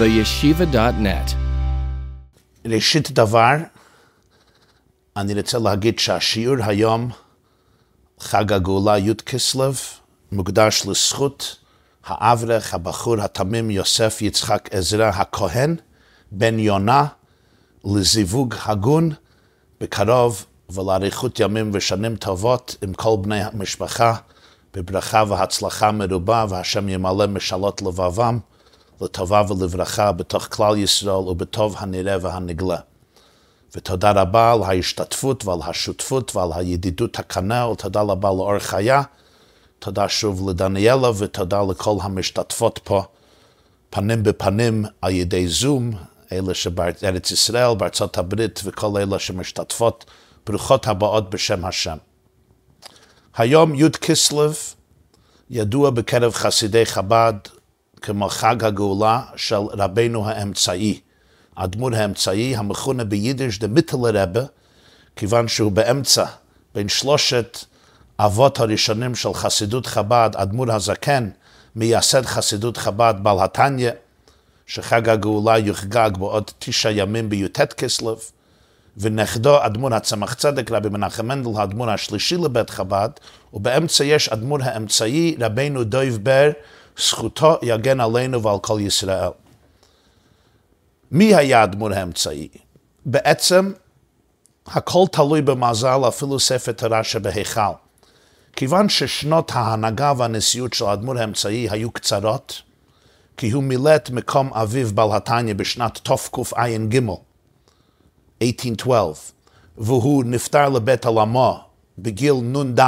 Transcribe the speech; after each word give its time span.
theyeshiva.net. 0.00 1.34
ראשית 2.66 3.10
דבר, 3.10 3.54
אני 5.16 5.34
רוצה 5.34 5.58
להגיד 5.58 5.98
שהשיעור 5.98 6.56
היום, 6.60 7.10
חג 8.20 8.52
הגאולה 8.52 8.98
י' 8.98 9.14
כסלו, 9.14 9.72
מוקדש 10.32 10.86
לזכות 10.86 11.56
האברך, 12.04 12.74
הבחור 12.74 13.20
התמים 13.20 13.70
יוסף 13.70 14.18
יצחק 14.22 14.68
עזרא 14.72 15.08
הכהן, 15.08 15.76
בן 16.32 16.58
יונה, 16.58 17.06
לזיווג 17.84 18.54
הגון 18.64 19.10
בקרוב 19.80 20.44
ולאריכות 20.70 21.40
ימים 21.40 21.70
ושנים 21.74 22.16
טובות 22.16 22.76
עם 22.82 22.92
כל 22.92 23.16
בני 23.20 23.42
המשפחה, 23.42 24.14
בברכה 24.74 25.24
והצלחה 25.28 25.92
מרובה, 25.92 26.46
והשם 26.48 26.88
ימלא 26.88 27.26
משאלות 27.26 27.82
לבבם, 27.82 28.38
לטובה 29.00 29.42
ולברכה 29.48 30.12
בתוך 30.12 30.46
כלל 30.50 30.76
ישראל 30.76 31.14
ובטוב 31.14 31.76
הנראה 31.78 32.16
והנגלה. 32.20 32.78
ותודה 33.76 34.10
רבה 34.10 34.52
על 34.52 34.62
ההשתתפות 34.62 35.44
ועל 35.44 35.58
השותפות 35.66 36.36
ועל 36.36 36.50
הידידות 36.54 37.18
הכנה, 37.18 37.68
ותודה 37.68 38.00
רבה 38.00 38.28
לאור 38.28 38.58
חיה. 38.58 39.02
תודה 39.78 40.08
שוב 40.08 40.50
לדניאלה 40.50 41.10
ותודה 41.18 41.62
לכל 41.70 41.96
המשתתפות 42.02 42.80
פה, 42.84 43.02
פנים 43.90 44.22
בפנים 44.22 44.84
על 45.00 45.12
ידי 45.12 45.48
זום, 45.48 45.90
אלה 46.32 46.54
שבארץ 46.54 47.30
ישראל, 47.30 47.74
בארצות 47.74 48.18
הברית 48.18 48.60
וכל 48.64 49.00
אלה 49.00 49.18
שמשתתפות, 49.18 50.04
ברוכות 50.46 50.86
הבאות 50.86 51.30
בשם 51.30 51.64
השם. 51.64 51.96
היום 53.36 53.74
י' 53.74 53.90
כסלו 53.90 54.50
ידוע 55.50 55.90
בקרב 55.90 56.32
חסידי 56.32 56.86
חב"ד 56.86 57.34
כמו 58.02 58.28
חג 58.28 58.64
הגאולה 58.64 59.20
של 59.36 59.56
רבנו 59.56 60.28
האמצעי, 60.28 61.00
האדמו"ר 61.56 61.94
האמצעי 61.94 62.56
המכונה 62.56 63.04
ביידיש 63.04 63.58
דמיטל 63.58 63.96
רבה, 63.96 64.42
כיוון 65.16 65.48
שהוא 65.48 65.72
באמצע 65.72 66.24
בין 66.74 66.88
שלושת 66.88 67.58
אבות 68.18 68.60
הראשונים 68.60 69.14
של 69.14 69.34
חסידות 69.34 69.86
חב"ד, 69.86 70.30
אדמו"ר 70.34 70.72
הזקן, 70.72 71.28
מייסד 71.76 72.26
חסידות 72.26 72.76
חב"ד 72.76 73.14
בעל 73.22 73.40
התניא, 73.40 73.90
שחג 74.66 75.08
הגאולה 75.08 75.58
יוחגג 75.58 76.10
בעוד 76.18 76.50
תשעה 76.58 76.92
ימים 76.92 77.28
בי"ט 77.28 77.60
כסלו, 77.60 78.16
ונכדו 78.96 79.66
אדמו"ר 79.66 79.94
הצמח 79.94 80.34
צדק, 80.34 80.70
רבי 80.70 80.88
מנחם 80.88 81.26
מנדל, 81.26 81.60
האדמו"ר 81.60 81.90
השלישי 81.90 82.36
לבית 82.36 82.70
חב"ד, 82.70 83.10
ובאמצע 83.52 84.04
יש 84.04 84.28
אדמו"ר 84.28 84.58
האמצעי, 84.62 85.36
רבינו 85.40 85.84
דויב 85.84 86.18
בר, 86.22 86.50
זכותו 86.98 87.58
יגן 87.62 88.00
עלינו 88.00 88.42
ועל 88.42 88.58
כל 88.58 88.78
ישראל. 88.80 89.30
מי 91.10 91.34
היה 91.34 91.60
האדמו"ר 91.60 91.92
האמצעי? 91.92 92.48
בעצם 93.06 93.72
הכל 94.66 95.04
תלוי 95.12 95.42
במזל, 95.42 96.00
אפילו 96.08 96.40
ספר 96.40 96.72
תורה 96.72 97.04
שבהיכל. 97.04 97.60
כיוון 98.56 98.88
ששנות 98.88 99.52
ההנהגה 99.54 100.12
והנשיאות 100.16 100.72
של 100.72 100.84
האדמו"ר 100.84 101.18
האמצעי 101.18 101.68
היו 101.70 101.90
קצרות, 101.90 102.62
כי 103.36 103.50
הוא 103.50 103.62
מילא 103.62 103.96
את 103.96 104.10
מקום 104.10 104.52
אביו 104.52 104.88
בעל 104.94 105.12
התניא 105.12 105.54
בשנת 105.54 106.00
תקע"ג, 106.02 107.00
1812, 108.42 109.34
והוא 109.78 110.24
נפטר 110.24 110.68
לבית 110.68 111.04
עולמו 111.04 111.60
בגיל 111.98 112.34
נ"ד, 112.34 112.80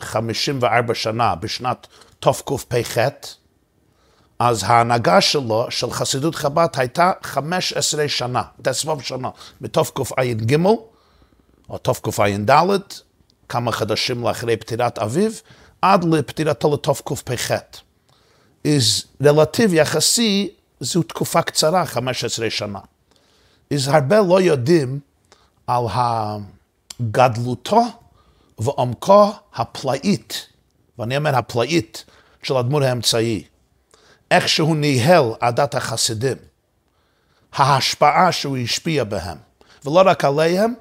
54 0.00 0.94
שנה, 0.94 1.34
בשנת 1.34 1.86
תקפ"ח, 2.20 2.98
אז 4.40 4.64
ההנהגה 4.66 5.20
שלו, 5.20 5.66
של 5.70 5.90
חסידות 5.90 6.34
חב"ד, 6.34 6.68
הייתה 6.76 7.12
15 7.22 8.08
שנה, 8.08 8.42
תסבוב 8.62 9.02
שנה, 9.02 9.30
מתקע"ג, 9.60 10.56
או 11.70 11.78
תקע"ד, 11.78 12.80
כמה 13.48 13.72
חודשים 13.72 14.26
לאחרי 14.26 14.56
פטירת 14.56 14.98
אביו, 14.98 15.30
עד 15.82 16.04
לפטירתו 16.04 16.74
לתקפ"ח. 16.74 17.50
אז 18.64 19.04
רלטיב 19.22 19.74
יחסי, 19.74 20.50
זו 20.80 21.02
תקופה 21.02 21.42
קצרה, 21.42 21.86
15 21.86 22.50
שנה. 22.50 22.78
אז 23.74 23.88
הרבה 23.88 24.20
לא 24.20 24.40
יודעים 24.40 25.00
על 25.66 25.84
הגדלותו 27.00 27.82
ועומקו 28.58 29.32
הפלאית, 29.54 30.46
ואני 30.98 31.16
אומר 31.16 31.36
הפלאית, 31.36 32.04
של 32.42 32.56
האדמו"ר 32.56 32.84
האמצעי. 32.84 33.49
איך 34.30 34.48
שהוא 34.48 34.76
ניהל 34.76 35.24
עדת 35.40 35.74
החסידים, 35.74 36.36
ההשפעה 37.52 38.32
שהוא 38.32 38.56
השפיע 38.56 39.04
בהם, 39.04 39.38
ולא 39.84 40.02
רק 40.06 40.24
עליהם, 40.24 40.74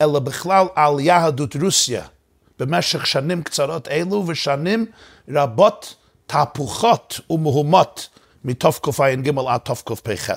אלא 0.00 0.18
בכלל 0.18 0.66
על 0.74 1.00
יהדות 1.00 1.56
רוסיה 1.56 2.04
במשך 2.58 3.06
שנים 3.06 3.42
קצרות 3.42 3.88
אלו 3.88 4.24
ושנים 4.26 4.86
רבות 5.28 5.94
תהפוכות 6.26 7.20
ומהומות 7.30 8.08
מתקע"ג 8.44 9.30
עד 9.48 9.60
תקפ"ח. 9.60 10.30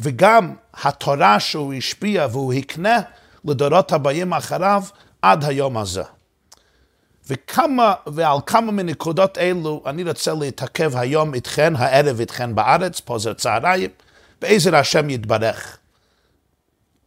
וגם 0.00 0.54
התורה 0.74 1.40
שהוא 1.40 1.74
השפיע 1.74 2.26
והוא 2.30 2.52
הקנה 2.52 3.00
לדורות 3.44 3.92
הבאים 3.92 4.32
אחריו 4.32 4.82
עד 5.22 5.44
היום 5.44 5.76
הזה. 5.76 6.02
וכמה, 7.28 7.94
ועל 8.06 8.38
כמה 8.46 8.72
מנקודות 8.72 9.38
אלו 9.38 9.82
אני 9.86 10.02
רוצה 10.02 10.34
להתעכב 10.34 10.96
היום 10.96 11.34
איתכן, 11.34 11.76
הערב 11.76 12.20
איתכן 12.20 12.54
בארץ, 12.54 13.00
פה 13.00 13.18
זה 13.18 13.34
צהריים, 13.34 13.90
בעזר 14.40 14.76
השם 14.76 15.10
יתברך. 15.10 15.78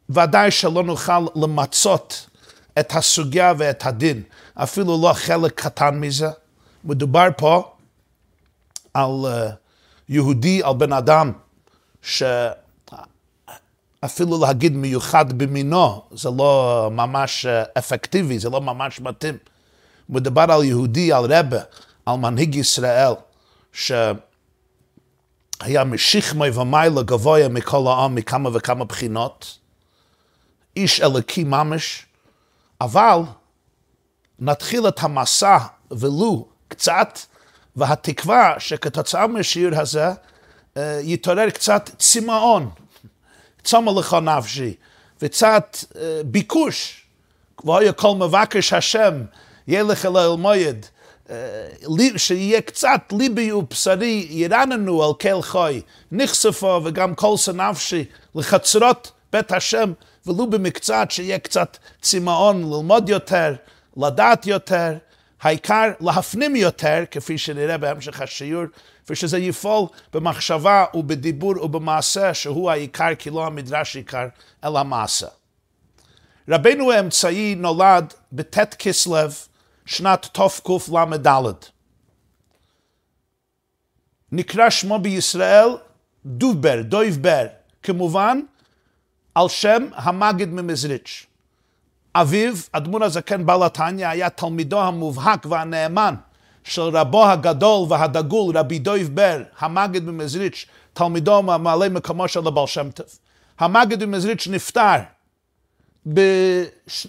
ודאי 0.09 0.51
שלא 0.51 0.83
נוכל 0.83 1.25
למצות 1.35 2.29
את 2.79 2.95
הסוגיה 2.95 3.53
ואת 3.57 3.85
הדין, 3.85 4.21
אפילו 4.55 5.01
לא 5.01 5.13
חלק 5.13 5.61
קטן 5.61 5.99
מזה. 5.99 6.29
מדובר 6.83 7.27
פה 7.37 7.71
על 8.93 9.11
uh, 9.23 9.27
יהודי, 10.09 10.63
על 10.63 10.73
בן 10.73 10.93
אדם, 10.93 11.31
שאפילו 12.01 12.41
להגיד 14.41 14.75
מיוחד 14.75 15.37
במינו, 15.37 16.01
זה 16.11 16.29
לא 16.37 16.89
ממש 16.91 17.45
אפקטיבי, 17.77 18.39
זה 18.39 18.49
לא 18.49 18.61
ממש 18.61 19.01
מתאים. 19.01 19.37
מדובר 20.09 20.45
על 20.49 20.63
יהודי, 20.63 21.13
על 21.13 21.33
רבה, 21.33 21.61
על 22.05 22.15
מנהיג 22.15 22.55
ישראל, 22.55 23.13
שהיה 23.73 24.09
משכמי 25.85 26.49
ומעלה 26.49 27.01
גבוה 27.01 27.47
מכל 27.47 27.87
העם 27.87 28.15
מכמה 28.15 28.49
וכמה 28.53 28.85
בחינות, 28.85 29.57
איש 30.75 31.01
אלוקי 31.01 31.43
ממש, 31.43 32.05
אבל 32.81 33.19
נתחיל 34.39 34.87
את 34.87 35.03
המסע 35.03 35.57
ולו 35.91 36.47
קצת, 36.67 37.19
והתקווה 37.75 38.55
שכתוצאה 38.59 39.27
מהשיעור 39.27 39.79
הזה 39.79 40.07
יתעורר 41.01 41.49
קצת 41.49 41.89
צמאון, 41.97 42.69
צמא 43.63 43.91
לך 43.99 44.13
נפשי, 44.13 44.73
וקצת 45.21 45.77
ביקוש, 46.25 47.05
והיה 47.63 47.93
כל 47.93 48.15
מבקש 48.15 48.73
השם, 48.73 49.23
ילך 49.69 50.05
אל 50.05 50.17
אלמויד, 50.17 50.85
שיהיה 52.17 52.61
קצת 52.61 53.01
ליבי 53.11 53.51
ובשרי, 53.51 54.27
ירננו 54.29 55.03
על 55.03 55.13
כל 55.13 55.41
חוי, 55.41 55.81
נחשפו 56.11 56.81
וגם 56.83 57.15
כל 57.15 57.37
סנפשי 57.37 58.05
לחצרות 58.35 59.11
בית 59.31 59.51
השם, 59.51 59.93
ולו 60.25 60.49
במקצת 60.49 61.07
שיהיה 61.09 61.39
קצת 61.39 61.77
צמאון 62.01 62.73
ללמוד 62.73 63.09
יותר, 63.09 63.55
לדעת 63.97 64.47
יותר, 64.47 64.93
העיקר 65.41 65.91
להפנים 66.01 66.55
יותר, 66.55 67.03
כפי 67.11 67.37
שנראה 67.37 67.77
בהמשך 67.77 68.21
השיעור, 68.21 68.65
ושזה 69.09 69.37
יפעל 69.37 69.83
במחשבה 70.13 70.85
ובדיבור 70.93 71.63
ובמעשה, 71.63 72.33
שהוא 72.33 72.71
העיקר 72.71 73.15
כי 73.19 73.29
לא 73.29 73.45
המדרש 73.45 73.95
עיקר, 73.95 74.27
אלא 74.63 74.79
המעשה. 74.79 75.27
רבנו 76.49 76.91
האמצעי 76.91 77.55
נולד 77.55 78.13
בט' 78.33 78.75
כסלו, 78.79 79.17
שנת 79.89 80.27
תקל"ד. 80.31 81.53
נקרא 84.31 84.69
שמו 84.69 84.99
בישראל 84.99 85.69
דובר, 86.25 86.81
דויבר, 86.81 87.45
כמובן 87.83 88.41
על 89.35 89.49
שם 89.49 89.87
המגיד 89.95 90.49
ממזריץ'. 90.49 91.25
אביו, 92.15 92.53
אדמו"ר 92.71 93.03
הזקן 93.03 93.45
בעל 93.45 93.63
התניא, 93.63 94.07
היה 94.07 94.29
תלמידו 94.29 94.81
המובהק 94.81 95.45
והנאמן 95.45 96.15
של 96.63 96.81
רבו 96.81 97.25
הגדול 97.27 97.87
והדגול, 97.89 98.57
רבי 98.57 98.79
דויב 98.79 99.15
בר, 99.15 99.43
המגיד 99.59 100.03
ממזריץ', 100.03 100.65
תלמידו 100.93 101.43
ממלא 101.43 101.89
מקומו 101.89 102.27
של 102.27 102.47
הבעל 102.47 102.67
שם 102.67 102.91
טוב. 102.91 103.07
המגיד 103.59 104.05
ממזריץ' 104.05 104.47
נפטר 104.47 104.97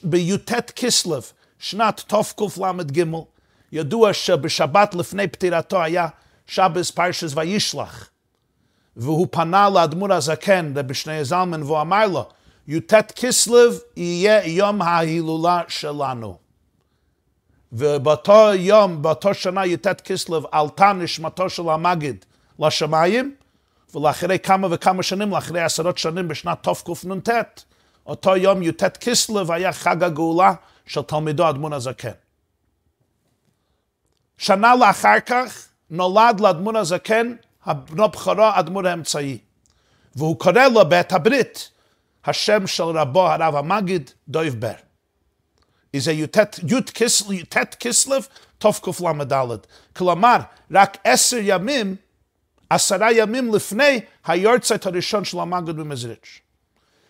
בי"ט 0.03 0.53
כסלו, 0.77 1.19
שנת 1.61 2.05
תקל"ג. 2.07 3.05
ידוע 3.73 4.13
שבשבת 4.13 4.95
לפני 4.95 5.29
פטירתו 5.29 5.83
היה 5.83 6.09
שבס 6.47 6.91
פרשס 6.91 7.33
וישלח. 7.37 8.11
והוא 8.97 9.27
פנה 9.31 9.71
לאדמו"ר 9.71 10.13
הזקן, 10.13 10.73
רבי 10.77 10.95
שני 10.95 11.25
זלמן, 11.25 11.63
והוא 11.63 11.81
אמר 11.81 12.07
לו, 12.07 12.29
י"ט 12.69 12.95
כסלו 13.17 13.59
יהיה 13.97 14.47
יום 14.47 14.83
ההילולה 14.83 15.63
שלנו. 15.69 16.39
ובאותו 17.73 18.55
יום, 18.55 19.03
באותו 19.03 19.35
שנה 19.35 19.67
י"ט 19.67 19.87
כסלו, 19.87 20.43
עלתה 20.53 20.93
נשמתו 20.93 21.51
של 21.51 21.69
המגיד 21.69 22.25
לשמיים, 22.59 23.35
ולאחרי 23.95 24.39
כמה 24.39 24.69
וכמה 24.71 25.03
שנים, 25.03 25.31
לאחרי 25.31 25.61
עשרות 25.61 25.99
שנים 25.99 26.29
בשנת 26.29 26.69
תקנ"ט, 26.69 27.29
אותו 28.07 28.37
יום 28.37 28.63
י"ט 28.63 28.97
כסלו 28.97 29.53
היה 29.53 29.73
חג 29.73 30.05
הגאולה 30.05 30.53
של 30.91 31.03
תלמידו 31.03 31.51
אדמון 31.51 31.73
הזקן. 31.73 32.11
שנה 34.39 34.75
לאחר 34.77 35.21
כך 35.27 35.69
נולד 35.91 36.41
לאדמון 36.41 36.77
הזקן 36.77 37.35
בנו 37.67 38.09
בכורו 38.09 38.51
אדמון 38.55 38.87
האמצעי. 38.87 39.39
והוא 40.17 40.39
קורא 40.39 40.69
לו 40.75 40.89
בעת 40.89 41.13
הברית, 41.13 41.71
השם 42.25 42.67
של 42.67 42.83
רבו 42.83 43.29
הרב 43.29 43.57
המגיד 43.57 44.11
דויב 44.29 44.61
בר. 44.61 44.73
זה 45.97 46.13
י"ט 46.13 46.95
כסלו 47.75 48.19
תקל"ד. 48.59 49.59
כלומר, 49.97 50.37
רק 50.71 50.99
עשר 51.05 51.39
ימים, 51.41 51.97
עשרה 52.71 53.13
ימים 53.13 53.55
לפני 53.55 54.01
היורצייט 54.27 54.87
הראשון 54.87 55.25
של 55.25 55.39
המגיד 55.39 55.77
במזריץ'. 55.77 56.41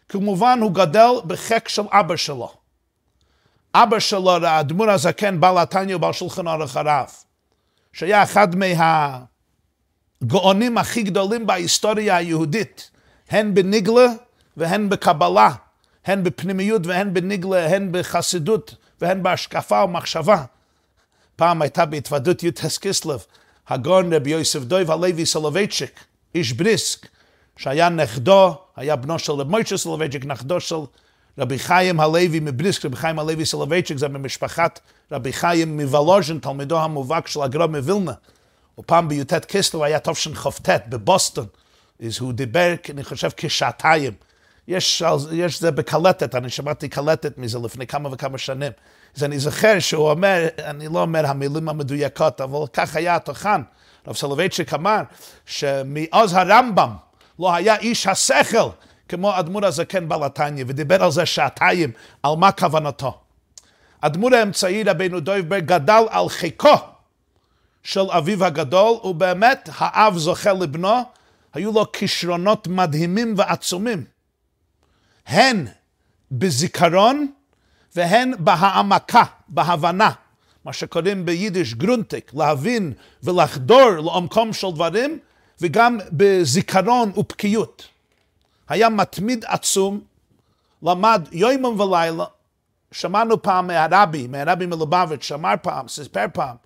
כמובן, 0.08 0.58
הוא 0.62 0.72
גדל 0.72 1.10
בחק 1.26 1.68
של 1.68 1.82
אבא 1.92 2.16
שלו. 2.16 2.59
אבא 3.74 3.98
שלו, 3.98 4.30
האדמו"ר 4.30 4.90
הזקן, 4.90 5.40
בעל 5.40 5.58
התניא 5.58 5.96
ובעל 5.96 6.12
שולחן 6.12 6.48
אורך 6.48 6.76
הרב, 6.76 7.08
שהיה 7.92 8.22
אחד 8.22 8.48
מהגאונים 10.22 10.78
הכי 10.78 11.02
גדולים 11.02 11.46
בהיסטוריה 11.46 12.16
היהודית, 12.16 12.90
הן 13.30 13.54
בניגלה 13.54 14.06
והן 14.56 14.88
בקבלה, 14.88 15.50
הן 16.04 16.24
בפנימיות 16.24 16.86
והן 16.86 17.14
בניגלה, 17.14 17.66
הן 17.66 17.88
בחסידות 17.92 18.74
והן 19.00 19.22
בהשקפה 19.22 19.84
ומחשבה. 19.84 20.44
פעם 21.36 21.62
הייתה 21.62 21.86
בהתוודות 21.86 22.42
יוטס 22.42 22.78
קיסלב, 22.78 23.24
הגאון 23.68 24.12
רבי 24.12 24.30
יוסף 24.30 24.60
דויב 24.60 24.90
הלוי 24.90 25.26
סולובייצ'יק, 25.26 26.04
איש 26.34 26.52
בריסק, 26.52 27.06
שהיה 27.56 27.88
נכדו, 27.88 28.58
היה 28.76 28.96
בנו 28.96 29.18
של 29.18 29.32
רב 29.32 29.50
מוישה 29.50 29.76
סולובייצ'יק, 29.76 30.24
נכדו 30.24 30.60
של 30.60 30.76
רבי 31.38 31.58
חיים 31.58 32.00
הלוי 32.00 32.40
מבריסק, 32.42 32.84
רבי 32.84 32.96
חיים 32.96 33.18
הלוי 33.18 33.46
סולובייצ'יק, 33.46 33.98
זה 33.98 34.08
ממשפחת 34.08 34.80
רבי 35.12 35.32
חיים 35.32 35.76
מוולוז'ן, 35.76 36.38
תלמידו 36.38 36.78
המובהק 36.78 37.26
של 37.26 37.42
הגר"א 37.42 37.68
מווילנה. 37.68 38.12
ופעם 38.78 39.08
בי"ט 39.08 39.44
כסלו 39.44 39.84
היה 39.84 39.98
תשכ"ט 40.00 40.68
בבוסטון, 40.88 41.46
אז 42.06 42.18
הוא 42.18 42.32
דיבר, 42.32 42.74
אני 42.90 43.04
חושב, 43.04 43.28
כשעתיים. 43.36 44.12
יש, 44.68 45.02
יש 45.32 45.60
זה 45.60 45.70
בקלטת, 45.70 46.34
אני 46.34 46.50
שמעתי 46.50 46.88
קלטת 46.88 47.38
מזה 47.38 47.58
לפני 47.58 47.86
כמה 47.86 48.08
וכמה 48.12 48.38
שנים. 48.38 48.72
אז 49.16 49.24
אני 49.24 49.38
זוכר 49.38 49.78
שהוא 49.78 50.10
אומר, 50.10 50.48
אני 50.58 50.88
לא 50.88 51.02
אומר 51.02 51.26
המילים 51.26 51.68
המדויקות, 51.68 52.40
אבל 52.40 52.58
כך 52.72 52.96
היה 52.96 53.16
התוכן. 53.16 53.60
רב 54.06 54.16
סולובייצ'יק 54.16 54.74
אמר 54.74 55.00
שמעוז 55.46 56.32
הרמב"ם 56.34 56.90
לא 57.38 57.54
היה 57.54 57.76
איש 57.76 58.06
השכל 58.06 58.68
כמו 59.10 59.38
אדמו"ר 59.38 59.66
הזקן 59.66 60.08
בלתניה, 60.08 60.64
ודיבר 60.68 61.04
על 61.04 61.10
זה 61.10 61.26
שעתיים, 61.26 61.92
על 62.22 62.34
מה 62.36 62.52
כוונתו. 62.52 63.18
אדמו"ר 64.00 64.34
האמצעי 64.34 64.82
רבינו 64.82 65.20
דויבר 65.20 65.58
גדל 65.58 66.02
על 66.10 66.28
חיקו 66.28 66.74
של 67.82 68.10
אביו 68.10 68.44
הגדול, 68.44 68.92
ובאמת 69.04 69.68
האב 69.78 70.18
זוכה 70.18 70.52
לבנו, 70.52 71.02
היו 71.54 71.72
לו 71.72 71.92
כישרונות 71.92 72.66
מדהימים 72.66 73.34
ועצומים. 73.36 74.04
הן 75.26 75.66
בזיכרון 76.32 77.26
והן 77.96 78.32
בהעמקה, 78.38 79.24
בהבנה, 79.48 80.10
מה 80.64 80.72
שקוראים 80.72 81.24
ביידיש 81.24 81.74
גרונטיק, 81.74 82.30
להבין 82.34 82.92
ולחדור 83.22 83.90
לעומקום 83.90 84.52
של 84.52 84.70
דברים, 84.74 85.18
וגם 85.60 85.98
בזיכרון 86.12 87.12
ובקיאות. 87.16 87.89
היה 88.70 88.88
מתמיד 88.88 89.44
עצום, 89.48 90.00
למד 90.82 91.28
יומם 91.32 91.80
ולילה, 91.80 92.24
שמענו 92.92 93.42
פעם 93.42 93.66
מהרבי, 93.66 94.26
מהרבי 94.26 94.66
מלובביץ', 94.66 95.22
שאמר 95.22 95.54
פעם, 95.62 95.88
סיפר 95.88 96.24
פעם, 96.32 96.56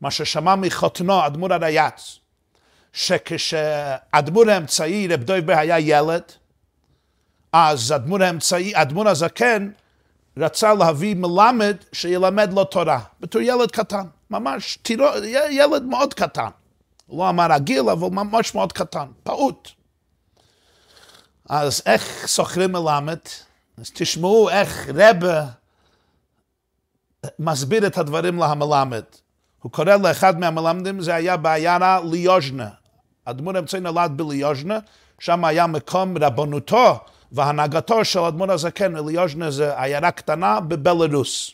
מה 0.00 0.10
ששמע 0.10 0.54
מחותנו, 0.56 1.26
אדמו"ר 1.26 1.52
הרייץ, 1.52 2.18
שכשאדמו"ר 2.92 4.50
האמצעי, 4.50 5.08
רב 5.08 5.22
דויבר 5.22 5.52
היה 5.52 5.78
ילד, 5.78 6.22
אז 7.52 7.92
אדמו"ר 7.92 8.22
האמצעי, 8.22 8.72
אדמו"ר 8.74 9.08
הזקן, 9.08 9.70
רצה 10.36 10.74
להביא 10.74 11.16
מלמד 11.16 11.76
שילמד 11.92 12.52
לו 12.52 12.64
תורה, 12.64 13.00
בתור 13.20 13.42
ילד 13.42 13.70
קטן, 13.70 14.06
ממש, 14.30 14.78
תירו, 14.82 15.06
ילד 15.50 15.82
מאוד 15.82 16.14
קטן. 16.14 16.48
לא 17.12 17.28
אמר 17.28 17.52
הגיל, 17.52 17.88
אבל 17.90 18.08
ממש 18.08 18.54
מאוד 18.54 18.72
קטן, 18.72 19.06
פעוט. 19.22 19.77
אז 21.48 21.82
איך 21.86 22.26
סוחרים 22.26 22.72
מלמד? 22.72 23.18
אז 23.78 23.90
תשמעו 23.94 24.50
איך 24.50 24.88
רבה 24.94 25.46
מסביר 27.38 27.86
את 27.86 27.98
הדברים 27.98 28.38
להמלמד. 28.38 29.02
הוא 29.62 29.72
קורא 29.72 29.96
לאחד 29.96 30.38
מהמלמדים, 30.38 31.00
זה 31.00 31.14
היה 31.14 31.36
בעיירה 31.36 32.00
ליוז'נה. 32.10 32.68
אדמו"ר 33.24 33.58
אמצעי 33.58 33.80
נולד 33.80 34.12
בליוז'נה, 34.16 34.78
שם 35.18 35.44
היה 35.44 35.66
מקום 35.66 36.18
רבנותו 36.18 36.98
והנהגתו 37.32 38.04
של 38.04 38.18
אדמו"ר 38.18 38.52
הזקן, 38.52 39.06
ליוז'נה 39.06 39.50
זה 39.50 39.82
עיירה 39.82 40.10
קטנה 40.10 40.60
בבלרוס. 40.60 41.50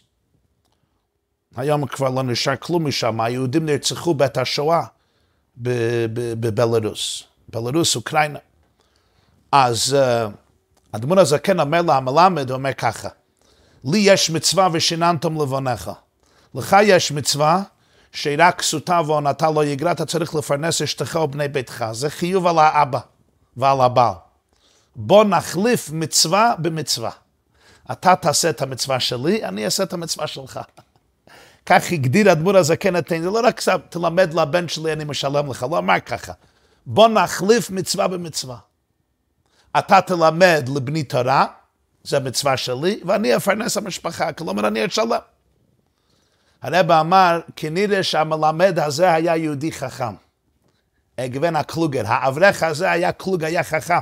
היום 1.57 1.87
כבר 1.87 2.11
לא 2.11 2.23
נשאר 2.23 2.57
כלום 2.57 2.89
משם, 2.89 3.21
היהודים 3.21 3.67
נרצחו 3.67 4.15
בעת 4.15 4.39
השואה 4.39 4.85
בבלרוס. 5.57 7.25
בלרוס, 7.49 7.97
אוקראינה. 7.97 8.39
אז 9.57 9.97
אדמו"ר 10.93 11.21
הזקן 11.21 11.61
אומר 11.61 11.83
למלמד, 11.83 12.51
הוא 12.51 12.57
אומר 12.57 12.73
ככה, 12.73 13.09
לי 13.85 13.99
יש 13.99 14.31
מצווה 14.31 14.69
ושיננתם 14.73 15.43
לבונך. 15.43 15.91
לך 16.55 16.77
יש 16.83 17.13
מצווה 17.13 17.63
שרק 18.13 18.59
כסותה 18.59 19.01
ועונתה 19.07 19.51
לא 19.51 19.65
יגרע, 19.65 19.93
אתה 19.93 20.07
צריך 20.07 20.35
לפרנס 20.35 20.83
אשתך 20.83 21.19
ובני 21.23 21.49
ביתך. 21.49 21.85
זה 21.93 22.11
חיוב 22.11 22.47
על 22.47 22.59
האבא 22.59 22.99
ועל 23.57 23.81
הבעל. 23.81 24.13
בוא 24.97 25.25
נחליף 25.25 25.91
מצווה 25.93 26.55
במצווה. 26.59 27.11
אתה 27.93 28.17
תעשה 28.17 28.51
את 28.51 28.63
המצווה 28.63 29.01
שלי, 29.01 29.45
אני 29.45 29.65
אעשה 29.65 29.83
את 29.83 29.93
המצווה 29.93 30.27
שלך. 30.27 30.61
כך 31.67 31.93
הגדיר 31.93 32.33
אדמו"ר 32.33 32.57
הזקן 32.57 32.97
את 32.97 33.09
זה 33.09 33.31
לא 33.31 33.41
רק 33.45 33.61
תלמד 33.89 34.35
לבן 34.35 34.69
שלי, 34.69 34.93
אני 34.93 35.05
משלם 35.05 35.51
לך, 35.51 35.67
לא 35.71 35.79
אמר 35.79 36.01
ככה. 36.01 36.33
בוא 36.87 37.09
נחליף 37.09 37.71
מצווה 37.71 38.09
במצווה. 38.09 38.57
אתה 39.79 40.01
תלמד 40.01 40.69
לבני 40.77 41.03
תורה, 41.03 41.47
זה 42.05 42.21
מצווה 42.21 42.57
שלי, 42.57 43.01
ואני 43.07 43.37
אפרנס 43.37 43.77
המשפחה, 43.77 44.33
כלומר 44.33 44.69
אני 44.69 44.87
אשלם. 44.87 45.19
הרב 46.63 46.91
אמר, 46.91 47.41
כנראה 47.57 48.03
שהמלמד 48.03 48.79
הזה 48.79 49.13
היה 49.13 49.37
יהודי 49.37 49.73
חכם. 49.73 50.15
געווען 51.21 51.57
א 51.57 51.62
קלוגער, 51.62 52.03
האברך 52.07 52.63
הזה 52.63 52.91
היה 52.91 53.13
קלוג, 53.13 53.45
היה 53.45 53.63
חכם. 53.63 53.99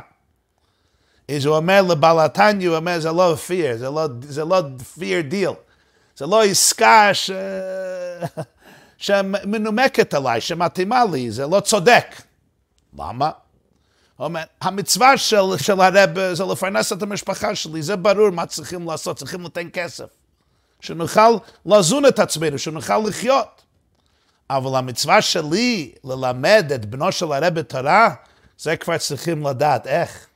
אז 1.28 1.44
הוא 1.44 1.56
אומר 1.56 1.82
לבעל 1.82 2.20
התניא, 2.20 2.68
הוא 2.68 2.76
אומר, 2.76 3.00
זה 3.00 3.12
לא 3.12 3.34
פיר, 3.46 3.76
זה 3.76 3.90
לא, 3.90 4.06
זה 4.22 4.44
לא 4.44 4.62
fair 4.98 5.20
deal. 5.20 5.50
זה 6.16 6.26
לא 6.26 6.42
עסקה 6.44 7.10
ש... 7.12 7.30
שמנומקת 8.96 10.14
עליי, 10.14 10.40
שמתאימה 10.40 11.04
לי, 11.12 11.30
זה 11.30 11.46
לא 11.46 11.60
צודק. 11.60 12.06
למה? 12.98 13.30
אומר, 14.24 14.42
המצווה 14.60 15.16
של, 15.16 15.56
של 15.56 15.80
הרב 15.80 16.32
זה 16.32 16.44
לפרנס 16.44 16.92
את 16.92 17.02
המשפחה 17.02 17.54
שלי, 17.54 17.82
זה 17.82 17.96
ברור 17.96 18.30
מה 18.30 18.46
צריכים 18.46 18.88
לעשות, 18.88 19.16
צריכים 19.16 19.42
לתת 19.44 19.62
כסף. 19.72 20.06
שנוכל 20.80 21.36
לזון 21.66 22.06
את 22.06 22.18
עצמנו, 22.18 22.58
שנוכל 22.58 22.98
לחיות. 23.08 23.62
אבל 24.50 24.78
המצווה 24.78 25.22
שלי 25.22 25.92
ללמד 26.04 26.72
את 26.74 26.86
בנו 26.86 27.12
של 27.12 27.32
הרב 27.32 27.62
תורה, 27.62 28.14
זה 28.58 28.76
כבר 28.76 28.98
צריכים 28.98 29.46
לדעת 29.46 29.86
איך. 29.86 30.26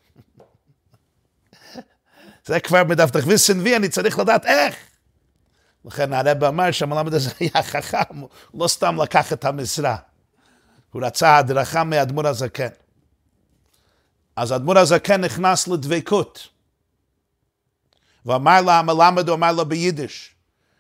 זה 2.47 2.61
כבר 2.61 2.85
מדוותח 2.85 3.25
וסנבי, 3.27 3.77
אני 3.77 3.89
צריך 3.89 4.19
לדעת 4.19 4.47
איך. 4.47 4.77
לכן 5.85 6.13
הרב 6.13 6.45
אמר 6.45 6.71
שהמלמד 6.71 7.15
הזה 7.15 7.31
היה 7.41 7.63
חכם, 7.63 8.19
הוא 8.51 8.61
לא 8.63 8.69
סתם 8.69 9.03
לקח 9.03 9.33
את 9.33 9.45
המשרה. 9.45 9.97
הוא 10.93 11.03
רצה 11.05 11.37
הדרכה 11.37 11.85
מאדמו"ר 11.85 12.27
הזקן. 12.27 12.69
אז 14.37 14.53
אדמו"ר 14.53 14.79
הזקן 14.79 15.21
נכנס 15.21 15.69
לדבקות. 15.69 16.49
ואמר 18.27 18.61
לה 18.61 18.79
המלמד, 18.79 19.29
הוא 19.29 19.37
אמר 19.37 19.53
לו 19.53 19.69
ביידיש, 19.69 20.35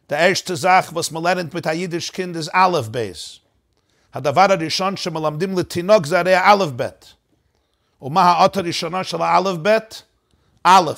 der 0.09 0.19
erste 0.19 0.57
Sach, 0.57 0.93
was 0.93 1.11
man 1.11 1.23
lernt 1.23 1.55
mit 1.55 1.67
jüdisch 1.67 2.13
Kind, 2.13 2.37
ist 2.37 2.55
Aleph 2.55 2.93
Beis. 2.93 3.41
הדבר 4.15 4.47
הראשון 4.51 4.97
שמלמדים 4.97 5.59
לתינוק 5.59 6.07
זה 6.07 6.19
הרי 6.19 6.35
האלף 6.35 6.71
בית. 6.71 7.15
ומה 8.03 8.33
האות 8.33 8.57
הראשונה 8.57 9.05
של 9.05 9.23
האלף 9.23 9.57
בית? 9.57 10.03
א', 10.65 10.91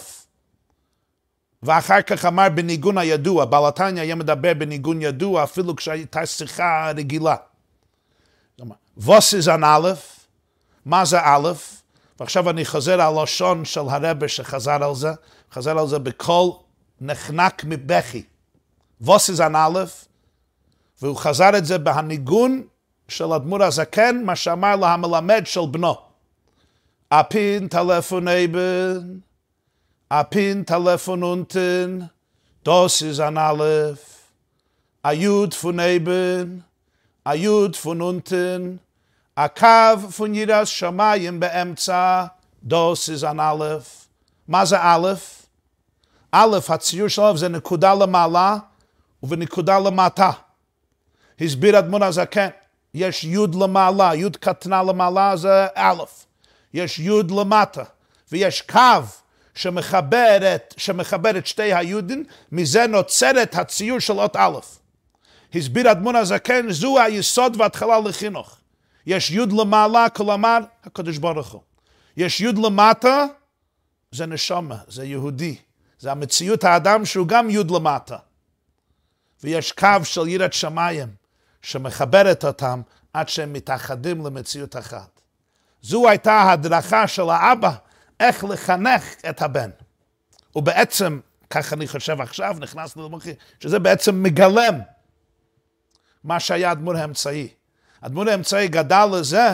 ואחר 1.62 2.03
כך 2.03 2.25
אמר 2.25 2.49
בניגון 2.55 2.99
הידוע, 2.99 3.45
בעל 3.45 3.67
התניא 3.67 4.03
היה 4.03 4.15
מדבר 4.15 4.55
בניגון 4.55 5.03
ידוע 5.03 5.45
אפילו 5.45 5.77
כשהייתה 5.77 6.27
שיחה 6.27 6.91
רגילה. 6.97 7.37
ווס 8.97 9.35
איזן 9.35 9.65
א', 9.65 9.93
מה 10.85 11.05
זה 11.05 11.21
א', 11.21 11.49
ועכשיו 12.20 12.50
אני 12.50 12.64
חוזר 12.64 13.00
על 13.00 13.22
לשון 13.22 13.64
של 13.64 13.80
הרבה 13.80 14.28
שחזר 14.28 14.84
על 14.84 14.94
זה, 14.94 15.10
חזר 15.52 15.78
על 15.78 15.88
זה 15.88 15.98
בקול 15.98 16.50
נחנק 17.00 17.64
מבכי. 17.64 18.22
ווס 19.00 19.30
איזן 19.30 19.56
א', 19.56 19.84
והוא 21.02 21.16
חזר 21.16 21.58
את 21.58 21.64
זה 21.64 21.78
בהניגון 21.78 22.62
של 23.08 23.32
אדמו"ר 23.32 23.62
הזקן, 23.62 24.22
מה 24.25 24.37
שאמר 24.37 24.76
לה 24.76 24.94
המלמד 24.94 25.42
של 25.46 25.60
בנו. 25.70 25.94
אפין 27.08 27.68
טלפוני 27.68 28.46
בן, 28.46 29.18
אפין 30.08 30.62
טלפון 30.62 31.22
unten, 31.22 32.10
das 32.64 33.02
ist 33.02 33.20
ein 33.20 33.38
Aleph, 33.38 34.00
a 35.02 35.12
Jud 35.12 35.54
von 35.54 35.78
eben, 35.78 36.64
Jud 39.38 40.12
von 40.12 40.35
Yiras 40.35 40.73
Shamayim 40.73 41.38
beemza, 41.38 42.33
das 42.61 43.09
ist 43.09 43.23
ein 43.23 43.38
Aleph. 43.38 44.09
מה 44.49 44.64
זה 44.64 44.76
א'? 44.80 45.14
א', 46.33 46.57
הציור 46.68 47.09
שלו 47.09 47.37
זה 47.37 47.49
נקודה 47.49 47.95
למעלה 47.95 48.57
ובנקודה 49.23 49.78
למטה. 49.78 50.30
הסביר 51.40 51.78
אדמון 51.78 52.02
הזקן, 52.02 52.49
יש 52.95 53.25
יוד 53.25 53.54
למעלה, 53.54 54.14
יוד 54.14 54.37
קטנה 54.37 54.83
למעלה 54.83 55.37
זה 55.37 55.66
א', 55.75 56.02
יש 56.75 56.99
יוד 56.99 57.30
למטה, 57.30 57.83
ויש 58.33 58.62
קו 58.62 59.04
שמחבר 59.54 60.54
את, 60.54 60.75
שמחבר 60.76 61.38
את 61.38 61.47
שתי 61.47 61.75
היודין, 61.75 62.25
מזה 62.52 62.87
נוצרת 62.87 63.54
הציור 63.54 63.99
של 63.99 64.21
אות 64.21 64.37
א'. 64.37 64.59
הסביר 65.54 65.90
אדמון 65.90 66.16
הזקן, 66.16 66.71
זו 66.71 67.00
היסוד 67.00 67.57
וההתחלה 67.61 67.99
לחינוך. 67.99 68.59
יש 69.09 69.31
יוד 69.31 69.53
למעלה, 69.53 70.09
כלומר, 70.09 70.59
הקדוש 70.85 71.19
ברוך 71.19 71.49
הוא. 71.49 71.61
יש 72.17 72.41
יוד 72.41 72.59
למטה, 72.59 73.27
זה 74.11 74.27
נשמה, 74.27 74.79
זה 74.88 75.05
יהודי. 75.05 75.57
זה 75.99 76.12
המציאות 76.12 76.65
האדם 76.65 77.05
שהוא 77.05 77.29
גם 77.29 77.50
יוד 77.50 77.71
למטה. 77.71 78.17
ויש 79.43 79.73
קו 79.73 80.05
של 80.05 80.29
יראת 80.29 80.53
שמיים 80.53 81.09
שמחברת 81.62 82.45
אותם 82.45 82.81
עד 83.12 83.29
שהם 83.29 83.53
מתאחדים 83.53 84.27
למציאות 84.27 84.77
אחת. 84.77 85.21
זו 85.83 86.09
הייתה 86.09 86.33
ההדרכה 86.33 87.09
של 87.09 87.31
האבא 87.31 87.75
איך 88.21 88.45
לחנך 88.45 89.15
את 89.29 89.43
הבן. 89.43 89.71
ובעצם, 90.57 91.21
כך 91.50 91.73
אני 91.73 91.88
חושב 91.88 92.21
עכשיו, 92.21 92.57
נכנס 92.61 92.97
למוחי, 92.97 93.35
שזה 93.61 93.79
בעצם 93.79 94.23
מגלם 94.23 94.75
מה 96.25 96.41
שהיה 96.41 96.73
אדמו"ר 96.73 96.97
האמצעי. 96.97 97.58
אדמו"ר 98.00 98.31
האמצעי 98.31 98.69
גדל 98.69 99.07
לזה 99.12 99.49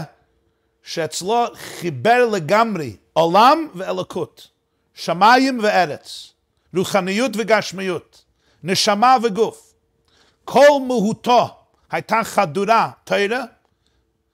שאצלו 0.83 1.45
חיבר 1.55 2.29
לגמרי 2.33 2.97
עולם 3.13 3.69
ואלוקות, 3.75 4.49
שמיים 4.95 5.61
וארץ, 5.63 6.33
רוחניות 6.77 7.31
וגשמיות, 7.35 8.25
נשמה 8.65 9.17
וגוף. 9.23 9.75
כל 10.45 10.69
מהותו 10.87 11.49
הייתה 11.91 12.21
חדורה 12.25 12.91
תרא, 13.05 13.45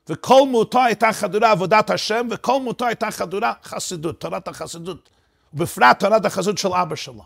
וכל 0.08 0.46
מהותו 0.50 0.82
הייתה 0.84 1.12
חדורה 1.12 1.50
עבודת 1.50 1.90
השם, 1.90 2.28
וכל 2.30 2.60
מהותו 2.60 2.86
הייתה 2.86 3.10
חדורה 3.10 3.52
חסידות, 3.64 4.20
תורת 4.20 4.48
החסידות, 4.48 5.08
ובפרט 5.54 6.00
תורת 6.00 6.24
החסידות 6.24 6.58
של 6.58 6.72
אבא 6.72 6.96
שלו. 6.96 7.24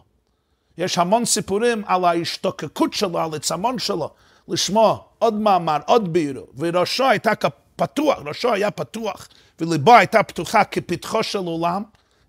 יש 0.78 0.98
המון 0.98 1.24
סיפורים 1.24 1.82
על 1.86 2.04
ההשתוקקות 2.04 2.92
שלו, 2.92 3.18
על 3.18 3.34
הצמון 3.34 3.78
שלו, 3.78 4.10
לשמוע 4.48 4.98
עוד 5.24 5.34
מאמר, 5.34 5.78
עוד 5.86 6.12
בירו, 6.12 6.46
וראשו 6.58 7.08
הייתה 7.08 7.32
פתוח, 7.76 8.18
ראשו 8.24 8.52
היה 8.52 8.70
פתוח, 8.70 9.28
וליבו 9.60 9.94
הייתה 9.94 10.22
פתוחה 10.22 10.64
כפתחו 10.64 11.22
של 11.22 11.38
עולם, 11.38 11.82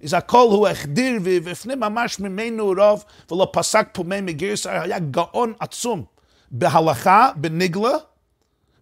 אז 0.03 0.13
הכל 0.13 0.47
הוא 0.51 0.67
החדיר 0.67 1.19
והפנים 1.23 1.79
ממש 1.79 2.19
ממנו 2.19 2.73
רוב, 2.77 3.03
ולא 3.31 3.47
פסק 3.53 3.87
פומי 3.91 4.21
מגירס, 4.21 4.67
היה 4.67 4.99
גאון 4.99 5.53
עצום 5.59 6.03
בהלכה, 6.51 7.29
בניגלה, 7.35 7.97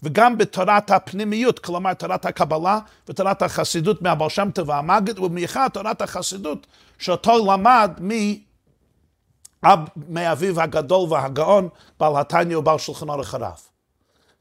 וגם 0.03 0.37
בתורת 0.37 0.91
הפנימיות, 0.91 1.59
כלומר 1.59 1.93
תורת 1.93 2.25
הקבלה 2.25 2.79
ותורת 3.07 3.41
החסידות 3.41 4.01
מהבעל 4.01 4.29
שם 4.29 4.49
טוב 4.53 4.69
והמגד, 4.69 5.19
ובמיוחד 5.19 5.67
תורת 5.73 6.01
החסידות 6.01 6.67
שאותו 6.99 7.51
למד 7.51 7.91
מאב, 7.99 9.79
מאביו 10.09 10.61
הגדול 10.61 11.13
והגאון, 11.13 11.69
בעל 11.99 12.17
התניא 12.17 12.57
ובעל 12.57 12.77
שולחן 12.77 13.09
אורך 13.09 13.33
הרב. 13.33 13.72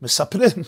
מספרים, 0.02 0.62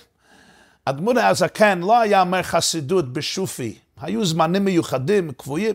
אדמו"ר 0.85 1.21
הזקן 1.21 1.79
לא 1.79 2.01
היה 2.01 2.21
אומר 2.21 2.43
חסידות 2.43 3.13
בשופי, 3.13 3.79
היו 4.01 4.25
זמנים 4.25 4.65
מיוחדים, 4.65 5.33
קבועים, 5.33 5.75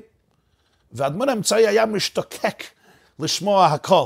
ואדמו"ר 0.91 1.29
האמצעי 1.29 1.67
היה 1.67 1.85
משתוקק 1.85 2.63
לשמוע 3.19 3.65
הכל, 3.65 4.05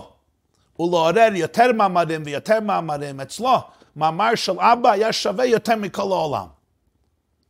ולעורר 0.79 1.35
יותר 1.35 1.71
מאמרים 1.71 2.23
ויותר 2.25 2.59
מאמרים 2.59 3.21
אצלו. 3.21 3.57
מאמר 3.95 4.35
של 4.35 4.59
אבא 4.59 4.91
היה 4.91 5.13
שווה 5.13 5.45
יותר 5.45 5.75
מכל 5.75 6.01
העולם. 6.01 6.47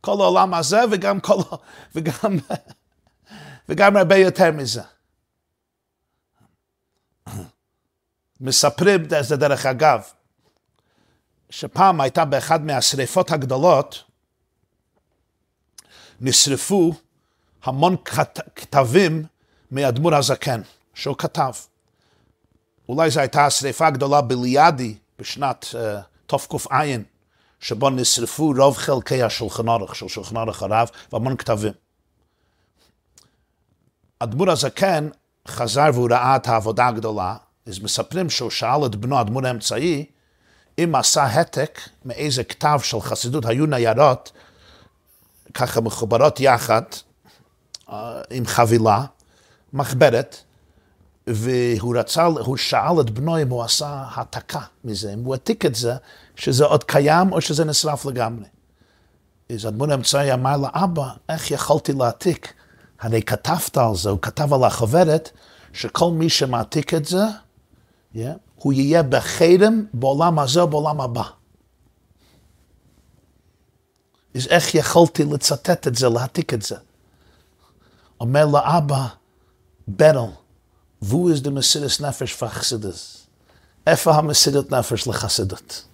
כל 0.00 0.20
העולם 0.20 0.54
הזה 0.54 0.80
וגם, 0.90 1.20
כל, 1.20 1.38
וגם, 1.94 2.38
וגם 3.68 3.96
הרבה 3.96 4.16
יותר 4.16 4.52
מזה. 4.52 4.82
מספרים, 8.40 9.02
זה 9.20 9.36
דרך 9.36 9.66
אגב, 9.66 10.02
שפעם 11.54 12.00
הייתה 12.00 12.24
באחד 12.24 12.64
מהשריפות 12.64 13.30
הגדולות, 13.30 14.04
נשרפו 16.20 16.92
המון 17.64 17.96
כתבים 18.56 19.24
מאדמו"ר 19.70 20.14
הזקן, 20.14 20.60
שהוא 20.94 21.16
כתב. 21.16 21.52
אולי 22.88 23.10
זו 23.10 23.20
הייתה 23.20 23.46
השריפה 23.46 23.86
הגדולה 23.86 24.20
בליאדי 24.20 24.96
בשנת 25.18 25.64
uh, 25.72 25.76
תק"ע, 26.26 26.82
שבו 27.60 27.90
נשרפו 27.90 28.52
רוב 28.58 28.76
חלקי 28.76 29.22
השולחן 29.22 29.68
ערוך 29.68 29.96
של 29.96 30.08
שולחן 30.08 30.36
ערוך 30.36 30.62
הרב 30.62 30.88
והמון 31.12 31.36
כתבים. 31.36 31.72
אדמו"ר 34.18 34.50
הזקן 34.50 35.08
חזר 35.48 35.90
והוא 35.94 36.08
ראה 36.10 36.36
את 36.36 36.48
העבודה 36.48 36.86
הגדולה, 36.86 37.36
אז 37.66 37.78
מספרים 37.78 38.30
שהוא 38.30 38.50
שאל 38.50 38.86
את 38.86 38.96
בנו, 38.96 39.20
אדמו"ר 39.20 39.46
האמצעי, 39.46 40.13
אם 40.78 40.94
עשה 40.94 41.22
העתק 41.22 41.80
מאיזה 42.04 42.44
כתב 42.44 42.80
של 42.82 43.00
חסידות, 43.00 43.46
היו 43.46 43.66
ניירות, 43.66 44.32
ככה 45.54 45.80
מחוברות 45.80 46.40
יחד, 46.40 46.82
אה, 47.90 48.22
עם 48.30 48.46
חבילה, 48.46 49.04
מחברת, 49.72 50.36
והוא 51.26 51.96
רצה, 51.98 52.24
הוא 52.24 52.56
שאל 52.56 53.00
את 53.00 53.10
בנו 53.10 53.42
אם 53.42 53.48
הוא 53.48 53.62
עשה 53.62 54.04
העתקה 54.08 54.60
מזה, 54.84 55.12
אם 55.12 55.24
הוא 55.24 55.34
העתיק 55.34 55.66
את 55.66 55.74
זה, 55.74 55.94
שזה 56.36 56.64
עוד 56.64 56.84
קיים 56.84 57.32
או 57.32 57.40
שזה 57.40 57.64
נשרף 57.64 58.06
לגמרי. 58.06 58.44
אז 59.52 59.66
אדמון 59.66 59.90
האמצעי 59.90 60.32
אמר 60.32 60.56
לאבא, 60.56 61.08
איך 61.28 61.50
יכולתי 61.50 61.92
להעתיק? 61.92 62.52
הרי 63.00 63.22
כתבת 63.22 63.76
על 63.76 63.96
זה, 63.96 64.10
הוא 64.10 64.18
כתב 64.22 64.54
על 64.54 64.64
החוברת, 64.64 65.30
שכל 65.72 66.10
מי 66.10 66.28
שמעתיק 66.30 66.94
את 66.94 67.04
זה, 67.04 67.24
yeah, 68.14 68.18
הוא 68.64 68.72
יהיה 68.72 69.02
בחרם 69.02 69.84
בעולם 69.94 70.38
הזה 70.38 70.66
בעולם 70.66 71.00
הבא. 71.00 71.22
אז 74.34 74.46
איך 74.46 74.74
יכולתי 74.74 75.24
לצטט 75.24 75.88
את 75.88 75.94
זה, 75.94 76.08
להעתיק 76.08 76.54
את 76.54 76.62
זה? 76.62 76.76
אומר 78.20 78.46
לאבא, 78.46 79.06
ברל, 79.88 80.30
wo 81.02 81.28
ist 81.28 81.44
der 81.44 81.50
Messias 81.50 82.00
Nefesh 82.00 82.34
für 82.38 82.48
Chassidus? 82.48 83.26
איפה 83.86 84.14
המסירות 84.14 84.70
נפש 84.70 85.08
לחסידות? 85.08 85.84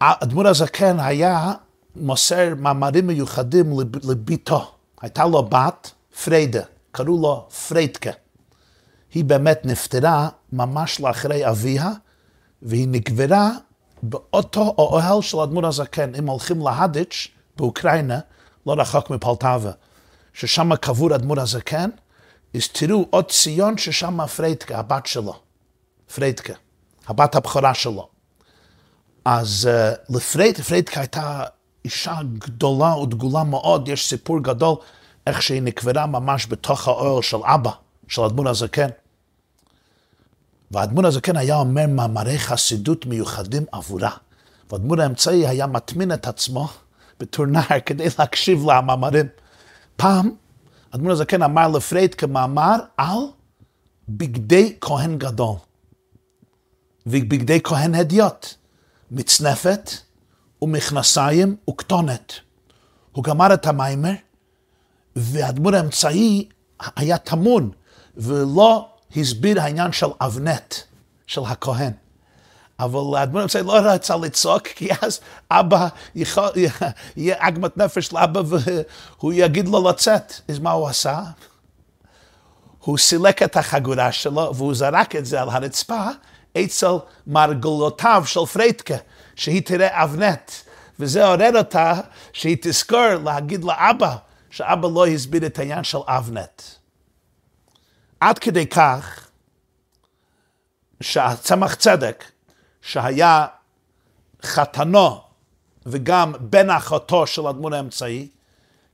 האדמו"ר 0.00 0.48
הזקן 0.48 1.00
היה 1.00 1.52
מוסר 1.96 2.54
מאמרים 2.56 3.06
מיוחדים 3.06 3.72
לביתו. 4.04 4.72
הייתה 5.00 5.24
לו 5.24 5.42
בת, 5.42 5.90
פריידה, 6.24 6.62
קראו 6.92 7.22
לו 7.22 7.48
פריידקה. 7.68 8.10
היא 9.14 9.24
באמת 9.24 9.60
נפטרה 9.64 10.28
ממש 10.52 11.00
לאחרי 11.00 11.48
אביה, 11.48 11.90
והיא 12.62 12.88
נקברה 12.88 13.50
באותו 14.02 14.74
אוהל 14.78 15.22
של 15.22 15.38
האדמו"ר 15.38 15.66
הזקן. 15.66 16.14
אם 16.14 16.28
הולכים 16.28 16.60
להדיץ' 16.60 17.28
באוקראינה, 17.56 18.18
לא 18.66 18.74
רחוק 18.78 19.10
מפלטבה. 19.10 19.70
ששם 20.32 20.76
קבור 20.76 21.14
אדמו"ר 21.14 21.40
הזקן, 21.40 21.90
אז 22.54 22.68
תראו 22.68 23.06
עוד 23.10 23.30
ציון 23.30 23.78
ששם 23.78 24.26
פריידקה, 24.26 24.78
הבת 24.78 25.06
שלו, 25.06 25.34
פריידקה, 26.14 26.52
הבת 27.06 27.34
הבכורה 27.34 27.74
שלו. 27.74 28.08
אז 29.24 29.68
uh, 29.70 30.14
לפרייד, 30.16 30.60
פריידקה 30.60 31.00
הייתה 31.00 31.44
אישה 31.84 32.14
גדולה 32.38 32.96
ודגולה 32.96 33.44
מאוד, 33.44 33.88
יש 33.88 34.08
סיפור 34.08 34.40
גדול 34.42 34.76
איך 35.26 35.42
שהיא 35.42 35.62
נקברה 35.62 36.06
ממש 36.06 36.46
בתוך 36.46 36.88
האוהל 36.88 37.22
של 37.22 37.36
אבא, 37.44 37.70
של 38.08 38.22
אדמו"ר 38.22 38.48
הזקן. 38.48 38.88
והאדמו"ר 40.74 41.06
הזקן 41.06 41.36
היה 41.36 41.56
אומר 41.56 41.86
מאמרי 41.86 42.38
חסידות 42.38 43.06
מיוחדים 43.06 43.64
עבורה. 43.72 44.10
והאדמו"ר 44.70 45.00
האמצעי 45.00 45.46
היה 45.46 45.66
מטמין 45.66 46.12
את 46.12 46.26
עצמו 46.26 46.68
בתור 47.20 47.46
נער 47.46 47.80
כדי 47.86 48.06
להקשיב 48.18 48.64
למאמרים. 48.70 49.26
פעם, 49.96 50.30
אדמו"ר 50.90 51.12
הזקן 51.12 51.42
אמר 51.42 51.68
לפרייד 51.68 52.14
כמאמר 52.14 52.76
על 52.96 53.18
בגדי 54.08 54.76
כהן 54.80 55.18
גדול. 55.18 55.56
ובגדי 57.06 57.60
כהן 57.64 57.94
הדיוט. 57.94 58.46
מצנפת 59.10 59.90
ומכנסיים 60.62 61.56
וכתונת. 61.70 62.32
הוא 63.12 63.24
גמר 63.24 63.54
את 63.54 63.66
המיימר, 63.66 64.12
והדמות 65.16 65.74
האמצעי 65.74 66.48
היה 66.96 67.18
טמון, 67.18 67.70
ולא 68.16 68.93
הסביר 69.16 69.60
העניין 69.60 69.92
של 69.92 70.06
אבנט, 70.20 70.74
של 71.26 71.40
הכהן. 71.46 71.92
אבל 72.80 73.18
הדמות 73.18 73.40
האמצעי 73.40 73.62
לא 73.62 73.72
רצה 73.72 74.16
לצעוק, 74.16 74.66
כי 74.66 74.88
אז 75.02 75.20
אבא 75.50 75.88
יכול, 76.14 76.48
יהיה 77.16 77.36
עגמת 77.38 77.76
נפש 77.76 78.12
לאבא 78.12 78.40
והוא 78.44 79.32
יגיד 79.32 79.68
לו 79.68 79.88
לצאת. 79.88 80.32
אז 80.48 80.58
מה 80.58 80.70
הוא 80.70 80.88
עשה? 80.88 81.20
הוא 82.78 82.98
סילק 82.98 83.42
את 83.42 83.56
החגורה 83.56 84.12
שלו 84.12 84.54
והוא 84.54 84.74
זרק 84.74 85.16
את 85.16 85.26
זה 85.26 85.42
על 85.42 85.48
הרצפה 85.48 86.06
אצל 86.58 86.92
מרגלותיו 87.26 88.22
של 88.26 88.46
פרייטקה, 88.46 88.96
שהיא 89.34 89.62
תראה 89.62 90.04
אבנט. 90.04 90.50
וזה 91.00 91.26
עורר 91.26 91.58
אותה 91.58 91.94
שהיא 92.32 92.56
תזכור 92.60 93.14
להגיד 93.24 93.64
לאבא 93.64 94.16
שאבא 94.50 94.88
לא 94.94 95.06
הסביר 95.06 95.46
את 95.46 95.58
העניין 95.58 95.84
של 95.84 95.98
אבנט. 96.06 96.62
עד 98.24 98.38
כדי 98.38 98.66
כך 98.66 99.28
שהצמח 101.00 101.74
צדק, 101.74 102.24
שהיה 102.82 103.46
חתנו 104.42 105.20
וגם 105.86 106.32
בן 106.40 106.70
אחותו 106.70 107.26
של 107.26 107.46
אדמון 107.46 107.72
האמצעי, 107.72 108.28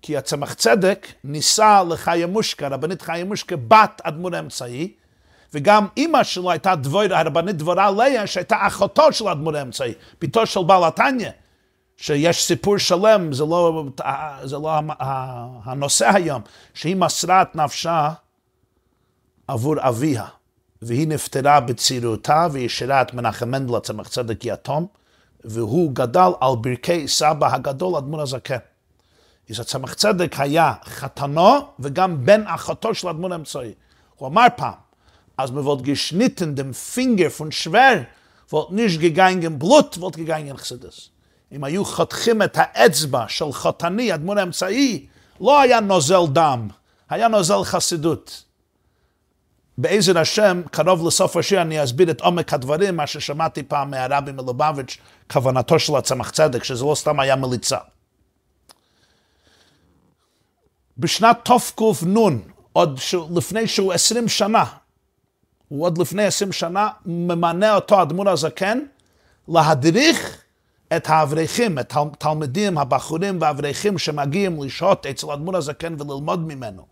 כי 0.03 0.17
הצמח 0.17 0.55
צדק 0.55 1.07
נישא 1.25 1.83
לחיה 1.89 2.27
מושקה, 2.27 2.69
רבנית 2.69 3.03
חיה 3.03 3.25
מושקה, 3.25 3.57
בת 3.57 4.01
אדמון 4.05 4.35
האמצעי, 4.35 4.93
וגם 5.55 5.87
אימא 5.97 6.25
שלו 6.25 6.51
הייתה 6.51 6.75
דבור, 6.75 7.03
הרבנית 7.03 7.57
דבורה 7.57 7.91
לאה, 7.91 8.27
שהייתה 8.27 8.57
אחותו 8.67 9.13
של 9.13 9.29
אדמון 9.29 9.55
האמצעי, 9.55 9.95
בתו 10.21 10.47
של 10.47 10.63
בעל 10.63 10.85
התניא. 10.85 11.31
שיש 11.97 12.45
סיפור 12.45 12.79
שלם, 12.79 13.33
זה 13.33 13.45
לא, 13.45 13.85
זה 14.43 14.57
לא 14.59 14.73
הנושא 15.65 16.11
היום, 16.15 16.43
שהיא 16.75 16.97
מסרה 16.97 17.43
את 17.43 17.57
נפשה 17.57 18.11
עבור 19.51 19.75
אביה, 19.79 20.25
והיא 20.83 21.09
נפטרה 21.09 21.61
בצעירותה 21.61 22.47
והשאירה 22.53 23.03
את 23.03 23.15
מנחם 23.15 23.51
מנדל 23.51 23.77
הצמח 23.77 24.09
צדק 24.09 24.45
יתום, 24.45 24.87
והוא 25.45 25.91
גדל 25.93 26.31
על 26.41 26.57
ברכי 26.61 27.09
סבא 27.09 27.55
הגדול 27.55 27.97
אדמון 27.97 28.21
הזקן. 28.21 28.57
אז 29.51 29.61
הצמח 29.61 29.95
צדק 29.95 30.35
היה 30.39 30.73
חתנו 30.85 31.57
וגם 31.79 32.27
בן 32.27 32.43
אחותו 32.47 32.95
של 32.95 33.09
אדמון 33.09 33.33
האמצעי. 33.33 33.73
הוא 34.17 34.29
אמר 34.29 34.47
פעם, 34.57 34.73
אז 35.39 35.51
mir 35.51 35.65
wollt 35.65 35.85
geschnitten 35.85 36.55
dem 36.55 36.73
Finger 36.95 37.31
von 37.31 37.51
schwer, 37.51 38.07
wollt 38.51 38.71
nicht 38.71 39.01
gegangen 39.01 39.59
Blut, 39.59 40.01
wollt 40.01 40.17
gegangen 40.17 40.57
Chassidus. 40.57 41.11
אם 41.53 41.65
היו 41.65 41.85
חותכים 41.85 42.43
את 42.43 42.57
האצבע 42.61 43.25
של 43.29 43.53
חותני, 43.53 44.15
אדמון 44.15 44.39
האמצעי, 44.39 45.07
לא 45.41 45.61
היה 45.61 45.81
נוזל 45.81 46.27
דם, 46.33 46.69
היה 47.11 47.29
נוזל 47.29 47.65
חסידות. 47.65 48.50
בעזר 49.79 50.19
השם, 50.19 50.63
קרוב 50.71 51.07
לסוף 51.07 51.37
השיר, 51.37 51.63
אני 51.63 51.85
אסביר 51.85 52.11
את 52.11 52.21
עומק 52.21 52.53
הדברים, 52.53 52.97
מה 52.97 53.07
ששמעתי 53.07 53.63
פעם 53.63 53.91
מהרבי 53.91 54.33
מלובביץ', 54.33 54.99
כוונתו 55.33 55.79
של 55.79 55.97
הצמח 55.97 56.31
צדק, 56.31 56.65
שזה 56.65 56.85
לא 56.85 56.95
סתם 56.95 57.21
היה 57.21 57.37
מליצה. 57.37 57.79
בשנת 60.99 61.37
תקנ"ן, 61.43 62.39
עוד 62.73 63.01
לפני 63.37 63.69
שהוא 63.69 63.93
עשרים 63.93 64.29
שנה, 64.29 64.65
הוא 65.69 65.85
עוד 65.85 65.99
לפני 65.99 66.25
עשרים 66.25 66.53
שנה 66.53 66.89
ממנה 67.07 67.75
אותו 67.75 68.03
אדמו"ר 68.03 68.29
הזקן 68.29 68.79
להדריך 69.49 70.43
את 70.97 71.11
האברכים, 71.11 71.79
את 71.79 71.93
התלמידים, 71.97 72.79
הבחורים 72.79 73.41
והאברכים 73.41 73.99
שמגיעים 73.99 74.63
לשהות 74.63 75.07
אצל 75.07 75.31
אדמו"ר 75.31 75.57
הזקן 75.57 75.95
וללמוד 75.99 76.41
ממנו. 76.41 76.90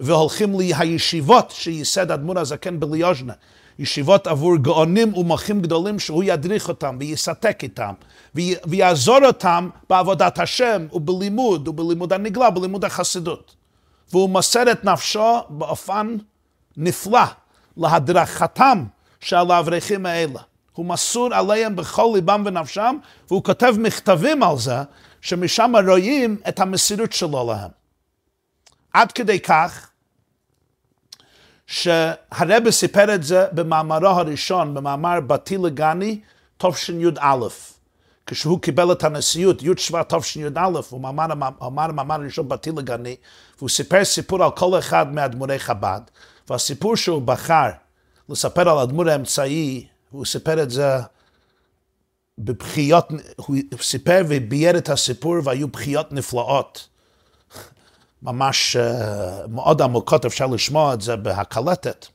והולכים 0.00 0.60
לישיבות 0.60 1.50
שייסד 1.50 2.10
אדמו"ר 2.10 2.38
הזקן 2.38 2.80
בליוז'נה. 2.80 3.32
ישיבות 3.78 4.26
עבור 4.26 4.56
גאונים 4.56 5.14
ומוחים 5.14 5.60
גדולים 5.60 5.98
שהוא 5.98 6.24
ידריך 6.24 6.68
אותם 6.68 6.96
ויסתק 7.00 7.58
איתם 7.62 7.94
ויעזור 8.66 9.18
אותם 9.26 9.68
בעבודת 9.90 10.38
השם 10.38 10.86
ובלימוד 10.92 11.68
ובלימוד 11.68 12.12
הנגלה, 12.12 12.50
בלימוד 12.50 12.84
החסידות. 12.84 13.54
והוא 14.10 14.30
מוסר 14.30 14.72
את 14.72 14.84
נפשו 14.84 15.38
באופן 15.48 16.16
נפלא 16.76 17.20
להדרכתם 17.76 18.84
של 19.20 19.50
האברכים 19.50 20.06
האלה. 20.06 20.40
הוא 20.72 20.86
מסור 20.86 21.34
עליהם 21.34 21.76
בכל 21.76 22.10
ליבם 22.14 22.42
ונפשם, 22.46 22.96
והוא 23.28 23.44
כותב 23.44 23.74
מכתבים 23.78 24.42
על 24.42 24.58
זה, 24.58 24.76
שמשם 25.20 25.72
רואים 25.86 26.36
את 26.48 26.60
המסירות 26.60 27.12
שלו 27.12 27.46
להם. 27.46 27.70
עד 28.92 29.12
כדי 29.12 29.40
כך, 29.40 29.87
שהרבא 31.68 32.70
סיפר 32.70 33.14
את 33.14 33.22
זה 33.22 33.46
במאמרו 33.52 34.06
הראשון, 34.06 34.74
במאמר 34.74 35.20
בתי 35.20 35.56
לגני, 35.56 36.20
תשי"א. 36.58 37.36
כשהוא 38.26 38.60
קיבל 38.60 38.92
את 38.92 39.04
הנשיאות, 39.04 39.62
י' 39.62 39.68
שבט 39.76 40.14
תשי"א, 40.14 40.68
הוא 40.90 41.08
אמר 41.08 41.26
מאמר 41.92 42.20
ראשון 42.20 42.48
בתי 42.48 42.70
לגני, 42.70 43.16
והוא 43.58 43.68
סיפר 43.68 44.04
סיפור 44.04 44.44
על 44.44 44.50
כל 44.50 44.78
אחד 44.78 45.14
מאדמו"רי 45.14 45.58
חב"ד, 45.58 46.00
והסיפור 46.50 46.96
שהוא 46.96 47.22
בחר 47.22 47.70
לספר 48.28 48.68
על 48.68 48.78
אדמו"ר 48.78 49.10
האמצעי, 49.10 49.86
הוא 50.10 50.24
סיפר 50.24 50.62
את 50.62 50.70
זה 50.70 50.98
בבחיות, 52.38 53.08
הוא 53.36 53.56
סיפר 53.80 54.22
ובייר 54.28 54.78
את 54.78 54.88
הסיפור 54.88 55.34
והיו 55.44 55.68
בחיות 55.68 56.12
נפלאות. 56.12 56.88
ממש 58.22 58.76
uh, 58.76 59.48
מאוד 59.48 59.82
עמוקות, 59.82 60.24
אפשר 60.24 60.46
לשמוע 60.46 60.94
את 60.94 61.00
זה 61.00 61.16
בהקלטת. 61.16 62.06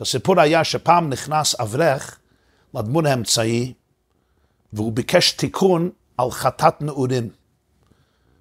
הסיפור 0.00 0.40
היה 0.40 0.64
שפעם 0.64 1.10
נכנס 1.10 1.60
אברך 1.60 2.18
לאדמו"ר 2.74 3.08
האמצעי, 3.08 3.72
והוא 4.72 4.92
ביקש 4.92 5.32
תיקון 5.32 5.90
על 6.18 6.30
חטאת 6.30 6.82
נעורים. 6.82 7.28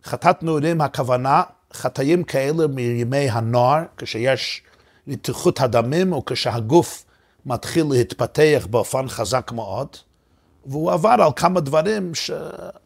חטאת 0.04 0.44
נעורים 0.44 0.82
הכוונה 0.82 1.44
חטאים 1.74 2.24
כאלה 2.24 2.68
מימי 2.68 3.30
הנוער, 3.30 3.84
כשיש 3.98 4.62
רתיחות 5.08 5.62
הדמים, 5.62 6.14
או 6.14 6.26
כשהגוף 6.26 7.06
מתחיל 7.46 7.86
להתפתח 7.90 8.68
באופן 8.70 9.08
חזק 9.08 9.52
מאוד, 9.52 9.88
והוא 10.66 10.92
עבר 10.92 11.10
על 11.10 11.32
כמה 11.36 11.60
דברים 11.60 12.16
שלא 12.16 12.42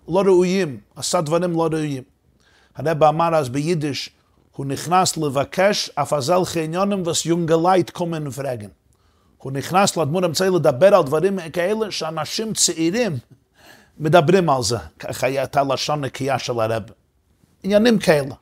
ראויים, 0.08 0.80
עשה 0.96 1.22
דברים 1.22 1.52
לא 1.52 1.68
ראויים. 1.72 2.04
הרב 2.78 3.04
אמר 3.04 3.36
אז 3.36 3.50
ביידיש, 3.50 4.10
הוא 4.52 4.66
נכנס 4.66 5.18
לבקש 5.18 5.90
אפזל 5.96 6.46
חניונים 6.46 7.08
וסיונגלייט 7.08 7.90
קומן 7.90 8.30
פרגן. 8.30 8.70
הוא 9.38 9.52
נכנס 9.52 9.98
לאדמו"ר 9.98 10.24
האמצעי 10.24 10.50
לדבר 10.50 10.96
על 10.96 11.04
דברים 11.04 11.50
כאלה 11.54 11.92
שאנשים 11.92 12.54
צעירים 12.54 13.18
מדברים 14.00 14.50
על 14.50 14.64
זה, 14.64 14.78
ככה 15.00 15.28
הייתה 15.28 15.64
לשון 15.64 16.06
נקייה 16.06 16.40
של 16.40 16.60
הרב. 16.60 16.84
עניינים 17.64 18.00
כאלה. 18.00 18.36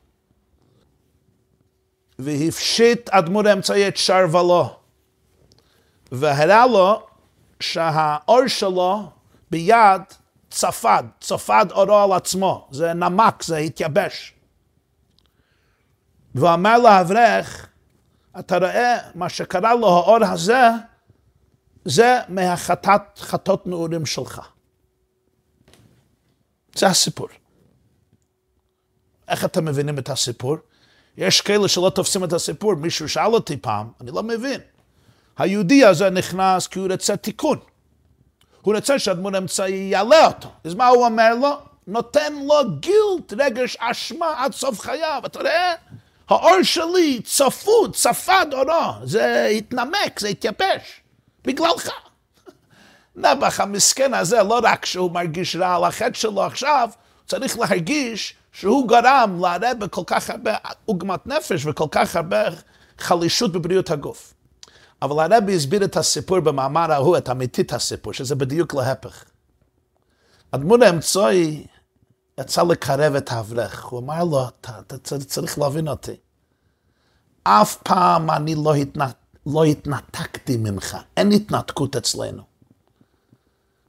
והפשיט 2.19 3.10
אדמו"ר 3.10 3.48
האמצעי 3.48 3.88
את 3.88 3.98
שרוולו, 3.98 4.69
והראה 6.12 6.67
לו 6.67 7.02
שהאור 7.60 8.48
שלו 8.48 9.10
ביד 9.52 10.02
צפד, 10.56 11.04
צפד 11.20 11.65
אורו 11.72 11.96
על 11.96 12.12
עצמו, 12.12 12.68
זה 12.72 12.94
נמק, 12.94 13.44
זה 13.44 13.58
התייבש. 13.58 14.34
והוא 16.36 16.54
אמר 16.54 16.78
לאברך, 16.78 17.68
אתה 18.39 18.58
רואה, 18.58 18.98
מה 19.15 19.30
שקרה 19.30 19.76
לו 19.76 19.88
האור 19.88 20.26
הזה, 20.26 20.70
זה 21.86 22.20
מהחטאת 22.30 23.02
חטאות 23.18 23.68
נעורים 23.68 24.06
שלך. 24.06 24.41
זה 26.76 26.88
הסיפור. 26.88 27.28
איך 29.28 29.46
אתם 29.46 29.65
מבינים 29.65 30.00
את 30.00 30.10
הסיפור? 30.10 30.58
יש 31.18 31.41
כאלה 31.41 31.68
שלא 31.68 31.91
תופסים 31.96 32.24
את 32.24 32.34
הסיפור, 32.34 32.76
מישהו 32.76 33.10
שאל 33.10 33.34
אותי 33.34 33.58
פעם, 33.58 33.91
אני 34.02 34.12
לא 34.12 34.24
מבין. 34.24 34.62
היהודי 35.38 35.86
הזה 35.86 36.10
נכנס 36.10 36.68
כי 36.68 36.80
הוא 36.80 36.88
רוצה 36.91 37.18
תיקון. 37.18 37.60
הוא 38.65 38.75
רוצה 38.75 38.99
שהדמות 38.99 39.34
האמצעי 39.34 39.89
יעלה 39.91 40.25
אותו. 40.25 40.49
אז 40.63 40.73
מה 40.73 40.88
הוא 40.88 41.06
אומר 41.06 41.36
לו? 41.36 41.58
נותן 41.88 42.34
לו 42.34 42.56
גילט, 42.80 43.34
רגש 43.38 43.78
אשמה 43.80 44.34
עד 44.38 44.54
סוף 44.54 44.80
חייו. 44.80 45.21
אתה 45.25 45.39
רואה? 45.39 45.73
האור 46.30 46.63
שלי 46.63 47.21
צפו, 47.23 47.91
צפד 47.91 48.45
אורו, 48.54 48.93
זה 49.04 49.45
התנמק, 49.45 50.19
זה 50.19 50.28
התייבש, 50.28 51.01
בגללך. 51.45 51.89
נבח 53.15 53.60
המסכן 53.60 54.13
הזה, 54.13 54.43
לא 54.43 54.60
רק 54.63 54.86
שהוא 54.86 55.12
מרגיש 55.12 55.56
רע 55.56 55.75
על 55.75 55.84
החטא 55.84 56.19
שלו 56.19 56.43
עכשיו, 56.43 56.89
צריך 57.28 57.60
להרגיש 57.60 58.36
שהוא 58.51 58.88
גרם 58.88 59.41
להרבה 59.41 59.88
כל 59.88 60.04
כך 60.08 60.30
הרבה 60.30 60.56
עוגמת 60.86 61.28
נפש 61.28 61.65
וכל 61.65 61.88
כך 61.91 62.15
הרבה 62.15 62.43
חלישות 62.99 63.51
בבריאות 63.51 63.91
הגוף. 63.91 64.35
אבל 65.01 65.34
הרבי 65.34 65.55
הסביר 65.55 65.86
את 65.86 65.97
הסיפור 65.97 66.39
במאמר 66.39 66.91
ההוא, 66.91 67.17
את 67.17 67.29
אמיתית 67.29 67.73
הסיפור, 67.73 68.13
שזה 68.13 68.36
בדיוק 68.36 68.73
להפך. 68.73 69.23
אדמון 70.51 70.81
האמצעי 70.81 71.65
יצא 72.39 72.63
לקרב 72.63 73.15
את 73.15 73.31
האברך, 73.31 73.86
הוא 73.86 73.99
אמר 73.99 74.23
לו, 74.23 74.47
אתה, 74.47 74.79
אתה 74.79 74.97
צריך 75.19 75.60
להבין 75.60 75.88
אותי. 75.88 76.15
אף 77.43 77.75
פעם 77.75 78.29
אני 78.29 78.55
לא, 78.55 78.75
התנת, 78.75 79.15
לא 79.45 79.63
התנתקתי 79.63 80.58
ממך, 80.58 80.97
אין 81.17 81.31
התנתקות 81.31 81.95
אצלנו. 81.95 82.43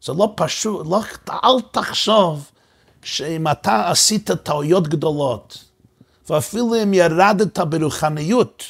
זה 0.02 0.12
לא 0.12 0.34
פשוט, 0.36 0.86
לא, 0.86 1.00
אל 1.30 1.60
תחשוב 1.70 2.50
שאם 3.02 3.48
אתה 3.48 3.90
עשית 3.90 4.30
טעויות 4.30 4.88
גדולות, 4.88 5.64
ואפילו 6.30 6.82
אם 6.82 6.94
ירדת 6.94 7.58
ברוחניות 7.58 8.62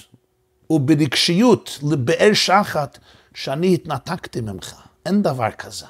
וברגשיות 0.70 1.79
לבאר 1.90 2.33
שחת, 2.33 2.98
שאני 3.35 3.74
התנתקתי 3.74 4.40
ממך. 4.40 4.74
אין 5.07 5.22
דבר 5.22 5.50
כזה. 5.50 5.87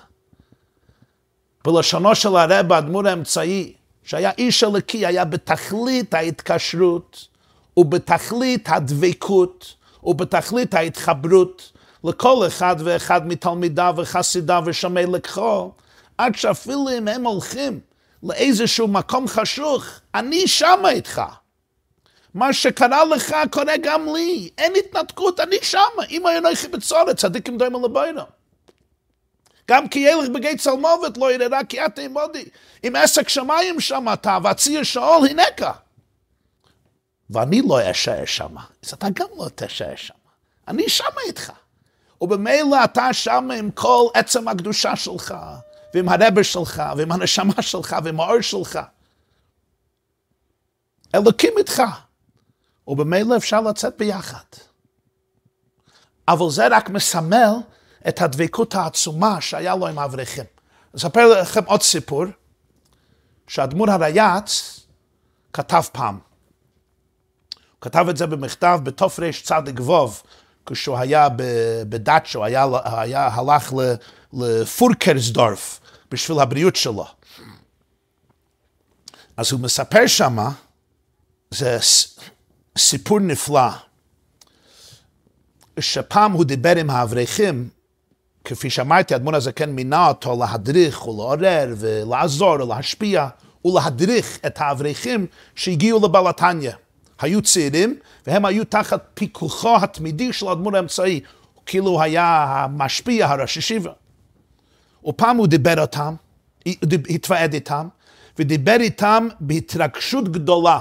בלשונו 1.64 2.14
של 2.14 2.36
הרב, 2.36 2.72
האדמו"ר 2.72 3.08
האמצעי, 3.08 3.72
שהיה 4.04 4.30
איש 4.38 4.64
אלוקי, 4.64 5.06
היה 5.06 5.24
בתכלית 5.24 6.14
ההתקשרות 6.14 7.28
ובתכלית 7.76 8.68
הדבקות 8.68 9.74
ובתכלית 10.04 10.74
ההתחברות 10.74 11.72
לכל 12.04 12.46
אחד 12.46 12.76
ואחד 12.78 13.26
מתלמידיו 13.26 13.94
וחסידיו 13.96 14.62
ושומעי 14.66 15.06
לקחו, 15.06 15.70
עד 16.18 16.34
שאפילו 16.34 16.86
אם 16.98 17.08
הם 17.08 17.26
הולכים 17.26 17.80
לאיזשהו 18.22 18.88
מקום 18.88 19.28
חשוך, 19.28 19.84
אני 20.14 20.48
שמה 20.48 20.90
איתך. 20.90 21.22
מה 22.36 22.52
שקרה 22.52 23.04
לך 23.04 23.34
קורה 23.50 23.76
גם 23.82 24.14
לי. 24.14 24.50
אין 24.58 24.72
התנתקות, 24.78 25.40
אני 25.40 25.56
שמה. 25.62 26.04
אם 26.10 26.26
היה 26.26 26.40
נכי 26.40 26.68
בצורת, 26.68 27.16
צדיקים 27.16 27.58
דומה 27.58 27.78
לבוינו. 27.88 28.22
גם 29.70 29.88
כי 29.88 29.98
ילך 29.98 30.28
בגי 30.28 30.56
צלמובת 30.56 31.16
לא 31.16 31.32
יראה 31.32 31.64
כי 31.64 31.86
את 31.86 31.94
תעמודי. 31.94 32.44
אם 32.84 32.96
עסק 32.96 33.28
שמיים 33.28 33.80
שם 33.80 34.06
אתה, 34.12 34.38
והציר 34.42 34.82
שאול 34.82 35.28
הנקה. 35.30 35.72
ואני 37.30 37.62
לא 37.68 37.90
אשאר 37.90 38.24
שם. 38.24 38.56
אז 38.84 38.92
אתה 38.92 39.06
גם 39.14 39.26
לא 39.36 39.46
תשאר 39.54 39.96
שם. 39.96 40.14
אני 40.68 40.88
שמה 40.88 41.20
איתך. 41.26 41.52
ובמילא 42.20 42.84
אתה 42.84 43.12
שם 43.12 43.48
עם 43.58 43.70
כל 43.70 44.06
עצם 44.14 44.48
הקדושה 44.48 44.96
שלך, 44.96 45.34
ועם 45.94 46.08
הרבר 46.08 46.42
שלך, 46.42 46.82
ועם 46.96 47.12
הנשמה 47.12 47.62
שלך, 47.62 47.96
ועם 48.04 48.20
האור 48.20 48.40
שלך. 48.40 48.78
אלוקים 51.14 51.52
איתך. 51.58 51.82
ובמילא 52.86 53.36
אפשר 53.36 53.60
לצאת 53.60 53.98
ביחד. 53.98 54.44
אבל 56.28 56.50
זה 56.50 56.66
רק 56.70 56.90
מסמל 56.90 57.50
את 58.08 58.22
הדבקות 58.22 58.74
העצומה 58.74 59.40
שהיה 59.40 59.76
לו 59.76 59.86
עם 59.86 59.98
האברכים. 59.98 60.44
אספר 60.96 61.40
לכם 61.40 61.64
עוד 61.64 61.82
סיפור, 61.82 62.24
שהאדמו"ר 63.46 63.90
הרייץ 63.90 64.80
כתב 65.52 65.82
פעם. 65.92 66.14
הוא 66.14 67.80
כתב 67.80 68.06
את 68.10 68.16
זה 68.16 68.26
במכתב 68.26 68.80
בתרצ"ו, 68.82 70.08
כשהוא 70.66 70.98
היה 70.98 71.28
בדאצ'ו, 71.88 72.44
היה, 72.44 72.66
היה, 72.84 73.28
הלך 73.28 73.72
לפורקרסדורף 74.32 75.80
בשביל 76.10 76.38
הבריאות 76.38 76.76
שלו. 76.76 77.06
אז 79.36 79.52
הוא 79.52 79.60
מספר 79.60 80.06
שמה, 80.06 80.50
זה 81.50 81.78
סיפור 82.76 83.20
נפלא, 83.20 83.68
שפעם 85.80 86.32
הוא 86.32 86.44
דיבר 86.44 86.76
עם 86.76 86.90
האברכים, 86.90 87.68
כפי 88.44 88.70
שאמרתי, 88.70 89.14
האדמון 89.14 89.34
הזה 89.34 89.52
כן 89.52 89.70
מינה 89.70 90.08
אותו 90.08 90.36
להדריך 90.40 91.06
ולעורר 91.06 91.74
ולעזור 91.78 92.52
ולהשפיע 92.52 93.28
ולהדריך 93.64 94.38
את 94.46 94.60
האברכים 94.60 95.26
שהגיעו 95.54 96.06
לבלתניה. 96.06 96.76
היו 97.20 97.42
צעירים, 97.42 97.98
והם 98.26 98.44
היו 98.44 98.64
תחת 98.64 99.06
פיקוחו 99.14 99.76
התמידי 99.76 100.32
של 100.32 100.48
האדמון 100.48 100.74
האמצעי, 100.74 101.20
כאילו 101.66 101.86
הוא 101.90 102.02
היה 102.02 102.44
המשפיע, 102.58 103.26
הראש 103.26 103.56
ישיבה. 103.56 103.92
ופעם 105.06 105.36
הוא 105.36 105.46
דיבר 105.46 105.80
אותם, 105.80 106.14
התוועד 107.10 107.54
איתם, 107.54 107.88
ודיבר 108.38 108.76
איתם 108.80 109.28
בהתרגשות 109.40 110.28
גדולה. 110.28 110.80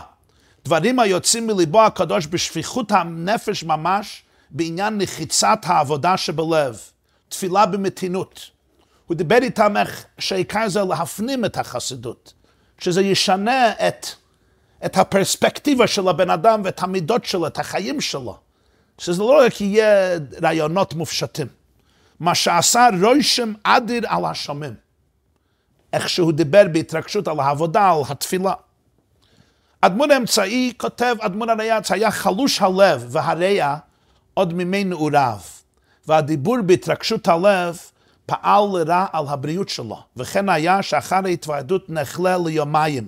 דברים 0.66 1.00
היוצאים 1.00 1.48
מליבו 1.48 1.82
הקדוש 1.82 2.28
בשפיכות 2.28 2.92
הנפש 2.92 3.64
ממש, 3.64 4.24
בעניין 4.50 4.98
נחיצת 4.98 5.60
העבודה 5.64 6.18
שבלב, 6.18 6.80
תפילה 7.30 7.66
במתינות. 7.66 8.50
הוא 9.06 9.18
דיבר 9.18 9.38
איתם 9.42 9.78
איך 9.78 10.06
שהעיקר 10.20 10.70
זה 10.70 10.84
להפנים 10.84 11.46
את 11.46 11.58
החסידות, 11.58 12.34
שזה 12.80 13.02
ישנה 13.02 13.72
את, 13.88 14.08
את 14.86 14.98
הפרספקטיבה 14.98 15.88
של 15.88 16.08
הבן 16.08 16.30
אדם 16.30 16.62
ואת 16.66 16.84
המידות 16.84 17.26
שלו, 17.26 17.48
את 17.48 17.60
החיים 17.60 18.02
שלו. 18.02 18.38
שזה 18.98 19.22
לא 19.22 19.42
רק 19.46 19.62
יהיה 19.62 20.20
רעיונות 20.44 20.94
מופשטים. 20.94 21.48
מה 22.20 22.36
שעשה 22.36 22.88
רוישם 23.02 23.54
אדיר 23.64 24.02
על 24.08 24.26
השומם. 24.26 24.74
איך 25.94 26.10
שהוא 26.10 26.32
דיבר 26.32 26.64
בהתרגשות 26.72 27.28
על 27.28 27.40
העבודה, 27.40 27.90
על 27.90 28.02
התפילה. 28.10 28.54
אדמון 29.86 30.12
האמצעי 30.12 30.74
כותב, 30.78 31.16
אדמון 31.20 31.50
הריאץ 31.50 31.92
היה 31.92 32.12
חלוש 32.12 32.62
הלב 32.62 33.06
והריאה 33.10 33.78
עוד 34.34 34.54
מימי 34.54 34.84
נעוריו, 34.84 35.40
והדיבור 36.08 36.62
בהתרגשות 36.66 37.28
הלב 37.28 37.80
פעל 38.26 38.64
לרע 38.74 39.06
על 39.14 39.26
הבריאות 39.28 39.70
שלו, 39.70 40.00
וכן 40.18 40.50
היה 40.50 40.84
שאחר 40.84 41.20
ההתוועדות 41.26 41.90
נחלה 41.90 42.38
ליומיים, 42.46 43.08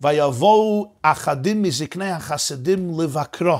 ויבואו 0.00 0.92
אחדים 1.02 1.62
מזקני 1.62 2.10
החסידים 2.10 3.00
לבקרו. 3.00 3.58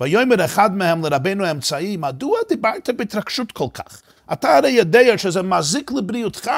ויאמר 0.00 0.44
אחד 0.44 0.76
מהם 0.76 1.04
לרבנו 1.04 1.44
האמצעי, 1.44 1.96
מדוע 1.96 2.38
דיברת 2.48 2.90
בהתרגשות 2.96 3.52
כל 3.52 3.68
כך? 3.74 4.02
אתה 4.32 4.56
הרי 4.56 4.70
יודע 4.70 5.18
שזה 5.18 5.42
מזיק 5.42 5.90
לבריאותך. 5.92 6.50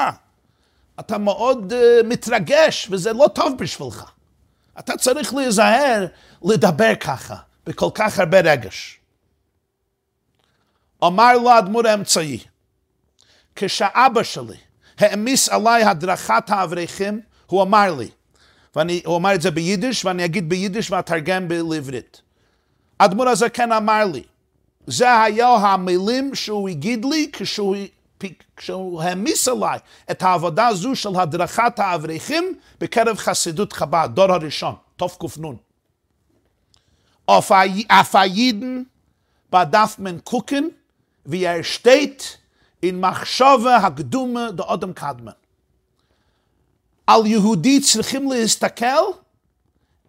אתה 0.99 1.17
מאוד 1.17 1.73
uh, 1.73 2.05
מתרגש, 2.07 2.87
וזה 2.91 3.13
לא 3.13 3.25
טוב 3.33 3.57
בשבילך. 3.57 4.12
אתה 4.79 4.97
צריך 4.97 5.33
להיזהר 5.33 6.05
לדבר 6.43 6.95
ככה, 6.95 7.35
בכל 7.65 7.89
כך 7.93 8.19
הרבה 8.19 8.39
רגש. 8.39 8.99
אמר 11.03 11.33
לו 11.33 11.49
האדמו"ר 11.49 11.87
האמצעי, 11.87 12.39
כשאבא 13.55 14.23
שלי 14.23 14.57
העמיס 14.97 15.49
עליי 15.49 15.83
הדרכת 15.83 16.49
האברכים, 16.49 17.21
הוא 17.45 17.63
אמר 17.63 17.95
לי, 17.95 18.09
והוא 18.75 19.17
אמר 19.17 19.35
את 19.35 19.41
זה 19.41 19.51
ביידיש, 19.51 20.05
ואני 20.05 20.25
אגיד 20.25 20.49
ביידיש 20.49 20.91
ואתרגם 20.91 21.47
לעברית. 21.51 22.21
האדמו"ר 22.99 23.29
הזה 23.29 23.49
כן 23.49 23.71
אמר 23.71 24.05
לי, 24.05 24.23
זה 24.87 25.21
היה 25.21 25.47
המילים 25.47 26.35
שהוא 26.35 26.69
הגיד 26.69 27.05
לי 27.05 27.29
כשהוא 27.33 27.75
כשהוא 28.57 29.01
העמיס 29.01 29.47
עליי 29.47 29.79
את 30.11 30.23
העבודה 30.23 30.67
הזו 30.67 30.95
של 30.95 31.09
הדרכת 31.15 31.79
האברכים 31.79 32.59
בקרב 32.79 33.17
חסידות 33.17 33.73
חב"ד, 33.73 34.09
דור 34.13 34.31
הראשון, 34.31 34.75
תק"נ. 34.97 35.55
אף 37.87 38.15
היידן 38.15 38.83
בדף 39.51 39.95
מן 39.99 40.17
קוקן, 40.23 40.63
וירשתית 41.25 42.37
אין 42.83 42.99
מחשבה 42.99 43.75
הקדומה 43.75 44.51
דאודם 44.51 44.93
קדמן. 44.93 45.31
על 47.07 47.25
יהודי 47.25 47.81
צריכים 47.81 48.31
להסתכל 48.31 49.03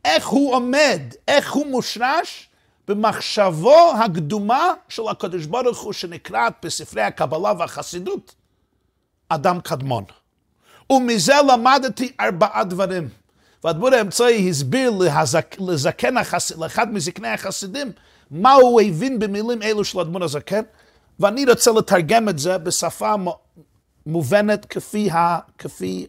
איך 0.04 0.26
הוא 0.26 0.54
עומד, 0.54 1.00
איך 1.28 1.52
הוא 1.52 1.66
מושרש 1.66 2.48
במחשבו 2.88 3.92
הקדומה 4.04 4.72
של 4.88 5.02
הקדוש 5.10 5.46
ברוך 5.46 5.80
הוא 5.80 5.92
שנקראת 5.92 6.52
בספרי 6.62 7.02
הקבלה 7.02 7.52
והחסידות 7.58 8.34
אדם 9.28 9.60
קדמון. 9.60 10.04
ומזה 10.90 11.34
למדתי 11.48 12.12
ארבעה 12.20 12.64
דברים. 12.64 13.08
והדבור 13.64 13.94
האמצעי 13.94 14.50
הסביר 14.50 14.90
להזק, 14.90 15.56
לזקן 15.60 16.16
החסיד, 16.16 16.56
לאחד 16.56 16.92
מזקני 16.92 17.28
החסידים 17.28 17.92
מה 18.30 18.52
הוא 18.52 18.80
הבין 18.80 19.18
במילים 19.18 19.62
אלו 19.62 19.84
של 19.84 20.00
אדמון 20.00 20.22
הזקן, 20.22 20.62
ואני 21.20 21.44
רוצה 21.44 21.70
לתרגם 21.72 22.28
את 22.28 22.38
זה 22.38 22.58
בשפה 22.58 23.14
מובנת 24.06 24.64
כפי, 24.64 25.10
ה, 25.10 25.38
כפי 25.58 26.06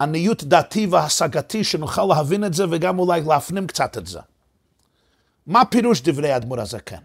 עניות 0.00 0.44
דעתי 0.44 0.86
והשגתי, 0.86 1.64
שנוכל 1.64 2.04
להבין 2.04 2.44
את 2.44 2.54
זה 2.54 2.64
וגם 2.70 2.98
אולי 2.98 3.20
להפנים 3.26 3.66
קצת 3.66 3.98
את 3.98 4.06
זה. 4.06 4.20
מה 5.46 5.64
פירוש 5.64 6.00
דברי 6.00 6.32
האדמו"ר 6.32 6.60
הזקן? 6.60 7.02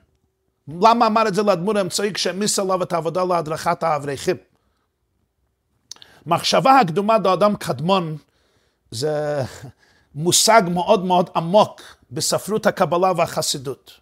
למה 0.67 1.07
אמר 1.07 1.27
את 1.27 1.33
זה 1.33 1.43
לאדמו"ר 1.43 1.77
האמצעי 1.77 2.13
כשהעמיס 2.13 2.59
עליו 2.59 2.83
את 2.83 2.93
העבודה 2.93 3.23
להדרכת 3.23 3.83
האברכים? 3.83 4.35
מחשבה 6.25 6.79
הקדומה 6.79 7.19
באדם 7.19 7.55
קדמון 7.55 8.17
זה 8.91 9.43
מושג 10.15 10.61
מאוד 10.71 11.05
מאוד 11.05 11.29
עמוק 11.35 11.81
בספרות 12.11 12.65
הקבלה 12.65 13.11
והחסידות. 13.17 13.99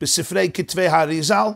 בספרי 0.00 0.50
כתבי 0.54 0.86
האריזל, 0.86 1.46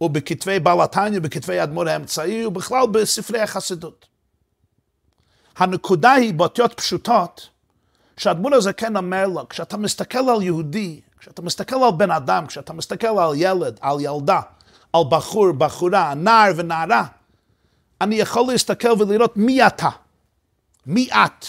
ובכתבי 0.00 0.60
בעל 0.60 0.80
התניא, 0.80 1.20
בכתבי 1.20 1.58
האדמו"ר 1.58 1.88
האמצעי, 1.88 2.46
ובכלל 2.46 2.86
בספרי 2.86 3.40
החסידות. 3.40 4.06
הנקודה 5.56 6.12
היא 6.12 6.34
באותיות 6.34 6.74
פשוטות, 6.74 7.48
שהאדמו"ר 8.16 8.54
הזה 8.54 8.72
כן 8.72 8.96
אומר 8.96 9.26
לו, 9.26 9.48
כשאתה 9.48 9.76
מסתכל 9.76 10.18
על 10.18 10.42
יהודי, 10.42 11.00
כשאתה 11.24 11.42
מסתכל 11.42 11.76
על 11.76 11.90
בן 11.96 12.10
אדם, 12.10 12.46
כשאתה 12.46 12.72
מסתכל 12.72 13.06
על 13.06 13.32
ילד, 13.36 13.78
על 13.80 13.96
ילדה, 14.00 14.40
על 14.92 15.00
בחור, 15.10 15.52
בחורה, 15.52 16.14
נער 16.14 16.52
ונערה, 16.56 17.04
אני 18.00 18.14
יכול 18.14 18.52
להסתכל 18.52 19.02
ולראות 19.02 19.36
מי 19.36 19.66
אתה, 19.66 19.88
מי 20.86 21.08
את. 21.12 21.46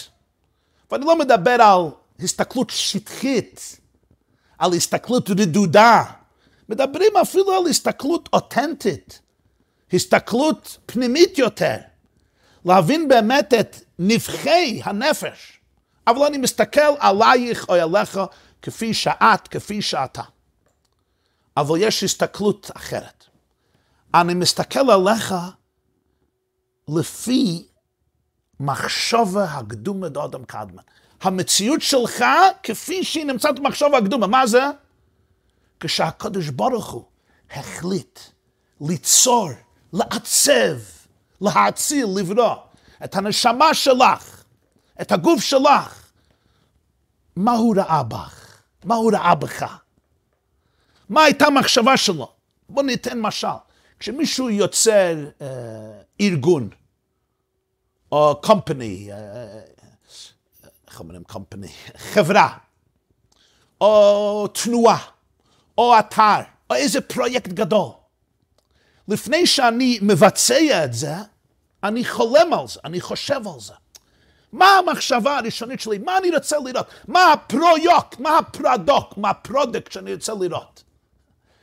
ואני 0.90 1.04
לא 1.04 1.18
מדבר 1.18 1.62
על 1.62 1.82
הסתכלות 2.20 2.70
שטחית, 2.70 3.80
על 4.58 4.72
הסתכלות 4.72 5.30
רדודה, 5.30 6.04
מדברים 6.68 7.16
אפילו 7.22 7.52
על 7.52 7.66
הסתכלות 7.66 8.28
אותנטית, 8.32 9.20
הסתכלות 9.92 10.78
פנימית 10.86 11.38
יותר, 11.38 11.76
להבין 12.64 13.08
באמת 13.08 13.54
את 13.54 13.76
נבחי 13.98 14.80
הנפש. 14.84 15.60
אבל 16.06 16.26
אני 16.26 16.38
מסתכל 16.38 16.94
עלייך 16.98 17.68
או 17.68 17.74
עליך 17.74 18.20
כפי 18.66 18.94
שאת, 18.94 19.48
כפי 19.48 19.82
שאתה. 19.82 20.22
אבל 21.56 21.78
יש 21.80 22.04
הסתכלות 22.04 22.70
אחרת. 22.74 23.24
אני 24.14 24.34
מסתכל 24.34 24.90
עליך 24.90 25.34
לפי 26.88 27.66
מחשבה 28.60 29.44
הקדומה 29.44 30.08
דאדם 30.08 30.44
קדמן. 30.44 30.82
המציאות 31.20 31.82
שלך 31.82 32.24
כפי 32.62 33.04
שהיא 33.04 33.24
נמצאת 33.24 33.58
במחשבה 33.58 33.98
הקדומה. 33.98 34.26
מה 34.26 34.46
זה? 34.46 34.64
כשהקדוש 35.80 36.48
ברוך 36.48 36.90
הוא 36.90 37.04
החליט 37.50 38.20
ליצור, 38.80 39.48
לעצב, 39.92 40.76
להאציל, 41.40 42.06
לברוא 42.16 42.54
את 43.04 43.14
הנשמה 43.14 43.74
שלך, 43.74 44.44
את 45.00 45.12
הגוף 45.12 45.40
שלך, 45.40 46.10
מה 47.36 47.52
הוא 47.52 47.76
ראה 47.76 48.02
בך? 48.02 48.45
מה 48.86 48.94
הוא 48.94 49.12
ראה 49.12 49.34
בך? 49.34 49.76
מה 51.08 51.24
הייתה 51.24 51.46
המחשבה 51.46 51.96
שלו? 51.96 52.32
בואו 52.68 52.86
ניתן 52.86 53.20
משל. 53.20 53.46
כשמישהו 53.98 54.50
יוצר 54.50 55.16
אה, 55.40 55.46
ארגון, 56.20 56.68
או 58.12 58.40
company, 58.44 59.10
אה, 59.10 59.12
אה, 59.12 59.60
איך 60.88 61.00
אומרים 61.00 61.22
company? 61.32 61.98
חברה, 61.98 62.58
או 63.80 64.48
תנועה, 64.48 65.06
או 65.78 65.98
אתר, 65.98 66.40
או 66.70 66.74
איזה 66.74 67.00
פרויקט 67.00 67.48
גדול. 67.48 67.90
לפני 69.08 69.46
שאני 69.46 69.98
מבצע 70.02 70.84
את 70.84 70.92
זה, 70.92 71.14
אני 71.82 72.04
חולם 72.04 72.52
על 72.52 72.68
זה, 72.68 72.80
אני 72.84 73.00
חושב 73.00 73.40
על 73.54 73.60
זה. 73.60 73.74
מה 74.56 74.78
המחשבה 74.78 75.38
הראשונית 75.38 75.80
שלי? 75.80 75.98
מה 75.98 76.18
אני 76.18 76.30
רוצה 76.30 76.56
לראות? 76.64 76.86
מה 77.08 77.32
הפרויקט? 77.32 78.18
מה 78.18 78.38
ה 78.38 78.47
product? 78.47 79.16
מה 79.16 79.30
ה 79.30 79.38
product 79.38 79.92
שאני 79.92 80.14
רוצה 80.14 80.34
לראות? 80.34 80.82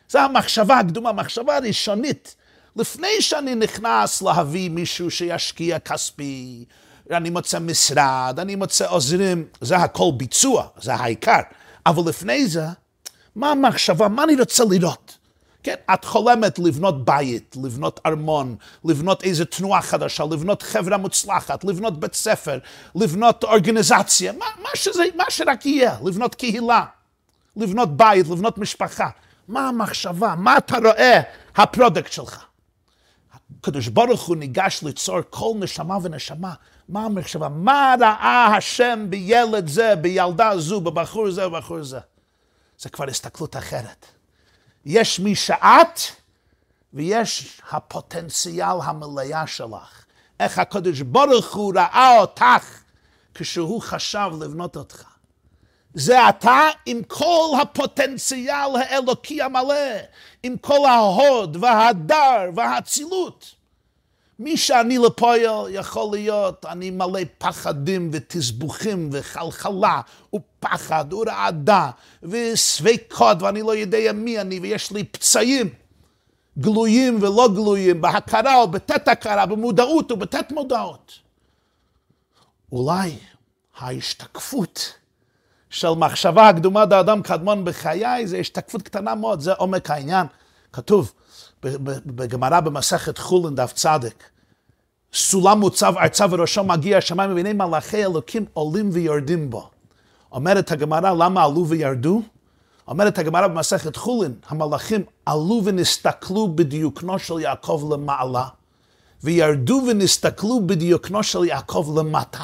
זו 0.10 0.20
המחשבה 0.20 0.80
הקדומה, 0.80 1.10
המחשבה 1.10 1.58
הראשונית. 1.58 2.36
לפני 2.76 3.22
שאני 3.22 3.56
נכנס 3.56 4.22
להביא 4.22 4.70
מישהו 4.70 5.12
שישקיע 5.12 5.80
כספי, 5.80 6.66
אני 7.12 7.30
מוצא 7.30 7.60
משרד, 7.60 8.36
אני 8.40 8.56
מוצא 8.56 8.90
עוזרים, 8.90 9.46
זה 9.62 9.78
הכל 9.78 10.12
ביצוע, 10.18 10.68
זה 10.82 10.94
העיקר. 10.94 11.40
אבל 11.86 12.10
לפני 12.10 12.48
זה, 12.48 12.66
מה 13.36 13.52
המחשבה? 13.52 14.08
מה 14.08 14.24
אני 14.24 14.36
רוצה 14.36 14.64
לראות? 14.70 15.03
כן, 15.64 15.76
את 15.94 16.06
חולמת 16.06 16.60
לבנות 16.60 17.06
בית, 17.06 17.56
לבנות 17.64 18.00
ארמון, 18.06 18.56
לבנות 18.86 19.24
איזו 19.24 19.46
תנועה 19.46 19.82
חדשה, 19.82 20.24
לבנות 20.32 20.62
חברה 20.62 20.98
מוצלחת, 20.98 21.64
לבנות 21.64 22.00
בית 22.00 22.14
ספר, 22.14 22.60
לבנות 22.96 23.44
אורגניזציה, 23.44 24.32
מה, 24.32 24.46
מה, 24.64 24.70
שזה, 24.76 25.04
מה 25.16 25.24
שרק 25.30 25.66
יהיה, 25.66 25.98
לבנות 26.06 26.36
קהילה, 26.36 26.86
לבנות 27.56 27.98
בית, 27.98 28.28
לבנות 28.28 28.58
משפחה. 28.58 29.10
מה 29.48 29.68
המחשבה? 29.68 30.36
מה 30.38 30.58
אתה 30.58 30.78
רואה 30.78 31.22
ה 31.56 31.63
product 31.63 32.12
שלך? 32.12 32.46
הקדוש 33.60 33.88
ברוך 33.88 34.22
הוא 34.22 34.36
ניגש 34.36 34.84
ליצור 34.84 35.20
כל 35.30 35.54
נשמה 35.60 35.98
ונשמה. 36.02 36.54
מה 36.90 37.06
המחשבה? 37.06 37.50
מה 37.50 37.96
ראה 38.00 38.46
השם 38.58 39.06
בילד 39.10 39.68
זה, 39.68 39.96
בילדה 39.96 40.58
זו, 40.58 40.82
בבחור 40.82 41.32
זה 41.32 41.48
ובחור 41.48 41.84
זה? 41.84 42.00
זה 42.80 42.90
כבר 42.90 43.10
הסתכלות 43.10 43.58
אחרת. 43.58 44.06
יש 44.86 45.20
מי 45.20 45.36
שאת, 45.36 46.00
ויש 46.94 47.62
הפוטנציאל 47.72 48.82
המלאה 48.84 49.48
שלך. 49.48 50.06
איך 50.40 50.60
הקדוש 50.60 51.02
ברוך 51.02 51.54
הוא 51.54 51.74
ראה 51.76 52.20
אותך 52.20 52.82
כשהוא 53.34 53.82
חשב 53.82 54.30
לבנות 54.42 54.76
אותך. 54.76 55.04
זה 55.94 56.30
אתה 56.30 56.70
עם 56.86 57.02
כל 57.08 57.58
הפוטנציאל 57.62 58.76
האלוקי 58.76 59.42
המלא, 59.42 59.76
עם 60.44 60.58
כל 60.58 60.86
ההוד 60.90 61.58
וההדר 61.62 62.50
והאצילות. 62.56 63.46
מי 64.40 64.58
שאני 64.58 64.98
לפועל 64.98 65.66
יכול 65.70 66.12
להיות, 66.12 66.66
אני 66.66 66.90
מלא 66.90 67.20
פחדים 67.38 68.10
ותסבוכים 68.14 69.10
וחלחלה 69.12 70.02
ופחד 70.64 71.14
ורעדה 71.14 71.90
וספקות 72.24 73.42
ואני 73.42 73.62
לא 73.62 73.76
יודע 73.76 74.12
מי 74.14 74.42
אני 74.42 74.60
ויש 74.60 74.92
לי 74.92 75.04
פצעים 75.04 75.70
גלויים 76.60 77.18
ולא 77.22 77.50
גלויים, 77.54 78.02
בהכרה 78.02 78.56
או 78.56 78.68
בתת 78.68 79.08
הכרה, 79.08 79.46
במודעות 79.46 80.12
ובתת 80.12 80.52
מודעות. 80.52 81.12
אולי 82.72 83.18
ההשתקפות 83.78 84.94
של 85.70 85.90
מחשבה 85.90 86.50
הקדומה 86.50 86.86
לאדם 86.86 87.22
קדמון 87.22 87.66
בחיי 87.66 88.28
זה 88.28 88.38
השתקפות 88.38 88.82
קטנה 88.82 89.16
מאוד, 89.16 89.40
זה 89.40 89.54
עומק 89.54 89.90
העניין. 89.90 90.28
כתוב 90.74 91.14
בגמרא 92.06 92.60
במסכת 92.60 93.18
חולין 93.18 93.56
דף 93.56 93.74
צדק, 93.74 94.24
סולם 95.14 95.60
מוצב 95.60 95.94
ארצה 95.98 96.26
וראשו 96.30 96.64
מגיע 96.64 96.98
השמיים 96.98 97.36
והנה 97.36 97.54
מלאכי 97.54 98.06
אלוקים 98.06 98.46
עולים 98.54 98.90
ויורדים 98.94 99.50
בו. 99.50 99.73
אומרת 100.34 100.72
הגמרא 100.72 101.12
למה 101.12 101.44
עלו 101.44 101.68
וירדו? 101.68 102.22
אומרת 102.88 103.18
הגמרא 103.18 103.48
במסכת 103.48 103.96
חולין, 103.96 104.34
המלאכים 104.48 105.04
עלו 105.26 105.62
ונסתכלו 105.64 106.56
בדיוקנו 106.56 107.20
של 107.20 107.40
יעקב 107.40 107.90
למעלה, 107.94 108.48
וירדו 109.24 109.82
ונסתכלו 109.88 110.68
בדיוקנו 110.68 111.24
של 111.24 111.46
יעקב 111.46 111.94
למטה. 112.00 112.44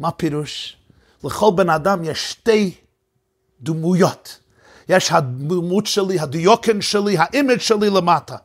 מה 0.00 0.10
פירוש? 0.10 0.76
לכל 1.24 1.50
בן 1.54 1.70
אדם 1.70 2.04
יש 2.04 2.30
שתי 2.30 2.74
דמויות. 3.60 4.38
יש 4.88 5.12
הדמות 5.12 5.86
שלי, 5.86 6.20
הדיוקן 6.20 6.80
שלי, 6.80 7.18
האימג' 7.18 7.60
שלי 7.60 7.90
למטה. 7.90 8.36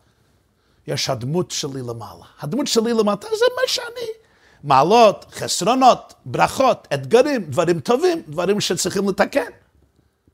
יש 0.88 1.10
הדמות 1.10 1.52
שלי 1.52 1.82
למעלה. 1.82 2.26
הדמות 2.40 2.68
שלי 2.68 2.94
למטה 2.94 3.28
זה 3.28 3.46
מה 3.56 3.62
שאני. 3.68 4.25
מעלות, 4.66 5.26
חסרונות, 5.32 6.14
ברכות, 6.26 6.88
אתגרים, 6.94 7.44
דברים 7.44 7.80
טובים, 7.80 8.22
דברים 8.28 8.62
שצריכים 8.62 9.10
לתקן. 9.10 9.52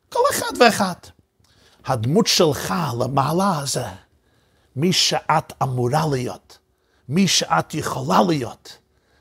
כל 0.10 0.20
אחד 0.32 0.52
ואחד. 0.60 0.94
הדמות 1.86 2.28
שלך 2.28 2.74
למעלה 3.00 3.62
זה 3.66 3.86
מי 4.76 4.94
שאת 4.94 5.54
אמורה 5.64 6.06
להיות, 6.12 6.58
מי 7.10 7.28
שאת 7.28 7.74
יכולה 7.74 8.22
להיות. 8.28 8.78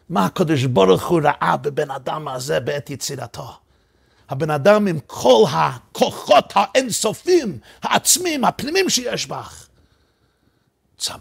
מה 0.08 0.26
הקדוש 0.26 0.64
ברוך 0.64 1.06
הוא 1.06 1.20
ראה 1.24 1.56
בבן 1.56 1.90
אדם 1.90 2.28
הזה 2.28 2.60
בעת 2.60 2.90
יצירתו. 2.90 3.52
הבן 4.28 4.50
אדם 4.50 4.86
עם 4.86 4.98
כל 5.06 5.44
הכוחות 5.50 6.52
האינסופים, 6.54 7.58
העצמיים, 7.82 8.44
הפנימיים 8.44 8.88
שיש 8.90 9.26
בך. 9.26 9.66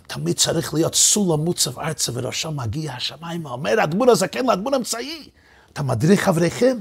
תמיד 0.08 0.38
צריך 0.38 0.74
להיות 0.74 0.96
סולם 0.96 1.40
מוצב 1.40 1.80
ארצה 1.80 2.12
וראשו 2.16 2.52
מגיע 2.52 2.94
השמיימה. 2.94 3.50
אומר 3.50 3.82
הדמון 3.82 4.10
הזקן 4.10 4.46
לאדמון 4.46 4.74
אמצעי, 4.74 5.30
אתה 5.74 5.84
מדריך 5.84 6.24
חבריכם? 6.24 6.78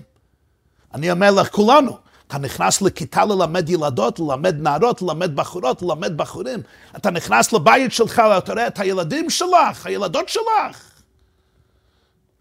אני 0.94 1.10
אומר 1.10 1.30
לך, 1.30 1.48
כולנו, 1.50 1.98
אתה 2.26 2.38
נכנס 2.38 2.82
לכיתה 2.82 3.24
ללמד 3.24 3.68
ילדות, 3.68 4.20
ללמד 4.20 4.54
נערות, 4.58 5.02
ללמד 5.02 5.36
בחורות, 5.36 5.82
ללמד 5.82 6.16
בחורים. 6.16 6.60
אתה 6.96 7.10
נכנס 7.10 7.52
לבית 7.52 7.92
שלך, 7.92 8.22
ואתה 8.30 8.52
רואה 8.52 8.66
את 8.66 8.78
הילדים 8.78 9.30
שלך, 9.30 9.86
הילדות 9.86 10.28
שלך. 10.28 10.88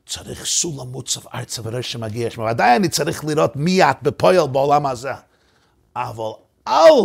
צריך 0.06 0.46
סולם 0.46 0.88
מוצב 0.88 1.28
ארצה 1.34 1.62
ולא 1.66 1.82
שמגיע 1.82 2.30
שמה. 2.30 2.52
ודאי 2.52 2.76
אני 2.76 2.90
צריך 2.90 3.26
לראות 3.26 3.56
מי 3.56 3.84
את 3.84 3.98
בפועל 4.02 4.48
בעולם 4.48 4.86
הזה. 4.86 5.12
אבל 5.96 6.32
אל 6.68 7.02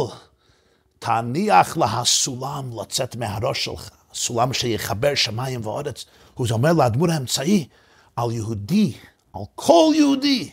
תניח 1.05 1.77
להסולם 1.77 2.81
לצאת 2.81 3.17
מהראש 3.17 3.65
שלך, 3.65 3.91
סולם 4.15 4.53
שיחבר 4.53 5.15
שמיים 5.15 5.67
וארץ. 5.67 6.05
הוא 6.35 6.47
אומר 6.51 6.73
לאדמו"ר 6.73 7.11
האמצעי, 7.11 7.69
על 8.17 8.31
יהודי, 8.31 8.93
על 9.33 9.43
כל 9.55 9.93
יהודי, 9.95 10.51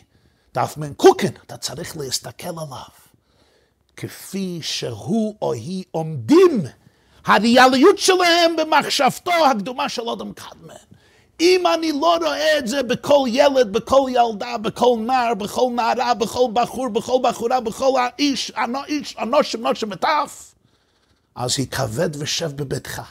דף 0.54 0.74
מן 0.76 0.94
קוקן, 0.94 1.32
אתה 1.46 1.56
צריך 1.56 1.96
להסתכל 1.96 2.48
עליו. 2.48 2.90
כפי 3.96 4.58
שהוא 4.62 5.36
או 5.42 5.52
היא 5.52 5.84
עומדים, 5.90 6.62
הריאליות 7.26 7.98
שלהם 7.98 8.56
במחשבתו 8.56 9.32
הקדומה 9.50 9.88
של 9.88 10.08
אדם 10.08 10.32
קדמן. 10.32 10.89
אם 11.40 11.64
אני 11.74 11.92
לא 11.92 12.16
רואה 12.16 12.58
את 12.58 12.66
זה 12.66 12.82
בכל 12.82 13.24
ילד, 13.28 13.72
בכל 13.72 14.06
ילדה, 14.08 14.58
בכל 14.58 14.96
נער, 15.06 15.34
בכל 15.34 15.70
נערה, 15.74 16.14
בכל 16.14 16.48
בחור, 16.52 16.88
בכל 16.88 17.18
בחורה, 17.22 17.60
בכל 17.60 17.92
איש, 18.18 18.52
איש, 18.88 19.16
אנושים, 19.22 19.62
נושים 19.62 19.90
וטף, 19.92 20.54
אז 21.34 21.56
כבד 21.70 22.10
ושב 22.22 22.56
בביתך. 22.56 23.02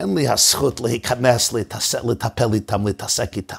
אין 0.00 0.14
לי 0.14 0.28
הזכות 0.28 0.80
להיכנס, 0.80 1.52
לטפל 2.04 2.54
איתם, 2.54 2.86
להתעסק 2.86 3.36
איתם. 3.36 3.56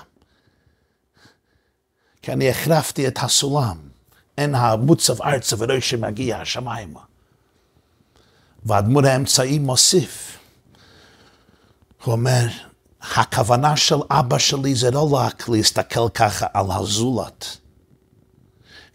כי 2.21 2.31
אני 2.31 2.49
החרפתי 2.49 3.07
את 3.07 3.17
הסולם. 3.21 3.77
אין 4.37 4.55
המוצב 4.55 5.21
ארצה 5.21 5.55
ולא 5.59 5.79
שמגיע 5.79 6.37
השמיימה. 6.37 6.99
והאדמו"ר 8.63 9.05
האמצעי 9.07 9.59
מוסיף. 9.59 10.37
הוא 12.03 12.11
אומר, 12.11 12.47
הכוונה 13.01 13.77
של 13.77 13.95
אבא 14.09 14.37
שלי 14.37 14.75
זה 14.75 14.91
לא 14.91 15.13
רק 15.13 15.49
להסתכל 15.49 16.09
ככה 16.09 16.45
על 16.53 16.65
הזולת, 16.69 17.57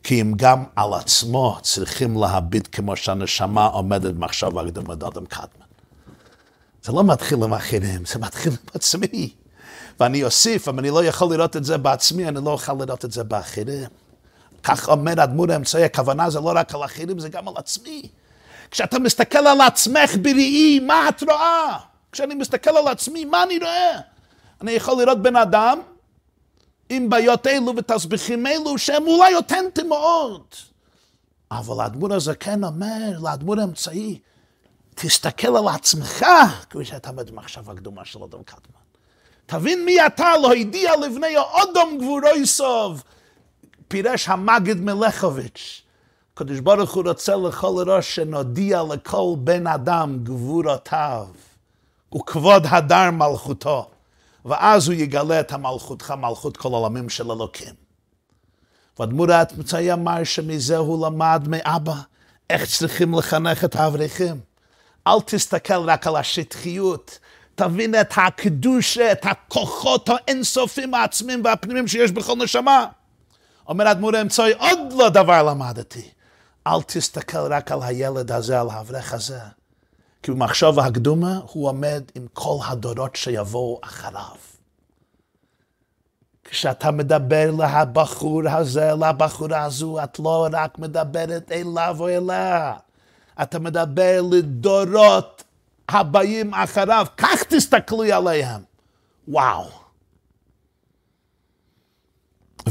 כי 0.02 0.20
אם 0.20 0.32
גם 0.36 0.64
על 0.76 0.94
עצמו 0.94 1.58
צריכים 1.62 2.16
להביט 2.20 2.68
כמו 2.72 2.96
שהנשמה 2.96 3.66
עומדת 3.66 4.14
במחשבה 4.14 4.70
קדומת 4.70 5.02
אדם 5.02 5.26
קדמן. 5.26 5.66
זה 6.82 6.92
לא 6.92 7.04
מתחיל 7.04 7.42
עם 7.42 7.54
אחרים, 7.54 8.04
זה 8.06 8.18
מתחיל 8.18 8.52
עם 8.52 8.68
עצמי. 8.74 9.30
ואני 10.00 10.24
אוסיף, 10.24 10.68
אם 10.68 10.78
אני 10.78 10.90
לא 10.90 11.04
יכול 11.04 11.34
לראות 11.34 11.56
את 11.56 11.64
זה 11.64 11.78
בעצמי, 11.78 12.28
אני 12.28 12.44
לא 12.44 12.50
אוכל 12.50 12.72
לראות 12.72 13.04
את 13.04 13.12
זה 13.12 13.24
באחרים. 13.24 13.88
כך 14.62 14.88
אומר 14.88 15.20
הדמות 15.20 15.50
האמצעי, 15.50 15.84
הכוונה 15.84 16.30
זה 16.30 16.40
לא 16.40 16.52
רק 16.56 16.74
על 16.74 16.84
אחרים, 16.84 17.18
זה 17.18 17.28
גם 17.28 17.48
על 17.48 17.54
עצמי. 17.56 18.08
כשאתה 18.70 18.98
מסתכל 18.98 19.46
על 19.46 19.60
עצמך 19.60 20.16
בראי, 20.22 20.80
מה 20.80 21.08
את 21.08 21.22
רואה? 21.22 21.78
כשאני 22.16 22.34
מסתכל 22.34 22.76
על 22.76 22.88
עצמי, 22.88 23.24
מה 23.24 23.42
אני 23.42 23.58
רואה? 23.58 24.00
אני 24.60 24.72
יכול 24.72 25.02
לראות 25.02 25.22
בן 25.22 25.36
אדם 25.36 25.80
עם 26.88 27.08
בעיות 27.08 27.46
אלו 27.46 27.76
ותסביכים 27.76 28.46
אלו 28.46 28.78
שהם 28.78 29.06
אולי 29.06 29.34
אותנטיים 29.34 29.88
מאוד. 29.88 30.42
אבל 31.50 31.84
האדמו"ר 31.84 32.14
הזקן 32.14 32.64
אומר 32.64 33.18
לאדמו"ר 33.22 33.60
האמצעי, 33.60 34.18
תסתכל 34.94 35.56
על 35.56 35.68
עצמך, 35.68 36.24
כפי 36.70 36.84
שאתה 36.84 37.12
במחשבה 37.12 37.74
קדומה 37.74 38.04
של 38.04 38.22
אדם 38.22 38.42
קדמן. 38.42 38.80
תבין 39.46 39.84
מי 39.84 40.06
אתה, 40.06 40.32
לא 40.42 40.52
הדיע 40.52 40.96
לבני 40.96 41.36
האודום 41.36 41.98
גבורוי 41.98 42.46
סוב. 42.46 43.02
פירש 43.88 44.28
המגיד 44.28 44.80
מלכוביץ'. 44.80 45.82
הקדוש 46.34 46.60
ברוך 46.60 46.94
הוא 46.94 47.04
רוצה 47.08 47.36
לכל 47.36 47.84
ראש 47.86 48.14
שנודיע 48.14 48.82
לכל 48.82 49.34
בן 49.38 49.66
אדם 49.66 50.18
גבורותיו 50.22 51.26
וכבוד 52.14 52.66
הדר 52.68 53.10
מלכותו. 53.10 53.90
ואז 54.44 54.88
הוא 54.88 54.94
יגלה 54.94 55.40
את 55.40 55.52
המלכותך, 55.52 56.10
מלכות 56.10 56.56
כל 56.56 56.68
העולמים 56.68 57.08
של 57.08 57.30
אלוקים. 57.30 57.74
ואדמו"ר 58.98 59.28
מצאי 59.58 59.92
אמר 59.92 60.24
שמזה 60.24 60.76
הוא 60.76 61.06
למד 61.06 61.48
מאבא 61.48 61.94
איך 62.50 62.66
צריכים 62.66 63.14
לחנך 63.14 63.64
את 63.64 63.76
האברכים. 63.76 64.40
אל 65.06 65.20
תסתכל 65.26 65.90
רק 65.90 66.06
על 66.06 66.16
השטחיות, 66.16 67.18
תבין 67.54 67.94
את 68.00 68.12
הקדושה, 68.16 69.12
את 69.12 69.26
הכוחות 69.26 70.08
האינסופים 70.08 70.94
העצמיים 70.94 71.44
והפנימיים 71.44 71.88
שיש 71.88 72.12
בכל 72.12 72.34
נשמה. 72.34 72.86
אומר 73.68 73.90
אדמו"ר 73.90 74.20
אמצעי, 74.20 74.52
עוד 74.52 74.78
לא 74.92 75.08
דבר 75.08 75.42
למדתי. 75.42 76.10
אל 76.66 76.82
תסתכל 76.86 77.52
רק 77.52 77.72
על 77.72 77.82
הילד 77.82 78.32
הזה, 78.32 78.60
על 78.60 78.70
האברך 78.70 79.12
הזה. 79.12 79.38
כי 80.22 80.30
במחשב 80.30 80.78
הקדומה 80.78 81.40
הוא 81.52 81.68
עומד 81.68 82.02
עם 82.14 82.26
כל 82.32 82.56
הדורות 82.66 83.16
שיבואו 83.16 83.80
אחריו. 83.82 84.36
כשאתה 86.44 86.90
מדבר 86.90 87.50
לבחור 87.50 88.42
הזה, 88.48 88.90
לבחורה 88.92 89.64
הזו, 89.64 90.04
את 90.04 90.18
לא 90.18 90.48
רק 90.52 90.78
מדברת 90.78 91.52
אליו 91.52 91.96
או 92.00 92.08
אליה. 92.08 92.74
אתה 93.42 93.58
מדבר 93.58 94.22
לדורות 94.30 95.44
הבאים 95.88 96.54
אחריו, 96.54 97.06
כך 97.16 97.42
תסתכלי 97.48 98.12
עליהם. 98.12 98.60
וואו. 99.28 99.64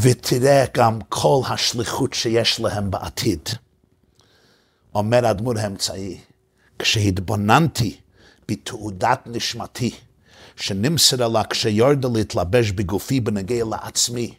ותראה 0.01 0.65
גם 0.73 0.99
כל 1.09 1.41
השליחות 1.49 2.13
שיש 2.13 2.59
להם 2.59 2.91
בעתיד. 2.91 3.49
אומר 4.95 5.25
האדמו"ר 5.25 5.59
האמצעי, 5.59 6.21
כשהתבוננתי 6.79 7.97
בתעודת 8.47 9.21
נשמתי, 9.25 9.91
שנמסרה 10.55 11.27
לה 11.27 11.43
כשיורדה 11.43 12.09
להתלבש 12.13 12.71
בגופי 12.71 13.19
בנגיע 13.19 13.65
לעצמי, 13.65 14.33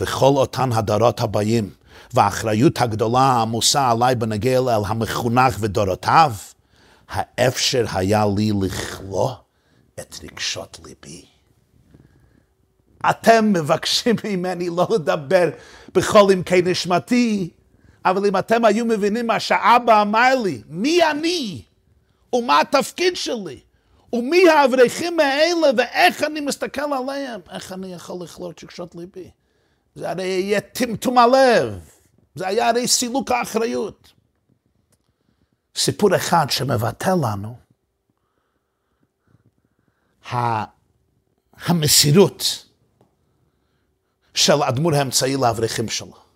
וכל 0.00 0.32
אותן 0.36 0.72
הדורות 0.72 1.20
הבאים, 1.20 1.70
והאחריות 2.14 2.80
הגדולה 2.80 3.20
העמוסה 3.20 3.90
עליי 3.90 4.14
בנגיע 4.14 4.58
אל 4.58 4.84
המחונך 4.86 5.56
ודורותיו, 5.60 6.32
האפשר 7.08 7.84
היה 7.92 8.24
לי 8.36 8.52
לכלוא 8.62 9.30
את 10.00 10.18
רגשות 10.22 10.80
ליבי. 10.84 11.24
אתם 13.10 13.52
מבקשים 13.52 14.16
ממני 14.24 14.68
לא 14.70 14.88
לדבר 14.94 15.50
בכל 15.94 16.32
עמקי 16.32 16.62
נשמתי, 16.62 17.50
אבל 18.04 18.26
אם 18.26 18.36
אתם 18.36 18.64
היו 18.64 18.84
מבינים 18.84 19.26
מה 19.26 19.40
שאבא 19.40 20.02
אמר 20.02 20.34
לי, 20.44 20.62
מי 20.68 21.00
אני 21.10 21.62
ומה 22.32 22.60
התפקיד 22.60 23.16
שלי, 23.16 23.60
ומי 24.12 24.48
האברכים 24.48 25.20
האלה 25.20 25.68
ואיך 25.76 26.24
אני 26.24 26.40
מסתכל 26.40 26.92
עליהם, 26.92 27.40
איך 27.50 27.72
אני 27.72 27.94
יכול 27.94 28.24
לכלוא 28.24 28.50
את 28.50 28.64
רגשות 28.64 28.94
ליבי? 28.94 29.30
זה 29.94 30.10
הרי 30.10 30.24
יהיה 30.24 30.60
טמטום 30.60 31.18
הלב, 31.18 31.90
זה 32.34 32.46
היה 32.46 32.68
הרי 32.68 32.88
סילוק 32.88 33.30
האחריות. 33.30 34.12
סיפור 35.76 36.16
אחד 36.16 36.46
שמבטא 36.50 37.10
לנו 37.22 37.56
המסירות 41.66 42.66
של 44.34 44.62
האדמו"ר 44.62 44.94
האמצעי 44.94 45.36
לאברכים 45.36 45.88
שלו. 45.88 46.27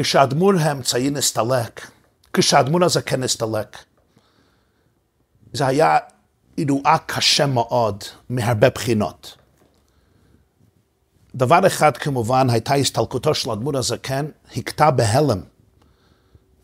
כשהאדמו"ר 0.00 0.52
האמצעי 0.60 1.10
נסתלק, 1.10 1.90
כשהאדמו"ר 2.32 2.84
הזה 2.84 3.02
כן 3.02 3.20
נסתלק, 3.20 3.76
זה 5.52 5.66
היה 5.66 5.98
אירוע 6.58 6.96
קשה 7.06 7.46
מאוד 7.46 8.04
מהרבה 8.28 8.70
בחינות. 8.70 9.36
דבר 11.34 11.66
אחד 11.66 11.96
כמובן, 11.96 12.50
הייתה 12.50 12.74
הסתלקותו 12.74 13.34
של 13.34 13.50
האדמו"ר 13.50 13.78
הזקן, 13.78 14.26
הכתה 14.56 14.90
בהלם 14.90 15.40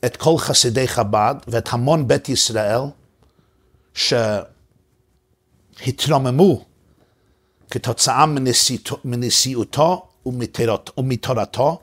את 0.04 0.16
כל 0.16 0.38
חסידי 0.38 0.88
חב"ד 0.88 1.34
ואת 1.48 1.68
המון 1.72 2.08
בית 2.08 2.28
ישראל 2.28 2.80
שהתרוממו 5.74 6.64
כתוצאה 7.70 8.24
מנשיאותו 9.04 10.08
ומתורתו 10.96 11.80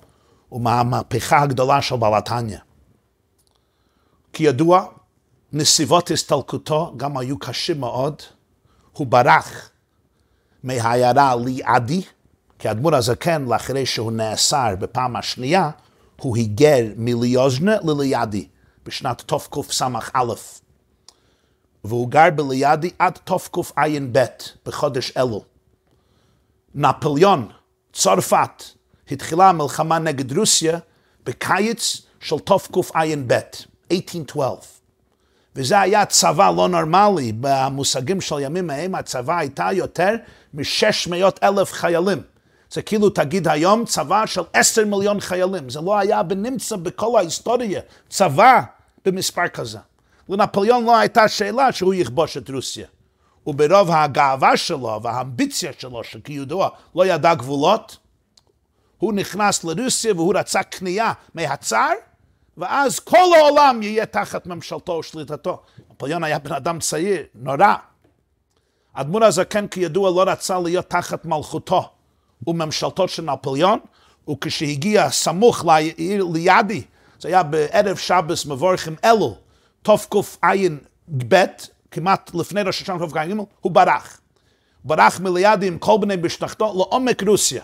ומהמהפכה 0.51 1.41
הגדולה 1.41 1.81
של 1.81 1.95
בעלתניא. 1.95 2.57
כידוע, 4.33 4.85
נסיבות 5.53 6.11
הסתלקותו 6.11 6.93
גם 6.97 7.17
היו 7.17 7.39
קשים 7.39 7.79
מאוד. 7.79 8.21
הוא 8.91 9.07
ברח 9.07 9.69
מהעיירה 10.63 11.35
ליעדי, 11.35 12.01
כי 12.59 12.67
האדמו"ר 12.67 12.95
הזקן, 12.95 13.45
לאחרי 13.45 13.85
שהוא 13.85 14.11
נאסר 14.11 14.75
בפעם 14.79 15.15
השנייה, 15.15 15.69
הוא 16.21 16.37
היגר 16.37 16.85
מליוזנה 16.97 17.75
לליעדי 17.83 18.47
בשנת 18.85 19.23
תקס"א. 19.25 19.87
והוא 21.83 22.09
גר 22.09 22.29
בליעדי 22.35 22.89
עד 22.99 23.17
תקע"ב 23.23 24.25
בחודש 24.65 25.17
אלו. 25.17 25.43
נפוליאון, 26.75 27.49
צרפת, 27.93 28.63
התחילה 29.11 29.49
המלחמה 29.49 29.99
נגד 29.99 30.37
רוסיה 30.37 30.79
בקיץ 31.25 32.01
של 32.19 32.39
תקע"ב, 32.39 33.39
1812. 33.91 34.81
וזה 35.55 35.79
היה 35.79 36.05
צבא 36.05 36.51
לא 36.57 36.69
נורמלי, 36.69 37.31
במושגים 37.39 38.21
של 38.21 38.35
ימים 38.39 38.69
ההם 38.69 38.95
הצבא 38.95 39.37
הייתה 39.37 39.69
יותר 39.73 40.15
מ-600 40.53 41.13
אלף 41.43 41.71
חיילים. 41.71 42.21
זה 42.71 42.81
כאילו 42.81 43.09
תגיד 43.09 43.47
היום 43.47 43.85
צבא 43.85 44.25
של 44.25 44.41
10 44.53 44.85
מיליון 44.85 45.19
חיילים, 45.19 45.69
זה 45.69 45.81
לא 45.81 45.97
היה 45.99 46.23
בנמצא 46.23 46.75
בכל 46.75 47.17
ההיסטוריה, 47.17 47.81
צבא 48.09 48.61
במספר 49.05 49.47
כזה. 49.47 49.79
לנפוליאון 50.29 50.85
לא 50.85 50.97
הייתה 50.97 51.27
שאלה 51.27 51.71
שהוא 51.71 51.93
יכבוש 51.93 52.37
את 52.37 52.49
רוסיה. 52.49 52.87
וברוב 53.47 53.91
הגאווה 53.91 54.57
שלו 54.57 54.99
והאמביציה 55.03 55.71
שלו, 55.79 56.03
שכידוע 56.03 56.69
לא 56.95 57.05
ידע 57.05 57.33
גבולות, 57.33 57.97
הוא 59.01 59.13
נכנס 59.13 59.63
לרוסיה 59.63 60.13
והוא 60.13 60.33
רצה 60.35 60.63
כניעה 60.63 61.13
מהצאר, 61.35 61.93
ואז 62.57 62.99
כל 62.99 63.33
העולם 63.37 63.83
יהיה 63.83 64.05
תחת 64.05 64.47
ממשלתו 64.47 64.91
ושליטתו. 64.91 65.61
נפוליאון 65.91 66.23
היה 66.23 66.39
בן 66.39 66.53
אדם 66.53 66.79
צעיר, 66.79 67.23
נורא. 67.35 67.75
אדמו"ר 68.93 69.25
הזקן 69.25 69.67
כידוע 69.67 70.09
לא 70.09 70.31
רצה 70.31 70.59
להיות 70.59 70.89
תחת 70.89 71.25
מלכותו 71.25 71.89
וממשלתו 72.47 73.07
של 73.07 73.23
נפוליאון, 73.23 73.79
וכשהגיע 74.29 75.09
סמוך 75.09 75.65
לעיר 75.65 76.25
לידי, 76.33 76.83
זה 77.19 77.27
היה 77.27 77.43
בערב 77.43 77.97
שבס 77.97 78.45
מבורכים 78.45 78.95
אלול, 79.05 79.31
תקע"ב, 79.81 81.35
כמעט 81.91 82.31
לפני 82.33 82.61
ראש 82.61 82.81
השנה 82.81 83.07
תקע"ג, 83.07 83.33
הוא 83.61 83.71
ברח. 83.71 84.19
ברח 84.83 85.19
מלידי 85.19 85.67
עם 85.67 85.77
כל 85.77 85.97
בני 86.01 86.15
משפחתו 86.15 86.73
לעומק 86.77 87.23
רוסיה. 87.23 87.63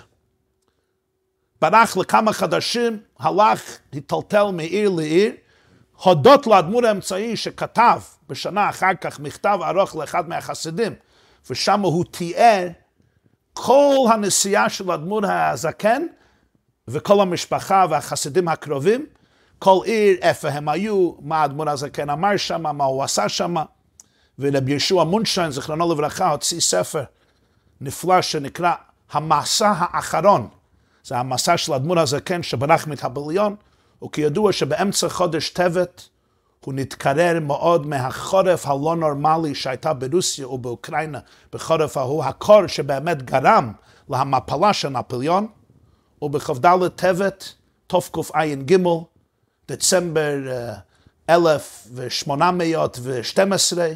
ברח 1.62 1.98
לכמה 1.98 2.34
חדשים, 2.34 3.00
הלך, 3.20 3.78
היטלטל 3.92 4.44
מעיר 4.54 4.90
לעיר, 4.90 5.32
הודות 6.04 6.48
לאדמו"ר 6.48 6.86
האמצעי 6.88 7.38
שכתב 7.38 8.02
בשנה 8.30 8.70
אחר 8.70 8.94
כך 9.02 9.20
מכתב 9.20 9.60
ארוך 9.64 9.96
לאחד 9.96 10.30
מהחסידים, 10.30 10.94
ושם 11.50 11.82
הוא 11.82 12.06
תיאר 12.12 12.68
כל 13.54 14.06
הנסיעה 14.14 14.70
של 14.70 14.92
האדמו"ר 14.92 15.26
הזקן 15.26 16.02
וכל 16.88 17.22
המשפחה 17.22 17.86
והחסידים 17.90 18.48
הקרובים, 18.48 19.06
כל 19.60 19.80
עיר, 19.86 20.18
איפה 20.22 20.50
הם 20.50 20.70
היו, 20.70 21.12
מה 21.20 21.42
האדמו"ר 21.42 21.70
הזקן 21.70 22.10
אמר 22.10 22.38
שם, 22.38 22.78
מה 22.78 22.84
הוא 22.84 23.04
עשה 23.04 23.30
שם. 23.30 23.56
ורבי 24.40 24.74
ישוע 24.74 25.04
מונשיין, 25.04 25.52
זיכרונו 25.52 25.94
לברכה, 25.94 26.30
הוציא 26.30 26.60
ספר 26.60 27.04
נפלא 27.82 28.22
שנקרא 28.22 28.74
המסע 29.12 29.74
האחרון. 29.78 30.48
זה 31.08 31.18
המסע 31.18 31.58
של 31.58 31.74
האדמו"ר 31.74 32.00
הזקן 32.00 32.44
שברח 32.44 32.88
מתבליון, 32.88 33.56
וכידוע 34.04 34.52
שבאמצע 34.52 35.10
חודש 35.10 35.50
טבת 35.50 36.10
הוא 36.66 36.74
נתקרר 36.74 37.40
מאוד 37.40 37.88
מהחורף 37.88 38.68
הלא 38.68 38.96
נורמלי 38.96 39.56
שהייתה 39.56 39.94
ברוסיה 39.94 40.48
ובאוקראינה, 40.48 41.20
בחורף 41.54 41.98
ההוא, 41.98 42.24
הקור 42.24 42.68
שבאמת 42.68 43.24
גרם 43.24 43.72
להמפלה 44.10 44.74
של 44.74 44.90
נפוליאון, 44.90 45.48
ובכ"ד 46.22 46.88
טבת, 46.88 47.54
תקע"ג, 47.88 48.78
דצמבר 49.70 50.36
1812, 51.30 53.88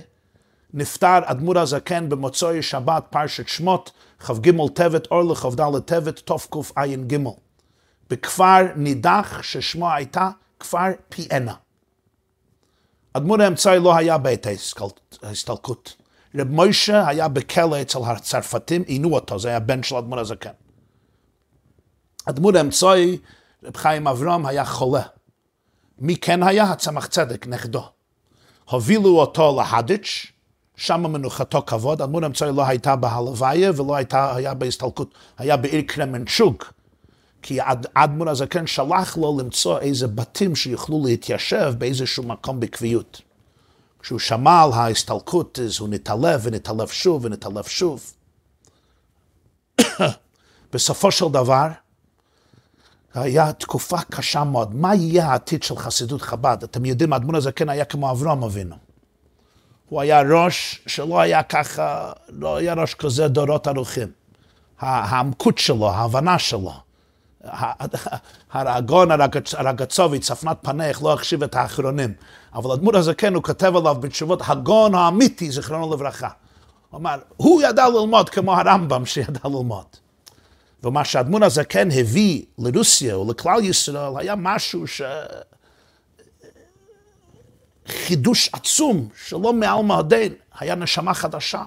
נפטר 0.74 1.19
אדמו"ר 1.24 1.59
הזקן 1.59 2.09
במוצאי 2.09 2.61
שבת 2.61 3.03
פרשת 3.09 3.47
שמות, 3.47 3.91
כ"ג 4.19 4.51
טבת 4.76 5.07
אור 5.11 5.24
לכ"ד 5.24 5.80
טבת 5.80 6.19
תקע"ג, 6.19 7.17
בכפר 8.09 8.61
נידח 8.76 9.39
ששמו 9.41 9.91
הייתה 9.91 10.30
כפר 10.59 10.88
פיאנה. 11.09 11.53
אדמו"ר 13.13 13.41
האמצעי 13.41 13.80
לא 13.80 13.95
היה 13.95 14.17
בעת 14.17 14.47
ההסתלקות. 15.24 15.95
רב 16.36 16.47
מוישה 16.47 17.07
היה 17.07 17.28
בכלא 17.28 17.82
אצל 17.82 17.99
הצרפתים, 18.05 18.82
עינו 18.82 19.13
אותו, 19.13 19.39
זה 19.39 19.49
היה 19.49 19.59
בן 19.59 19.84
של 19.84 19.95
אדמו"ר 19.95 20.19
הזקן. 20.19 20.51
אדמו"ר 22.26 22.57
האמצעי, 22.57 23.17
רב 23.63 23.78
חיים 23.78 24.07
אברהם, 24.07 24.45
היה 24.45 24.65
חולה. 24.65 25.01
מי 25.99 26.15
כן 26.15 26.43
היה? 26.43 26.63
הצמח 26.63 27.05
צדק, 27.05 27.47
נכדו. 27.47 27.84
הובילו 28.69 29.19
אותו 29.19 29.61
להדיץ', 29.61 30.32
שם 30.82 31.03
מנוחתו 31.13 31.63
כבוד, 31.67 32.01
אדמו"ר 32.01 32.23
האמצעי 32.23 32.51
לא 32.51 32.67
הייתה 32.67 32.95
בהלוויה 32.95 33.71
ולא 33.75 33.95
הייתה, 33.95 34.36
היה 34.36 34.53
בהסתלקות, 34.53 35.13
היה 35.38 35.57
בעיר 35.57 35.82
קרמנצ'וג. 35.88 36.63
כי 37.41 37.59
האדמו"ר 37.95 38.29
הזקן 38.29 38.67
שלח 38.67 39.17
לו 39.17 39.38
למצוא 39.39 39.79
איזה 39.79 40.07
בתים 40.07 40.55
שיוכלו 40.55 41.01
להתיישב 41.05 41.73
באיזשהו 41.77 42.23
מקום 42.23 42.59
בקביעות. 42.59 43.21
כשהוא 43.99 44.19
שמע 44.19 44.63
על 44.63 44.73
ההסתלקות, 44.73 45.59
אז 45.59 45.79
הוא 45.79 45.89
נתעלף 45.89 46.41
ונתעלף 46.43 46.91
שוב 46.91 47.25
ונתעלף 47.25 47.67
שוב. 47.67 48.13
בסופו 50.73 51.11
של 51.11 51.25
דבר, 51.32 51.67
היה 53.13 53.53
תקופה 53.53 53.97
קשה 54.01 54.43
מאוד. 54.43 54.75
מה 54.75 54.95
יהיה 54.95 55.25
העתיד 55.25 55.63
של 55.63 55.75
חסידות 55.75 56.21
חב"ד? 56.21 56.57
אתם 56.63 56.86
יודעים, 56.86 57.13
האדמו"ר 57.13 57.38
הזקן 57.38 57.69
היה 57.69 57.86
כמו 57.86 58.11
אברהם 58.11 58.43
אבינו. 58.43 58.91
הוא 59.92 60.02
היה 60.02 60.22
ראש 60.22 60.82
שלא 60.88 61.20
היה 61.20 61.44
ככה, 61.44 62.12
לא 62.30 62.56
היה 62.56 62.74
ראש 62.74 62.94
כזה 62.94 63.28
דורות 63.28 63.68
ארוכים. 63.68 64.08
העמקות 64.80 65.58
שלו, 65.58 65.89
ההבנה 65.89 66.39
שלו. 66.39 66.74
הגאון 68.52 69.10
הרגצובי, 69.58 70.20
צפנת 70.20 70.58
פניך, 70.62 71.04
לא 71.04 71.14
החשיב 71.14 71.44
את 71.44 71.56
האחרונים. 71.56 72.14
אבל 72.54 72.72
הדמות 72.72 72.96
הזה 72.96 73.14
כן, 73.14 73.34
הוא 73.34 73.44
כותב 73.44 73.76
עליו 73.76 73.96
בתשובות, 73.96 74.42
הגאון 74.48 74.96
האמיתי, 74.96 75.52
זיכרונו 75.52 75.94
לברכה. 75.94 76.30
הוא 76.89 77.00
אמר, 77.00 77.20
הוא 77.38 77.62
ידע 77.62 77.89
ללמוד 77.89 78.30
כמו 78.30 78.54
הרמב"ם 78.54 79.06
שידע 79.06 79.39
ללמוד. 79.46 79.86
ומה 80.84 81.06
שהדמות 81.06 81.44
הזה 81.44 81.64
כן 81.64 81.88
הביא 81.92 82.44
לרוסיה 82.58 83.20
ולכלל 83.20 83.66
ישראל, 83.66 84.18
היה 84.18 84.36
משהו 84.38 84.88
ש... 84.88 85.02
חידוש 88.08 88.49
עצום 88.54 89.10
שלא 89.28 89.54
מעל 89.54 89.84
מועדן, 89.84 90.34
היה 90.60 90.76
נשמה 90.76 91.14
חדשה. 91.14 91.64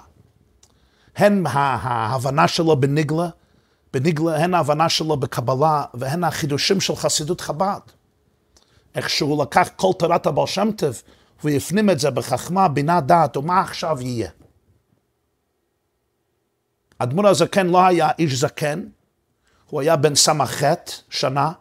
הן 1.16 1.44
ההבנה 1.46 2.48
שלו 2.48 2.76
בניגלה, 2.80 3.28
בניגלה, 3.92 4.36
הן 4.36 4.54
ההבנה 4.54 4.88
שלו 4.88 5.16
בקבלה 5.16 5.84
והן 5.94 6.24
החידושים 6.24 6.80
של 6.80 6.96
חסידות 6.96 7.40
חב"ד. 7.40 7.80
איך 8.94 9.10
שהוא 9.10 9.42
לקח 9.42 9.68
כל 9.76 9.90
תורת 9.98 10.26
הבעל 10.26 10.46
שם 10.46 10.70
טוב 10.76 11.02
והפנים 11.44 11.90
את 11.90 11.98
זה 11.98 12.10
בחכמה, 12.10 12.68
בינה, 12.68 13.00
דעת, 13.00 13.36
ומה 13.36 13.60
עכשיו 13.60 14.00
יהיה. 14.00 14.30
אדמו"ר 16.98 17.28
הזקן 17.28 17.66
לא 17.66 17.86
היה 17.86 18.10
איש 18.18 18.34
זקן, 18.34 18.84
הוא 19.70 19.80
היה 19.80 19.96
בן 19.96 20.14
ס"ח 20.14 20.62
שנה, 21.10 21.52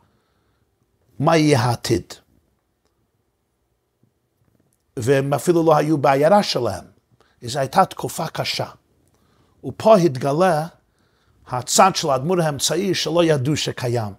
מה 1.20 1.38
יהיה 1.38 1.60
העתיד? 1.60 2.14
והם 4.98 5.34
אפילו 5.34 5.64
לא 5.64 5.76
היו 5.76 5.98
בעיירה 5.98 6.44
שלהם. 6.44 6.84
זו 7.42 7.60
הייתה 7.60 7.86
תקופה 7.86 8.28
קשה. 8.28 8.66
ופה 9.66 9.96
התגלה 9.96 10.68
הצד 11.48 11.96
של 11.96 12.10
האדמו"ר 12.10 12.42
האמצעי 12.42 12.96
שלא 12.96 13.24
ידעו 13.24 13.58
שקיים. 13.58 14.14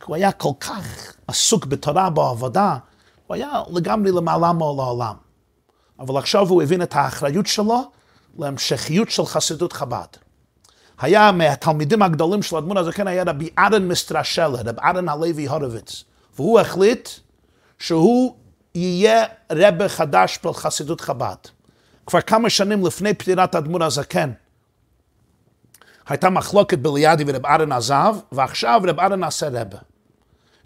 כי 0.00 0.04
הוא 0.06 0.16
היה 0.16 0.32
כל 0.32 0.52
כך 0.60 1.12
עסוק 1.28 1.66
בתורה 1.66 2.10
בעבודה, 2.10 2.76
הוא 3.26 3.34
היה 3.34 3.62
לגמרי 3.70 4.12
למעלה 4.12 4.52
מעול 4.52 4.80
העולם. 4.80 5.14
אבל 5.98 6.16
עכשיו 6.16 6.48
הוא 6.48 6.62
הבין 6.62 6.82
את 6.82 6.96
האחריות 6.96 7.46
שלו 7.46 7.90
להמשכיות 8.38 9.10
של 9.10 9.26
חסידות 9.26 9.72
חב"ד. 9.72 10.06
היה 11.00 11.32
מהתלמידים 11.32 12.02
הגדולים 12.02 12.42
של 12.42 12.56
האדמו"ר 12.56 12.78
הזה, 12.78 12.92
כן 12.92 13.06
היה 13.06 13.22
רבי 13.26 13.50
ארן 13.58 13.88
מסטרשלה, 13.88 14.46
רבי 14.46 14.80
ארן 14.84 15.08
הלוי 15.08 15.48
הורוביץ. 15.48 16.04
והוא 16.36 16.60
החליט 16.60 17.08
שהוא 17.78 18.36
יהיה 18.74 19.24
רבה 19.52 19.88
חדש 19.88 20.38
בחסידות 20.44 21.00
חב"ד. 21.00 21.36
כבר 22.06 22.20
כמה 22.20 22.50
שנים 22.50 22.86
לפני 22.86 23.14
פטירת 23.14 23.54
האדמו"ר 23.54 23.84
הזקן, 23.84 24.30
הייתה 26.08 26.30
מחלוקת 26.30 26.78
בליאדי 26.78 27.24
ורב 27.26 27.46
ארן 27.46 27.72
עזב, 27.72 28.16
ועכשיו 28.32 28.80
רב 28.84 29.00
ארן 29.00 29.20
נעשה 29.20 29.48
רבה. 29.48 29.78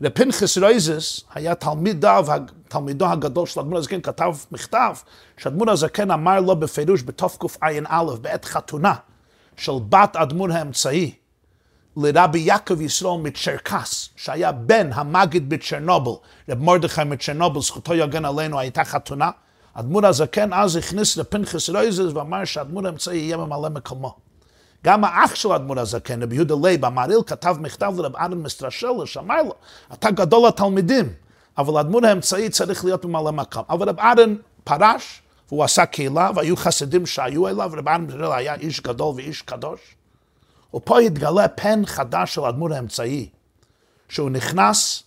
רב 0.03 0.09
פנחס 0.09 0.59
רייזס 0.59 1.21
היה 1.35 1.55
תלמידיו, 1.55 2.27
תלמידו 2.69 3.07
הגדול 3.07 3.47
של 3.47 3.61
אדמו"ר 3.61 3.79
הזקן, 3.79 4.01
כתב 4.01 4.35
מכתב 4.53 4.95
שאדמו"ר 5.37 5.71
הזקן 5.71 6.11
אמר 6.11 6.41
לו 6.41 6.57
בפירוש 6.57 7.03
בתקע"א, 7.03 8.03
בעת 8.21 8.45
חתונה 8.45 8.95
של 9.57 9.73
בת 9.89 10.17
אדמו"ר 10.17 10.53
האמצעי, 10.53 11.15
לרבי 11.97 12.39
יעקב 12.39 12.81
ישראל 12.81 13.21
מצ'רקס, 13.21 14.09
שהיה 14.17 14.53
בן 14.53 14.91
המגיד 14.95 15.49
בצ'רנובל, 15.49 16.13
רב 16.49 16.59
מרדכי 16.59 17.05
מצ'רנובל, 17.05 17.61
זכותו 17.61 17.95
יגן 17.95 18.25
עלינו, 18.25 18.59
הייתה 18.59 18.85
חתונה. 18.85 19.31
אדמו"ר 19.75 20.07
הזקן 20.07 20.53
אז 20.53 20.77
הכניס 20.77 21.17
לפנחס 21.17 21.71
רייזס 21.71 22.13
ואמר 22.15 22.45
שאדמו"ר 22.45 22.87
האמצעי 22.87 23.19
יהיה 23.19 23.37
ממלא 23.37 23.69
מקומו. 23.69 24.17
גם 24.85 25.05
האח 25.05 25.35
של 25.35 25.53
האדמו"ר 25.53 25.81
הזקן, 25.81 26.23
רבי 26.23 26.35
יהודה 26.35 26.55
לייב, 26.63 26.85
המהרי"ל 26.85 27.23
כתב 27.27 27.57
מכתב 27.61 27.93
לרב 27.97 28.17
אדם 28.17 28.43
מסטרשלה, 28.43 29.07
שאמר 29.07 29.43
לו, 29.43 29.55
אתה 29.93 30.11
גדול 30.11 30.49
התלמידים, 30.49 31.13
אבל 31.59 31.77
האדמו"ר 31.77 32.07
האמצעי 32.07 32.51
צריך 32.51 32.85
להיות 32.85 33.05
ממלא 33.05 33.33
מקום. 33.33 33.63
אבל 33.71 33.89
רב 33.89 34.01
אדם 34.01 34.37
פרש, 34.65 35.23
והוא 35.49 35.65
עשה 35.65 35.87
קהילה, 35.87 36.31
והיו 36.35 36.57
חסידים 36.57 37.07
שהיו 37.07 37.49
אליו, 37.49 37.71
רבן 37.73 38.07
בזריל 38.07 38.33
היה 38.33 38.55
איש 38.55 38.81
גדול 38.81 39.15
ואיש 39.17 39.43
קדוש. 39.43 39.81
ופה 40.75 40.99
התגלה 40.99 41.49
פן 41.49 41.87
חדש 41.87 42.35
של 42.35 42.45
האדמו"ר 42.45 42.75
האמצעי, 42.75 43.29
שהוא 44.09 44.31
נכנס 44.31 45.03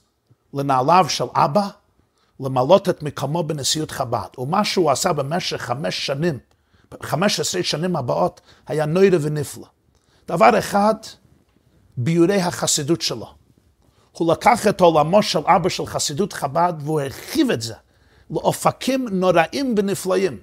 לנעליו 0.53 1.05
של 1.09 1.25
אבא, 1.33 1.67
למלות 2.39 2.89
את 2.89 3.03
מקומו 3.03 3.43
בנשיאות 3.43 3.91
חב"ד. 3.91 4.27
ומה 4.37 4.65
שהוא 4.65 4.91
עשה 4.91 5.13
במשך 5.13 5.61
חמש 5.61 6.05
שנים, 6.05 6.39
חמש 7.03 7.39
עשרה 7.39 7.63
שנים 7.63 7.95
הבאות, 7.95 8.41
היה 8.67 8.85
נוירה 8.85 9.17
ונפלא. 9.21 9.67
דבר 10.27 10.59
אחד, 10.59 10.95
ביורי 11.97 12.41
החסידות 12.41 13.01
שלו. 13.01 13.33
הוא 14.11 14.31
לקח 14.31 14.67
את 14.67 14.81
עולמו 14.81 15.23
של 15.23 15.39
אבא 15.45 15.69
של 15.69 15.85
חסידות 15.85 16.33
חב"ד 16.33 16.73
והוא 16.79 17.01
הרחיב 17.01 17.51
את 17.51 17.61
זה 17.61 17.73
לאופקים 18.29 19.07
נוראים 19.11 19.75
ונפלאים. 19.77 20.37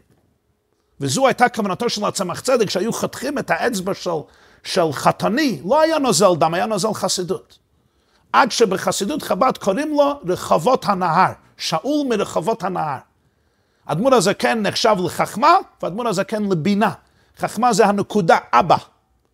וזו 1.00 1.26
הייתה 1.26 1.48
כוונתו 1.48 1.90
של 1.90 2.04
הצמח 2.04 2.40
צדק, 2.40 2.70
שהיו 2.70 2.92
חותכים 2.92 3.38
את 3.38 3.50
האצבע 3.50 3.94
של, 3.94 4.10
של 4.64 4.92
חתני, 4.92 5.60
לא 5.64 5.80
היה 5.80 5.98
נוזל 5.98 6.34
דם, 6.38 6.54
היה 6.54 6.66
נוזל 6.66 6.94
חסידות. 6.94 7.58
עד 8.32 8.50
שבחסידות 8.50 9.22
חב"ד 9.22 9.58
קוראים 9.58 9.96
לו 9.96 10.20
רחובות 10.26 10.84
הנהר, 10.84 11.32
שאול 11.56 12.06
מרחובות 12.08 12.62
הנהר. 12.62 12.98
אדמו"ר 13.86 14.14
הזקן 14.14 14.62
נחשב 14.62 14.96
לחכמה, 15.04 15.54
ואדמו"ר 15.82 16.08
הזקן 16.08 16.42
לבינה. 16.42 16.92
חכמה 17.38 17.72
זה 17.72 17.86
הנקודה, 17.86 18.38
אבא, 18.52 18.76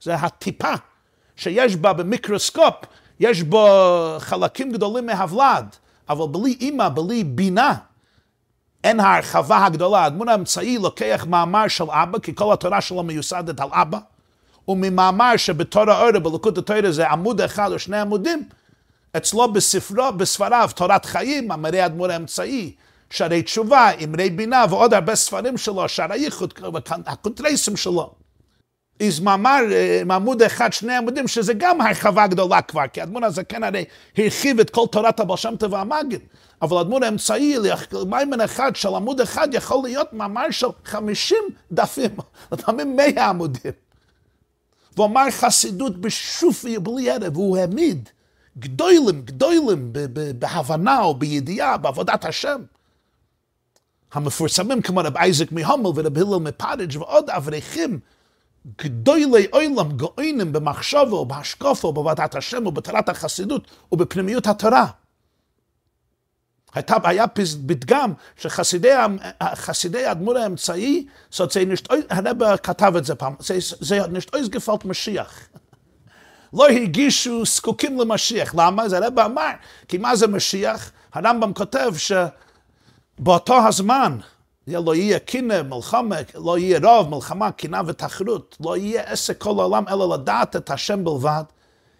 זה 0.01 0.14
הטיפה 0.14 0.72
שיש 1.37 1.76
בה 1.76 1.93
במיקרוסקופ, 1.93 2.74
יש 3.20 3.43
בו 3.43 3.66
חלקים 4.18 4.72
גדולים 4.72 5.07
מהוולד, 5.07 5.76
אבל 6.09 6.26
בלי 6.31 6.57
אימא, 6.61 6.89
בלי 6.89 7.24
בינה, 7.24 7.74
אין 8.85 9.01
ההרחבה 9.01 9.64
הגדולה. 9.66 10.05
הדמון 10.05 10.29
האמצעי 10.29 10.79
לוקח 10.79 11.26
מאמר 11.29 11.68
של 11.68 11.91
אבא, 11.91 12.18
כי 12.18 12.35
כל 12.35 12.53
התורה 12.53 12.81
שלו 12.81 13.03
מיוסדת 13.03 13.61
על 13.61 13.68
אבא, 13.72 13.99
וממאמר 14.69 15.37
שבתור 15.37 15.91
האורה, 15.91 16.21
בלקוד 16.21 16.59
התורה 16.59 16.93
זה 16.93 17.09
עמוד 17.09 17.41
אחד 17.41 17.73
או 17.73 17.79
שני 17.79 18.01
עמודים, 18.01 18.49
אצלו 19.16 19.53
בספרו, 19.53 20.12
בספריו, 20.16 20.71
תורת 20.75 21.05
חיים, 21.05 21.53
אמרי 21.53 21.81
האדמו"ר 21.81 22.11
האמצעי, 22.12 22.73
שערי 23.11 23.43
תשובה, 23.43 23.91
אמרי 24.05 24.31
בינה 24.31 24.64
ועוד 24.71 24.95
הרבה 24.95 25.14
ספרים 25.14 25.59
שלו, 25.59 25.89
שערי 25.89 26.19
ייחוד, 26.19 26.55
הקונטרסים 27.07 27.77
שלו. 27.77 28.11
איזה 29.01 29.21
מאמר, 29.21 29.61
מעמוד 30.07 30.43
אחד, 30.43 30.73
שני 30.73 30.97
עמודים, 30.97 31.29
שזה 31.29 31.53
גם 31.55 31.81
הרחבה 31.81 32.27
גדולה 32.27 32.62
כבר, 32.62 32.87
כי 32.93 33.01
האדמו"ר 33.01 33.25
הזקן 33.25 33.64
הרי 33.64 33.85
הרחיב 34.19 34.61
את 34.61 34.71
כל 34.71 34.85
תורת 34.93 35.21
הבעל 35.21 35.37
שם 35.37 35.57
טוב 35.57 35.73
והמגיד. 35.73 36.19
אבל 36.62 36.77
האדמו"ר 36.77 37.05
האמצעי, 37.05 37.57
מאמר 38.07 38.41
אחד 38.41 38.77
של 38.77 38.89
עמוד 38.89 39.21
אחד, 39.21 39.49
יכול 39.53 39.81
להיות 39.85 40.12
מאמר 40.12 40.51
של 40.51 40.66
חמישים 40.85 41.45
דפים, 41.73 42.11
לפעמים 42.53 42.97
מאה 42.97 43.29
עמודים. 43.29 43.88
והוא 44.99 45.09
אמר 45.09 45.31
חסידות 45.31 46.01
בשופי 46.01 46.79
בלי 46.79 47.11
הרף, 47.11 47.37
והוא 47.37 47.59
העמיד 47.59 48.09
גדולים, 48.59 49.23
גדולים, 49.23 49.93
בהבנה 50.39 51.01
או 51.01 51.15
בידיעה, 51.15 51.77
בעבודת 51.77 52.25
השם. 52.25 52.63
המפורסמים 54.13 54.83
כמו 54.83 55.01
רב 55.01 55.17
אייזק 55.17 55.53
מהומל 55.53 55.87
ורב 55.87 56.19
הלל 56.19 56.39
מפארג' 56.41 56.97
ועוד 56.97 57.31
אברכים 57.31 58.01
גדולי 58.83 59.47
אוילם 59.53 59.97
גאוינים 59.97 60.53
במחשבו 60.53 61.17
ובהשקופו 61.17 61.89
ובעבודת 61.89 62.35
השם 62.35 62.67
ובתורת 62.67 63.09
החסידות 63.09 63.71
ובפנימיות 63.93 64.47
התורה. 64.47 64.87
הייתה, 66.75 66.97
היה 67.05 67.27
פתגם 67.66 68.12
שחסידי 68.37 70.05
האדמו"ר 70.07 70.39
האמצעי, 70.39 71.07
זאת 71.31 71.51
זה 71.51 71.64
נשת, 71.64 71.89
הרב 72.11 72.57
כתב 72.57 72.93
את 72.97 73.05
זה 73.05 73.14
פעם, 73.14 73.35
זה, 73.81 73.99
אויז 74.33 74.49
גפלט 74.49 74.85
משיח. 74.85 75.41
לא 76.53 76.69
הרגישו 76.69 77.45
זקוקים 77.45 78.01
למשיח. 78.01 78.55
למה? 78.59 78.89
זה 78.89 78.99
הרב 78.99 79.19
אמר, 79.19 79.51
כי 79.89 79.99
מה 79.99 80.16
זה 80.16 80.27
משיח? 80.27 80.93
הרמב"ם 81.14 81.53
כותב 81.53 81.93
שבאותו 83.19 83.66
הזמן, 83.66 84.19
לא 84.66 84.95
יהיה 84.95 85.19
קינא, 85.19 85.62
מלחמה, 85.62 86.16
לא 86.35 86.59
יהיה 86.59 86.79
רוב, 86.83 87.14
מלחמה, 87.14 87.53
קנאה 87.53 87.81
ותחרות, 87.87 88.57
לא 88.61 88.77
יהיה 88.77 89.03
עסק 89.03 89.39
כל 89.39 89.51
העולם 89.51 89.85
אלא 89.89 90.14
לדעת 90.14 90.57
את 90.57 90.71
השם 90.71 91.05
בלבד. 91.05 91.43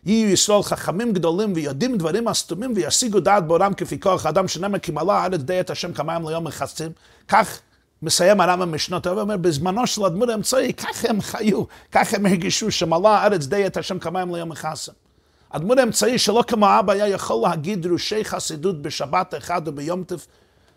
יהיו 0.07 0.29
ישראל 0.29 0.63
חכמים 0.63 1.13
גדולים 1.13 1.53
ויודעים 1.55 1.99
דברים 1.99 2.29
הסתומים 2.29 2.73
וישיגו 2.77 3.21
דעת 3.21 3.47
בעולם 3.47 3.75
כפי 3.75 4.01
כוח 4.01 4.27
האדם 4.27 4.49
שנאמר 4.49 4.79
כי 4.79 4.93
מלא 4.93 5.13
הארץ 5.13 5.41
די 5.41 5.61
את 5.61 5.71
השם 5.71 5.93
כמים 5.93 6.29
ליום 6.29 6.45
מכסים. 6.45 6.93
כך 7.29 7.61
מסיים 8.03 8.41
הרמב"ם 8.41 8.75
משנות 8.75 9.07
הוא 9.07 9.21
אומר 9.21 9.37
בזמנו 9.37 9.87
של 9.87 10.05
הדמות 10.05 10.29
האמצעי 10.29 10.73
כך 10.73 11.05
הם 11.05 11.21
חיו, 11.21 11.63
כך 11.93 12.15
הם 12.15 12.27
הרגישו 12.27 12.71
שמלא 12.71 13.09
הארץ 13.09 13.47
די 13.47 13.67
את 13.67 13.77
השם 13.77 13.99
כמים 13.99 14.35
ליום 14.35 14.49
מכסים. 14.49 14.95
הדמות 15.53 15.79
האמצעי 15.79 16.19
שלא 16.19 16.45
כמו 16.47 16.67
אבא 16.79 16.93
היה 16.93 17.09
יכול 17.09 17.49
להגיד 17.49 17.83
דרושי 17.83 18.25
חסידות 18.25 18.83
בשבת 18.83 19.35
אחד 19.39 19.67
או 19.69 19.73
ביום 19.73 20.05
טף 20.05 20.27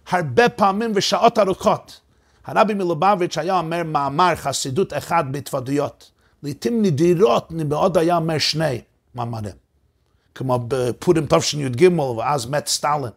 הרבה 0.09 0.49
פעמים 0.49 0.91
ושעות 0.95 1.39
ארוכות. 1.39 1.99
הרבי 2.45 2.73
מלובביץ' 2.73 3.37
היה 3.37 3.57
אומר 3.57 3.83
מאמר 3.83 4.35
חסידות 4.35 4.93
אחד 4.93 5.23
בהתוודויות. 5.31 6.11
לעתים 6.43 6.81
נדירות 6.81 7.51
מאוד 7.51 7.97
היה 7.97 8.15
אומר 8.15 8.37
שני 8.37 8.81
מאמרים. 9.15 9.55
כמו 10.35 10.59
בפורים 10.67 11.25
תשי"ג 11.29 11.89
ואז 12.17 12.45
מת 12.45 12.67
סטלין. 12.67 13.11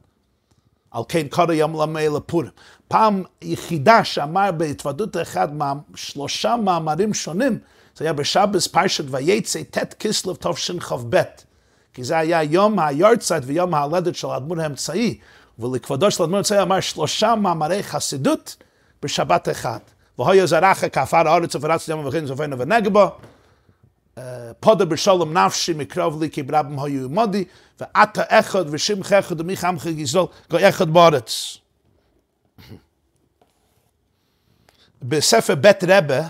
על 0.91 1.03
כן 1.09 1.29
קורא 1.31 1.53
יום 1.53 1.83
למי 1.83 2.09
לפורים. 2.09 2.51
פעם 2.89 3.23
יחידה 3.43 4.05
שאמר 4.05 4.53
בהתוודות 4.53 5.17
אחד 5.17 5.49
שלושה 5.95 6.57
מאמרים 6.57 7.15
שונים, 7.15 7.59
זה 7.97 8.05
היה 8.05 8.13
בשבס 8.13 8.67
פרשת 8.67 9.05
ויצא 9.09 9.63
ט' 9.71 9.95
כסלו 9.95 10.35
תשכ"ב. 10.35 11.23
כי 11.95 12.05
זה 12.05 12.19
היה 12.19 12.43
יום 12.43 12.79
היורצייט 12.79 13.45
ויום 13.47 13.75
ההלדת 13.75 14.15
של 14.15 14.29
האדמו"ר 14.29 14.61
האמצעי. 14.61 15.19
ולכבודו 15.59 16.11
של 16.11 16.23
אדמו"ר 16.23 16.43
צעיר 16.43 16.63
אמר 16.63 16.81
שלושה 16.81 17.35
מאמרי 17.35 17.83
חסידות 17.83 18.57
בשבת 19.03 19.49
אחד. 19.49 19.79
והויה 20.19 20.47
זרחה 20.47 20.89
כעפר 20.89 21.29
הארץ 21.29 21.55
ופרץ 21.55 21.89
ים 21.89 22.07
וכן 22.07 22.27
סופנו 22.27 22.59
ונגבו. 22.59 23.11
פודה 24.61 24.85
בשלום 24.85 25.39
נפשי 25.39 25.73
מקרוב 25.73 26.23
לי 26.23 26.31
כי 26.31 26.43
ברבם 26.43 26.79
היו 26.79 27.09
מודי, 27.09 27.45
ואתה 27.81 28.23
אחד 28.29 28.65
ושמך 28.71 29.13
אחד 29.13 29.41
ומי 29.41 29.57
חמך 29.57 29.87
גזול, 29.87 30.27
גו 30.51 30.59
אחד 30.69 30.91
בארץ. 30.91 31.59
בספר 35.03 35.55
בית 35.55 35.85
רבה, 35.85 36.27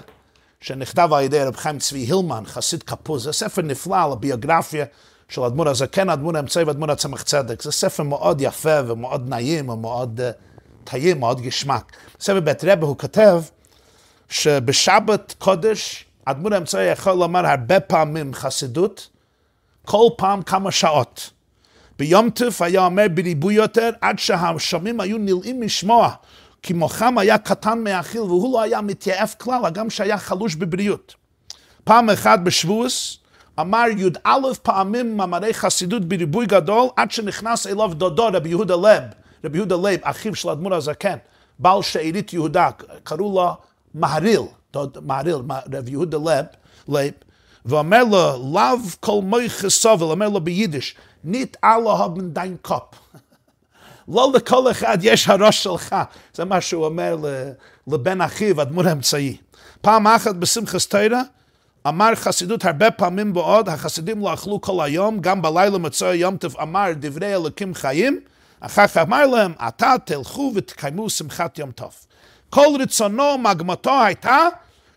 שנכתב 0.60 1.08
על 1.12 1.22
ידי 1.22 1.44
רב 1.44 1.56
חיים 1.56 1.78
צבי 1.78 1.98
הילמן, 1.98 2.42
חסיד 2.46 2.82
כפוז, 2.82 3.24
זה 3.24 3.32
ספר 3.32 3.62
נפלא 3.62 4.04
על 4.04 4.12
הביוגרפיה 4.12 4.84
של 5.28 5.42
אדמו"ר 5.42 5.68
הזקן, 5.68 6.10
אדמו"ר 6.10 6.36
האמצעי 6.36 6.64
ואדמו"ר 6.64 6.90
הצמח 6.90 7.22
צדק. 7.22 7.62
זה 7.62 7.72
ספר 7.72 8.02
מאוד 8.02 8.40
יפה 8.40 8.80
ומאוד 8.86 9.28
נעים 9.28 9.68
ומאוד 9.68 10.20
uh, 10.20 10.84
טעים, 10.84 11.20
מאוד 11.20 11.40
גשמק. 11.40 11.92
בספר 12.18 12.40
בית 12.40 12.64
רבה 12.64 12.86
הוא 12.86 12.98
כותב 12.98 13.42
שבשבת 14.28 15.34
קודש 15.38 16.04
אדמו"ר 16.24 16.54
האמצעי 16.54 16.92
יכול 16.92 17.12
לומר 17.12 17.46
הרבה 17.46 17.80
פעמים 17.80 18.34
חסידות, 18.34 19.08
כל 19.84 20.08
פעם 20.16 20.42
כמה 20.42 20.70
שעות. 20.70 21.30
ביום 21.98 22.30
טף 22.30 22.62
היה 22.62 22.84
אומר 22.84 23.06
בריבוי 23.14 23.54
יותר, 23.54 23.90
עד 24.00 24.18
שהשומעים 24.18 25.00
היו 25.00 25.18
נלאים 25.18 25.60
משמוע, 25.60 26.10
כי 26.62 26.72
מוחם 26.72 27.18
היה 27.18 27.38
קטן 27.38 27.78
מהאכיל 27.78 28.20
והוא 28.20 28.52
לא 28.52 28.62
היה 28.62 28.80
מתייעף 28.80 29.34
כלל, 29.34 29.70
גם 29.72 29.90
שהיה 29.90 30.18
חלוש 30.18 30.54
בבריאות. 30.54 31.14
פעם 31.84 32.10
אחת 32.10 32.40
בשבועס, 32.40 33.18
אמר 33.60 33.84
י"א 33.96 34.38
פעמים 34.62 35.16
מאמרי 35.16 35.54
חסידות 35.54 36.04
בריבוי 36.04 36.46
גדול, 36.46 36.88
עד 36.96 37.10
שנכנס 37.10 37.66
אליו 37.66 37.94
דודו 37.94 38.26
רבי 38.32 38.48
יהודה 38.48 38.76
לב, 38.76 39.02
רבי 39.44 39.58
יהודה 39.58 39.76
לב, 39.76 40.00
אחיו 40.02 40.34
של 40.34 40.48
אדמו"ר 40.48 40.74
הזקן, 40.74 41.16
בעל 41.58 41.82
שארית 41.82 42.32
יהודה, 42.32 42.70
קראו 43.02 43.34
לו 43.34 43.56
מהריל, 43.94 44.40
מהריל, 45.02 45.36
רבי 45.72 45.90
יהודה 45.90 46.18
לב, 46.18 46.44
ואומר 47.64 48.04
לו, 48.04 48.52
לאו 48.54 48.78
כל 49.00 49.20
מויכה 49.22 49.70
סובל, 49.70 50.04
אומר 50.04 50.28
לו 50.28 50.40
ביידיש, 50.40 50.94
ניט 51.24 51.56
אללה 51.64 52.04
haben 52.04 52.20
דיין 52.22 52.56
קופ. 52.62 52.84
לא 54.14 54.32
לכל 54.34 54.70
אחד 54.70 54.98
יש 55.02 55.28
הראש 55.28 55.62
שלך. 55.62 55.96
זה 56.34 56.44
מה 56.44 56.60
שהוא 56.60 56.84
אומר 56.84 57.16
לבן 57.86 58.20
אחיו, 58.20 58.62
אדמו"ר 58.62 58.88
האמצעי. 58.88 59.36
פעם 59.80 60.06
אחת 60.06 60.34
בשמחת 60.34 60.80
תרא, 60.88 61.20
אמר 61.88 62.14
חסידות 62.14 62.64
הרבה 62.64 62.90
פעמים 62.90 63.32
בעוד, 63.32 63.68
החסידים 63.68 64.20
לא 64.20 64.34
אכלו 64.34 64.60
כל 64.60 64.84
היום, 64.84 65.20
גם 65.20 65.42
בלילה 65.42 65.78
מצוי 65.78 66.16
יום 66.16 66.36
טף 66.36 66.60
אמר 66.60 66.88
דברי 66.96 67.34
אלוקים 67.34 67.74
חיים, 67.74 68.20
אחר 68.60 68.86
כך 68.86 68.96
אמר 68.96 69.26
להם, 69.26 69.52
עתה 69.58 69.94
תלכו 70.04 70.52
ותקיימו 70.54 71.10
שמחת 71.10 71.58
יום 71.58 71.70
טוב. 71.70 71.92
כל 72.50 72.66
רצונו, 72.80 73.38
מגמתו 73.38 74.02
הייתה, 74.02 74.48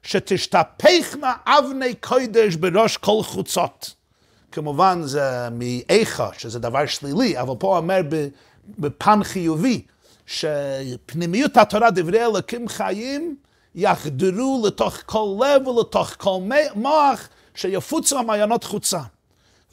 שתשתפכנה 0.07 1.33
אבני 1.45 1.95
קודש 1.95 2.55
בראש 2.55 2.97
כל 2.97 3.19
חוצות. 3.23 3.93
כמובן 4.51 5.01
זה 5.03 5.49
מאיכה, 5.51 6.29
שזה 6.37 6.59
דבר 6.59 6.85
שלילי, 6.85 7.39
אבל 7.39 7.53
פה 7.59 7.77
אומר 7.77 8.01
בפן 8.79 9.23
חיובי, 9.23 9.81
שפנימיות 10.25 11.57
התורה 11.57 11.91
דברי 11.91 12.25
אלוקים 12.25 12.67
חיים 12.67 13.35
יחדרו 13.75 14.63
לתוך 14.67 14.97
כל 15.05 15.39
לב 15.39 15.67
ולתוך 15.67 16.13
כל 16.17 16.39
מוח, 16.75 17.29
שיפוצו 17.55 18.19
המעיינות 18.19 18.63
חוצה. 18.63 18.99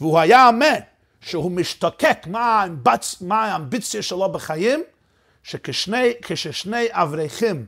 והוא 0.01 0.19
היה 0.19 0.49
אומר 0.49 0.77
שהוא 1.21 1.51
משתוקק 1.51 2.19
מה, 2.27 2.65
מה 3.21 3.45
האמביציה 3.45 4.03
שלו 4.03 4.33
בחיים, 4.33 4.83
שכששני 5.43 6.87
אברכים 6.91 7.67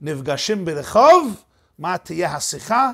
נפגשים 0.00 0.64
ברחוב, 0.64 1.45
מה 1.78 1.98
תהיה 1.98 2.36
השיחה? 2.36 2.90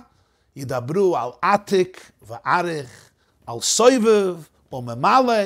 ידברו 0.56 1.16
על 1.16 1.28
עתיק 1.42 2.10
וערך, 2.22 3.10
על 3.46 3.60
סויבב 3.60 4.36
או 4.72 4.82
ממלא, 4.82 5.42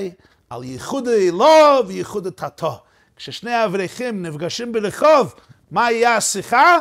על 0.50 0.64
ייחוד 0.64 1.08
אלו 1.08 1.86
וייחוד 1.86 2.30
תתו. 2.30 2.80
כששני 3.16 3.64
אברכים 3.64 4.26
נפגשים 4.26 4.72
ברחוב, 4.72 5.34
מה 5.70 5.92
יהיה 5.92 6.16
השיחה? 6.16 6.78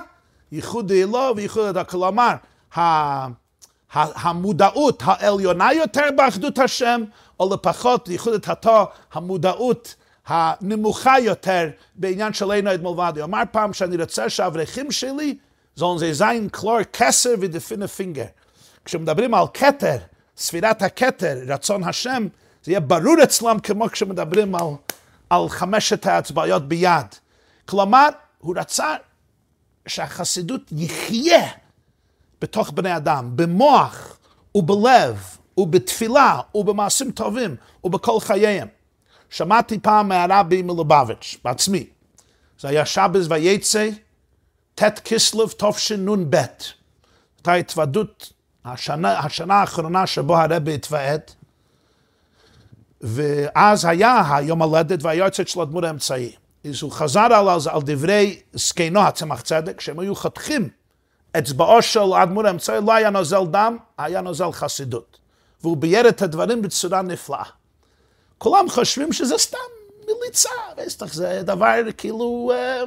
ייחוד 0.51 0.91
אלו 0.91 1.33
וייחוד 1.35 1.71
תתו. 1.71 1.91
כלומר, 1.91 2.33
המודעות 3.93 5.03
העליונה 5.05 5.73
יותר 5.73 6.09
באחדות 6.15 6.59
השם, 6.59 7.03
או 7.39 7.53
לפחות 7.53 8.09
ייחוד 8.09 8.41
תתו, 8.41 8.85
המודעות 9.13 9.95
הנמוכה 10.27 11.19
יותר 11.19 11.69
בעניין 11.95 12.33
של 12.33 12.51
אינו 12.51 12.73
את 12.73 12.81
מלבד. 12.81 13.13
הוא 13.15 13.23
אמר 13.23 13.41
פעם 13.51 13.73
שאני 13.73 13.97
רוצה 13.97 14.29
שהאברכים 14.29 14.91
שלי 14.91 15.37
זון 15.75 15.97
זה 15.97 16.13
זין 16.13 16.49
קלור 16.51 16.83
כסר 16.83 17.29
ודפינה 17.39 17.87
פינגר. 17.87 18.25
כשמדברים 18.85 19.33
על 19.33 19.45
כתר, 19.53 19.97
ספירת 20.37 20.81
הכתר, 20.81 21.37
רצון 21.47 21.83
השם, 21.83 22.27
זה 22.63 22.71
יהיה 22.71 22.79
ברור 22.79 23.23
אצלם 23.23 23.59
כמו 23.59 23.89
כשמדברים 23.89 24.55
על, 24.55 24.67
על 25.29 25.49
חמשת 25.49 26.05
האצבעות 26.05 26.67
ביד. 26.67 27.05
כלומר, 27.65 28.09
הוא 28.39 28.55
רצה 28.57 28.95
שהחסידות 29.87 30.61
יחיה 30.71 31.47
בתוך 32.41 32.71
בני 32.71 32.97
אדם, 32.97 33.31
במוח 33.35 34.17
ובלב 34.55 35.37
ובתפילה 35.57 36.39
ובמעשים 36.55 37.11
טובים 37.11 37.55
ובכל 37.83 38.19
חייהם. 38.19 38.67
שמעתי 39.29 39.79
פעם 39.79 40.07
מהרבי 40.07 40.61
מלובביץ', 40.61 41.37
בעצמי. 41.43 41.85
זה 42.59 42.67
היה 42.67 42.85
שבס 42.85 43.25
ויצא, 43.29 43.89
ט' 44.75 44.99
כסלו 44.99 45.47
תשנ"ב. 45.47 46.35
הייתה 47.37 47.53
התוועדות, 47.53 48.33
השנה, 48.65 49.19
השנה 49.19 49.53
האחרונה 49.53 50.07
שבו 50.07 50.37
הרבי 50.37 50.73
התוועד, 50.73 51.21
ואז 53.01 53.85
היה 53.85 54.35
היום 54.35 54.61
הולדת 54.61 55.03
והיועצת 55.03 55.47
של 55.47 55.61
הדמות 55.61 55.83
האמצעי. 55.83 56.35
אז 56.69 56.81
הוא 56.81 56.91
חזר 56.91 57.19
על, 57.19 57.47
על 57.71 57.81
דברי 57.85 58.39
זקנו 58.53 59.01
הצמח 59.01 59.41
צדק, 59.41 59.81
שהם 59.81 59.99
היו 59.99 60.15
חותכים 60.15 60.69
אצבעו 61.37 61.81
של 61.81 62.13
האדמו"ר 62.13 62.47
האמצעי, 62.47 62.81
לא 62.85 62.93
היה 62.93 63.09
נוזל 63.09 63.45
דם, 63.51 63.77
היה 63.97 64.21
נוזל 64.21 64.51
חסידות. 64.51 65.17
והוא 65.61 65.77
בייר 65.77 66.09
את 66.09 66.21
הדברים 66.21 66.61
בצורה 66.61 67.01
נפלאה. 67.01 67.43
כולם 68.37 68.69
חושבים 68.69 69.13
שזה 69.13 69.37
סתם 69.37 69.57
מליצה, 70.05 70.49
זה 71.05 71.41
דבר 71.43 71.73
כאילו 71.97 72.51
אה, 72.53 72.83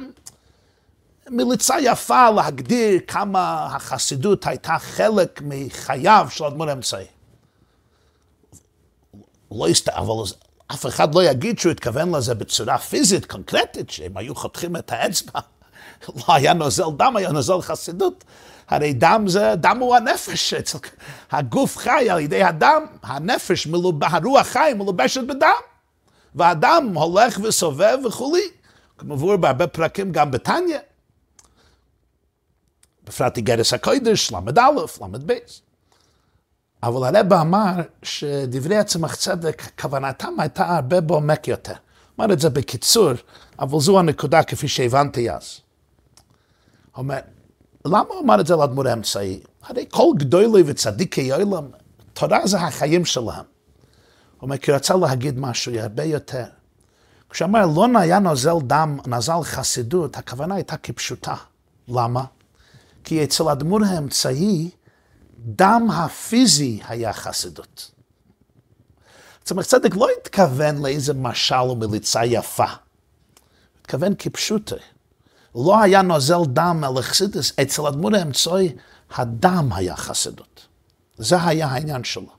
מליצה 1.31 1.75
יפה 1.81 2.29
להגדיר 2.29 2.99
כמה 3.07 3.65
החסידות 3.75 4.47
הייתה 4.47 4.77
חלק 4.79 5.41
מחייו 5.45 6.27
של 6.29 6.43
אדמו"ר 6.43 6.69
האמצעי. 6.69 7.05
לא 9.51 9.69
יסת... 9.69 9.89
אבל 9.89 10.37
אף 10.67 10.85
אחד 10.85 11.15
לא 11.15 11.23
יגיד 11.23 11.59
שהוא 11.59 11.71
התכוון 11.71 12.15
לזה 12.15 12.35
בצורה 12.35 12.77
פיזית, 12.77 13.25
קונקרטית, 13.25 13.89
שהם 13.89 14.17
היו 14.17 14.35
חותכים 14.35 14.75
את 14.75 14.91
האצבע. 14.91 15.39
לא 16.15 16.33
היה 16.33 16.53
נוזל 16.53 16.83
דם, 16.97 17.15
היה 17.15 17.31
נוזל 17.31 17.61
חסידות. 17.61 18.23
הרי 18.69 18.93
דם 18.93 19.23
זה, 19.27 19.53
דם 19.55 19.77
הוא 19.79 19.95
הנפש, 19.95 20.53
הגוף 21.31 21.77
חי 21.77 22.09
על 22.09 22.19
ידי 22.19 22.43
הדם, 22.43 22.85
הנפש, 23.03 23.67
מלוב, 23.67 24.03
הרוח 24.03 24.47
חי 24.47 24.71
מלובשת 24.75 25.23
בדם. 25.23 25.61
והדם 26.35 26.91
הולך 26.93 27.39
וסובב 27.43 27.97
וכולי. 28.05 28.41
כמובן 28.97 29.41
בהרבה 29.41 29.67
פרקים 29.67 30.11
גם 30.11 30.31
בתניא. 30.31 30.77
בפרט 33.09 33.37
איגרס 33.37 33.73
הקודש, 33.73 34.31
ל"א, 34.31 34.69
ל"ב. 35.01 35.33
אבל 36.83 37.15
הרב 37.15 37.33
אמר 37.33 37.73
שדברי 38.03 38.77
הצמח 38.77 39.15
צדק, 39.15 39.63
כוונתם 39.81 40.33
הייתה 40.39 40.75
הרבה 40.75 41.01
בעומק 41.01 41.47
יותר. 41.47 41.73
אומר 42.17 42.33
את 42.33 42.39
זה 42.39 42.49
בקיצור, 42.49 43.11
אבל 43.59 43.79
זו 43.79 43.99
הנקודה 43.99 44.43
כפי 44.43 44.67
שהבנתי 44.67 45.31
אז. 45.31 45.59
אומר, 46.97 47.19
למה 47.85 48.05
הוא 48.09 48.21
אמר 48.23 48.39
את 48.39 48.47
זה 48.47 48.55
לאדמו"ר 48.55 48.87
האמצעי? 48.87 49.39
הרי 49.63 49.85
כל 49.89 50.07
גדולי 50.17 50.63
וצדיקי 50.65 51.31
עולם, 51.31 51.65
תורה 52.13 52.47
זה 52.47 52.59
החיים 52.59 53.05
שלהם. 53.05 53.35
הוא 53.35 54.41
אומר, 54.41 54.57
כי 54.57 54.71
רצה 54.71 54.95
להגיד 54.95 55.39
משהו 55.39 55.79
הרבה 55.79 56.03
יותר. 56.03 56.45
כשאמר 57.29 57.65
לא 57.65 57.87
היה 57.99 58.19
נוזל 58.19 58.55
דם, 58.67 58.99
נזל 59.07 59.43
חסידות, 59.43 60.17
הכוונה 60.17 60.55
הייתה 60.55 60.77
כפשוטה. 60.77 61.35
למה? 61.87 62.23
כי 63.03 63.23
אצל 63.23 63.47
האדמו"ר 63.47 63.85
האמצעי, 63.85 64.69
דם 65.37 65.87
הפיזי 65.93 66.79
היה 66.87 67.13
חסידות. 67.13 67.91
צמח 69.43 69.65
צדק 69.65 69.95
לא 69.95 70.07
התכוון 70.21 70.81
לאיזה 70.81 71.13
משל 71.13 71.55
ומליצה 71.55 72.25
יפה. 72.25 72.65
התכוון 73.81 74.13
כפשוטה. 74.19 74.75
לא 75.55 75.81
היה 75.81 76.01
נוזל 76.01 76.45
דם 76.45 76.83
על 76.83 76.97
החסידס, 76.97 77.51
אצל 77.61 77.87
אדמו"ר 77.87 78.15
האמצעי 78.15 78.75
הדם 79.15 79.69
היה 79.75 79.95
חסידות. 79.95 80.67
זה 81.17 81.43
היה 81.43 81.67
העניין 81.67 82.03
שלו. 82.03 82.29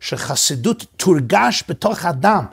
שחסידות 0.00 0.84
תורגש 0.96 1.64
בתוך 1.68 2.04
הדם. 2.04 2.46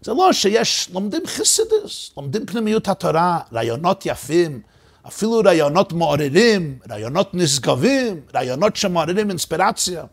זה 0.00 0.12
לא 0.12 0.32
שיש, 0.32 0.90
לומדים 0.92 1.22
חסידס, 1.26 2.10
לומדים 2.16 2.46
פנימיות 2.46 2.88
התורה, 2.88 3.40
רעיונות 3.52 4.06
יפים, 4.06 4.60
אפילו 5.06 5.40
רעיונות 5.44 5.92
מעוררים, 5.92 6.78
רעיונות 6.90 7.34
נשגבים, 7.34 8.20
רעיונות 8.34 8.76
שמעוררים 8.76 9.30
אינספירציה. 9.30 10.04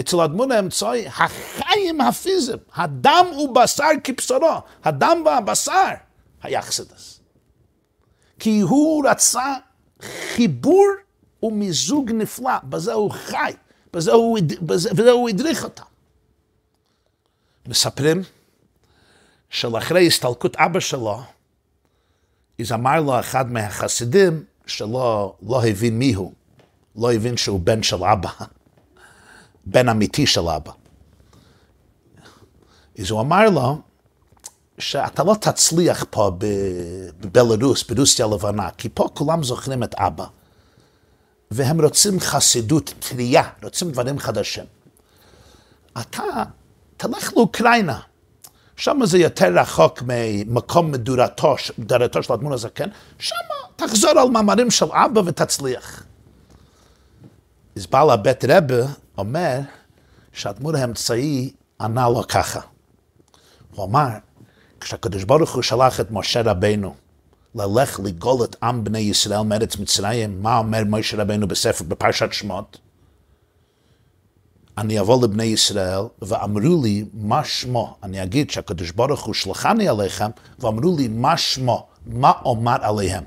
אצל 0.00 0.20
אדמון 0.20 0.52
האמצעי, 0.52 1.06
החיים 1.06 2.00
הפיזיים, 2.00 2.58
הדם 2.74 3.26
ובשר 3.38 3.88
כבשרו, 4.04 4.60
הדם 4.84 5.22
והבשר 5.26 5.90
היה 6.42 6.62
חסידס. 6.62 7.20
כי 8.38 8.60
הוא 8.60 9.08
רצה 9.08 9.54
חיבור 10.02 10.86
ומיזוג 11.42 12.10
נפלא, 12.12 12.58
בזה 12.64 12.92
הוא 12.92 13.10
חי, 13.10 13.52
בזה 13.92 14.12
הוא, 14.12 14.38
בזה, 14.62 14.94
בזה 14.94 15.10
הוא 15.10 15.28
הדריך 15.28 15.64
אותם. 15.64 15.84
מספרים 17.68 18.22
שלאחרי 19.50 20.06
הסתלקות 20.06 20.56
אבא 20.56 20.80
שלו, 20.80 21.22
אז 22.60 22.72
אמר 22.72 23.00
לו 23.00 23.20
אחד 23.20 23.52
מהחסידים 23.52 24.44
שלא 24.66 25.34
לא 25.42 25.64
הבין 25.64 25.98
מי 25.98 26.14
הוא, 26.14 26.32
לא 26.96 27.12
הבין 27.12 27.36
שהוא 27.36 27.60
בן 27.60 27.82
של 27.82 28.04
אבא, 28.04 28.30
בן 29.66 29.88
אמיתי 29.88 30.26
של 30.26 30.48
אבא. 30.48 30.72
אז 32.98 33.10
הוא 33.10 33.20
אמר 33.20 33.50
לו 33.50 33.78
שאתה 34.78 35.24
לא 35.24 35.34
תצליח 35.40 36.04
פה 36.10 36.30
בבלרוס, 37.20 37.90
ברוסיה 37.90 38.26
הלבנה, 38.26 38.70
כי 38.70 38.88
פה 38.94 39.08
כולם 39.14 39.42
זוכרים 39.42 39.82
את 39.82 39.94
אבא, 39.94 40.26
והם 41.50 41.80
רוצים 41.80 42.20
חסידות 42.20 42.94
טרייה, 42.98 43.48
רוצים 43.62 43.90
דברים 43.90 44.18
חדשים. 44.18 44.64
אתה 46.00 46.22
תלך 46.96 47.32
לאוקראינה. 47.36 48.00
שם 48.76 49.00
זה 49.04 49.18
יותר 49.18 49.58
רחוק 49.58 50.02
ממקום 50.06 50.92
מדורתו, 50.92 51.56
מדורתו 51.78 52.22
של 52.22 52.32
אדמון 52.32 52.52
הזקן, 52.52 52.88
שם 53.18 53.34
תחזור 53.76 54.10
על 54.10 54.28
מאמרים 54.28 54.70
של 54.70 54.86
אבא 54.92 55.20
ותצליח. 55.26 56.02
אז 57.76 57.86
בעל 57.86 58.10
הבית 58.10 58.44
רבה 58.44 58.86
אומר 59.18 59.60
שהאדמון 60.32 60.74
האמצעי 60.74 61.52
ענה 61.80 62.08
לו 62.08 62.28
ככה. 62.28 62.60
הוא 63.70 63.84
אמר, 63.84 64.08
כשהקדוש 64.80 65.24
ברוך 65.24 65.54
הוא 65.54 65.62
שלח 65.62 66.00
את 66.00 66.10
משה 66.10 66.42
רבנו 66.42 66.94
ללך 67.54 68.00
לגאול 68.04 68.44
את 68.44 68.56
עם 68.62 68.84
בני 68.84 68.98
ישראל 68.98 69.40
מארץ 69.40 69.76
מצרים, 69.76 70.42
מה 70.42 70.58
אומר 70.58 70.82
משה 70.86 71.22
רבנו 71.22 71.48
בספר, 71.48 71.84
בפרשת 71.88 72.32
שמות? 72.32 72.78
אני 74.78 75.00
אבוא 75.00 75.24
לבני 75.24 75.44
ישראל, 75.44 76.00
ואמרו 76.22 76.82
לי, 76.82 77.04
מה 77.12 77.44
שמו? 77.44 77.96
אני 78.02 78.22
אגיד 78.22 78.50
שהקדוש 78.50 78.90
ברוך 78.90 79.24
הוא 79.24 79.34
שלחני 79.34 79.88
עליכם, 79.88 80.30
ואמרו 80.58 80.96
לי, 80.96 81.08
מה 81.08 81.36
שמו? 81.36 81.86
מה 82.06 82.32
אומר 82.44 82.76
עליהם? 82.80 83.24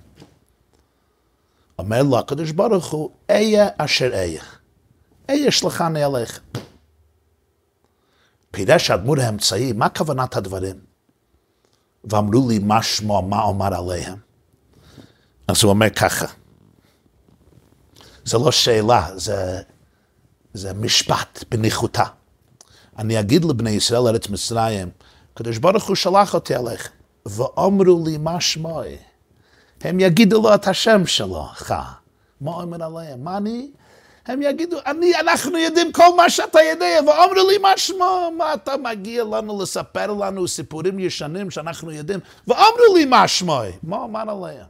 אומר 1.80 2.04
לו 2.04 2.20
הקדוש 2.20 2.52
ברוך 2.52 2.92
הוא, 2.92 3.10
איה 3.30 3.68
אשר 3.78 4.14
איה. 4.14 4.44
איה 5.30 5.52
שלחני 5.52 6.04
עליכם. 6.04 6.42
פירש 8.52 8.90
האדמו"ר 8.90 9.22
האמצעי, 9.22 9.74
מה 9.74 9.90
כוונת 9.90 10.36
הדברים? 10.36 10.76
ואמרו 12.04 12.50
לי 12.50 12.60
מה 12.60 12.84
שמו, 12.84 13.22
מה 13.22 13.42
אומר 13.42 13.76
עליהם. 13.76 14.18
אז 15.48 15.64
הוא 15.64 15.70
אומר 15.70 15.90
ככה, 15.90 16.26
זה 18.26 18.38
לא 18.38 18.52
שאלה, 18.52 19.10
זה, 19.16 19.62
זה 20.58 20.74
משפט 20.74 21.44
בניחותא. 21.50 22.04
אני 22.98 23.20
אגיד 23.20 23.46
לבני 23.46 23.70
ישראל 23.70 24.08
ארץ 24.08 24.30
מצרים, 24.30 24.90
הקדוש 25.34 25.58
ברוך 25.58 25.88
הוא 25.88 25.96
שלח 25.96 26.34
אותי 26.34 26.56
אליך, 26.56 26.90
ואומרו 27.26 28.04
לי 28.06 28.18
מה 28.18 28.42
שמוי. 28.42 28.98
הם 29.82 30.00
יגידו 30.00 30.42
לו 30.42 30.56
את 30.56 30.68
השם 30.68 31.06
שלך. 31.06 31.76
מה 32.42 32.52
אומר 32.52 32.84
עליהם? 32.84 33.24
מה 33.24 33.38
אני? 33.38 33.72
הם 34.26 34.42
יגידו, 34.42 34.78
אני, 34.86 35.20
אנחנו 35.20 35.58
יודעים 35.58 35.92
כל 35.92 36.16
מה 36.18 36.30
שאתה 36.30 36.60
יודע, 36.72 37.00
ואומרו 37.08 37.50
לי 37.50 37.58
מה 37.58 37.78
שמו, 37.78 38.32
מה 38.38 38.54
אתה 38.54 38.78
מגיע 38.78 39.24
לנו 39.24 39.62
לספר 39.62 40.14
לנו 40.14 40.48
סיפורים 40.48 41.00
ישנים 41.00 41.52
שאנחנו 41.52 41.92
יודעים, 41.92 42.20
ואומרו 42.48 42.96
לי 42.96 43.06
מה 43.06 43.28
שמו, 43.28 43.62
מה 43.84 43.98
אומר 43.98 44.22
עליהם? 44.22 44.66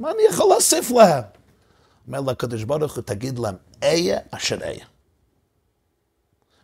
מה 0.00 0.10
אני 0.10 0.22
יכול 0.28 0.48
להוסיף 0.48 0.90
להם? 0.90 1.22
אומר 2.08 2.20
לקדוש 2.20 2.64
ברוך 2.64 2.94
הוא, 2.94 3.02
תגיד 3.02 3.38
להם, 3.38 3.54
איה 3.82 4.18
אשר 4.30 4.62
איה. 4.62 4.89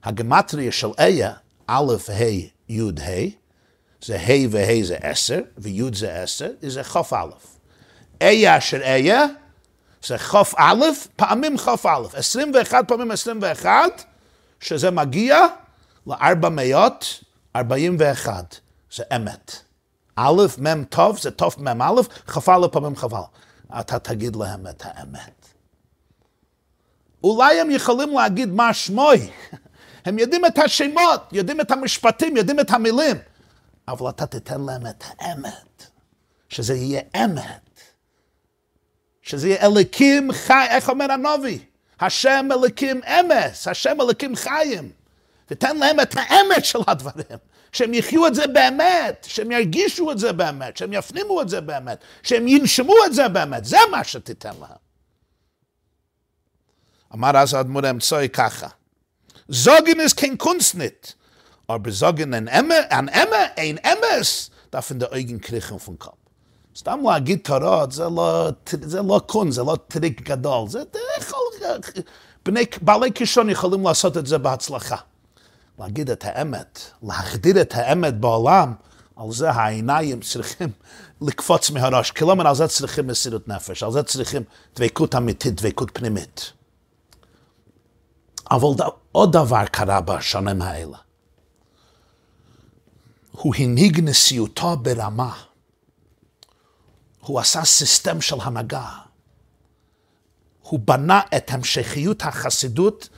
הגמטריה 0.07 0.73
של 0.73 0.89
איה, 0.99 1.33
א', 1.67 1.93
ה', 2.09 2.23
י', 2.69 2.81
ה', 2.81 3.31
זה 4.05 4.21
ה' 4.21 4.49
וה' 4.51 4.85
זה 4.85 4.97
עשר, 5.03 5.41
וי' 5.59 5.83
זה 5.95 6.23
עשר, 6.23 6.51
זה 6.63 6.85
חוף 6.85 7.13
א'. 7.13 7.31
איה 8.21 8.59
אשר 8.59 8.83
איה, 8.83 9.27
זה 10.07 10.19
חוף 10.19 10.55
א', 10.59 10.85
פעמים 11.17 11.59
חוף 11.59 11.87
א', 11.87 12.07
21 12.15 12.89
פעמים 12.89 13.11
21, 13.11 14.05
שזה 14.61 14.91
מגיע 14.91 15.47
ל-441, 16.07 18.29
זה 18.95 19.05
אמת. 19.17 19.57
א', 20.17 20.43
מ' 20.59 20.85
טוב, 20.85 21.19
זה 21.19 21.31
טוב 21.31 21.55
מ' 21.59 21.83
א', 21.83 22.01
כ"א 22.27 22.67
פעמים 22.73 22.95
כ"א. 22.95 23.21
אתה 23.81 23.99
תגיד 23.99 24.37
להם 24.37 24.67
את 24.67 24.83
האמת. 24.85 25.49
אולי 27.25 27.61
הם 27.61 27.71
יכולים 27.71 28.15
להגיד 28.15 28.49
מה 28.49 28.75
שמוי, 28.75 29.31
הם 30.07 30.19
יודעים 30.19 30.47
את 30.47 30.59
השמות, 30.59 31.33
יודעים 31.33 31.61
את 31.61 31.71
המשפטים, 31.71 32.37
יודעים 32.37 32.61
את 32.61 32.71
המילים, 32.71 33.17
אבל 33.89 34.11
אתה 34.11 34.27
תיתן 34.27 34.61
להם 34.61 34.87
את 34.87 35.05
האמת, 35.19 35.87
שזה 36.49 36.75
יהיה 36.75 37.01
אמת. 37.25 37.81
שזה 39.23 39.49
יהיה 39.49 39.67
אליקים 39.67 40.33
חי, 40.33 40.67
איך 40.71 40.89
אומר 40.89 41.13
הנובי? 41.13 41.59
השם 42.01 42.49
אליקים 42.53 43.01
אמס, 43.05 43.69
השם 43.69 44.01
אליקים 44.01 44.37
חיים. 44.37 44.91
תתן 45.47 45.77
להם 45.77 46.01
את 46.01 46.15
האמת 46.17 46.65
של 46.65 46.79
הדברים. 46.87 47.39
שהם 47.73 47.95
יחיו 47.95 48.27
את 48.27 48.35
זה 48.35 48.47
באמת, 48.47 49.27
שהם 49.29 49.51
ירגישו 49.51 50.13
את 50.13 50.19
זה 50.19 50.33
באמת, 50.33 50.77
שהם 50.77 50.93
יפנימו 50.93 51.43
את 51.43 51.49
זה 51.49 51.61
באמת, 51.61 51.99
שהם 52.23 52.49
ינשמו 52.49 52.95
את 53.07 53.15
זה 53.15 53.29
באמת, 53.29 53.65
זה 53.65 53.77
מה 53.91 54.05
שתיתן 54.05 54.55
להם. 54.61 54.79
אמר 57.15 57.37
אז 57.37 57.55
האדמו"ר 57.55 57.87
האמצעי 57.87 58.29
ככה, 58.29 58.69
זוגן 59.49 60.01
ist 60.01 60.17
kein 60.17 60.39
Kunstnit, 60.39 61.17
aber 61.69 61.91
זוגן 61.91 62.35
ein 62.35 62.47
Emme, 62.49 62.91
ein 62.91 63.09
Emme, 63.09 63.57
ein 63.57 63.79
Emmes, 63.79 64.51
darf 64.71 64.91
in 64.91 64.99
der 64.99 65.13
Augen 65.13 65.41
kriechen 65.41 65.79
vom 65.79 65.99
Kopf. 65.99 66.17
סתם 66.77 66.99
להגיד 67.05 67.39
תורות 67.39 67.93
זה 67.93 68.05
לא, 68.05 68.51
זה 68.83 69.03
לא 69.03 69.21
קון, 69.27 69.51
זה 69.51 69.63
לא 69.63 69.77
טריק 69.89 70.23
גדול, 70.23 70.69
זה 70.69 70.83
יכול, 71.19 71.39
בני, 72.45 72.65
בעלי 72.83 73.11
קישון 73.11 73.51
יכולים 73.51 73.85
לעשות 73.85 74.17
את 74.17 74.27
זה 74.27 74.39
בהצלחה. 74.39 74.97
להגיד 75.79 76.11
את 76.11 76.25
האמת, 76.25 76.81
להחדיר 77.03 77.61
את 77.61 77.75
האמת 77.75 78.21
בעולם, 78.21 78.75
על 79.17 79.33
זה 79.33 79.51
העיניים 79.51 80.21
צריכים 80.21 80.69
לקפוץ 81.21 81.71
מהראש. 81.71 82.11
כלומר, 82.11 82.49
על 82.49 82.55
זה 82.55 82.69
צריכים 82.69 83.07
מסירות 83.07 83.49
נפש, 83.49 83.83
על 83.83 83.93
זה 83.93 84.03
צריכים 84.03 84.43
דבקות 84.77 85.15
אמיתית, 85.15 85.61
דבקות 85.63 85.91
פנימית. 85.93 86.53
אבל 88.51 88.85
עוד 89.13 89.33
דבר 89.33 89.67
קרה 89.67 90.01
בשנים 90.01 90.63
האלה. 90.63 90.99
הוא 93.31 93.55
הנהיג 93.59 94.01
נשיאותו 94.01 94.77
ברמה. 94.77 95.43
הוא 97.21 97.41
עשה 97.41 97.65
סיסטם 97.65 98.21
של 98.21 98.37
הנהגה. 98.41 98.89
הוא 100.61 100.81
בנה 100.85 101.21
את 101.37 101.51
המשכיות 101.51 102.23
החסידות 102.23 103.09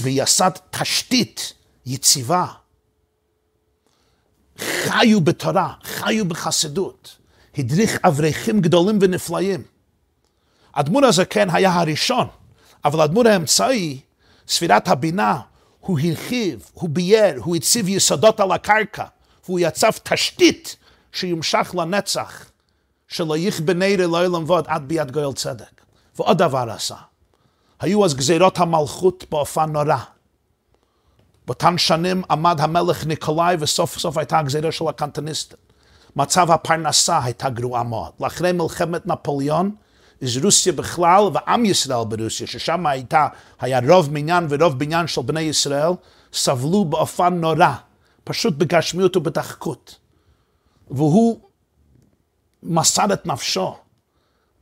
ויסד 0.00 0.50
תשתית 0.70 1.52
יציבה. 1.86 2.46
חיו 4.58 5.20
בתורה, 5.20 5.74
חיו 5.82 6.28
בחסידות, 6.28 7.16
הדריך 7.58 7.98
אברכים 8.04 8.60
גדולים 8.60 8.98
ונפלאים. 9.00 9.62
האדמו"ר 10.74 11.06
הזקן 11.06 11.50
היה 11.50 11.74
הראשון, 11.74 12.28
אבל 12.84 13.00
האדמו"ר 13.00 13.28
האמצעי, 13.28 14.00
ספירת 14.48 14.88
הבינה, 14.88 15.40
הוא 15.80 15.98
הרחיב, 16.00 16.70
הוא 16.72 16.88
בייר, 16.92 17.40
הוא 17.44 17.56
הציב 17.56 17.88
יסודות 17.88 18.40
על 18.40 18.52
הקרקע, 18.52 19.04
והוא 19.44 19.60
יצב 19.62 19.90
תשתית 20.02 20.76
שימשך 21.12 21.74
לנצח, 21.78 22.44
שלא 23.08 23.36
יכבה 23.36 23.74
נראה 23.74 24.06
לעולם 24.06 24.44
ועוד 24.46 24.64
עד 24.68 24.88
ביד 24.88 25.10
גואל 25.10 25.32
צדק. 25.32 25.82
ועוד 26.16 26.38
דבר 26.38 26.66
עשה, 26.70 26.96
היו 27.80 28.04
אז 28.04 28.14
גזירות 28.14 28.58
המלכות 28.58 29.24
באופן 29.30 29.72
נורא. 29.72 29.96
באותן 31.46 31.78
שנים 31.78 32.22
עמד 32.30 32.60
המלך 32.60 33.06
ניקולאי 33.06 33.56
וסוף 33.60 33.98
סוף 33.98 34.18
הייתה 34.18 34.38
הגזירה 34.38 34.72
של 34.72 34.88
הקנטוניסטים. 34.88 35.58
מצב 36.16 36.50
הפרנסה 36.50 37.24
הייתה 37.24 37.50
גרועה 37.50 37.82
מאוד. 37.82 38.10
לאחרי 38.20 38.52
מלחמת 38.52 39.06
נפוליאון, 39.06 39.74
אז 40.22 40.36
רוסיה 40.44 40.72
בכלל 40.72 41.22
ועם 41.32 41.64
ישראל 41.64 42.04
ברוסיה, 42.08 42.46
ששם 42.46 42.86
הייתה, 42.86 43.26
היה 43.60 43.80
רוב 43.88 44.12
מניין 44.12 44.46
ורוב 44.48 44.78
בניין 44.78 45.06
של 45.06 45.22
בני 45.22 45.40
ישראל, 45.40 45.90
סבלו 46.32 46.84
באופן 46.84 47.34
נורא, 47.34 47.72
פשוט 48.24 48.54
בגשמיות 48.54 49.16
ובדחקות. 49.16 49.98
והוא 50.90 51.40
מסר 52.62 53.04
את 53.12 53.26
נפשו 53.26 53.74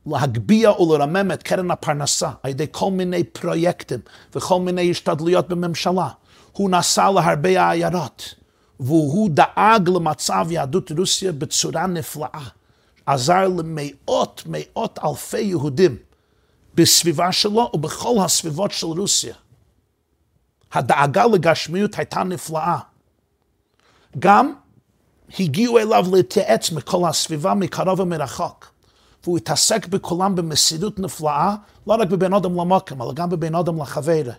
להגביה 0.05 0.71
ולרמם 0.71 1.31
את 1.31 1.43
קרן 1.43 1.71
הפרנסה 1.71 2.29
על 2.43 2.51
ידי 2.51 2.65
כל 2.71 2.91
מיני 2.91 3.23
פרויקטים 3.23 3.99
וכל 4.35 4.59
מיני 4.59 4.91
השתדלויות 4.91 5.47
בממשלה. 5.49 6.09
הוא 6.51 6.69
נסע 6.69 7.11
להרבה 7.11 7.71
עיירות, 7.71 8.35
והוא 8.79 9.29
דאג 9.29 9.89
למצב 9.89 10.47
יהדות 10.49 10.91
רוסיה 10.91 11.31
בצורה 11.31 11.87
נפלאה. 11.87 12.47
עזר 13.05 13.47
למאות, 13.47 14.43
מאות 14.45 14.99
אלפי 15.03 15.41
יהודים 15.41 15.97
בסביבה 16.75 17.31
שלו 17.31 17.71
ובכל 17.73 18.15
הסביבות 18.25 18.71
של 18.71 18.87
רוסיה. 18.87 19.35
הדאגה 20.73 21.25
לגשמיות 21.25 21.97
הייתה 21.97 22.23
נפלאה. 22.23 22.77
גם 24.19 24.53
הגיעו 25.39 25.77
אליו 25.77 26.05
להתייעץ 26.13 26.71
מכל 26.71 27.09
הסביבה, 27.09 27.53
מקרוב 27.53 27.99
ומרחוק. 27.99 28.71
והוא 29.23 29.37
התעסק 29.37 29.87
בכולם 29.87 30.35
במסירות 30.35 30.99
נפלאה, 30.99 31.55
לא 31.87 31.93
רק 31.93 32.07
בבין 32.07 32.33
אדם 32.33 32.51
למוקם, 32.51 33.01
אלא 33.01 33.13
גם 33.13 33.29
בבין 33.29 33.55
אדם 33.55 33.81
לחברה. 33.81 34.33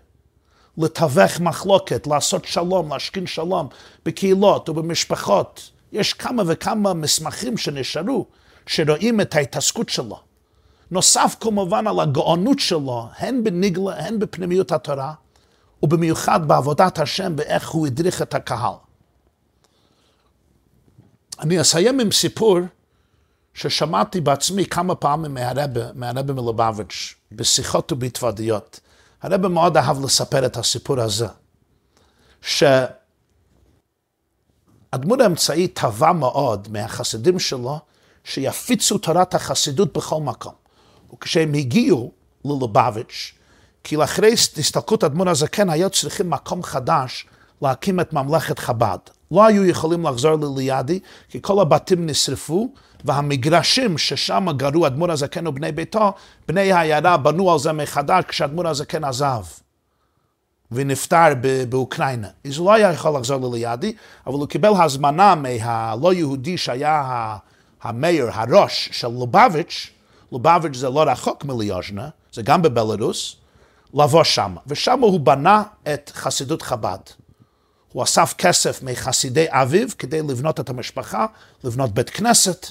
לתווך 0.79 1.41
מחלוקת, 1.41 2.07
לעשות 2.07 2.45
שלום, 2.45 2.93
להשכין 2.93 3.27
שלום 3.27 3.69
בקהילות 4.05 4.69
ובמשפחות. 4.69 5.71
יש 5.93 6.12
כמה 6.12 6.43
וכמה 6.47 6.95
מסמכים 6.95 7.57
שנשארו, 7.57 8.27
שרואים 8.67 9.21
את 9.21 9.35
ההתעסקות 9.35 9.89
שלו. 9.89 10.21
נוסף 10.91 11.37
כמובן 11.41 11.87
על 11.87 12.01
הגאונות 12.01 12.59
שלו, 12.59 13.09
הן 13.19 13.45
בנגלה, 13.45 14.07
הן 14.07 14.19
בפנימיות 14.19 14.73
התורה, 14.73 15.14
ובמיוחד 15.83 16.49
בעבודת 16.49 16.99
השם, 16.99 17.37
באיך 17.37 17.69
הוא 17.69 17.87
הדריך 17.87 18.23
את 18.23 18.35
הקהל. 18.35 18.75
אני 21.41 21.61
אסיים 21.61 22.01
עם 22.01 22.12
סיפור 22.12 22.59
ששמעתי 23.55 24.21
בעצמי 24.21 24.67
כמה 24.67 24.95
פעמים 24.95 25.35
מהרבה, 25.35 25.93
מהרבה 25.95 26.33
מלובביץ', 26.33 27.14
בשיחות 27.33 27.93
ובהתוודיות. 27.93 28.81
הרבה 29.23 29.49
מאוד 29.49 29.77
אהב 29.77 30.05
לספר 30.05 30.47
את 30.47 30.57
הסיפור 30.57 31.01
הזה, 31.01 31.27
שהדמות 32.41 33.01
האמצעי 35.21 35.69
טבע 35.69 36.12
מאוד 36.12 36.69
מהחסידים 36.71 37.39
שלו, 37.39 37.79
שיפיצו 38.27 38.99
תורת 38.99 39.35
החסידות 39.35 39.93
בכל 39.93 40.20
מקום. 40.20 40.53
וכשהם 41.14 41.55
הגיעו 41.55 42.12
ללובביץ', 42.45 43.33
כי 43.85 43.97
לאחרי 43.97 44.33
הסתלקות 44.33 45.05
אדמו"ר 45.05 45.29
הזקן 45.31 45.70
היו 45.70 45.91
צריכים 45.91 46.31
מקום 46.31 46.62
חדש 46.62 47.27
להקים 47.62 48.01
את 48.01 48.12
ממלכת 48.12 48.59
חב"ד. 48.59 48.99
לא 49.31 49.47
היו 49.47 49.64
יכולים 49.64 50.07
לחזור 50.07 50.37
לליאדי, 50.37 51.01
כי 51.29 51.39
כל 51.43 51.61
הבתים 51.61 52.07
נשרפו, 52.07 52.72
והמגרשים 53.05 53.99
ששם 53.99 54.47
גרו 54.57 54.87
אדמו"ר 54.87 55.12
הזקן 55.12 55.47
ובני 55.47 55.72
ביתו, 55.72 56.12
בני 56.49 56.72
העיירה 56.72 57.16
בנו 57.16 57.53
על 57.53 57.59
זה 57.59 57.72
מחדש 57.72 58.24
כשאדמו"ר 58.29 58.68
הזקן 58.68 59.05
עזב. 59.05 59.43
ונפטר 60.72 61.29
באוקראינה. 61.68 62.29
אז 62.47 62.57
הוא 62.57 62.66
לא 62.66 62.74
היה 62.74 62.93
יכול 62.93 63.16
לחזור 63.16 63.51
לליאדי, 63.51 63.95
אבל 64.27 64.35
הוא 64.35 64.47
קיבל 64.47 64.72
הזמנה 64.83 65.35
מהלא 65.35 66.12
יהודי 66.12 66.59
שהיה 66.59 67.37
המאיר, 67.89 68.30
הראש 68.32 68.89
של 68.93 69.09
לובביץ', 69.09 69.91
לובביץ' 70.32 70.76
זה 70.76 70.89
לא 70.89 71.03
רחוק 71.03 71.45
מליוז'נה, 71.45 72.09
זה 72.32 72.43
גם 72.43 72.62
בבלרוס, 72.62 73.37
לבוא 73.95 74.24
שם. 74.24 74.57
ושם 74.66 75.01
הוא 75.01 75.20
בנה 75.20 75.62
את 75.95 76.11
חסידות 76.14 76.62
חב"ד. 76.62 76.99
הוא 77.93 78.03
אסף 78.03 78.34
כסף 78.39 78.82
מחסידי 78.82 79.47
אביו 79.49 79.89
כדי 79.99 80.22
לבנות 80.22 80.61
את 80.61 80.68
המשפחה, 80.68 81.26
לבנות 81.64 81.91
בית 81.91 82.11
כנסת. 82.11 82.66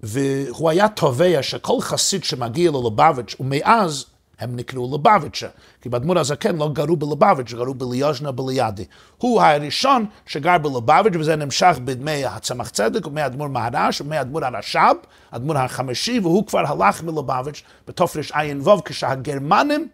והוא 0.00 0.70
היה 0.70 0.88
תובע 0.88 1.42
שכל 1.42 1.80
חסיד 1.80 2.24
שמגיע 2.24 2.70
ללובביץ', 2.70 3.36
ומאז 3.40 4.06
הם 4.40 4.56
נקראו 4.56 4.94
לבביצ'ה, 4.94 5.48
כי 5.80 5.88
באדמו"ר 5.88 6.18
הזקן 6.18 6.56
לא 6.56 6.68
גרו 6.72 6.96
בלובביץ', 6.96 7.52
גרו 7.52 7.74
בליוז'נה 7.74 8.32
בליאדי. 8.32 8.84
הוא 9.18 9.42
הראשון 9.42 10.06
שגר 10.26 10.58
בלובביץ', 10.58 11.14
וזה 11.20 11.36
נמשך 11.36 11.76
בדמי 11.84 12.24
הצמח 12.24 12.68
צדק, 12.68 13.06
ומאדמו"ר 13.06 13.48
מהרש, 13.48 14.00
ומאדמו"ר 14.00 14.44
הרש"ב, 14.44 14.96
אדמו"ר 15.30 15.58
החמישי, 15.58 16.18
והוא 16.18 16.46
כבר 16.46 16.62
הלך 16.66 17.02
מלובביץ' 17.02 17.62
בתרע"ו, 17.88 18.84
כשהגרמנים 18.84 19.88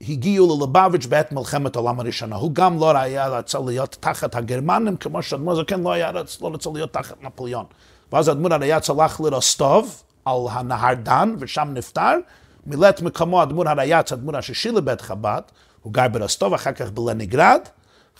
הגיעו 0.00 0.56
ללובביץ' 0.56 1.06
בעת 1.06 1.32
מלחמת 1.32 1.76
העולם 1.76 2.00
הראשונה. 2.00 2.36
הוא 2.36 2.52
גם 2.52 2.78
לא 2.78 2.96
היה 2.96 3.28
רצה 3.28 3.58
להיות 3.66 3.96
תחת 4.00 4.34
הגרמנים, 4.34 4.96
כמו 4.96 5.22
שאדמו"ר 5.22 5.52
הזקן 5.52 5.80
לא 5.80 5.92
היה 5.92 6.12
לא 6.12 6.54
רצה 6.54 6.70
להיות 6.74 6.92
תחת 6.92 7.16
נפוליאון. 7.22 7.64
ואז 8.12 8.30
אדמו"ר 8.30 8.54
היה 8.62 8.80
צלח 8.80 9.20
לרוסטוב, 9.20 10.02
על 10.24 10.36
הנהר 10.50 10.94
דן, 10.94 11.34
ושם 11.38 11.68
נפטר. 11.74 12.12
מילא 12.68 12.88
את 12.88 13.02
מקומו 13.02 13.42
אדמו"ר 13.42 13.68
הרייץ, 13.68 14.12
אדמו"ר 14.12 14.36
השישי 14.36 14.70
לבית 14.70 15.00
חב"ד, 15.00 15.42
הוא 15.82 15.92
גר 15.92 16.08
ברוסטוב, 16.08 16.54
אחר 16.54 16.72
כך 16.72 16.90
בלניגרד, 16.90 17.60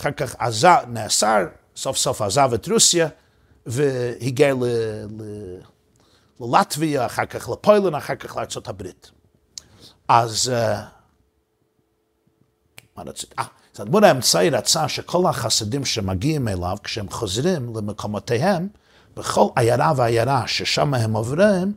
אחר 0.01 0.11
כך 0.11 0.35
עזה, 0.39 0.69
נאסר, 0.89 1.47
סוף 1.77 1.97
סוף 1.97 2.23
עזב 2.23 2.51
את 2.55 2.69
רוסיה. 2.69 3.09
ל... 4.53 4.65
ללטביה, 6.41 7.07
אחר 7.07 7.27
כך 7.27 7.49
לפוילן, 7.49 7.95
אחר 7.95 8.15
כך 8.15 8.37
לארצות 8.37 8.69
הברית. 8.69 9.11
אז... 10.09 10.53
אה, 10.55 10.85
מה 12.97 13.03
רציתי? 13.07 13.35
אה, 13.39 13.45
אז 13.75 13.81
אדמו"ר 13.81 14.05
האמצעי 14.05 14.51
רצה 14.51 14.89
שכל 14.89 15.27
החסידים 15.27 15.85
שמגיעים 15.85 16.49
אליו, 16.49 16.77
כשהם 16.85 17.11
חוזרים 17.11 17.77
למקומותיהם, 17.77 18.69
בכל 19.17 19.47
עיירה 19.57 19.93
ועיירה 19.97 20.47
ששם 20.47 20.95
הם 20.95 21.13
עוברים, 21.13 21.73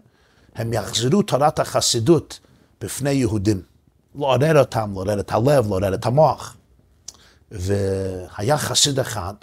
הם 0.55 0.73
יחזרו 0.73 1.21
תורת 1.21 1.59
החסידות 1.59 2.39
בפני 2.81 3.09
יהודים. 3.09 3.61
לעורר 4.15 4.59
אותם, 4.59 4.91
לעורר 4.93 5.19
את 5.19 5.31
הלב, 5.31 5.67
לעורר 5.67 5.93
את 5.93 6.05
המוח. 6.05 6.55
והיה 7.51 8.57
חסיד 8.57 8.99
אחד, 8.99 9.33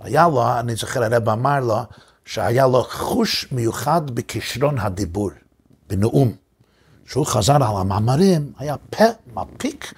היה 0.00 0.28
לו, 0.28 0.58
אני 0.58 0.76
זוכר, 0.76 1.04
הרב 1.04 1.28
אמר 1.28 1.60
לו, 1.60 1.78
שהיה 2.24 2.66
לו 2.66 2.84
חוש 2.84 3.46
מיוחד 3.52 4.10
בכישרון 4.10 4.78
הדיבור, 4.78 5.30
בנאום. 5.88 6.32
כשהוא 7.06 7.26
חזר 7.26 7.54
על 7.54 7.76
המאמרים, 7.76 8.52
היה 8.58 8.76
פה 8.90 9.04
מפיק 9.34 9.94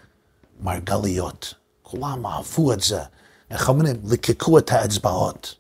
מרגליות. 0.61 1.55
כולם 1.83 2.27
אהבו 2.27 2.73
את 2.73 2.81
זה. 2.81 3.01
איך 3.51 3.69
אומרים? 3.69 3.97
ליקקו 4.05 4.59
את 4.59 4.73
האצבעות. 4.73 5.55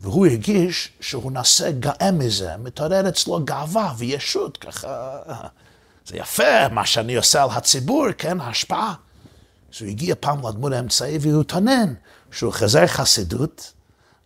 והוא 0.00 0.26
הרגיש 0.26 0.92
שהוא 1.00 1.32
נעשה 1.32 1.70
גאה 1.70 2.10
מזה, 2.12 2.56
מתעורר 2.56 3.08
אצלו 3.08 3.44
גאווה 3.44 3.92
וישות, 3.98 4.56
ככה, 4.56 5.18
זה 6.06 6.16
יפה 6.16 6.68
מה 6.68 6.86
שאני 6.86 7.16
עושה 7.16 7.42
על 7.42 7.48
הציבור, 7.52 8.06
כן, 8.18 8.40
ההשפעה. 8.40 8.94
אז 9.74 9.82
הוא 9.82 9.88
הגיע 9.88 10.14
פעם 10.20 10.42
לאדמו"ר 10.42 10.74
האמצעי 10.74 11.18
והוא 11.20 11.42
טונן 11.42 11.94
שהוא 12.30 12.52
חזר 12.52 12.86
חסידות, 12.86 13.72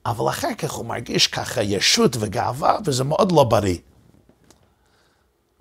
אבל 0.06 0.28
אחר 0.28 0.54
כך 0.58 0.72
הוא 0.72 0.86
מרגיש 0.86 1.26
ככה 1.26 1.62
ישות 1.62 2.16
וגאווה, 2.20 2.78
וזה 2.84 3.04
מאוד 3.04 3.32
לא 3.32 3.44
בריא. 3.44 3.78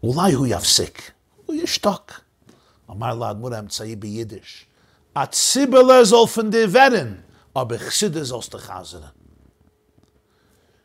אולי 0.03 0.33
הוא 0.33 0.47
יפסיק, 0.49 1.11
הוא 1.45 1.55
ישתוק. 1.55 2.11
אמר 2.91 3.15
לאדמו"ר 3.15 3.55
האמצעי 3.55 3.95
ביידיש, 3.95 4.65
הציבלה 5.15 6.03
זול 6.03 6.27
פן 6.27 6.49
די 6.49 6.65
ורן, 6.71 7.15
aber 7.57 7.77
חסידה 7.77 8.23
זול 8.23 8.41
סתחזרן. 8.41 9.07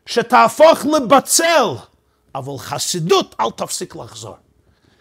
שתהפוך 0.05 0.85
לבצל, 0.85 1.65
אבל 2.35 2.57
חסידות 2.57 3.35
אל 3.39 3.51
תפסיק 3.51 3.95
לחזור. 3.95 4.37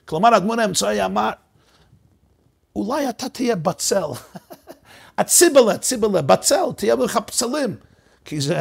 כלומר, 0.08 0.36
אדמון 0.36 0.58
האמצעי 0.58 1.04
אמר, 1.04 1.30
אולי 2.76 3.08
אתה 3.08 3.28
תהיה 3.28 3.56
בצל. 3.56 4.04
הציבלה, 5.18 5.78
ציבלה, 5.78 6.22
בצל, 6.22 6.64
תהיה 6.76 6.94
לך 6.94 7.18
פצלים. 7.26 7.76
כי, 8.24 8.40
זה, 8.40 8.56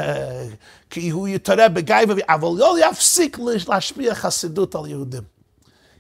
כי 0.90 1.10
הוא 1.10 1.28
יתערב 1.28 1.74
בגיא, 1.74 1.96
אבל 2.30 2.48
לא 2.58 2.76
יפסיק 2.90 3.40
להשפיע 3.68 4.16
חסידות 4.16 4.76
על 4.76 4.88
יהודים. 4.88 5.24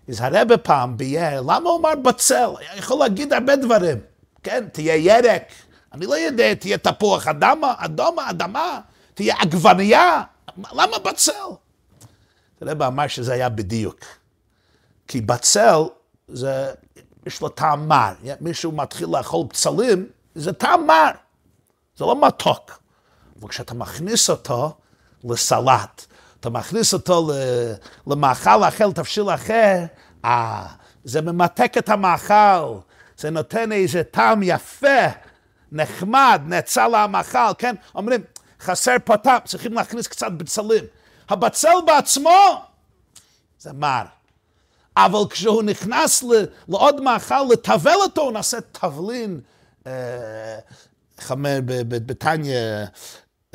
אז 0.10 0.22
הרבה 0.22 0.58
פעם 0.58 0.98
ביאר, 0.98 1.42
למה 1.42 1.70
הוא 1.70 1.80
אמר 1.80 1.96
בצל? 1.96 2.50
יכול 2.78 3.00
להגיד 3.00 3.34
הרבה 3.34 3.56
דברים. 3.56 3.98
כן, 4.44 4.68
תהיה 4.72 4.96
ירק, 4.96 5.44
אני 5.94 6.06
לא 6.06 6.16
יודע, 6.18 6.54
תהיה 6.54 6.78
תפוח 6.78 7.28
אדמה, 7.28 7.74
אדומה, 7.78 8.30
אדמה, 8.30 8.80
תהיה 9.14 9.36
עגבנייה, 9.40 10.24
למה 10.74 11.00
בצל? 11.00 11.32
הרב 12.62 12.82
אמר 12.82 13.08
שזה 13.08 13.34
היה 13.34 13.50
בדיוק. 13.50 14.00
כי 15.08 15.22
בצל, 15.22 15.82
זה, 16.28 16.74
יש 17.26 17.42
לו 17.42 17.50
טעם 17.50 17.88
מר. 17.88 18.14
מישהו 18.42 18.72
מתחיל 18.72 19.08
לאכול 19.12 19.46
בצלים, 19.50 20.06
זה 20.36 20.54
טעם 20.54 20.88
מר. 20.88 21.12
זה 21.98 22.06
לא 22.06 22.28
מתוק. 22.28 22.80
אבל 23.40 23.50
כשאתה 23.50 23.74
מכניס 23.74 24.30
אותו 24.30 24.76
לסלט, 25.24 26.06
אתה 26.40 26.50
מכניס 26.50 26.94
אותו 26.94 27.32
למאכל 28.08 28.64
אחר, 28.64 28.92
תבשיל 28.92 29.30
אחר, 29.30 29.86
אה, 30.26 30.68
זה 31.04 31.22
ממתק 31.22 31.74
את 31.78 31.90
המאכל, 31.90 32.78
זה 33.18 33.30
נותן 33.30 33.72
איזה 33.72 34.04
טעם 34.04 34.44
יפה, 34.44 35.08
נחמד, 35.72 36.42
נאצל 36.46 36.88
למאכל, 36.88 37.54
כן? 37.58 37.76
אומרים, 37.96 38.22
חסר 38.62 38.96
פה 39.06 39.18
טעם, 39.18 39.40
צריכים 39.46 39.74
להכניס 39.74 40.08
קצת 40.08 40.32
בצלים. 40.32 40.84
הבצל 41.30 41.76
בעצמו 41.86 42.66
זה 43.60 43.74
מר. 43.74 44.04
אבל 45.06 45.20
כשהוא 45.30 45.64
נכנס 45.64 46.24
לעוד 46.70 47.02
מאכל, 47.02 47.42
לטבל 47.52 47.96
אותו, 47.96 48.22
הוא 48.22 48.32
נעשה 48.32 48.58
תבלין, 48.72 49.40
איך 51.18 51.32
אומר 51.32 51.60
בתניא, 51.88 52.58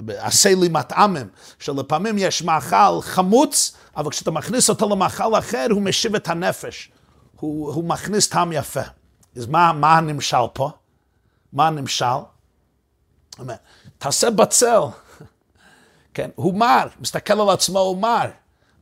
עשה 0.08 0.54
לי 0.54 0.68
מטעמם, 0.68 1.28
שלפעמים 1.58 2.18
יש 2.18 2.42
מאכל 2.42 3.00
חמוץ, 3.00 3.72
אבל 3.96 4.10
כשאתה 4.10 4.30
מכניס 4.30 4.70
אותו 4.70 4.88
למאכל 4.88 5.38
אחר, 5.38 5.66
הוא 5.70 5.82
משיב 5.82 6.14
את 6.14 6.28
הנפש. 6.28 6.90
הוא, 7.40 7.72
הוא 7.72 7.84
מכניס 7.84 8.28
טעם 8.28 8.52
יפה. 8.52 8.80
אז 9.36 9.46
מה, 9.46 9.72
מה 9.72 9.98
הנמשל 9.98 10.36
פה? 10.52 10.70
מה 11.52 11.66
הנמשל? 11.66 12.04
תעשה 13.98 14.30
בצל. 14.30 14.80
כן, 16.14 16.30
הוא 16.34 16.54
מר, 16.54 16.86
מסתכל 17.00 17.40
על 17.40 17.50
עצמו, 17.50 17.78
הוא 17.78 17.96
מר. 17.96 18.26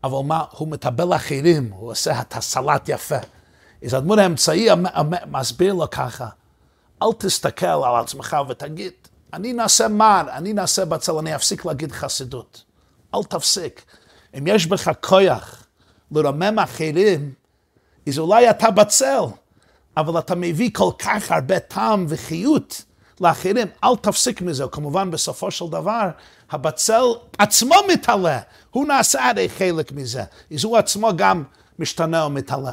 אבל 0.05 0.18
מה, 0.24 0.44
הוא 0.51 0.68
מטבל 0.68 1.16
אחרים, 1.16 1.70
הוא 1.72 1.90
עושה 1.90 2.20
את 2.20 2.36
הסלט 2.36 2.88
יפה. 2.88 3.16
אז 3.84 3.94
הדמות 3.94 4.18
האמצעי 4.18 4.68
מסביר 5.26 5.74
לו 5.74 5.90
ככה, 5.90 6.28
אל 7.03 7.09
תסתכל 7.18 7.66
על 7.66 7.96
עצמך 8.03 8.36
ותגיד, 8.48 8.92
אני 9.32 9.53
נעשה 9.53 9.88
מר, 9.88 10.22
אני 10.32 10.53
נעשה 10.53 10.84
בצל, 10.84 11.12
אני 11.12 11.34
אפסיק 11.34 11.64
להגיד 11.64 11.92
חסידות. 11.92 12.64
אל 13.14 13.22
תפסיק. 13.22 13.84
אם 14.38 14.46
יש 14.46 14.66
בך 14.66 14.90
כוח 15.01 15.66
לרומם 16.12 16.59
אחרים, 16.59 17.32
אז 18.09 18.18
אולי 18.18 18.51
אתה 18.51 18.70
בצל, 18.70 19.22
אבל 19.96 20.18
אתה 20.18 20.34
מביא 20.34 20.70
כל 20.72 20.90
כך 20.98 21.30
הרבה 21.30 21.59
טעם 21.59 22.07
וחיות 22.09 22.84
לאחרים, 23.21 23.66
אל 23.85 23.97
תפסיק 23.97 24.43
מזה. 24.43 24.64
כמובן, 24.73 25.11
בסופו 25.11 25.51
של 25.51 25.64
דבר, 25.71 26.09
הבצל 26.51 27.03
עצמו 27.39 27.75
מתעלה, 27.93 28.41
הוא 28.71 28.87
נעשה 28.87 29.29
הרי 29.29 29.49
חלק 29.49 29.93
מזה, 29.93 30.25
אז 30.55 30.64
הוא 30.64 30.77
עצמו 30.77 31.11
גם 31.16 31.45
משתנה 31.79 32.27
ומתעלה. 32.27 32.73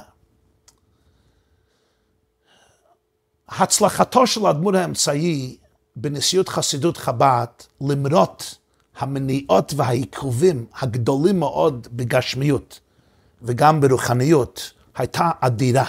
הצלחתו 3.50 4.28
של 4.28 4.46
האדמו"ר 4.46 4.78
האמצעי 4.78 5.58
בנשיאות 5.96 6.50
חסידות 6.50 6.98
חב"ד, 6.98 7.48
למרות 7.82 8.56
המניעות 8.98 9.74
והעיכובים 9.76 10.66
הגדולים 10.82 11.40
מאוד 11.40 11.88
בגשמיות 11.92 12.80
וגם 13.42 13.82
ברוחניות, 13.82 14.72
הייתה 14.96 15.30
אדירה. 15.40 15.86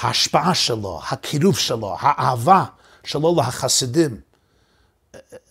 ההשפעה 0.00 0.54
שלו, 0.54 1.00
הקירוב 1.10 1.58
שלו, 1.58 1.96
האהבה 2.00 2.64
שלו 3.04 3.36
לחסידים, 3.38 4.20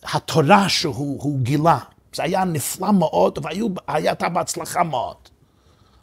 התורה 0.04 0.70
שהוא 0.70 1.40
גילה, 1.40 1.80
זה 2.16 2.24
היה 2.24 2.44
נפלא 2.44 2.92
מאוד, 2.92 3.40
והייתה 3.88 4.30
בהצלחה 4.30 4.84
מאוד. 4.84 5.16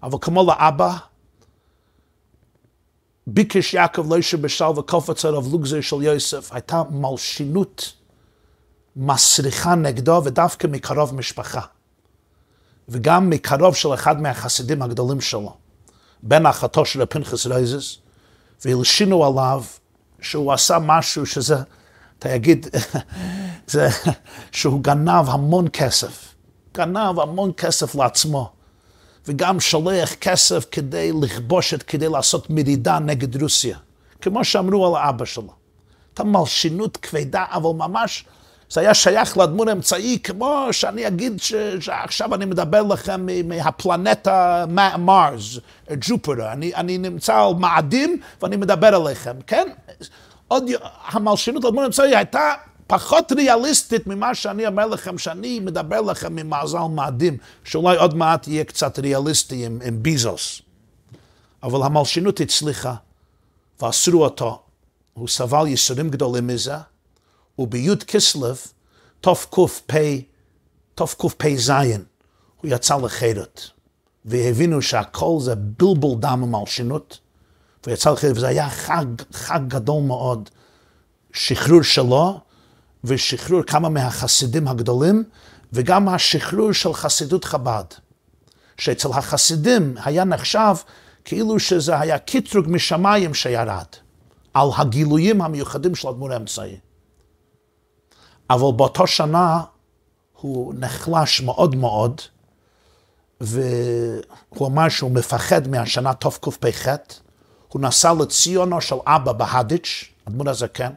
אבל 0.03 0.19
כמו 0.21 0.47
לאבא, 0.47 0.97
ביקש 3.27 3.75
יעקב 3.75 4.13
לא 4.13 4.21
שבשל 4.21 4.65
וקופץ 4.65 5.25
עליו 5.25 5.43
לוגזר 5.53 5.81
של 5.81 6.03
יוסף, 6.03 6.53
הייתה 6.53 6.83
מלשינות 6.91 7.93
מסריחה 8.97 9.75
נגדו 9.75 10.23
ודווקא 10.25 10.67
מקרוב 10.67 11.15
משפחה. 11.15 11.61
וגם 12.89 13.31
מקרוב 13.31 13.75
של 13.75 13.95
אחד 13.95 14.21
מהחסידים 14.21 14.83
הגדולים 14.83 15.21
שלו, 15.21 15.57
בן 16.23 16.47
אחתו 16.47 16.85
של 16.85 17.07
פנחס 17.07 17.47
רייזס, 17.47 17.99
והלשינו 18.65 19.25
עליו 19.25 19.63
שהוא 20.21 20.53
עשה 20.53 20.79
משהו 20.79 21.27
שזה, 21.27 21.57
אתה 22.19 22.29
יגיד, 22.29 22.67
זה, 23.67 23.89
שהוא 24.53 24.83
גנב 24.83 25.29
המון 25.29 25.67
כסף. 25.73 26.35
גנב 26.75 27.21
המון 27.21 27.53
כסף 27.57 27.95
לעצמו. 27.95 28.51
וגם 29.27 29.61
שולח 29.61 30.15
כסף 30.15 30.67
כדי 30.71 31.13
לכבוש 31.23 31.75
את, 31.75 31.83
כדי 31.83 32.09
לעשות 32.09 32.51
מרידה 32.51 32.99
נגד 32.99 33.43
רוסיה. 33.43 33.79
כמו 34.21 34.45
שאמרו 34.45 34.87
על 34.97 35.03
האבא 35.03 35.25
שלו. 35.25 35.53
הייתה 36.11 36.25
מלשינות 36.25 36.97
כבדה, 36.97 37.45
אבל 37.51 37.71
ממש 37.71 38.25
זה 38.75 38.81
היה 38.81 38.95
שייך 38.95 39.39
לדמות 39.39 39.69
אמצעי, 39.69 40.19
כמו 40.23 40.69
שאני 40.73 41.07
אגיד 41.07 41.41
ש, 41.41 41.55
שעכשיו 41.81 42.35
אני 42.35 42.45
מדבר 42.45 42.83
לכם 42.83 43.27
מהפלנטה 43.45 44.65
מרס, 44.99 45.59
ג'ופרה, 46.01 46.53
אני, 46.53 46.75
אני 46.75 46.99
נמצא 46.99 47.37
על 47.37 47.55
מאדים 47.55 48.21
ואני 48.43 48.57
מדבר 48.57 49.07
אליכם, 49.07 49.37
כן? 49.47 49.69
עוד, 50.49 50.65
המלשינות 51.07 51.65
לדמות 51.65 51.85
אמצעי 51.87 52.17
הייתה 52.17 52.53
פחות 52.87 53.33
ריאליסטית 53.33 54.07
ממה 54.07 54.35
שאני 54.35 54.67
אומר 54.67 54.87
לכם, 54.87 55.19
שאני 55.19 55.61
מדבר 55.61 56.01
לכם 56.01 56.37
ממאזל 56.37 56.79
מאדים, 56.79 57.37
שאולי 57.65 57.97
עוד 57.97 58.17
מעט 58.17 58.49
יהיה 58.49 58.65
קצת 58.65 58.99
ריאליסטי 58.99 59.67
עם, 59.67 59.79
עם 59.85 60.03
ביזוס. 60.03 60.63
אבל 61.63 61.83
המלשינות 61.83 62.41
הצליחה, 62.41 62.95
ואסרו 63.83 64.25
אותו. 64.25 64.63
הוא 65.15 65.29
סבל 65.29 65.67
ייסורים 65.67 66.11
גדולים 66.11 66.47
מזה, 66.47 66.75
ובי' 67.59 67.97
כסלו, 68.07 68.53
תקפ"ז, 70.95 71.71
הוא 72.61 72.71
יצא 72.71 72.97
לחירות. 72.97 73.71
והבינו 74.25 74.83
שהכל 74.83 75.39
זה 75.41 75.55
בלבול 75.55 76.19
דם 76.19 76.43
ומלשינות, 76.43 77.19
ויצא 77.87 78.11
לחירות, 78.11 78.37
וזה 78.37 78.49
היה 78.49 78.71
חג, 78.71 79.07
חג 79.33 79.61
גדול 79.69 80.03
מאוד. 80.03 80.49
שחרור 81.33 81.83
שלו, 81.83 82.41
ושחרור 83.05 83.63
כמה 83.63 83.89
מהחסידים 83.89 84.69
הגדולים, 84.69 85.25
וגם 85.73 86.09
השחרור 86.09 86.73
של 86.73 86.93
חסידות 86.93 87.45
חב"ד. 87.45 87.85
שאצל 88.79 89.09
החסידים 89.13 89.95
היה 90.05 90.25
נחשב 90.25 90.75
כאילו 91.25 91.61
שזה 91.61 92.01
היה 92.01 92.19
קטרוג 92.19 92.67
משמיים 92.69 93.35
שירד, 93.35 93.85
על 94.55 94.69
הגילויים 94.77 95.43
המיוחדים 95.43 95.95
של 95.95 96.09
אדמו"ר 96.09 96.33
האמצעי. 96.33 96.77
אבל 98.51 98.73
באותה 98.77 99.07
שנה 99.07 99.61
הוא 100.41 100.75
נחלש 100.79 101.41
מאוד 101.41 101.77
מאוד, 101.77 102.21
והוא 103.41 104.67
אמר 104.67 104.89
שהוא 104.89 105.11
מפחד 105.11 105.69
מהשנה 105.69 106.15
תקפ"ח. 106.15 106.89
הוא 107.69 107.83
נסע 107.83 108.13
לציונו 108.13 108.81
של 108.81 108.97
אבא 109.07 109.33
בהדיץ', 109.33 110.05
אדמו"ר 110.29 110.51
הזקן, 110.51 110.93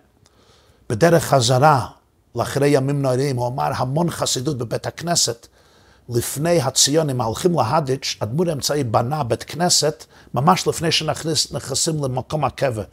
בדרך 0.89 1.23
חזרה 1.23 1.87
לאחרי 2.35 2.67
ימים 2.67 3.01
נוראים, 3.01 3.37
הוא 3.37 3.47
אמר 3.47 3.71
המון 3.75 4.09
חסידות 4.09 4.57
בבית 4.57 4.87
הכנסת. 4.87 5.47
לפני 6.09 6.61
הציונים 6.61 7.21
הולכים 7.21 7.53
להדיץ', 7.59 8.17
אדמו"ר 8.19 8.49
האמצעי 8.49 8.83
בנה 8.83 9.23
בית 9.23 9.43
כנסת 9.43 10.05
ממש 10.33 10.67
לפני 10.67 10.91
שנכנסים 10.91 12.03
למקום 12.03 12.45
הקבר. 12.45 12.83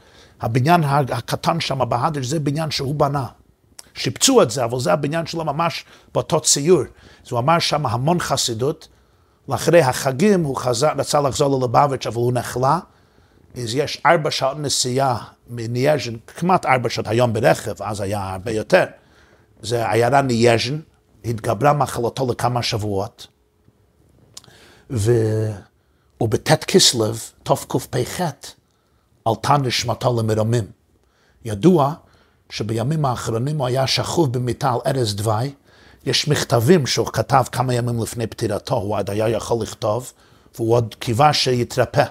הבניין 0.40 0.84
הקטן 0.84 1.60
שם 1.60 1.88
בהאדיטש 1.88 2.24
זה 2.24 2.40
בניין 2.40 2.70
שהוא 2.70 2.94
בנה. 2.94 3.26
שיפצו 3.94 4.42
את 4.42 4.50
זה, 4.50 4.64
אבל 4.64 4.80
זה 4.80 4.92
הבניין 4.92 5.26
שלו 5.26 5.44
ממש 5.44 5.84
באותו 6.14 6.40
ציור. 6.40 6.82
אז 7.26 7.32
הוא 7.32 7.38
אמר 7.38 7.58
שם 7.58 7.86
המון 7.86 8.20
חסידות. 8.20 8.88
לאחרי 9.48 9.80
החגים 9.80 10.44
הוא 10.44 10.56
חזר, 10.56 10.92
רצה 10.98 11.20
לחזור 11.20 11.56
ללובביץ', 11.56 12.06
אבל 12.06 12.16
הוא 12.16 12.32
נחלה. 12.32 12.78
אז 13.54 13.74
יש 13.74 14.02
ארבע 14.06 14.30
שעות 14.30 14.58
נסיעה 14.58 15.24
מנייז'ן, 15.50 16.14
כמעט 16.26 16.66
ארבע 16.66 16.90
שעות 16.90 17.08
היום 17.08 17.32
ברכב, 17.32 17.82
אז 17.82 18.00
היה 18.00 18.32
הרבה 18.32 18.50
יותר. 18.50 18.84
זה 19.62 19.90
עיירה 19.90 20.22
נייז'ן, 20.22 20.78
התגברה 21.24 21.72
מחלתו 21.72 22.26
לכמה 22.30 22.62
שבועות. 22.62 23.26
ובט' 24.90 26.64
כסלו, 26.64 27.12
תקפ"ח, 27.42 28.20
עלתה 29.24 29.56
נשמתו 29.56 30.20
למרמים. 30.22 30.64
ידוע 31.44 31.94
שבימים 32.56 33.04
האחרונים 33.04 33.58
הוא 33.58 33.66
היה 33.66 33.86
שכוב 33.86 34.32
במיטה 34.32 34.72
על 34.72 34.78
ארז 34.86 35.14
דווי. 35.14 35.52
יש 36.06 36.28
מכתבים 36.28 36.86
שהוא 36.86 37.06
כתב 37.06 37.44
כמה 37.52 37.74
ימים 37.74 38.02
לפני 38.02 38.26
פטירתו, 38.26 38.74
הוא 38.74 38.98
עוד 38.98 39.10
היה 39.10 39.28
יכול 39.28 39.62
לכתוב, 39.62 40.12
והוא 40.54 40.74
עוד 40.74 40.94
קיווה 40.98 41.32
שיתרפא. 41.32 42.04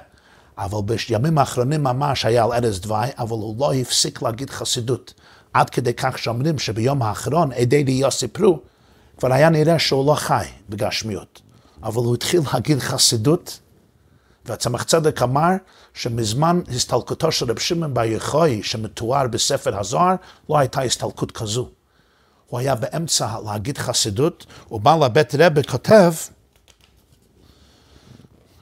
אבל 0.58 0.80
בימים 1.10 1.38
האחרונים 1.38 1.84
ממש 1.84 2.26
היה 2.26 2.44
על 2.44 2.52
ארז 2.52 2.80
דווי, 2.80 3.08
אבל 3.18 3.32
הוא 3.32 3.56
לא 3.60 3.74
הפסיק 3.74 4.22
להגיד 4.22 4.50
חסידות. 4.50 5.14
עד 5.54 5.70
כדי 5.70 5.94
כך 5.94 6.18
שאומרים 6.18 6.60
שביום 6.60 7.02
האחרון 7.02 7.52
עדי 7.52 7.84
ראייה 7.84 8.12
סיפרו, 8.12 8.60
כבר 9.18 9.34
היה 9.34 9.50
נראה 9.50 9.80
שהוא 9.80 10.06
לא 10.06 10.16
חי 10.16 10.46
בגשמיות. 10.70 11.42
אבל 11.84 11.98
הוא 11.98 12.16
התחיל 12.16 12.42
להגיד 12.54 12.80
חסידות, 12.80 13.60
והצמח 14.46 14.84
צדק 14.84 15.22
אמר 15.22 15.50
שמזמן 15.94 16.62
הסתלקותו 16.76 17.32
של 17.32 17.52
רב 17.52 17.60
שמעון 17.60 17.94
בר 17.94 18.04
יחוי, 18.04 18.64
שמתואר 18.64 19.28
בספר 19.28 19.80
הזוהר, 19.80 20.16
לא 20.50 20.58
הייתה 20.58 20.82
הסתלקות 20.82 21.32
כזו. 21.32 21.70
הוא 22.48 22.60
היה 22.60 22.76
באמצע 22.76 23.36
להגיד 23.46 23.78
חסידות, 23.78 24.46
ובעל 24.72 25.04
הבית 25.04 25.36
רבי 25.36 25.64
כותב 25.64 26.14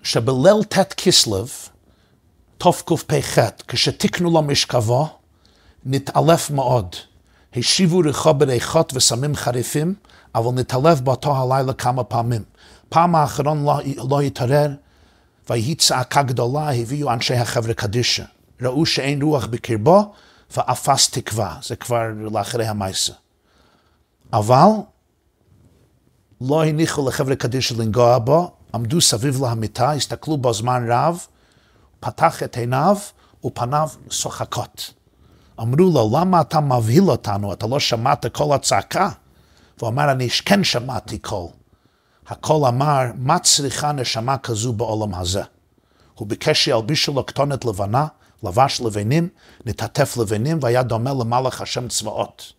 שבליל 0.04 0.64
ט' 0.64 0.94
כסלו, 0.94 1.46
תקפ"ח, 2.58 3.40
כשתיקנו 3.68 4.32
לו 4.32 4.42
משכבו, 4.42 5.08
נתעלף 5.86 6.52
מאוד. 6.52 6.96
השיבו 7.56 8.00
ריחו 8.00 8.34
בריחות 8.34 8.94
וסמים 8.96 9.36
חריפים, 9.36 9.96
אבל 10.36 10.52
נתעלף 10.54 11.00
באותו 11.00 11.36
הלילה 11.38 11.74
כמה 11.74 12.04
פעמים. 12.04 12.44
פעם 12.90 13.16
האחרון 13.16 13.66
לא, 13.66 13.80
לא 14.10 14.22
התעורר, 14.22 14.68
ויהי 15.50 15.76
צעקה 15.76 16.24
גדולה, 16.24 16.74
הביאו 16.74 17.14
אנשי 17.14 17.34
החברה 17.34 17.74
קדישא. 17.74 18.24
ראו 18.62 18.86
שאין 18.86 19.22
רוח 19.22 19.46
בקרבו, 19.46 20.14
ואפס 20.58 21.10
תקווה. 21.10 21.58
זה 21.64 21.76
כבר 21.76 22.04
לאחרי 22.32 22.68
המעשה. 22.68 23.14
אבל 24.34 24.68
לא 26.42 26.64
הניחו 26.64 27.08
לחברה 27.08 27.36
קדישא 27.36 27.74
לנגוע 27.74 28.20
בו, 28.20 28.52
עמדו 28.74 29.02
סביב 29.02 29.42
להמיטה, 29.42 29.92
הסתכלו 29.92 30.38
בו 30.38 30.54
זמן 30.54 30.86
רב, 30.92 31.26
פתח 32.00 32.44
את 32.44 32.58
עיניו 32.58 32.98
ופניו 33.46 33.90
שוחקות. 34.10 34.94
אמרו 35.60 35.92
לו, 35.92 36.12
למה 36.14 36.42
אתה 36.42 36.60
מבהיל 36.60 37.10
אותנו? 37.10 37.54
אתה 37.54 37.68
לא 37.68 37.80
שמעת 37.80 38.26
קול 38.26 38.54
הצעקה? 38.54 39.10
והוא 39.78 39.90
אמר, 39.90 40.12
אני 40.12 40.30
כן 40.30 40.64
שמעתי 40.64 41.18
קול. 41.18 41.48
הקול 42.32 42.66
אמר, 42.66 43.04
מה 43.16 43.40
צריכה 43.40 43.92
נשמה 43.92 44.38
כזו 44.38 44.74
בעולם 44.74 45.16
הזה? 45.16 45.42
הוא 46.16 46.28
ביקש 46.28 46.64
שילבישו 46.64 47.14
לו 47.14 47.26
כתונת 47.26 47.66
לבנה, 47.66 48.08
לבש 48.44 48.82
לבנים, 48.82 49.30
נתעטף 49.66 50.18
לבנים, 50.18 50.60
והיה 50.62 50.84
דומה 50.84 51.14
למלאך 51.14 51.62
השם 51.62 51.88
צבאות. 51.88 52.54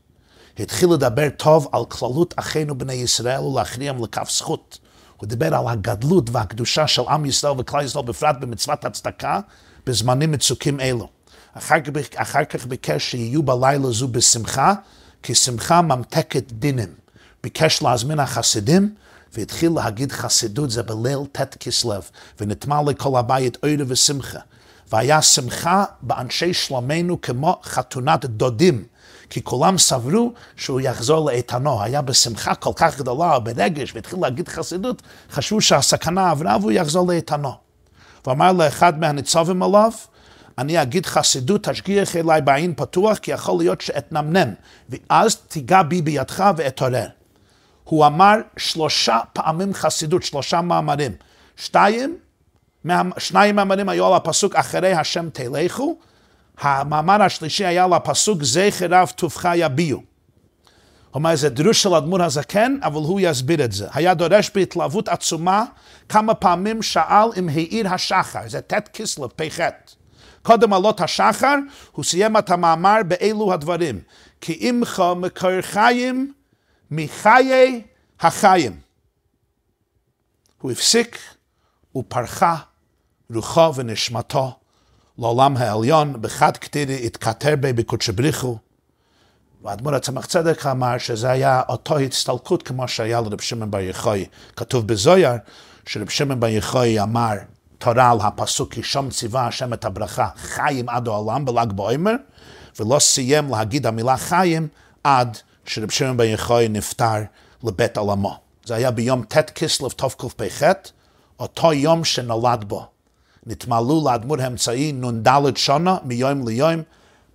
התחיל 0.59 0.93
לדבר 0.93 1.29
טוב 1.37 1.69
על 1.73 1.85
כללות 1.85 2.35
אחינו 2.37 2.79
בני 2.79 2.93
ישראל 2.93 3.41
ולהכריעם 3.41 4.05
לכף 4.05 4.31
זכות. 4.31 4.79
הוא 5.17 5.29
דיבר 5.29 5.55
על 5.55 5.69
הגדלות 5.69 6.31
והקדושה 6.31 6.87
של 6.87 7.03
עם 7.09 7.25
ישראל 7.25 7.55
וכלל 7.59 7.85
ישראל, 7.85 8.05
בפרט 8.05 8.37
במצוות 8.41 8.85
הצדקה, 8.85 9.41
בזמנים 9.87 10.33
מצוקים 10.33 10.81
אלו. 10.81 11.09
אחר 11.55 11.77
אחר 12.15 12.45
כך 12.45 12.67
ביקש 12.67 13.11
שיהיו 13.11 13.43
בלילה 13.43 13.91
זו 13.91 14.09
בשמחה, 14.09 14.75
כי 15.23 15.35
שמחה 15.35 15.83
ממתקת 15.83 16.53
דינים. 16.53 16.95
ביקש 17.43 17.83
להזמין 17.83 18.21
החסידים, 18.21 18.95
והתחיל 19.35 19.73
להגיד 19.75 20.13
חסידות 20.13 20.71
זה 20.71 20.83
בליל 20.83 21.19
ט' 21.33 21.55
כסלו, 21.55 21.95
ונטמע 22.41 22.83
לכל 22.87 23.19
הבית 23.19 23.57
אורי 23.63 23.77
ושמחה. 23.87 24.39
והיה 24.93 25.23
שמחה 25.23 25.85
באנשי 26.03 26.55
שלומנו 26.55 27.21
כמו 27.21 27.61
חתונת 27.65 28.25
דודים, 28.25 28.85
כי 29.31 29.45
כולם 29.45 29.79
סברו 29.79 30.33
שהוא 30.57 30.81
יחזור 30.81 31.31
לאיתנו. 31.31 31.83
היה 31.83 32.03
בשמחה 32.03 32.55
כל 32.55 32.73
כך 32.77 32.99
גדולה, 32.99 33.39
ברגש, 33.39 33.95
והתחיל 33.95 34.19
להגיד 34.23 34.49
חסידות, 34.49 35.03
חשבו 35.31 35.61
שהסכנה 35.61 36.31
עברה 36.31 36.57
והוא 36.61 36.73
יחזור 36.73 37.09
לאיתנו. 37.09 37.53
ואמר 38.27 38.53
לאחד 38.53 39.01
מהניצבים 39.01 39.63
עליו, 39.63 39.93
אני 40.59 40.83
אגיד 40.83 41.07
חסידות, 41.07 41.69
תשגיח 41.69 42.17
אליי 42.17 42.41
בעין 42.41 42.75
פתוח, 42.77 43.19
כי 43.19 43.31
יכול 43.31 43.59
להיות 43.59 43.81
שאתנמנם, 43.81 44.49
ואז 44.91 45.37
תיגע 45.37 45.83
בי 45.83 46.03
בידך 46.03 46.45
ואתעורר. 46.57 47.22
הוא 47.85 48.07
אמר 48.07 48.35
שלושה 48.57 49.19
פעמים 49.33 49.75
חסידות, 49.75 50.23
שלושה 50.23 50.61
מאמרים. 50.61 51.13
שתיים, 51.57 52.17
שניים 53.19 53.57
מאמרים 53.57 53.89
היו 53.89 54.07
על 54.07 54.15
הפסוק 54.15 54.55
אחרי 54.55 54.93
השם 54.93 55.29
תלכו, 55.31 55.97
המאמר 56.59 57.23
השלישי 57.23 57.65
היה 57.65 57.85
על 57.85 57.93
הפסוק 57.93 58.43
זכר 58.43 58.87
רב 58.91 59.13
טובך 59.17 59.49
יביעו. 59.55 60.03
אומר, 61.15 61.37
זה 61.37 61.49
דרוש 61.49 61.83
של 61.83 61.95
אדמו"ר 61.95 62.23
הזקן, 62.23 62.77
אבל 62.83 62.95
הוא 62.95 63.21
יסביר 63.23 63.65
את 63.65 63.73
זה. 63.73 63.89
היה 63.95 64.15
דורש 64.15 64.51
בהתלהבות 64.55 65.09
עצומה, 65.09 65.65
כמה 66.09 66.35
פעמים 66.35 66.83
שאל 66.83 67.29
אם 67.39 67.49
העיר 67.49 67.89
השחר, 67.89 68.41
זה 68.47 68.61
ט' 68.61 68.89
כסלו, 68.89 69.29
פ"ח. 69.37 69.61
קודם 70.43 70.73
עלות 70.73 71.01
השחר, 71.01 71.55
הוא 71.93 72.05
סיים 72.05 72.37
את 72.37 72.51
המאמר 72.51 72.97
באלו 73.09 73.53
הדברים. 73.53 74.01
כי 74.41 74.57
עמך 74.61 75.03
מקור 75.17 75.61
חיים 75.61 76.33
מחיי 76.95 77.83
החיים. 78.21 78.81
הוא 80.61 80.73
הפסיק 80.73 81.19
ופרחה 81.97 82.57
רוחו 83.35 83.75
ונשמתו 83.75 84.53
לעולם 85.19 85.57
העליון, 85.57 86.23
בחד 86.23 86.57
כתירי 86.57 87.07
התכתר 87.07 87.57
בי 87.57 87.73
בקודשא 87.73 88.13
בריחו. 88.13 88.59
ואדמו"ר 89.63 89.95
הצמח 89.95 90.27
צדק 90.27 90.67
אמר 90.67 90.99
שזה 90.99 91.31
היה 91.31 91.63
אותו 91.69 91.99
הצטלקות 91.99 92.63
כמו 92.63 92.89
שהיה 92.89 93.21
לרב 93.21 93.41
שמעון 93.41 93.71
בר 93.71 93.81
יחוי. 93.81 94.27
כתוב 94.57 94.87
בזויר 94.87 95.33
שרב 95.87 96.09
שמעון 96.09 96.41
בר 96.41 96.47
יחוי 96.47 97.01
אמר 97.01 97.35
תורה 97.79 98.11
על 98.11 98.19
הפסוק 98.21 98.73
כי 98.73 98.83
שם 98.83 99.11
ציווה 99.11 99.47
השם 99.47 99.73
את 99.73 99.85
הברכה 99.85 100.29
חיים 100.37 100.89
עד 100.89 101.09
העולם 101.09 101.45
בל"ג 101.45 101.73
בעומר 101.73 102.15
ולא 102.81 102.99
סיים 102.99 103.51
להגיד 103.51 103.87
המילה 103.87 104.17
חיים 104.17 104.69
עד 105.05 105.39
שרב 105.67 105.91
שמעון 105.91 106.17
בר 106.17 106.25
יחוי 106.25 106.69
נפטר 106.69 107.23
לבית 107.65 107.97
עולמו. 107.97 108.37
זה 108.65 108.75
היה 108.75 108.91
ביום 108.91 109.25
ט' 109.25 109.51
כסלו 109.51 109.89
תקפ"ח, 109.89 110.63
אותו 111.41 111.73
יום 111.73 112.05
שנולד 112.05 112.65
בו. 112.65 112.87
נתמלאו 113.47 114.05
לאדמו"ר 114.05 114.43
האמצעי 114.43 114.93
נ"ד 114.93 115.57
שנה 115.57 115.97
מיום 116.05 116.49
ליום. 116.49 116.83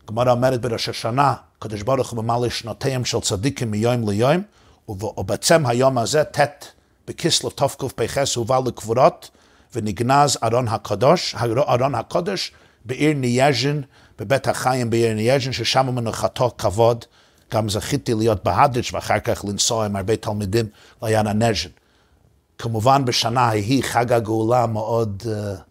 גמרא 0.07 0.32
אומרת 0.32 0.61
בראש 0.61 0.89
השנה, 0.89 1.34
הקדוש 1.57 1.82
ברוך 1.82 2.09
הוא 2.09 2.23
ממלא 2.23 2.49
שנותיהם 2.49 3.05
של 3.05 3.19
צדיקים 3.19 3.71
מיום 3.71 4.09
ליום, 4.09 4.41
ובעצם 4.89 5.65
היום 5.65 5.97
הזה, 5.97 6.23
ט' 6.23 6.65
בכסלו 7.07 7.49
תקפ"ח, 7.49 8.17
הובא 8.36 8.59
לקבורות 8.65 9.30
ונגנז 9.75 10.38
ארון 10.43 10.67
הקדוש, 10.67 11.36
ארון 11.69 11.95
הקודש 11.95 12.51
בעיר 12.86 13.13
נייז'ין, 13.13 13.84
בבית 14.19 14.47
החיים 14.47 14.89
בעיר 14.89 15.13
נייז'ין, 15.13 15.53
ששם 15.53 15.95
מנוחתו 15.95 16.51
כבוד. 16.57 17.05
גם 17.53 17.69
זכיתי 17.69 18.13
להיות 18.13 18.43
בהאדיטש 18.43 18.82
ואחר 18.93 19.19
כך 19.19 19.45
לנסוע 19.45 19.85
עם 19.85 19.95
הרבה 19.95 20.15
תלמידים 20.15 20.65
לנייז'ין. 21.01 21.71
כמובן 22.57 23.05
בשנה 23.05 23.41
ההיא 23.41 23.83
חג 23.83 24.13
הגאולה 24.13 24.65
מאוד 24.65 25.23
אה, 25.25 25.61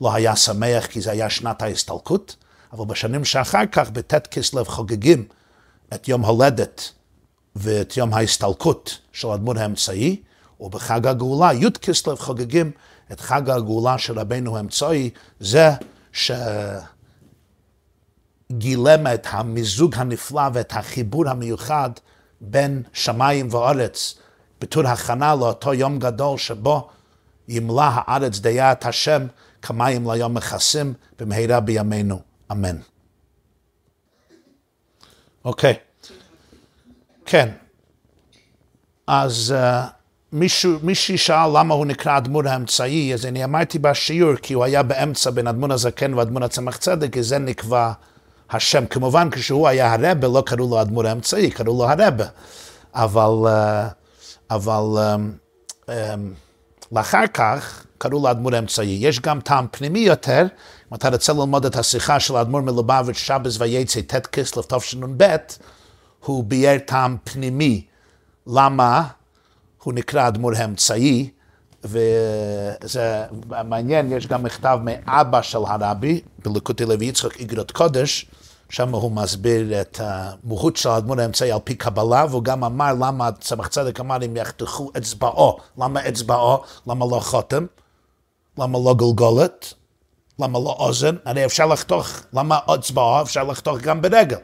לא 0.00 0.14
היה 0.14 0.36
שמח 0.36 0.86
כי 0.86 1.00
זה 1.00 1.10
היה 1.10 1.30
שנת 1.30 1.62
ההסתלקות, 1.62 2.36
אבל 2.72 2.84
בשנים 2.84 3.24
שאחר 3.24 3.66
כך 3.72 3.90
בט' 3.90 4.26
כסלו 4.26 4.64
חוגגים 4.64 5.24
את 5.94 6.08
יום 6.08 6.24
הולדת 6.24 6.92
ואת 7.56 7.96
יום 7.96 8.14
ההסתלקות 8.14 8.98
של 9.12 9.28
האדמו"ר 9.28 9.58
האמצעי, 9.58 10.22
ובחג 10.60 11.06
הגאולה, 11.06 11.52
י' 11.52 11.70
כסלו 11.70 12.16
חוגגים 12.16 12.70
את 13.12 13.20
חג 13.20 13.50
הגאולה 13.50 13.98
של 13.98 14.18
רבנו 14.18 14.56
האמצעי, 14.56 15.10
זה 15.40 15.70
שגילם 18.52 19.06
את 19.14 19.26
המיזוג 19.30 19.94
הנפלא 19.94 20.48
ואת 20.52 20.72
החיבור 20.72 21.28
המיוחד 21.28 21.90
בין 22.40 22.82
שמיים 22.92 23.54
וארץ, 23.54 24.14
בתור 24.60 24.86
הכנה 24.86 25.34
לאותו 25.34 25.74
יום 25.74 25.98
גדול 25.98 26.38
שבו 26.38 26.88
ימלא 27.48 27.84
הארץ 27.92 28.38
דיית 28.38 28.86
השם 28.86 29.26
כמים 29.62 30.10
ליום 30.10 30.34
מכסים 30.34 30.94
במהרה 31.18 31.60
בימינו, 31.60 32.20
אמן. 32.52 32.76
אוקיי, 35.44 35.72
okay. 35.72 36.08
כן, 37.26 37.48
אז 39.06 39.54
uh, 39.56 39.90
מישהו, 40.32 40.78
מישהי 40.82 41.18
שאל 41.18 41.50
למה 41.54 41.74
הוא 41.74 41.86
נקרא 41.86 42.16
אדמו"ר 42.16 42.48
האמצעי, 42.48 43.14
אז 43.14 43.26
אני 43.26 43.44
אמרתי 43.44 43.78
בשיעור, 43.78 44.36
כי 44.36 44.54
הוא 44.54 44.64
היה 44.64 44.82
באמצע 44.82 45.30
בין 45.30 45.46
אדמו"ר 45.46 45.72
הזקן 45.72 46.14
ואדמו"ר 46.14 46.44
הצמח 46.44 46.76
צדק, 46.76 47.12
כי 47.12 47.22
זה 47.22 47.38
נקבע 47.38 47.92
השם. 48.50 48.86
כמובן, 48.86 49.28
כשהוא 49.30 49.68
היה 49.68 49.92
הרבה, 49.92 50.28
לא 50.28 50.42
קראו 50.46 50.70
לו 50.70 50.80
אדמו"ר 50.80 51.06
האמצעי, 51.06 51.50
קראו 51.50 51.78
לו 51.78 51.90
הרבה. 51.90 52.26
אבל, 52.94 53.50
אה, 53.50 53.88
אבל 54.50 54.82
um, 54.94 55.86
um, 55.86 55.90
לאחר 56.92 57.26
כך 57.34 57.86
קראו 57.98 58.22
לו 58.22 58.30
אדמו"ר 58.30 58.54
האמצעי. 58.54 58.98
יש 59.00 59.20
גם 59.20 59.40
טעם 59.40 59.66
פנימי 59.70 59.98
יותר, 59.98 60.46
אם 60.92 60.96
אתה 60.96 61.08
רוצה 61.08 61.32
ללמוד 61.32 61.66
את 61.66 61.76
השיחה 61.76 62.20
של 62.20 62.36
האדמו"ר 62.36 62.62
מלובביץ' 62.62 63.16
שבס 63.16 63.60
ויצא 63.60 64.00
ט' 64.00 64.26
כסלו 64.26 64.62
תשנ"ב, 64.62 65.36
הוא 66.24 66.44
ביאר 66.44 66.78
טעם 66.78 67.16
פנימי. 67.24 67.86
למה? 68.46 69.02
הוא 69.82 69.94
נקרא 69.94 70.28
אדמו"ר 70.28 70.52
האמצעי, 70.56 71.30
וזה 71.88 73.24
מעניין, 73.64 74.12
יש 74.12 74.26
גם 74.26 74.42
מכתב 74.42 74.78
מאבא 74.82 75.42
של 75.42 75.58
הרבי, 75.66 76.20
בלקוטי 76.44 76.84
לוי 76.84 77.06
יצחק 77.06 77.36
איגרות 77.36 77.70
קודש, 77.70 78.26
שם 78.68 78.94
הוא 78.94 79.12
מסביר 79.12 79.80
את 79.80 80.00
המהות 80.04 80.76
של 80.76 80.88
האדמו"ר 80.88 81.20
האמצעי 81.20 81.52
על 81.52 81.58
פי 81.64 81.74
קבלה, 81.74 82.24
והוא 82.30 82.42
גם 82.42 82.64
אמר 82.64 82.92
למה 83.00 83.32
צמח 83.40 83.66
צדק 83.66 84.00
אמר 84.00 84.16
אם 84.24 84.36
יחתכו 84.36 84.90
אצבעו, 84.96 85.56
למה 85.78 86.08
אצבעו, 86.08 86.62
למה 86.86 87.06
לא 87.10 87.20
חותם, 87.20 87.66
למה 88.58 88.78
לא 88.84 88.94
גולגולת, 88.94 89.74
למה 90.38 90.58
לא 90.58 90.76
אוזן, 90.78 91.16
הרי 91.24 91.44
אפשר 91.44 91.66
לחתוך, 91.66 92.08
למה 92.32 92.58
אצבעו? 92.74 93.22
אפשר 93.22 93.44
לחתוך 93.44 93.78
גם 93.78 94.02
ברגל. 94.02 94.38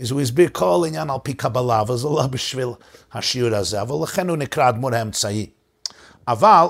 אז 0.00 0.10
הוא 0.10 0.20
הסביר 0.20 0.48
כל 0.52 0.84
עניין 0.86 1.10
על 1.10 1.18
פי 1.22 1.34
קבלה, 1.34 1.82
וזה 1.88 2.08
לא 2.08 2.26
בשביל 2.30 2.68
השיעור 3.12 3.54
הזה, 3.54 3.82
אבל 3.82 4.02
לכן 4.02 4.28
הוא 4.28 4.36
נקרא 4.36 4.68
אדמו"ר 4.68 4.94
האמצעי. 4.94 5.55
אבל 6.28 6.66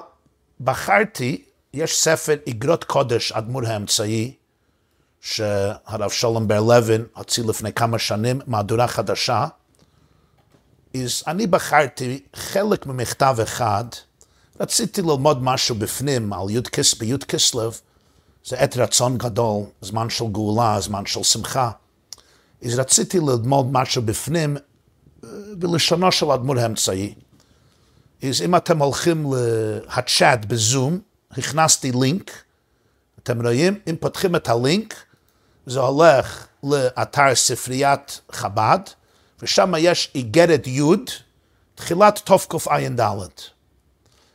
בחרתי, 0.61 1.45
יש 1.75 2.01
ספר 2.01 2.37
איגרות 2.47 2.85
קודש, 2.85 3.33
אדמו"ר 3.33 3.67
האמצעי, 3.67 4.35
שהרב 5.21 6.11
שלום 6.11 6.49
בר 6.49 6.61
לוין 6.61 7.05
הוציא 7.17 7.45
לפני 7.45 7.73
כמה 7.73 7.99
שנים, 7.99 8.41
מהדורה 8.47 8.89
חדשה. 8.89 9.47
אז 10.95 11.23
אני 11.27 11.47
בחרתי 11.47 12.23
חלק 12.35 12.87
ממכתב 12.87 13.37
אחד, 13.43 13.85
רציתי 14.61 15.03
ללמוד 15.03 15.43
משהו 15.43 15.75
בפנים 15.75 16.33
על 16.33 16.51
י' 16.51 16.63
כס 16.63 16.95
בי' 16.95 17.19
כסלו, 17.29 17.71
זה 18.45 18.57
עת 18.59 18.77
רצון 18.77 19.19
גדול, 19.19 19.63
זמן 19.81 20.11
של 20.11 20.25
גאולה, 20.33 20.81
זמן 20.81 21.07
של 21.07 21.23
שמחה. 21.23 21.71
אז 22.65 22.79
רציתי 22.79 23.19
ללמוד 23.21 23.73
משהו 23.73 24.03
בפנים 24.03 24.57
אה, 24.57 25.29
בלשונו 25.59 26.13
של 26.13 26.31
אדמו"ר 26.31 26.59
האמצעי. 26.59 27.15
אז 28.23 28.43
אם 28.43 28.57
אתם 28.57 28.83
הולכים 28.83 29.33
לצ'אט 29.97 30.45
בזום, 30.45 30.99
הכנסתי 31.31 31.93
לינק, 31.93 32.43
אתם 33.23 33.43
רואים, 33.43 33.79
אם 33.91 33.97
פותחים 34.01 34.37
את 34.37 34.49
הלינק, 34.49 34.95
זה 35.67 35.81
הולך 35.81 36.47
לאתר 36.63 37.35
ספריית 37.35 38.21
חב"ד, 38.33 38.79
ושם 39.43 39.73
יש 39.79 40.11
איגרת 40.15 40.67
י', 40.67 40.83
תחילת 41.75 42.19
תקע"ד. 42.25 43.01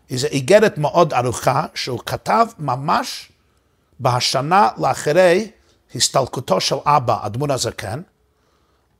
זו 0.09 0.27
איגרת 0.27 0.77
מאוד 0.77 1.13
ארוכה, 1.13 1.65
שהוא 1.75 1.99
כתב 2.05 2.47
ממש 2.59 3.31
בהשנה 3.99 4.69
לאחרי 4.77 5.51
הסתלקותו 5.95 6.61
של 6.61 6.75
אבא, 6.85 7.25
אדמו"ר 7.25 7.53
הזקן, 7.53 8.01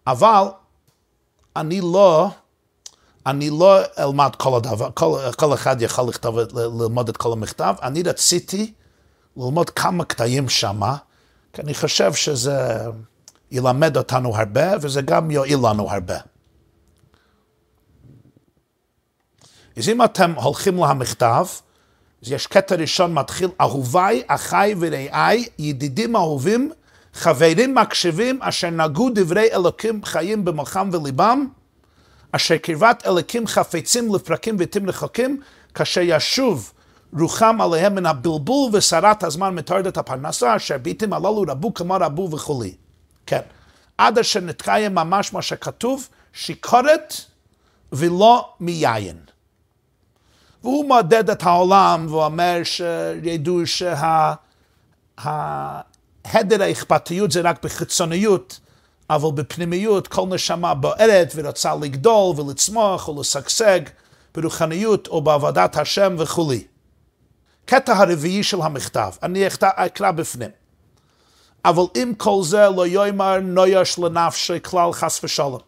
אבל 0.08 0.44
אני 1.56 1.82
לא, 1.82 2.30
אני 3.26 3.50
לא 3.50 3.80
אלמד 4.00 4.36
כל 4.38 4.58
הדבר, 4.58 4.90
כל, 4.94 5.20
כל 5.38 5.54
אחד 5.54 5.82
יכול 5.82 6.10
לכתוב, 6.10 6.38
ללמוד 6.54 7.10
את 7.10 7.18
כל 7.18 7.34
המכתב, 7.34 7.76
אני 7.82 8.04
רציתי 8.04 8.74
ללמוד 9.38 9.70
כמה 9.70 10.06
קטעים 10.06 10.50
שמה, 10.50 10.98
כי 11.54 11.62
אני 11.62 11.74
חושב 11.74 12.14
שזה 12.14 12.78
ילמד 13.52 13.98
אותנו 13.98 14.36
הרבה, 14.36 14.72
וזה 14.82 15.02
גם 15.02 15.32
יועיל 15.32 15.60
לנו 15.64 15.92
הרבה. 15.92 16.18
אז 19.78 19.90
אם 19.90 20.04
אתם 20.04 20.34
הולכים 20.36 20.78
למכתב, 20.78 21.46
אז 22.24 22.32
יש 22.32 22.48
קטע 22.48 22.76
ראשון 22.76 23.14
מתחיל, 23.14 23.50
אהוביי, 23.62 24.24
אחיי 24.28 24.76
ורעיי, 24.80 25.46
ידידים 25.60 26.16
אהובים, 26.16 26.72
חברים 27.14 27.76
מקשיבים 27.76 28.42
אשר 28.42 28.70
נגעו 28.70 29.10
דברי 29.16 29.48
אלוקים 29.54 30.04
חיים 30.04 30.46
במוחם 30.46 30.90
וליבם, 30.94 31.48
אשר 32.32 32.58
קרבת 32.58 33.04
אלוקים 33.08 33.48
חפצים 33.48 34.16
לפרקים 34.16 34.56
ועתים 34.60 34.90
רחוקים, 34.90 35.42
כאשר 35.76 36.02
ישוב 36.04 36.74
רוחם 37.20 37.62
עליהם 37.62 37.96
מן 37.96 38.06
הבלבול 38.06 38.70
וסרת 38.74 39.24
הזמן 39.24 39.56
מתורדת 39.56 39.98
הפרנסה, 39.98 40.56
אשר 40.56 40.78
ביתים 40.78 41.14
הללו 41.14 41.44
רבו 41.48 41.74
כמו 41.74 41.98
רבו 42.00 42.32
וכולי. 42.32 42.76
כן. 43.26 43.42
עד 43.98 44.18
אשר 44.18 44.40
נתקיים 44.40 44.96
ממש 44.96 45.34
מה 45.34 45.42
שכתוב, 45.42 46.08
שיקורת 46.34 47.14
ולא 47.92 48.54
מיין. 48.60 49.18
והוא 50.64 50.90
מעודד 50.90 51.30
את 51.30 51.44
העולם 51.44 52.08
ואומר 52.10 52.62
שידעו 52.64 53.62
שההדר 53.66 54.38
האכפתיות 56.62 57.32
זה 57.32 57.42
רק 57.42 57.64
בחיצוניות, 57.64 58.60
אבל 59.12 59.32
בפנימיות 59.32 60.08
כל 60.08 60.26
נשמה 60.30 60.74
בוערת 60.74 61.32
ורוצה 61.36 61.76
לגדול 61.76 62.40
ולצמוח 62.40 63.08
ולשגשג 63.08 63.80
ברוחניות 64.36 65.08
או 65.08 65.22
בעבודת 65.22 65.78
השם 65.78 66.16
וכולי. 66.20 66.64
קטע 67.66 67.98
הרביעי 67.98 68.44
של 68.44 68.62
המכתב, 68.62 69.12
אני 69.24 69.48
אקרא 69.62 70.12
בפנים. 70.12 70.50
אבל 71.66 71.84
אם 71.96 72.14
כל 72.18 72.40
זה 72.44 72.70
לא 72.70 72.88
יאמר 72.88 73.40
נויש 73.40 74.00
לנפשי 74.00 74.60
כלל 74.64 74.92
חס 74.92 75.24
ושלום. 75.24 75.60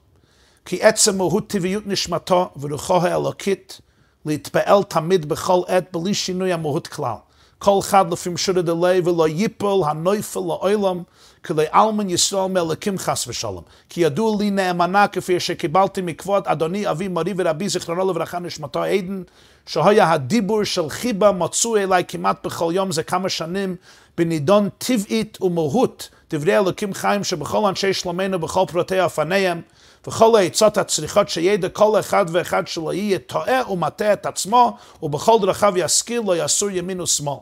כי 0.66 0.84
עצם 0.84 1.18
מהות 1.18 1.48
טבעיות 1.48 1.88
נשמתו 1.88 2.50
ורוחו 2.60 3.02
האלוקית 3.02 3.82
להתפעל 4.26 4.84
תמיד 4.84 5.30
בכל 5.30 5.62
עת 5.68 5.98
בלי 5.98 6.14
שינוי 6.14 6.54
המהות 6.54 6.88
כלל. 6.88 7.16
כל 7.60 7.80
אחד 7.80 8.12
לפי 8.12 8.30
משורי 8.30 8.62
דלי 8.62 9.02
ולא 9.06 9.28
ייפול 9.28 9.84
הנויפל 9.86 10.40
לעולם 10.40 11.04
כלי 11.46 11.66
אלמן 11.74 12.10
ישראל 12.10 12.48
מאלוקים 12.48 12.98
חס 12.98 13.28
ושלום. 13.28 13.62
כי 13.90 14.02
ידוע 14.02 14.36
לי 14.40 14.52
נאמנה 14.52 15.08
כפי 15.08 15.40
שקיבלתי 15.40 16.02
מכבוד 16.02 16.48
אדוני 16.48 16.90
אבי 16.90 17.08
מורי 17.08 17.34
ורבי 17.38 17.70
זיכרונו 17.70 18.10
לברכה 18.10 18.40
נשמתו 18.40 18.84
עדן, 18.84 19.24
שהיה 19.66 20.12
הדיבור 20.12 20.64
של 20.64 20.90
חיבה 20.90 21.32
מצוי 21.32 21.84
אליי 21.84 22.04
כמעט 22.08 22.46
בכל 22.46 22.72
יום 22.76 22.92
זה 22.92 23.04
כמה 23.04 23.30
שנים 23.30 23.76
בנידון 24.18 24.70
טבעית 24.78 25.42
ומהות 25.42 26.10
דברי 26.30 26.58
אלוקים 26.58 26.94
חיים 26.94 27.24
שבכל 27.24 27.66
אנשי 27.66 27.94
שלומנו 27.94 28.40
בכל 28.40 28.64
פרטי 28.72 29.02
אופניהם 29.02 29.62
וכל 30.08 30.36
העצות 30.36 30.78
הצריכות 30.78 31.30
שידע 31.30 31.70
כל 31.70 32.00
אחד 32.00 32.26
ואחד 32.32 32.68
שלא 32.68 32.94
יהיה 32.94 33.20
טועה 33.20 33.72
ומטעה 33.72 34.14
את 34.14 34.26
עצמו 34.26 34.78
ובכל 35.04 35.38
דרכיו 35.42 35.74
ישכיל 35.78 36.22
לא 36.26 36.46
יסור 36.46 36.70
ימין 36.70 37.02
ושמאל. 37.02 37.38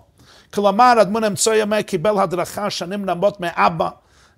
כלומר, 0.53 0.93
אדמון 1.01 1.23
אמצעי 1.23 1.61
אומר, 1.61 1.81
קיבל 1.81 2.19
הדרכה 2.19 2.69
שנים 2.69 3.09
רבות 3.09 3.39
מאבא, 3.39 3.89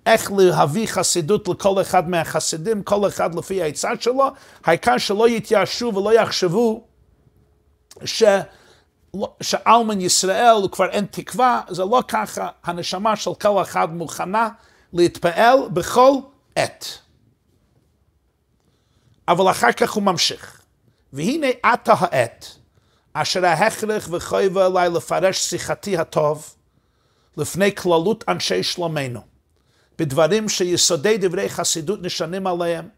איך 0.06 0.32
להביא 0.38 0.86
חסידות 0.86 1.48
לכל 1.48 1.80
אחד 1.80 2.08
מהחסידים, 2.08 2.82
כל 2.82 3.08
אחד 3.08 3.34
לפי 3.34 3.62
העצה 3.62 3.90
שלו, 4.00 4.28
העיקר 4.64 4.98
שלא 4.98 5.28
יתייאשו 5.28 5.92
ולא 5.94 6.14
יחשבו 6.14 6.84
ש... 8.04 8.22
שאלמן 9.40 10.00
ישראל 10.00 10.56
כבר 10.72 10.90
אין 10.90 11.06
תקווה, 11.10 11.60
זה 11.68 11.84
לא 11.84 12.02
ככה, 12.08 12.48
הנשמה 12.64 13.16
של 13.16 13.34
כל 13.34 13.62
אחד 13.62 13.94
מוכנה 13.94 14.48
להתפעל 14.92 15.58
בכל 15.72 16.12
עת. 16.56 16.98
אבל 19.28 19.50
אחר 19.50 19.72
כך 19.72 19.92
הוא 19.92 20.02
ממשיך. 20.02 20.60
והנה 21.12 21.46
עתה 21.62 21.94
העת, 21.98 22.56
אשר 23.16 23.46
ההכרח 23.46 24.08
וחויבה 24.10 24.66
עליי 24.66 24.90
לפרש 24.90 25.38
שיחתי 25.38 25.98
הטוב, 25.98 26.54
לפני 27.36 27.74
כללות 27.74 28.24
אנשי 28.28 28.62
שלומנו, 28.62 29.20
בדברים 29.98 30.48
שיסודי 30.48 31.18
דברי 31.18 31.48
חסידות 31.48 32.02
נשענים 32.02 32.46
עליהם, 32.46 32.88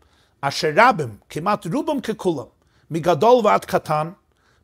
אשר 0.41 0.71
רבים, 0.77 1.17
כמעט 1.31 1.67
רובם 1.67 2.01
ככולם, 2.01 2.45
מגדול 2.91 3.47
ועד 3.47 3.65
קטן, 3.65 4.11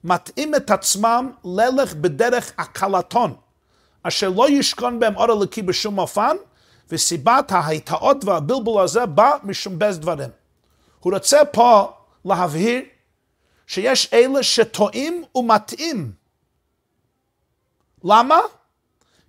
מתאים 0.04 0.54
את 0.54 0.70
עצמם 0.70 1.30
ללך 1.44 1.94
בדרך 1.94 2.52
הקלטון, 2.58 3.34
אשר 4.02 4.28
לא 4.28 4.50
ישכון 4.50 5.00
בהם 5.00 5.16
אור 5.16 5.24
אלוקי 5.24 5.62
בשום 5.62 5.98
אופן, 5.98 6.36
וסיבת 6.90 7.52
ההיטעות 7.52 8.24
והבלבול 8.24 8.82
הזה 8.82 9.06
בא 9.06 9.36
משום 9.44 9.78
בז 9.78 9.98
דברים. 9.98 10.30
הוא 11.00 11.14
רוצה 11.14 11.44
פה 11.44 11.92
להבהיר 12.24 12.80
שיש 13.72 14.08
אלה 14.12 14.42
שטועים 14.42 15.24
ומטעים. 15.34 16.12
למה? 18.04 18.38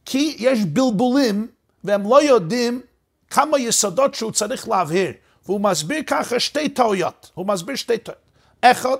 כי 0.06 0.36
יש 0.40 0.60
בלבולים 0.60 1.48
והם 1.84 2.10
לא 2.10 2.24
יודעים 2.24 2.82
כמה 3.30 3.60
יסודות 3.60 4.16
שהוא 4.16 4.32
צריך 4.32 4.68
להבהיר. 4.68 5.12
והוא 5.46 5.62
מסביר 5.62 6.04
ככה 6.08 6.40
שתי 6.40 6.70
טעויות. 6.70 7.32
הוא 7.34 7.48
מסביר 7.48 7.76
שתי 7.76 7.98
טעויות. 7.98 8.22
אחד, 8.62 8.98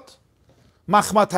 מחמת 0.88 1.34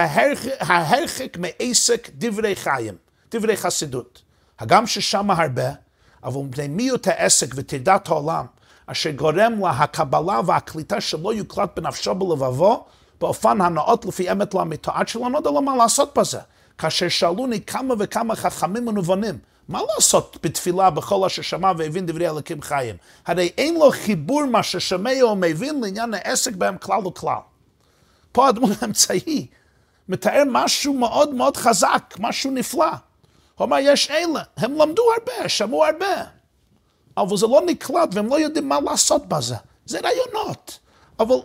ההרחק 0.60 1.38
מעסק 1.38 2.10
דברי 2.14 2.56
חיים, 2.56 2.96
דברי 3.32 3.58
חסידות. 3.58 4.22
הגם 4.60 4.88
ששם 4.88 5.32
הרבה, 5.32 5.70
אבל 6.24 6.42
מפני 6.42 6.68
מיעוט 6.68 7.08
העסק 7.08 7.54
וטרדת 7.56 8.08
העולם, 8.08 8.46
אשר 8.86 9.12
גורם 9.12 9.60
להקבלה 9.62 10.40
והקליטה 10.46 11.02
שלא 11.02 11.34
יוקלט 11.34 11.70
בנפשו 11.80 12.16
בלבבו, 12.16 12.86
באופן 13.22 13.62
הנאות 13.62 14.06
לפי 14.06 14.32
אמת 14.32 14.54
לאמיתו, 14.54 14.92
שלא 15.08 15.30
נודע 15.30 15.52
לו 15.52 15.62
מה 15.62 15.76
לעשות 15.76 16.18
בזה. 16.18 16.40
כאשר 16.78 17.10
שאלוני 17.10 17.62
כמה 17.62 17.94
וכמה 18.00 18.36
חכמים 18.36 18.88
ונבונים, 18.88 19.38
מה 19.70 19.82
לעשות 19.96 20.38
בתפילה 20.44 20.90
בכל 20.90 21.26
אשר 21.26 21.42
שמע 21.42 21.72
והבין 21.78 22.06
דברי 22.06 22.30
אלוקים 22.30 22.62
חיים? 22.62 22.96
הרי 23.26 23.52
אין 23.58 23.74
לו 23.74 23.92
חיבור 23.92 24.46
מה 24.46 24.64
ששומע 24.64 25.22
או 25.22 25.36
מבין 25.36 25.82
לעניין 25.82 26.14
העסק 26.14 26.54
בהם 26.56 26.78
כלל 26.78 27.08
וכלל. 27.08 27.38
פה 28.32 28.48
הדמות 28.48 28.72
האמצעי 28.82 29.48
מתאר 30.10 30.44
משהו 30.52 30.94
מאוד 30.94 31.34
מאוד 31.34 31.58
חזק, 31.58 32.16
משהו 32.20 32.52
נפלא. 32.52 32.86
הוא 32.86 33.66
אומר, 33.66 33.78
יש 33.82 34.12
אלה, 34.12 34.44
הם 34.58 34.74
למדו 34.74 35.04
הרבה, 35.14 35.50
שמעו 35.50 35.86
הרבה, 35.86 36.24
אבל 37.18 37.38
זה 37.38 37.48
לא 37.48 37.62
נקלט 37.66 38.10
והם 38.12 38.28
לא 38.28 38.40
יודעים 38.40 38.70
מה 38.70 38.80
לעשות 38.80 39.26
בזה. 39.28 39.56
זה 39.86 40.00
רעיונות. 40.04 40.80
אבל 41.20 41.36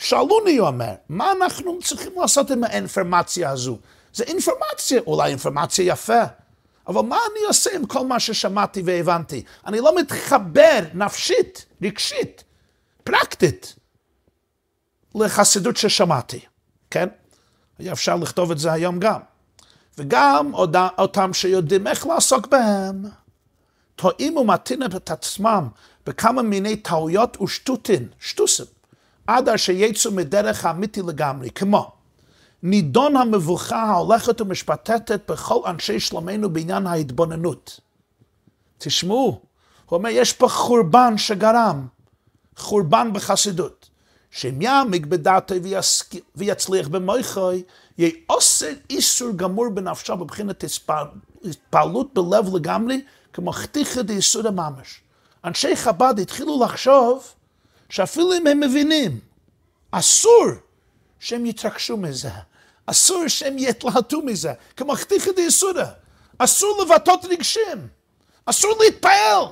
שאלוני, 0.00 0.56
הוא 0.56 0.68
אומר, 0.68 0.94
מה 1.08 1.32
אנחנו 1.32 1.78
צריכים 1.82 2.12
לעשות 2.20 2.50
עם 2.50 2.64
האינפורמציה 2.64 3.50
הזו? 3.50 3.78
זה 4.12 4.24
אינפורמציה, 4.24 5.00
אולי 5.06 5.30
אינפורמציה 5.30 5.84
יפה, 5.84 6.22
אבל 6.86 7.00
מה 7.00 7.16
אני 7.32 7.46
עושה 7.46 7.70
עם 7.74 7.86
כל 7.86 8.06
מה 8.06 8.20
ששמעתי 8.20 8.82
והבנתי? 8.84 9.42
אני 9.66 9.80
לא 9.80 9.96
מתחבר 9.96 10.78
נפשית, 10.94 11.66
רגשית, 11.82 12.44
פרקטית, 13.04 13.76
לחסידות 15.14 15.76
ששמעתי, 15.76 16.40
כן? 16.90 17.08
היה 17.78 17.92
אפשר 17.92 18.16
לכתוב 18.16 18.50
את 18.50 18.58
זה 18.58 18.72
היום 18.72 18.98
גם. 18.98 19.20
וגם 19.98 20.52
אותם 20.98 21.32
שיודעים 21.32 21.86
איך 21.86 22.06
לעסוק 22.06 22.46
בהם, 22.46 23.04
טועים 23.96 24.36
ומטעים 24.36 24.82
את 24.82 25.10
עצמם 25.10 25.68
בכמה 26.06 26.42
מיני 26.42 26.76
טעויות 26.76 27.40
ושטותין, 27.40 28.08
שטוסים. 28.20 28.79
עד 29.36 29.48
אשר 29.48 29.72
יצאו 29.72 30.12
מדרך 30.12 30.64
האמיתי 30.64 31.02
לגמרי, 31.02 31.50
כמו 31.50 31.92
נידון 32.62 33.16
המבוכה 33.16 33.82
ההולכת 33.82 34.40
ומשפטטת 34.40 35.30
בכל 35.30 35.60
אנשי 35.66 36.00
שלומנו 36.00 36.50
בעניין 36.50 36.86
ההתבוננות. 36.86 37.80
תשמעו, 38.78 39.40
הוא 39.86 39.96
אומר, 39.96 40.08
יש 40.12 40.32
פה 40.32 40.48
חורבן 40.48 41.18
שגרם, 41.18 41.86
חורבן 42.56 43.10
בחסידות. 43.12 43.90
שאם 44.30 44.62
יעמיק 44.62 45.06
בדעתו 45.06 45.54
ויצליח 46.36 46.88
במויכוי, 46.88 47.62
יהיה 47.98 48.12
עושה 48.26 48.72
איסור 48.90 49.30
גמור 49.36 49.68
בנפשו 49.68 50.16
בבחינת 50.16 50.64
התפעלות 51.44 52.14
בלב 52.14 52.54
לגמרי, 52.54 53.02
כמו 53.32 53.52
חתיכה 53.52 54.02
דייסור 54.02 54.48
הממש. 54.48 55.00
אנשי 55.44 55.76
חב"ד 55.76 56.14
התחילו 56.20 56.64
לחשוב 56.64 57.34
שאפילו 57.90 58.32
אם 58.36 58.46
הם 58.46 58.60
מבינים, 58.60 59.20
אסור 59.90 60.46
שהם 61.18 61.46
יתרגשו 61.46 61.96
מזה, 61.96 62.30
אסור 62.86 63.28
שהם 63.28 63.58
יתלהטו 63.58 64.22
מזה, 64.22 64.52
כמו 64.76 64.94
חתיכא 64.94 65.30
דייסורא, 65.32 65.84
אסור 66.38 66.82
לבטאות 66.82 67.24
רגשים, 67.24 67.88
אסור 68.46 68.74
להתפעל, 68.80 69.44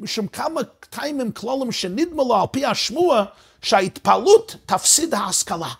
משום 0.00 0.26
כמה 0.26 0.60
טיימים 0.90 1.32
כלולים 1.32 1.72
שנדמה 1.72 2.22
לו 2.22 2.34
על 2.34 2.46
פי 2.50 2.64
השמוע 2.64 3.24
שההתפעלות 3.62 4.56
תפסיד 4.66 5.14
ההשכלה. 5.14 5.70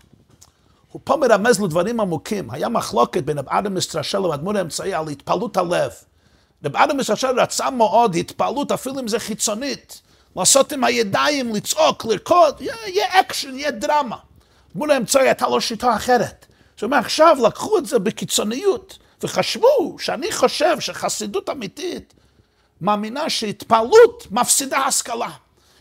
הוא 0.93 1.01
פה 1.05 1.17
מרמז 1.17 1.61
לדברים 1.61 2.01
עמוקים. 2.01 2.51
היה 2.51 2.69
מחלוקת 2.69 3.23
בין 3.23 3.39
רב 3.39 3.49
אדם 3.49 3.75
מסטרשלה 3.75 4.27
ואדמו"ר 4.27 4.59
האמצעי 4.59 4.95
על 4.95 5.09
התפעלות 5.09 5.57
הלב. 5.57 5.91
רב 6.65 6.77
אדם 6.77 6.97
מסטרשלה 6.97 7.41
רצה 7.41 7.71
מאוד 7.71 8.17
התפעלות, 8.17 8.73
אפילו 8.73 9.01
אם 9.01 9.09
זה 9.09 9.19
חיצונית. 9.19 10.03
לעשות 10.37 10.73
עם 10.73 10.85
הידיים, 10.85 11.55
לצעוק, 11.55 12.05
לרקוד, 12.05 12.61
יהיה 12.61 13.21
אקשן, 13.21 13.59
יהיה 13.59 13.71
דרמה. 13.71 14.17
מול 14.75 14.91
האמצעי 14.91 15.23
הייתה 15.29 15.49
לו 15.49 15.61
שיטה 15.61 15.97
אחרת. 15.97 16.47
זאת 16.75 16.83
אומרת, 16.83 17.05
עכשיו 17.05 17.37
לקחו 17.47 17.79
את 17.79 17.87
זה 17.87 17.99
בקיצוניות, 17.99 18.99
וחשבו 19.23 19.97
שאני 19.99 20.33
חושב 20.33 20.81
שחסידות 20.81 21.51
אמיתית 21.51 22.15
מאמינה 22.81 23.31
שהתפעלות 23.31 24.27
מפסידה 24.31 24.79
השכלה. 24.79 25.31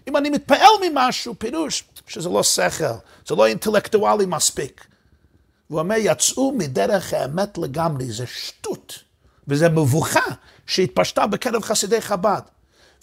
אם 0.07 0.17
אני 0.17 0.30
מתפעל 0.30 0.69
ממשהו, 0.81 1.35
פירוש 1.38 1.84
שזה 2.07 2.30
לא 2.30 2.43
שכל, 2.43 2.85
זה 3.27 3.35
לא 3.35 3.47
אינטלקטואלי 3.47 4.26
מספיק. 4.26 4.85
והוא 5.69 5.80
אומר, 5.80 5.95
יצאו 5.97 6.51
מדרך 6.51 7.13
האמת 7.13 7.57
לגמרי, 7.57 8.11
זה 8.11 8.26
שטות, 8.27 8.99
וזה 9.47 9.69
מבוכה 9.69 10.26
שהתפשטה 10.65 11.27
בקרב 11.27 11.63
חסידי 11.63 12.01
חב"ד. 12.01 12.41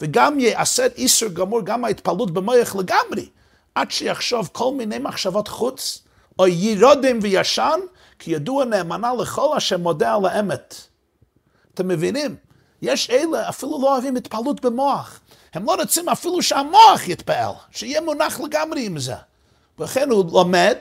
וגם 0.01 0.41
יעשה 0.41 0.87
איסור 0.97 1.29
גמור, 1.29 1.61
גם 1.61 1.85
ההתפעלות 1.85 2.31
במוח 2.31 2.77
לגמרי, 2.77 3.29
עד 3.75 3.91
שיחשוב 3.91 4.51
כל 4.53 4.75
מיני 4.75 4.99
מחשבות 4.99 5.49
חוץ, 5.49 6.03
או 6.39 6.47
ירודם 6.47 7.19
וישן, 7.23 7.81
כי 8.19 8.31
ידוע 8.31 8.65
נאמנה 8.65 9.15
לכל 9.15 9.57
אשר 9.57 9.79
מודה 9.79 10.15
על 10.15 10.27
האמת. 10.27 10.75
אתם 11.75 11.89
מבינים? 11.89 12.37
יש 12.83 13.11
אלה 13.11 13.49
אפילו 13.49 13.79
לא 13.83 13.93
אוהבים 13.93 14.17
התפעלות 14.17 14.61
במוח. 14.61 15.21
הם 15.55 15.65
לא 15.65 15.75
רוצים 15.75 16.09
אפילו 16.09 16.43
שהמוח 16.43 17.09
יתפעל, 17.09 17.53
שיהיה 17.71 18.01
מונח 18.01 18.41
לגמרי 18.41 18.87
עם 18.87 18.99
זה. 18.99 19.15
ולכן 19.79 20.11
הוא 20.11 20.25
לומד, 20.33 20.77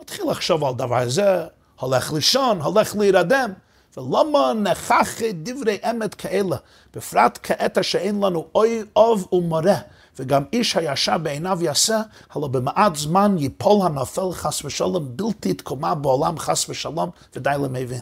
מתחיל 0.00 0.24
לחשוב 0.30 0.64
על 0.64 0.74
דבר 0.74 0.98
הזה, 0.98 1.44
הולך 1.80 2.12
לישון, 2.12 2.60
הולך 2.60 2.96
להירדם. 2.96 3.52
ולמה 3.96 4.52
נכח 4.62 5.08
דברי 5.32 5.78
אמת 5.90 6.14
כאלה, 6.14 6.56
בפרט 6.94 7.38
כעת 7.42 7.78
שאין 7.82 8.20
לנו 8.20 8.46
אוי 8.54 8.82
אוב 8.96 9.28
ומורה, 9.32 9.76
וגם 10.18 10.44
איש 10.52 10.76
הישר 10.76 11.18
בעיניו 11.18 11.58
יעשה, 11.62 12.02
הלא 12.30 12.48
במעט 12.48 12.96
זמן 12.96 13.36
ייפול 13.38 13.86
הנופל 13.86 14.32
חס 14.32 14.64
ושלום, 14.64 15.16
בלתי 15.16 15.50
התקומה 15.50 15.94
בעולם 15.94 16.38
חס 16.38 16.68
ושלום, 16.68 17.10
ודי 17.36 17.50
למבין. 17.64 18.00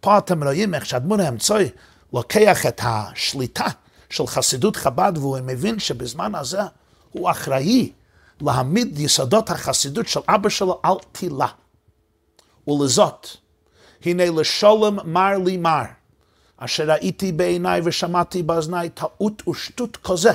פה 0.00 0.18
אתם 0.18 0.44
רואים 0.44 0.74
איך 0.74 0.86
שאדמון 0.86 1.20
האמצעי 1.20 1.68
לוקח 2.12 2.66
את 2.66 2.80
השליטה 2.84 3.66
של 4.10 4.26
חסידות 4.26 4.76
חב"ד, 4.76 5.12
והוא 5.16 5.38
מבין 5.42 5.78
שבזמן 5.78 6.34
הזה 6.34 6.60
הוא 7.12 7.30
אחראי 7.30 7.92
להעמיד 8.40 8.98
יסודות 8.98 9.50
החסידות 9.50 10.08
של 10.08 10.20
אבא 10.28 10.48
שלו 10.48 10.80
על 10.82 10.94
תילה. 11.12 11.46
ולזאת, 12.68 13.26
הנה 14.04 14.30
לשולם 14.30 14.98
מר 15.04 15.38
לי 15.44 15.56
מר, 15.56 15.84
אשר 16.56 16.90
ראיתי 16.90 17.32
בעיניי 17.32 17.80
ושמעתי 17.84 18.42
באזניי 18.42 18.88
טעות 18.88 19.48
ושטות 19.48 19.96
כזה, 19.96 20.30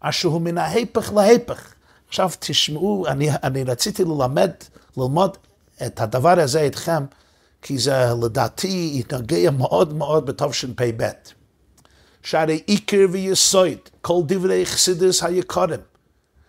אשר 0.00 0.28
הוא 0.28 0.40
מן 0.40 0.58
ההפך 0.58 1.12
להפך. 1.12 1.72
עכשיו 2.08 2.30
תשמעו, 2.38 3.06
אני, 3.08 3.28
אני 3.42 3.64
רציתי 3.64 4.04
ללמד, 4.04 4.50
ללמוד 4.96 5.36
את 5.86 6.00
הדבר 6.00 6.40
הזה 6.40 6.60
איתכם, 6.60 7.04
כי 7.62 7.78
זה 7.78 8.06
לדעתי 8.22 8.92
יתנגע 8.94 9.50
מאוד 9.50 9.94
מאוד 9.94 10.26
בתשפ"ב. 10.26 11.08
שהרי 12.22 12.62
עיקר 12.66 13.06
ויסוד 13.10 13.78
כל 14.00 14.20
דברי 14.26 14.66
חסידס 14.66 15.22
היקורים, 15.22 15.80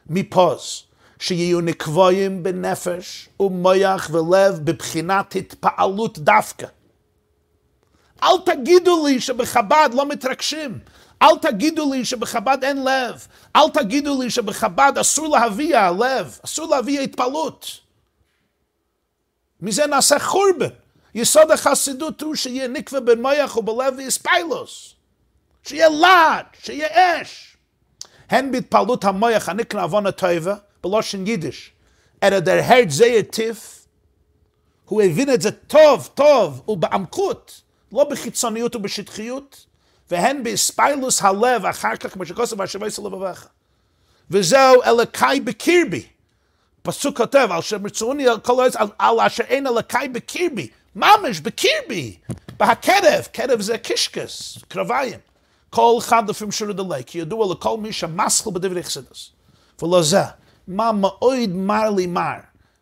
מפוז, 0.09 0.83
שיהיו 1.19 1.61
נקבויים 1.61 2.43
בנפש 2.43 3.29
ומויח 3.39 4.09
ולב 4.13 4.59
בבחינת 4.63 5.35
התפעלות 5.35 6.19
דווקא. 6.19 6.67
אל 8.23 8.37
תגידו 8.45 9.07
לי 9.07 9.21
שבחב"ד 9.21 9.89
לא 9.93 10.05
מתרגשים. 10.05 10.79
אל 11.21 11.37
תגידו 11.41 11.93
לי 11.93 12.05
שבחב"ד 12.05 12.57
אין 12.63 12.83
לב. 12.83 13.27
אל 13.55 13.69
תגידו 13.73 14.21
לי 14.21 14.29
שבחב"ד 14.29 14.91
אסור 15.01 15.27
להביע 15.37 15.91
לב, 15.91 16.39
אסור 16.45 16.75
להביע 16.75 17.01
התפעלות. 17.01 17.67
מזה 19.61 19.87
נעשה 19.87 20.19
חורבן. 20.19 20.69
יסוד 21.15 21.51
החסידות 21.51 22.21
הוא 22.21 22.35
שיהיה 22.35 22.67
נקווה 22.67 22.99
במויח 22.99 23.57
ובלב 23.57 23.93
ויספיילוס. 23.97 24.93
שיהיה 25.63 25.89
להט, 25.89 26.57
שיהיה 26.63 27.21
אש. 27.21 27.57
הן 28.29 28.51
בהתפעלות 28.51 29.03
המויח 29.03 29.49
הנקרא 29.49 29.83
עוון 29.83 30.07
הטובה, 30.07 30.55
בלושן 30.87 31.27
יידיש, 31.27 31.71
אלא 32.23 32.39
דר 32.39 32.59
הרט 32.63 32.89
זה 32.89 33.05
יטיף, 33.05 33.85
הוא 34.85 35.01
הבין 35.01 35.33
את 35.33 35.41
זה 35.41 35.51
טוב, 35.51 36.09
טוב, 36.13 36.61
ובעמקות, 36.67 37.61
לא 37.91 38.03
בחיצוניות 38.03 38.75
ובשטחיות, 38.75 39.65
והן 40.11 40.43
באספיילוס 40.43 41.21
הלב, 41.21 41.65
אחר 41.65 41.95
כך, 41.95 42.13
כמו 42.13 42.25
שכוסף 42.25 42.59
השבייס 42.59 42.99
לבביך. 42.99 43.47
וזהו 44.31 44.83
אלוקי 44.83 45.39
בקרבי. 45.43 46.05
פסוק 46.81 47.17
כותב, 47.17 47.47
על 47.51 47.61
שמצאוני 47.61 48.25
כל 48.43 48.63
העץ, 48.63 48.75
על, 48.75 48.87
על 48.99 49.19
אשר 49.19 49.43
אין 49.43 49.67
אלוקי 49.67 50.07
בקרבי, 50.11 50.67
ממש 50.95 51.39
בקרבי, 51.39 52.17
בהקרב, 52.57 53.23
קרב 53.31 53.61
זה 53.61 53.77
קישקס, 53.77 54.57
קרביים. 54.67 55.19
כל 55.69 55.95
אחד 55.99 56.29
לפעמים 56.29 56.51
שירות 56.51 56.75
דלי, 56.75 57.03
כי 57.05 57.19
ידוע 57.19 57.53
לכל 57.53 57.77
מי 57.77 57.93
שמסחל 57.93 58.51
בדברי 58.51 58.83
חסידס. 58.83 59.29
ולא 59.81 60.03
זה, 60.03 60.21
מה 60.67 60.91
מאוד 60.91 61.49
מר 61.49 61.89
לי 61.89 62.07
מר, 62.07 62.37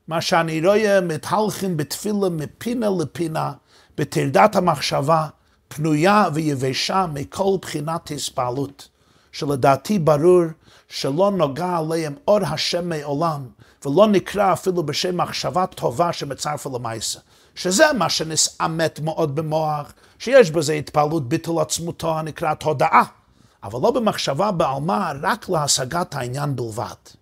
מה 0.07 0.22
שאני 0.22 0.68
רואה 0.68 1.02
מתהלכים 1.02 1.78
בתפילה 1.78 2.30
מפינה 2.32 2.88
לפינה, 2.99 3.52
בטרדת 3.98 4.56
המחשבה, 4.56 5.28
פנויה 5.68 6.26
ויבשה 6.34 7.06
מכל 7.14 7.57
בחינת 7.62 8.12
הספעלות, 8.12 8.88
שלדעתי 9.32 9.99
ברור 9.99 10.44
שלא 10.88 11.32
נוגע 11.32 11.78
עליהם 11.78 12.14
אור 12.28 12.40
השם 12.45 12.90
מעולם, 12.90 13.45
ולא 13.86 14.07
נקרא 14.07 14.53
אפילו 14.53 14.84
בשם 14.84 15.18
מחשבה 15.18 15.66
טובה 15.66 16.14
שמצרפה 16.14 16.70
למעשה. 16.74 17.20
שזה 17.56 17.86
מה 17.98 18.10
שנסעמת 18.10 18.99
מאוד 18.99 19.36
במוח, 19.36 19.94
שיש 20.20 20.52
בזה 20.52 20.74
התפעלות 20.74 21.30
ביטול 21.30 21.62
עצמותו 21.62 22.20
הנקראת 22.20 22.64
הודאה, 22.64 23.03
אבל 23.64 23.80
לא 23.82 23.91
במחשבה 23.91 24.52
בעלמא, 24.52 25.12
רק 25.22 25.49
להשגת 25.49 26.16
העניין 26.16 26.56
בלבד. 26.56 27.14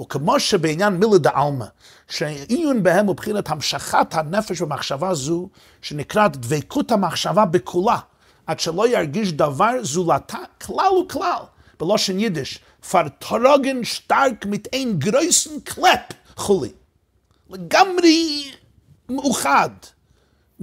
וכמו 0.00 0.40
שבעניין 0.40 0.92
מילי 0.92 1.18
דעלמא, 1.18 1.66
שעיון 2.08 2.82
בהם 2.82 3.06
הוא 3.06 3.16
בחינת 3.16 3.50
המשכת 3.50 4.14
הנפש 4.14 4.62
במחשבה 4.62 5.14
זו, 5.14 5.48
שנקראת 5.82 6.36
דבקות 6.36 6.90
המחשבה 6.90 7.44
בכולה, 7.44 7.98
עד 8.46 8.60
שלא 8.60 8.88
ירגיש 8.88 9.32
דבר 9.32 9.72
זולתה 9.82 10.38
כלל 10.66 10.92
וכלל, 11.04 11.42
בלושן 11.80 12.18
יידיש, 12.18 12.58
פרטרוגן 12.90 13.84
שטרק 13.84 14.46
מתאין 14.46 14.98
גרויסן 14.98 15.60
קלפ 15.60 16.00
חולי. 16.36 16.72
לגמרי 17.50 18.50
מאוחד. 19.08 19.70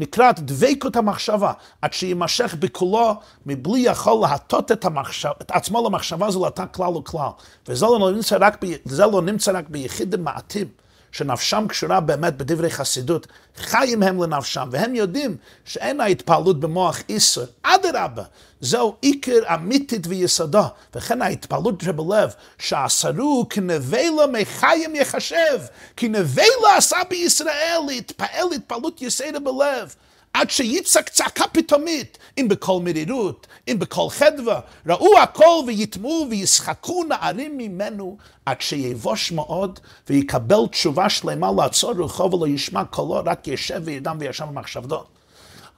נקראת 0.01 0.39
דבקות 0.39 0.95
המחשבה, 0.95 1.53
עד 1.81 1.93
שיימשך 1.93 2.55
בכולו 2.59 3.13
מבלי 3.45 3.79
יכול 3.79 4.21
להטות 4.21 4.71
את, 4.71 4.85
המחשב, 4.85 5.29
את 5.41 5.51
עצמו 5.51 5.87
למחשבה 5.87 6.31
זולתה 6.31 6.65
כלל 6.65 6.97
וכלל. 6.97 7.29
וזה 7.67 7.85
לא 7.85 8.11
נמצא 8.11 8.37
רק, 8.39 8.63
ב, 8.65 8.67
לא 9.11 9.21
נמצא 9.21 9.51
רק 9.55 9.69
ביחידים 9.69 10.23
מעטים. 10.23 10.67
שנפשם 11.11 11.65
קשורה 11.69 11.99
באמת 11.99 12.37
בדברי 12.37 12.69
חסידות, 12.71 13.27
חיים 13.57 14.03
הם 14.03 14.23
לנפשם, 14.23 14.69
והם 14.71 14.95
יודעים 14.95 15.37
שאין 15.65 16.01
ההתפעלות 16.01 16.59
במוח 16.59 16.99
איסר. 17.09 17.45
אדרבה, 17.63 18.23
זהו 18.61 18.95
עיקר 19.01 19.53
אמיתית 19.53 20.07
ויסודו, 20.07 20.63
וכן 20.95 21.21
ההתפעלות 21.21 21.81
שבלב, 21.81 22.33
שעשרו 22.57 23.45
כנבלה 23.49 24.27
מחיים 24.31 24.95
יחשב, 24.95 25.59
כי 25.97 26.07
נבלה 26.07 26.75
עשה 26.77 26.97
בישראל 27.09 27.79
להתפעל 27.87 28.53
התפעלות 28.55 29.01
יסדה 29.01 29.39
בלב. 29.39 29.95
עד 30.33 30.49
שיצעק 30.49 31.09
צעקה 31.09 31.43
פתאומית, 31.51 32.17
אם 32.37 32.47
בכל 32.47 32.79
מרירות, 32.83 33.47
אם 33.67 33.79
בכל 33.79 34.07
חדווה, 34.09 34.59
ראו 34.87 35.19
הכל 35.19 35.63
ויטמעו 35.67 36.27
וישחקו 36.29 37.03
נערים 37.03 37.57
ממנו, 37.57 38.17
עד 38.45 38.61
שיבוש 38.61 39.31
מאוד 39.31 39.79
ויקבל 40.09 40.67
תשובה 40.71 41.09
שלמה 41.09 41.51
לעצור 41.57 41.93
רוחו 41.93 42.31
ולא 42.31 42.47
ישמע 42.47 42.85
קולו, 42.85 43.21
רק 43.25 43.47
ישב 43.47 43.81
וירדם 43.85 44.17
וישם 44.19 44.47
במחשבתו. 44.47 45.05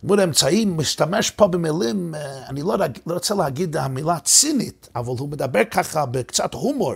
עמוד 0.04 0.20
האמצעי 0.20 0.66
משתמש 0.66 1.32
פה 1.32 1.48
במילים, 1.48 2.16
אה, 2.16 2.48
אני 2.48 2.62
לא, 2.62 2.76
לא 3.08 3.14
רוצה 3.14 3.36
להגיד 3.36 3.78
המילה 3.78 4.20
צינית, 4.20 4.90
אבל 4.96 5.14
הוא 5.20 5.30
מדבר 5.30 5.64
ככה 5.72 6.06
בקצת 6.06 6.54
הומור 6.54 6.94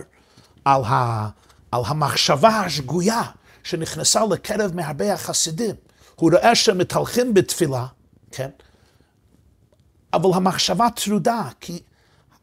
על, 0.64 0.82
ה, 0.84 1.28
על 1.72 1.82
המחשבה 1.86 2.48
השגויה 2.48 3.22
שנכנסה 3.64 4.20
לקרב 4.30 4.74
מהרבה 4.74 5.12
החסידים. 5.12 5.74
הוא 6.18 6.30
רואה 6.32 6.54
שהם 6.54 6.78
מתהלכים 6.78 7.34
בתפילה, 7.34 7.86
כן? 8.30 8.48
אבל 10.12 10.30
המחשבה 10.34 10.86
טרודה, 10.90 11.42
כי 11.60 11.82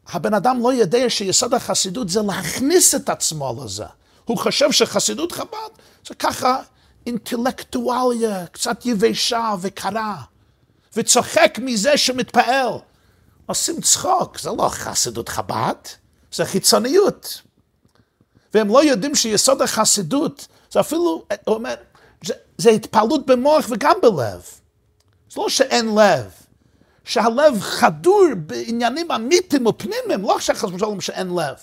הבן 0.08 0.34
אדם 0.34 0.60
לא 0.64 0.74
יודע 0.74 1.10
שיסוד 1.10 1.54
החסידות 1.54 2.10
זה 2.10 2.22
להכניס 2.22 2.96
את 2.96 3.10
עצמו 3.10 3.64
לזה. 3.64 3.86
הוא 4.26 4.38
חושב 4.38 4.72
שחסידות 4.72 5.32
חב"ד 5.32 5.70
זה 6.08 6.16
ככה 6.16 6.62
אינטלקטואליה, 7.06 8.48
קצת 8.48 8.86
יבשה 8.86 9.54
וקרה, 9.62 10.22
וצוחק 10.96 11.60
מזה 11.62 11.98
שמתפעל. 11.98 12.74
עושים 13.46 13.82
צחוק, 13.82 14.40
זה 14.40 14.50
לא 14.50 14.70
חסידות 14.70 15.30
חב"ד, 15.30 15.76
זה 16.32 16.46
חיצוניות. 16.46 17.42
והם 18.54 18.68
לא 18.68 18.84
יודעים 18.84 19.16
שיסוד 19.16 19.62
החסידות, 19.62 20.48
זה 20.72 20.80
אפילו, 20.80 21.26
הוא 21.46 21.56
אומר, 21.56 21.74
זה, 22.58 22.70
התפעלות 22.70 23.26
במוח 23.26 23.66
וגם 23.70 23.96
בלב. 24.02 24.42
זה 25.30 25.42
לא 25.42 25.50
שאין 25.50 25.96
לב. 25.96 26.32
שהלב 27.04 27.60
חדור 27.60 28.26
בעניינים 28.38 29.12
אמיתיים 29.12 29.66
ופנימיים, 29.66 30.22
לא 30.22 30.36
עכשיו 30.36 30.56
חס 30.56 30.70
ושלום 30.74 31.02
שאין 31.02 31.28
לב. 31.28 31.56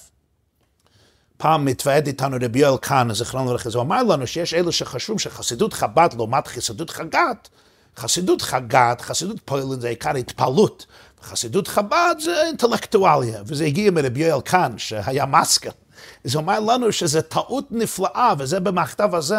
פעם 1.36 1.64
מתוועד 1.64 2.06
איתנו 2.06 2.36
רבי 2.40 2.58
יואל 2.58 2.76
קאן, 2.78 3.08
זכרנו 3.12 3.44
לברכה, 3.44 3.70
הוא 3.74 3.82
אמר 3.82 4.02
לנו 4.02 4.26
שיש 4.26 4.54
אלה 4.54 4.72
שחשבו 4.72 5.18
שחסידות 5.18 5.72
חב"ד 5.72 6.08
לעומת 6.16 6.46
חסידות 6.46 6.90
חג"ת, 6.90 7.48
חסידות 7.96 8.42
חג"ת, 8.42 9.00
חסידות 9.00 9.36
פועלת 9.44 9.80
זה 9.80 9.88
עיקר 9.88 10.16
התפעלות, 10.16 10.86
חסידות 11.22 11.68
חב"ד 11.68 12.14
זה 12.20 12.42
אינטלקטואליה, 12.46 13.42
וזה 13.46 13.64
הגיע 13.64 13.90
מרבי 13.90 14.24
יואל 14.24 14.40
קאן, 14.40 14.78
שהיה 14.78 15.26
מסקל. 15.26 15.70
אז 16.24 16.34
הוא 16.34 16.42
אמר 16.42 16.60
לנו 16.60 16.92
שזו 16.92 17.22
טעות 17.22 17.66
נפלאה, 17.70 18.34
וזה 18.38 18.60
במכתב 18.60 19.14
הזה. 19.14 19.38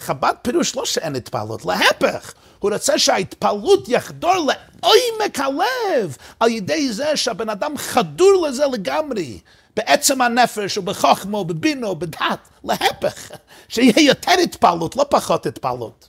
חב"ד 0.00 0.34
פירוש 0.42 0.76
לא 0.76 0.84
שאין 0.84 1.16
התפעלות, 1.16 1.64
להפך, 1.64 2.34
הוא 2.58 2.72
רוצה 2.72 2.98
שההתפעלות 2.98 3.88
יחדור 3.88 4.34
לעומק 4.34 5.38
הלב, 5.38 6.16
על 6.40 6.48
ידי 6.48 6.92
זה 6.92 7.16
שהבן 7.16 7.48
אדם 7.48 7.78
חדור 7.78 8.46
לזה 8.46 8.66
לגמרי. 8.66 9.40
בעצם 9.76 10.22
הנפש 10.22 10.78
ובחוכמו, 10.78 11.44
בבינו, 11.44 11.96
בדת, 11.96 12.48
להפך, 12.64 13.30
שיהיה 13.68 14.00
יותר 14.00 14.32
התפעלות, 14.42 14.96
לא 14.96 15.06
פחות 15.10 15.46
התפעלות. 15.46 16.08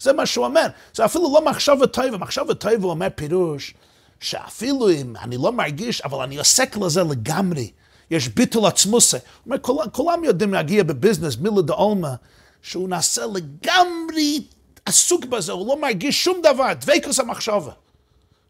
זה 0.00 0.12
מה 0.12 0.26
שהוא 0.26 0.44
אומר. 0.44 0.66
זה 0.94 1.04
אפילו 1.04 1.34
לא 1.34 1.44
מחשב 1.44 1.86
טובה, 1.86 2.16
מחשב 2.16 2.52
טובה 2.52 2.88
אומר 2.88 3.08
פירוש, 3.14 3.74
שאפילו 4.20 4.90
אם 4.90 5.14
אני 5.22 5.36
לא 5.36 5.52
מרגיש, 5.52 6.00
אבל 6.00 6.22
אני 6.22 6.36
עוסק 6.38 6.76
לזה 6.76 7.02
לגמרי. 7.02 7.70
יש 8.10 8.28
ביטול 8.28 8.66
עצמוסה. 8.66 9.18
הוא 9.44 9.54
אומר, 9.68 9.88
כולם 9.92 10.24
יודעים 10.24 10.54
להגיע 10.54 10.82
בביזנס, 10.82 11.36
מילה 11.36 11.62
דה 11.62 11.72
עולמה, 11.72 12.14
שהוא 12.62 12.88
נעשה 12.88 13.22
לגמרי 13.26 14.44
עסוק 14.86 15.24
בזה, 15.24 15.52
הוא 15.52 15.68
לא 15.68 15.80
מרגיש 15.80 16.24
שום 16.24 16.40
דבר, 16.42 16.72
דבקוס 16.72 17.20
המחשבה. 17.20 17.72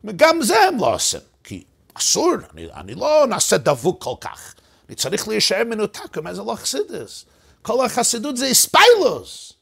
וגם 0.05 0.43
זה 0.43 0.65
הם 0.65 0.79
לא 0.79 0.95
עושים, 0.95 1.21
כי 1.45 1.65
אסור, 1.95 2.33
אני, 2.55 2.67
אני 2.75 2.95
לא 2.95 3.27
נעשה 3.29 3.59
דבוק 3.59 4.03
כל 4.03 4.15
כך. 4.21 4.55
אני 4.89 4.97
צריך 4.97 5.29
להישאר 5.29 5.65
מנותק, 5.65 6.19
אומר 6.19 6.35
זה 6.35 6.43
לא 6.43 6.55
חסידס. 6.55 7.25
כל 7.63 7.85
החסידות 7.85 8.37
זה 8.37 8.51
אספיילוס. 8.51 9.53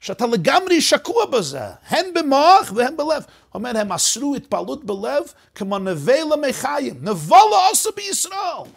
שאתה 0.00 0.26
לגמרי 0.26 0.80
שקוע 0.80 1.26
בזה, 1.26 1.60
הן 1.88 2.06
במוח 2.14 2.72
והן 2.74 2.96
בלב. 2.96 3.24
אומר, 3.54 3.78
הם 3.78 3.92
אסרו 3.92 4.34
התפעלות 4.34 4.84
בלב 4.84 5.22
כמו 5.54 5.78
נווה 5.78 6.24
למחיים, 6.24 6.98
נבוא 7.02 7.50
לעושה 7.50 7.90
בישראל. 7.96 8.70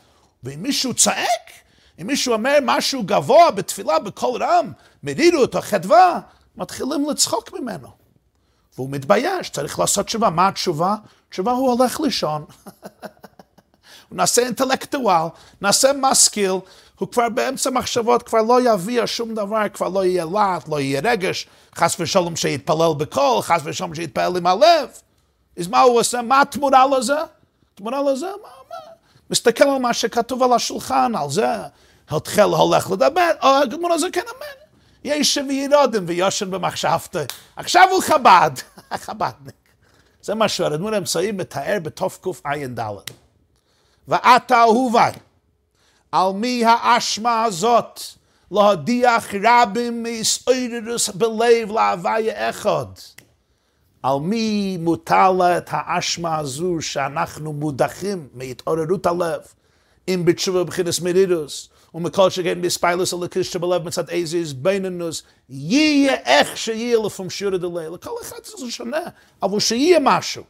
ואם 0.43 0.63
מישהו 0.63 0.93
צעק, 0.93 1.51
אם 2.01 2.07
מישהו 2.07 2.33
אומר 2.33 2.57
משהו 2.61 3.03
גבוה 3.03 3.51
בתפילה 3.51 3.99
בקול 3.99 4.43
רם, 4.43 4.71
מרירות 5.03 5.55
או 5.55 5.61
חדווה, 5.61 6.19
מתחילים 6.55 7.09
לצחוק 7.09 7.53
ממנו. 7.53 7.87
והוא 8.75 8.89
מתבייש, 8.89 9.49
צריך 9.49 9.79
לעשות 9.79 10.05
תשובה. 10.05 10.29
מה 10.29 10.47
התשובה? 10.47 10.95
התשובה 11.29 11.51
הוא 11.51 11.71
הולך 11.71 11.99
לישון. 11.99 12.45
הוא 14.09 14.17
נעשה 14.17 14.41
אינטלקטואל, 14.41 15.27
נעשה 15.61 15.91
משכיל, 16.01 16.51
הוא 16.99 17.07
כבר 17.11 17.29
באמצע 17.29 17.69
מחשבות, 17.69 18.23
כבר 18.23 18.41
לא 18.41 18.73
יביע 18.73 19.03
שום 19.05 19.35
דבר, 19.35 19.69
כבר 19.73 19.89
לא 19.89 20.05
יהיה 20.05 20.25
להט, 20.25 20.67
לא 20.67 20.79
יהיה 20.79 21.01
רגש, 21.03 21.47
חס 21.75 21.99
ושלום 21.99 22.35
שיתפלל 22.35 22.93
בקול, 22.97 23.41
חס 23.41 23.61
ושלום 23.63 23.95
שיתפלל 23.95 24.37
עם 24.37 24.47
הלב. 24.47 24.89
אז 25.59 25.67
מה 25.67 25.81
הוא 25.81 25.99
עושה? 25.99 26.21
מה 26.21 26.41
התמורה 26.41 26.97
לזה? 26.97 27.17
התמורה 27.73 28.11
לזה? 28.11 28.25
מה, 28.25 28.49
מה? 28.69 28.75
מסתכל 29.29 29.63
על 29.63 29.77
מה 29.77 29.93
שכתוב 29.93 30.43
על 30.43 30.53
השולחן, 30.53 31.15
על 31.15 31.29
זה, 31.29 31.47
התחיל 32.09 32.43
הולך 32.43 32.91
לדבר, 32.91 33.31
או 33.43 33.47
הגמור 33.47 33.93
הזה 33.93 34.07
כן 34.13 34.21
אמן. 34.21 34.65
יש 35.03 35.37
וירודם 35.49 36.03
ויושן 36.07 36.51
במחשבתו. 36.51 37.19
עכשיו 37.55 37.87
הוא 37.91 38.01
חב"ד, 38.01 38.51
חב"דניק. 38.93 39.55
זה 40.21 40.35
מה 40.35 40.49
שהרדמון 40.49 40.93
האמצעי 40.93 41.31
מתאר 41.31 41.77
בתקע"ד. 41.83 42.79
ועתה 44.07 44.61
אהובי, 44.61 44.99
על 46.11 46.31
מי 46.33 46.65
האשמה 46.65 47.43
הזאת 47.43 47.99
להודיח 48.51 49.27
רבים 49.43 50.03
מאיסאיררוס 50.03 51.09
בלב 51.09 51.71
להוויה 51.71 52.49
אחד? 52.49 52.85
על 54.03 54.19
מי 54.19 54.77
מוטלת 54.79 55.69
האשמה 55.71 56.37
הזו 56.37 56.77
שאנחנו 56.81 57.53
מודחים 57.53 58.27
מהתעוררות 58.33 59.05
הלב, 59.05 59.41
אם 60.07 60.21
בתשובה 60.25 60.63
בבחינת 60.63 61.01
מרירוס, 61.03 61.69
ומכל 61.95 62.29
שכן 62.29 62.61
בספיילוס 62.61 63.13
הלקיש 63.13 63.53
שבלב 63.53 63.83
מצד 63.83 64.09
איזה 64.09 64.37
ביננוס, 64.55 65.23
יהיה 65.49 66.15
איך 66.25 66.57
שיהיה 66.57 66.97
לפעמים 67.05 67.29
שיעור 67.29 67.57
דלי, 67.57 67.85
לכל 67.93 68.11
אחד 68.21 68.35
זה 68.43 68.71
שונה, 68.71 68.97
אבל 69.43 69.59
שיהיה 69.59 69.99
משהו. 70.01 70.43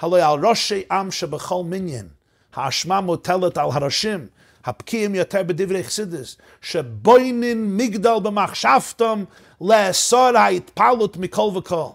הלוא 0.00 0.18
על 0.18 0.46
ראשי 0.46 0.82
עם 0.90 1.10
שבכל 1.10 1.62
מניין, 1.64 2.08
האשמה 2.54 3.00
מוטלת 3.00 3.58
על 3.58 3.68
הראשים, 3.72 4.26
הבקיעים 4.64 5.14
יותר 5.14 5.42
בדברי 5.42 5.84
חסידס, 5.84 6.36
שבוינין 6.60 7.76
מגדל 7.76 8.18
במחשבתם 8.22 9.24
לאסור 9.60 10.36
ההתפעלות 10.36 11.16
מכל 11.16 11.50
וכל. 11.56 11.88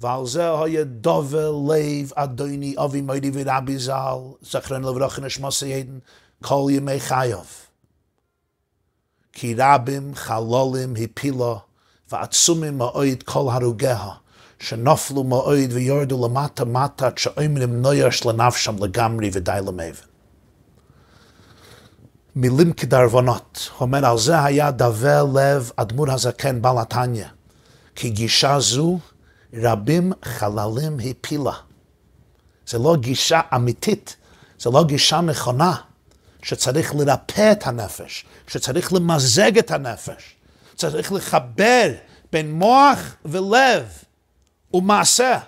ועל 0.00 0.26
זה 0.26 0.60
היה 0.62 0.84
דובר 0.84 1.52
לב 1.68 2.12
אדוני 2.14 2.74
אבי 2.84 3.00
מודי 3.00 3.30
ורבי 3.32 3.78
ז"ל, 3.78 4.18
זכרן 4.42 4.84
לברוך 4.84 5.18
נשמוס 5.18 5.62
ידן, 5.62 5.98
כל 6.42 6.66
ימי 6.70 7.00
חייו. 7.00 7.65
כי 9.38 9.54
רבים 9.58 10.14
חלולים 10.14 10.94
הפילו, 11.04 11.58
ועצומים 12.12 12.78
מאויד 12.78 13.22
כל 13.22 13.48
הרוגיה, 13.52 14.08
שנופלו 14.58 15.24
מאויד 15.24 15.72
ויורדו 15.72 16.28
למטה 16.28 16.64
מטה, 16.64 17.06
עד 17.06 17.18
שאומרים 17.18 17.82
נויש 17.82 18.26
לנפשם 18.26 18.84
לגמרי 18.84 19.30
ודי 19.32 19.58
למבן. 19.66 20.06
מילים 22.36 22.72
כדרבונות, 22.72 23.70
אומר 23.80 24.06
על 24.06 24.18
זה 24.18 24.44
היה 24.44 24.70
דווה 24.70 25.22
לב 25.34 25.70
אדמו"ר 25.76 26.12
הזקן 26.12 26.62
בעל 26.62 26.78
התניא, 26.78 27.26
כי 27.94 28.10
גישה 28.10 28.60
זו 28.60 28.98
רבים 29.54 30.12
חללים 30.24 30.96
הפילה. 31.10 31.54
זה 32.66 32.78
לא 32.78 32.96
גישה 32.96 33.40
אמיתית, 33.54 34.16
זה 34.58 34.70
לא 34.70 34.84
גישה 34.84 35.20
נכונה, 35.20 35.74
שצריך 36.46 36.94
לרפא 36.94 37.52
את 37.52 37.66
הנפש, 37.66 38.24
שצריך 38.46 38.92
למזג 38.92 39.58
את 39.58 39.70
הנפש, 39.70 40.36
צריך 40.74 41.12
לחבר 41.12 41.92
בין 42.32 42.52
מוח 42.52 43.16
ולב 43.24 43.84
ומעשה. 44.74 45.38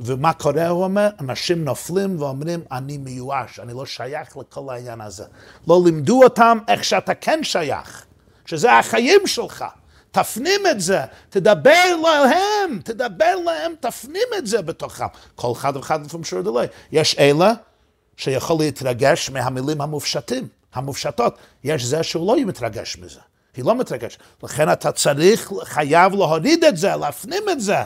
ומה 0.00 0.32
קורה, 0.32 0.68
הוא 0.68 0.84
אומר? 0.84 1.08
אנשים 1.20 1.64
נופלים 1.64 2.20
ואומרים, 2.20 2.60
אני 2.72 2.98
מיואש, 2.98 3.60
אני 3.60 3.72
לא 3.72 3.86
שייך 3.86 4.36
לכל 4.36 4.70
העניין 4.70 5.00
הזה. 5.00 5.24
לא 5.68 5.80
לימדו 5.84 6.24
אותם 6.24 6.58
איך 6.68 6.84
שאתה 6.84 7.14
כן 7.14 7.40
שייך, 7.42 8.04
שזה 8.46 8.72
החיים 8.72 9.26
שלך. 9.26 9.64
תפנים 10.10 10.60
את 10.70 10.80
זה, 10.80 11.00
תדבר 11.30 11.96
להם, 12.02 12.80
תדבר 12.84 13.36
להם, 13.44 13.72
תפנים 13.80 14.28
את 14.38 14.46
זה 14.46 14.62
בתוכם. 14.62 15.06
כל 15.34 15.52
אחד 15.52 15.76
ואחד 15.76 16.06
לפעמים 16.06 16.24
שור 16.24 16.42
דלי. 16.42 16.66
יש 16.92 17.18
אלה 17.18 17.52
שיכול 18.18 18.56
להתרגש 18.58 19.30
מהמילים 19.30 19.80
המופשטים, 19.80 20.48
המופשטות. 20.74 21.38
יש 21.64 21.84
זה 21.84 22.02
שהוא 22.02 22.26
לא 22.26 22.44
מתרגש 22.44 22.96
מזה, 22.98 23.20
היא 23.56 23.64
לא 23.64 23.74
מתרגשת. 23.74 24.18
לכן 24.42 24.72
אתה 24.72 24.92
צריך, 24.92 25.52
חייב 25.64 26.12
להוריד 26.12 26.64
את 26.64 26.76
זה, 26.76 26.96
להפנים 26.96 27.42
את 27.52 27.60
זה, 27.60 27.76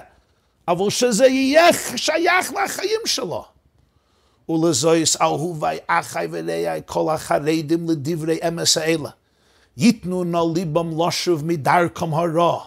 אבל 0.68 0.90
שזה 0.90 1.26
יהיה 1.26 1.72
שייך 1.96 2.52
לחיים 2.52 3.00
שלו. 3.04 3.44
ולזויס 4.48 5.20
אהובי 5.20 5.76
אחי 5.86 6.26
ורעי 6.30 6.80
כל 6.86 7.14
החרדים 7.14 7.90
לדברי 7.90 8.38
אמס 8.48 8.76
האלה. 8.76 9.10
ייתנו 9.76 10.24
נא 10.24 10.38
ליבם 10.54 11.02
לשוב 11.02 11.44
מדרכם 11.44 12.14
הרע. 12.14 12.64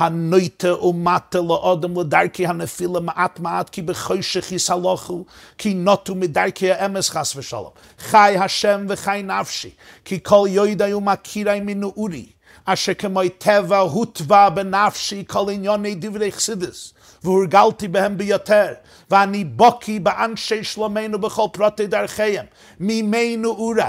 הנויטה 0.00 0.84
ומטה 0.84 1.38
לאודם 1.38 2.00
לדרכי 2.00 2.46
הנפילה 2.46 3.00
מעט 3.00 3.38
מעט 3.38 3.68
כי 3.68 3.82
בחושך 3.82 4.52
יסלחו 4.52 5.24
כי 5.58 5.74
נוטו 5.74 6.14
מדרכי 6.14 6.72
האמס 6.72 7.10
חס 7.10 7.36
ושלום. 7.36 7.70
חי 7.98 8.36
השם 8.40 8.86
וחי 8.88 9.22
נפשי 9.24 9.70
כי 10.04 10.18
כל 10.22 10.46
יוידי 10.50 10.94
ומכירי 10.94 11.60
מנעורי 11.60 12.26
אשר 12.64 12.94
כמו 12.94 13.20
טבע 13.38 13.78
הוטבע 13.78 14.48
בנפשי 14.48 15.24
כל 15.28 15.50
עניוני 15.50 15.94
דברי 15.94 16.32
חסידס 16.32 16.94
והורגלתי 17.24 17.88
בהם 17.88 18.16
ביותר 18.16 18.72
ואני 19.10 19.44
בוקי 19.44 19.98
באנשי 19.98 20.64
שלומנו 20.64 21.18
בכל 21.18 21.46
פרטי 21.52 21.86
דרכיהם 21.86 22.46
ממי 22.80 23.36
נעורי 23.36 23.82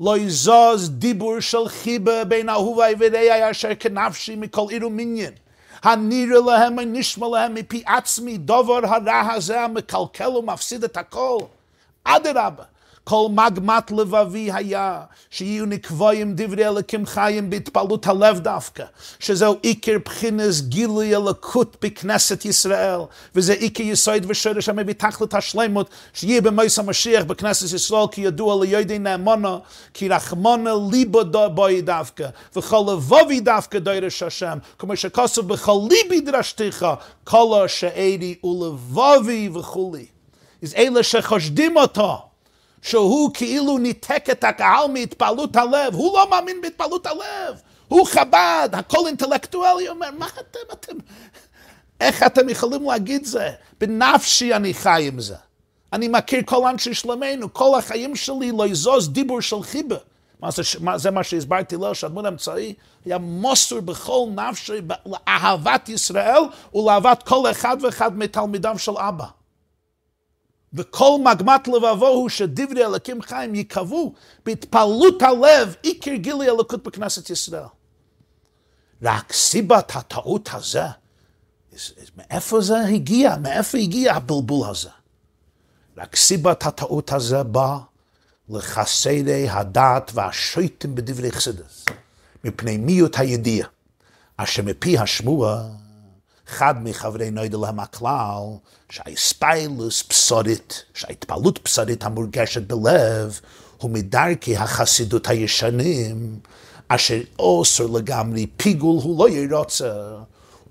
לא 0.00 0.18
יזוז 0.18 0.90
דיבור 0.90 1.40
של 1.40 1.68
חיבה 1.68 2.24
בין 2.24 2.48
אהובי 2.48 2.94
ורעי 2.98 3.50
אשר 3.50 3.74
כנפשי 3.80 4.36
מכל 4.36 4.66
עיר 4.70 4.86
ומניין. 4.86 5.47
הנראה 5.82 6.40
להם 6.46 6.78
ונשמע 6.78 7.28
להם 7.28 7.54
מפי 7.54 7.82
עצמי 7.86 8.38
דובר 8.38 8.80
הרע 8.86 9.32
הזה 9.32 9.60
המקלקל 9.60 10.28
ומפסיד 10.28 10.84
את 10.84 10.96
הכל. 10.96 11.38
אדרבה, 12.04 12.64
כל 13.08 13.28
מגמת 13.30 13.90
לבבי 13.90 14.52
היה 14.52 15.00
שיהיו 15.30 15.66
נקבויים 15.66 16.32
דברי 16.34 16.68
אלוקים 16.68 17.06
חיים 17.06 17.50
בהתפעלות 17.50 18.06
הלב 18.06 18.38
דווקא, 18.38 18.84
שזהו 19.18 19.56
עיקר 19.62 19.96
בחינס 20.04 20.60
גילוי 20.60 21.16
אלוקות 21.16 21.76
בכנסת 21.82 22.44
ישראל, 22.44 23.00
וזה 23.34 23.52
עיקר 23.52 23.82
יסוד 23.82 24.24
ושורש 24.28 24.68
המביא 24.68 24.94
תכלת 24.94 25.34
השלמות, 25.34 25.90
שיהיה 26.12 26.40
במויס 26.40 26.78
המשיח 26.78 27.24
בכנסת 27.24 27.74
ישראל, 27.74 28.06
כי 28.10 28.20
ידוע 28.20 28.64
לידי 28.64 28.98
נאמונו, 28.98 29.60
כי 29.94 30.08
רחמונו 30.08 30.90
ליבו 30.90 31.20
בוי 31.54 31.80
דווקא, 31.80 32.28
וכל 32.56 32.84
לבובי 32.92 33.40
דווקא 33.40 33.78
דורש 33.78 34.22
השם, 34.22 34.58
כמו 34.78 34.96
שכוסף 34.96 35.42
בכל 35.42 35.78
ליבי 35.90 36.20
דרשתיך, 36.20 36.86
כל 37.24 37.64
שאירי 37.68 38.34
ולבובי 38.44 39.48
וכולי. 39.54 40.06
אז 40.62 40.74
אלה 40.74 41.02
שחושדים 41.02 41.76
אותו, 41.76 42.27
שהוא 42.82 43.30
כאילו 43.34 43.78
ניתק 43.78 44.24
את 44.30 44.44
הקהל 44.44 44.86
מהתפעלות 44.92 45.56
הלב, 45.56 45.94
הוא 45.94 46.18
לא 46.18 46.30
מאמין 46.30 46.60
בהתפעלות 46.60 47.06
הלב. 47.06 47.60
הוא 47.88 48.06
חב"ד, 48.06 48.68
הכל 48.72 49.06
אינטלקטואלי, 49.06 49.88
אומר, 49.88 50.10
מה 50.18 50.26
אתם, 50.26 50.58
אתם, 50.72 50.96
איך 52.00 52.22
אתם 52.22 52.48
יכולים 52.48 52.84
להגיד 52.90 53.24
זה? 53.24 53.50
בנפשי 53.80 54.54
אני 54.54 54.74
חי 54.74 55.04
עם 55.08 55.20
זה. 55.20 55.36
אני 55.92 56.08
מכיר 56.08 56.42
כל 56.46 56.66
אנשי 56.66 56.94
שלמנו, 56.94 57.52
כל 57.52 57.78
החיים 57.78 58.16
שלי 58.16 58.52
לא 58.52 58.66
יזוז 58.66 59.08
דיבור 59.08 59.40
של 59.40 59.62
חיבה. 59.62 59.96
מה 60.40 60.50
זה, 60.50 60.62
מה, 60.80 60.98
זה 60.98 61.10
מה 61.10 61.24
שהסברתי 61.24 61.76
לו, 61.76 61.94
שהדמות 61.94 62.24
האמצעי 62.24 62.74
היה 63.04 63.18
מוסר 63.18 63.80
בכל 63.80 64.26
נפשי 64.34 64.72
לאהבת 65.06 65.88
ישראל 65.88 66.42
ולאהבת 66.74 67.22
כל 67.22 67.50
אחד 67.50 67.76
ואחד 67.82 68.18
מתלמידיו 68.18 68.78
של 68.78 68.92
אבא. 68.96 69.24
וכל 70.74 71.18
מגמת 71.24 71.68
לבבו 71.68 72.06
הוא 72.06 72.28
שדברי 72.28 72.86
אלוקים 72.86 73.22
חיים 73.22 73.54
ייקבעו 73.54 74.14
בהתפעלות 74.46 75.22
הלב, 75.22 75.74
עיקר 75.82 76.14
גילי 76.14 76.48
אלוקות 76.48 76.82
בכנסת 76.82 77.30
ישראל. 77.30 77.62
רק 79.02 79.32
סיבת 79.32 79.96
הטעות 79.96 80.48
הזה, 80.52 80.84
מאיפה 82.16 82.60
זה 82.60 82.80
הגיע? 82.80 83.36
מאיפה 83.36 83.78
הגיע 83.78 84.14
הבלבול 84.14 84.68
הזה? 84.70 84.88
רק 85.96 86.16
סיבת 86.16 86.66
הטעות 86.66 87.12
הזה 87.12 87.42
בא 87.42 87.78
לחסדי 88.48 89.48
הדעת 89.48 90.10
והשויטים 90.14 90.94
בדברי 90.94 91.32
חסידס, 91.32 91.84
מפני 92.44 92.76
מיעוט 92.76 93.18
הידיעה, 93.18 93.68
אשר 94.36 94.62
מפי 94.62 94.98
השמועה, 94.98 95.68
אחד 96.48 96.84
מחברי 96.84 97.30
נוידל 97.30 97.58
להם 97.58 97.80
הכלל, 97.80 98.42
שהאספיילוס 98.90 100.02
פסורית, 100.02 100.84
שההתפעלות 100.94 101.58
פסורית 101.58 102.04
המורגשת 102.04 102.62
בלב, 102.62 103.40
הוא 103.78 103.90
מדרכי 103.90 104.56
החסידות 104.56 105.28
הישנים, 105.28 106.38
אשר 106.88 107.20
אוסר 107.38 107.86
לגמרי 107.86 108.46
פיגול 108.56 109.00
הוא 109.02 109.18
לא 109.18 109.28
ירוצה. 109.28 109.92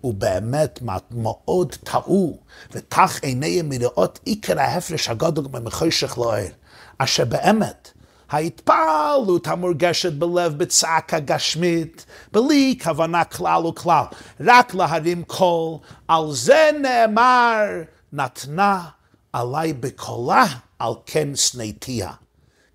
ובאמת 0.04 0.80
מאוד 1.12 1.76
טעו, 1.84 2.38
ותח 2.72 3.20
עיניהם 3.22 3.70
מראות 3.70 4.20
עיקר 4.26 4.60
ההפרש 4.60 5.10
הגדול 5.10 5.46
ממחשך 5.52 6.18
לאור, 6.18 6.36
אשר 6.98 7.26
באמת 7.26 7.92
ההתפעלות 8.30 9.48
המורגשת 9.48 10.14
בלב 10.14 10.58
בצעקה 10.58 11.20
גשמית, 11.20 12.06
בלי 12.32 12.78
כוונה 12.84 13.24
כלל 13.24 13.66
וכלל, 13.66 14.04
רק 14.40 14.74
להרים 14.74 15.24
קול, 15.24 15.78
על 16.08 16.32
זה 16.32 16.70
נאמר, 16.82 17.64
נתנה 18.14 18.84
עלי 19.34 19.74
בקולה, 19.74 20.46
על 20.80 20.94
כן 21.06 21.36
שנאתיה, 21.36 22.12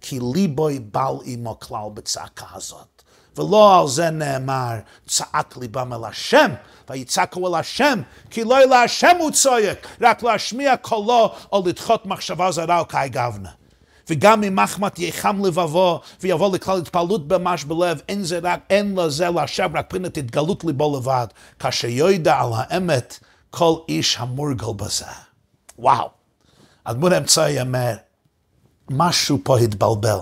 כי 0.01 0.19
ליבוי 0.35 0.79
בל 0.79 1.15
עמו 1.25 1.61
כלל 1.61 1.89
בצעקה 1.95 2.47
הזאת. 2.55 3.03
ולא 3.37 3.81
על 3.81 3.89
זה 3.89 4.11
נאמר, 4.11 4.75
צעק 5.07 5.57
ליבם 5.57 5.93
אל 5.93 6.05
השם, 6.05 6.51
ויצעקו 6.91 7.49
אל 7.49 7.55
השם, 7.55 8.01
כי 8.31 8.45
לא 8.45 8.59
אל 8.59 8.73
השם 8.73 9.17
הוא 9.19 9.31
צועק, 9.31 9.87
רק 10.01 10.23
להשמיע 10.23 10.77
קולו 10.77 11.33
או 11.53 11.63
לדחות 11.67 12.07
מחשבה 12.07 12.53
זרה 12.53 12.79
או 12.79 12.89
כאי 12.89 13.09
גבנה. 13.09 13.62
וגם 14.11 14.45
אם 14.45 14.57
מחמת 14.57 14.99
יחם 14.99 15.45
לבבו 15.47 16.01
ויבוא 16.21 16.57
לכלל 16.57 16.79
התפעלות 16.79 17.33
ממש 17.33 17.65
בלב, 17.65 18.01
אין 18.09 18.25
זה 18.25 18.39
רק, 18.43 18.61
אין 18.71 18.99
לזה 18.99 19.31
להשם 19.31 19.69
רק 19.75 19.91
פרינת 19.91 20.17
התגלות 20.17 20.65
ליבו 20.65 20.97
לבד, 20.97 21.27
כאשר 21.59 21.89
ידע 21.89 22.35
על 22.35 22.51
האמת 22.55 23.19
כל 23.51 23.75
איש 23.89 24.17
המורגל 24.19 24.73
בזה. 24.77 25.05
וואו. 25.79 26.09
אדמון 26.85 27.13
אמצעי 27.13 27.61
אומר, 27.61 27.97
משהו 28.91 29.39
פה 29.45 29.59
התבלבל. 29.59 30.19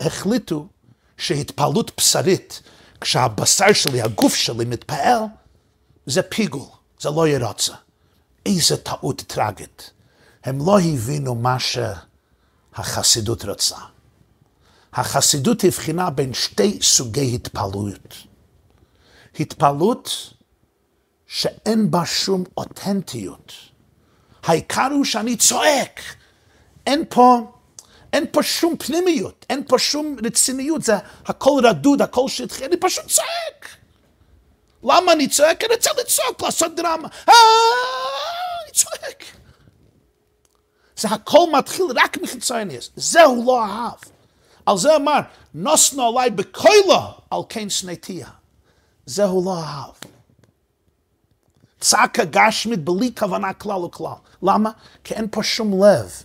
החליטו 0.00 0.66
שהתפעלות 1.16 1.90
בשרית, 1.96 2.62
כשהבשר 3.00 3.72
שלי, 3.72 4.02
הגוף 4.02 4.34
שלי 4.34 4.64
מתפעל, 4.64 5.22
זה 6.06 6.22
פיגול, 6.22 6.66
זה 7.00 7.10
לא 7.10 7.28
ירוצה. 7.28 7.74
איזה 8.46 8.76
טעות 8.76 9.22
טרגית. 9.26 9.90
הם 10.48 10.66
לא 10.66 10.78
הבינו 10.80 11.34
מה 11.34 11.56
שהחסידות 12.74 13.44
רצה. 13.44 13.76
החסידות 14.92 15.64
הבחינה 15.64 16.10
בין 16.10 16.34
שתי 16.34 16.78
סוגי 16.82 17.34
התפעלות. 17.34 18.14
התפעלות 19.40 20.34
שאין 21.26 21.90
בה 21.90 22.06
שום 22.06 22.44
אותנטיות. 22.56 23.52
העיקר 24.42 24.88
הוא 24.92 25.04
שאני 25.04 25.36
צועק. 25.36 26.00
אין 26.86 27.04
פה 27.08 27.52
אין 28.12 28.24
פה 28.32 28.42
שום 28.42 28.76
פנימיות, 28.76 29.46
אין 29.50 29.64
פה 29.68 29.78
שום 29.78 30.16
רציניות, 30.24 30.82
זה 30.82 30.94
הכל 31.26 31.60
רדוד, 31.64 32.02
הכל 32.02 32.28
שטחי, 32.28 32.64
אני 32.64 32.76
פשוט 32.76 33.06
צועק. 33.06 33.76
למה 34.82 35.12
אני 35.12 35.28
צועק? 35.28 35.64
אני 35.64 35.74
רוצה 35.74 35.90
לצעוק, 36.00 36.42
לעשות 36.42 36.74
דרמה. 36.76 37.08
אה, 37.28 37.34
אני 38.64 38.72
צועק. 38.72 39.37
זה 40.98 41.08
הכל 41.08 41.46
מתחיל 41.52 41.86
רק 41.96 42.16
מחיצוניוס, 42.22 42.90
זה 42.96 43.22
הוא 43.22 43.46
לא 43.46 43.64
אהב. 43.64 43.98
על 44.66 44.78
זה 44.78 44.96
אמר, 44.96 45.20
נוסנו 45.54 46.08
עליי 46.08 46.30
בקוילו, 46.30 47.00
על 47.30 47.40
כן 47.48 47.70
שנאתיה. 47.70 48.28
זה 49.06 49.24
הוא 49.24 49.44
לא 49.44 49.58
אהב. 49.58 49.94
צעקה 51.80 52.24
גשמית 52.24 52.84
בלי 52.84 53.12
כוונה 53.18 53.52
כלל 53.52 53.84
וכלל. 53.84 54.12
למה? 54.42 54.70
כי 55.04 55.14
אין 55.14 55.26
פה 55.30 55.42
שום 55.42 55.84
לב. 55.84 56.22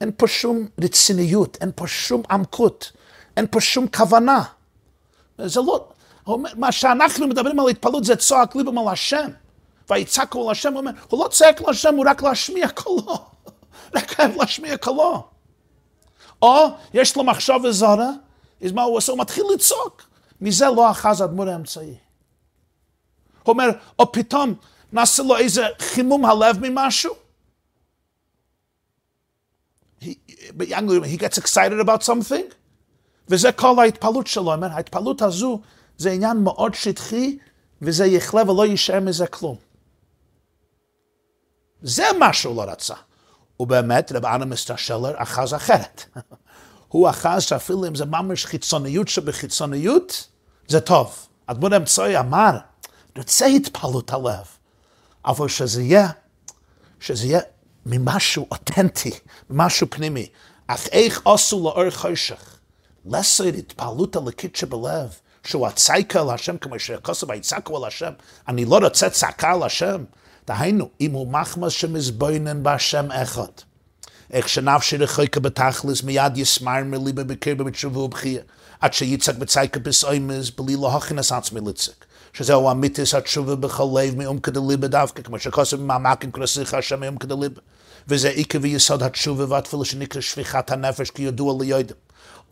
אין 0.00 0.10
פה 0.16 0.26
שום 0.28 0.68
רציניות, 0.80 1.56
אין 1.60 1.70
פה 1.74 1.86
שום 1.86 2.22
עמקות, 2.30 2.92
אין 3.36 3.46
פה 3.50 3.60
שום 3.60 3.86
כוונה. 3.96 4.44
זה 5.38 5.60
לא, 5.60 5.88
מה 6.56 6.72
שאנחנו 6.72 7.26
מדברים 7.26 7.60
על 7.60 7.68
התפעלות 7.68 8.04
זה 8.04 8.16
צועק 8.16 8.56
ליבם 8.56 8.78
על 8.78 8.88
השם. 8.88 9.30
ויצעקו 9.90 10.44
על 10.44 10.50
השם, 10.50 10.72
הוא 10.72 10.80
אומר, 10.80 10.90
הוא 11.08 11.24
לא 11.24 11.28
צועק 11.28 11.60
לשם, 11.60 11.94
הוא 11.94 12.04
רק 12.08 12.22
להשמיע 12.22 12.68
קולו. 12.68 13.33
רק 13.94 14.10
חייב 14.10 14.36
להשמיע 14.36 14.76
קולו. 14.76 15.28
או 16.42 16.66
יש 16.94 17.16
לו 17.16 17.24
מחשבה 17.24 17.72
זרה, 17.72 18.10
אז 18.64 18.72
מה 18.72 18.82
הוא 18.82 18.96
עושה? 18.96 19.12
הוא 19.12 19.20
מתחיל 19.20 19.44
לצעוק. 19.54 20.02
מזה 20.40 20.66
לא 20.76 20.90
אחז 20.90 21.22
אדמו"ר 21.22 21.48
האמצעי. 21.48 21.96
הוא 23.42 23.52
אומר, 23.52 23.68
או 23.98 24.12
פתאום 24.12 24.54
נעשה 24.92 25.22
לו 25.22 25.36
איזה 25.36 25.62
חימום 25.78 26.24
הלב 26.24 26.56
ממשהו, 26.60 27.14
he 30.00 31.16
gets 31.18 31.38
excited 31.38 31.80
about 31.80 32.02
something, 32.02 32.54
וזה 33.28 33.52
כל 33.52 33.78
ההתפעלות 33.78 34.26
שלו. 34.26 34.52
אומר, 34.52 34.72
ההתפעלות 34.72 35.22
הזו 35.22 35.60
זה 35.98 36.10
עניין 36.10 36.36
מאוד 36.36 36.74
שטחי, 36.74 37.38
וזה 37.82 38.06
יכלה 38.06 38.50
ולא 38.50 38.66
יישאר 38.66 39.00
מזה 39.00 39.26
כלום. 39.26 39.56
זה 41.82 42.04
מה 42.18 42.32
שהוא 42.32 42.56
לא 42.56 42.62
רצה. 42.62 42.94
ובאמת, 43.60 44.12
רב 44.12 44.26
אנה 44.26 44.44
מסטרשלר 44.44 45.12
אחז 45.16 45.54
אחרת. 45.54 46.04
הוא 46.88 47.10
אחז 47.10 47.42
שאפילו 47.42 47.86
אם 47.86 47.94
זה 47.94 48.04
ממש 48.04 48.46
חיצוניות 48.46 49.08
שבחיצוניות, 49.08 50.28
זה 50.68 50.80
טוב. 50.80 51.26
אדמון 51.46 51.72
אמצעי 51.72 52.18
אמר, 52.18 52.50
רוצה 53.18 53.46
התפעלות 53.46 54.12
הלב, 54.12 54.44
אבל 55.24 55.48
שזה 55.48 55.82
יהיה, 55.82 56.08
שזה 57.00 57.26
יהיה 57.26 57.40
ממשהו 57.86 58.46
אותנטי, 58.50 59.10
ממשהו 59.50 59.86
פנימי. 59.90 60.26
אך 60.66 60.86
איך 60.86 61.22
עשו 61.26 61.64
לאור 61.64 61.90
חושך? 61.90 62.58
לסר 63.06 63.44
התפעלות 63.44 64.16
הלקית 64.16 64.56
שבלב, 64.56 65.08
שהוא 65.44 65.66
הצייקה 65.66 66.20
על 66.20 66.30
השם, 66.30 66.58
כמו 66.58 66.78
שכוסף 66.78 67.30
היצעקו 67.30 67.76
על 67.76 67.84
השם. 67.84 68.12
אני 68.48 68.64
לא 68.64 68.78
רוצה 68.78 69.10
צעקה 69.10 69.52
על 69.52 69.62
השם. 69.62 70.04
דהיינו, 70.46 70.88
אם 71.00 71.12
הוא 71.12 71.32
מחמס 71.32 71.72
שמזבוינן 71.72 72.62
בהשם 72.62 73.10
אחד. 73.10 73.52
איך 74.30 74.48
שנפשי 74.48 74.96
רחוקה 74.96 75.40
בתכלס, 75.40 76.02
מיד 76.02 76.38
יסמר 76.38 76.84
מליבה 76.84 77.24
בקרבה 77.24 77.64
בתשובה 77.64 78.00
ובחייה. 78.00 78.42
עד 78.80 78.92
שיצעק 78.92 79.36
בצייקה 79.36 79.80
בסוימס, 79.80 80.50
בלי 80.50 80.76
להכנס 80.82 81.32
עצמי 81.32 81.60
לצק. 81.66 82.04
שזהו 82.32 82.70
אמיתיס 82.70 83.14
התשובה 83.14 83.56
בכל 83.56 84.00
לב 84.00 84.16
מעומקא 84.16 84.50
דליבה 84.50 84.88
דווקא, 84.88 85.22
כמו 85.22 85.38
שכוסף 85.38 85.78
ממעמקים 85.78 86.32
כרסיך 86.32 86.74
השם 86.74 87.00
מעומקא 87.00 87.26
דליבה. 87.26 87.60
וזה 88.08 88.28
עיקר 88.28 88.58
ויסוד 88.62 89.02
התשובה 89.02 89.44
והתפילה 89.48 89.84
שנקרא 89.84 90.20
שפיכת 90.20 90.70
הנפש 90.70 91.10
כידוע 91.10 91.54
ליודע. 91.60 91.94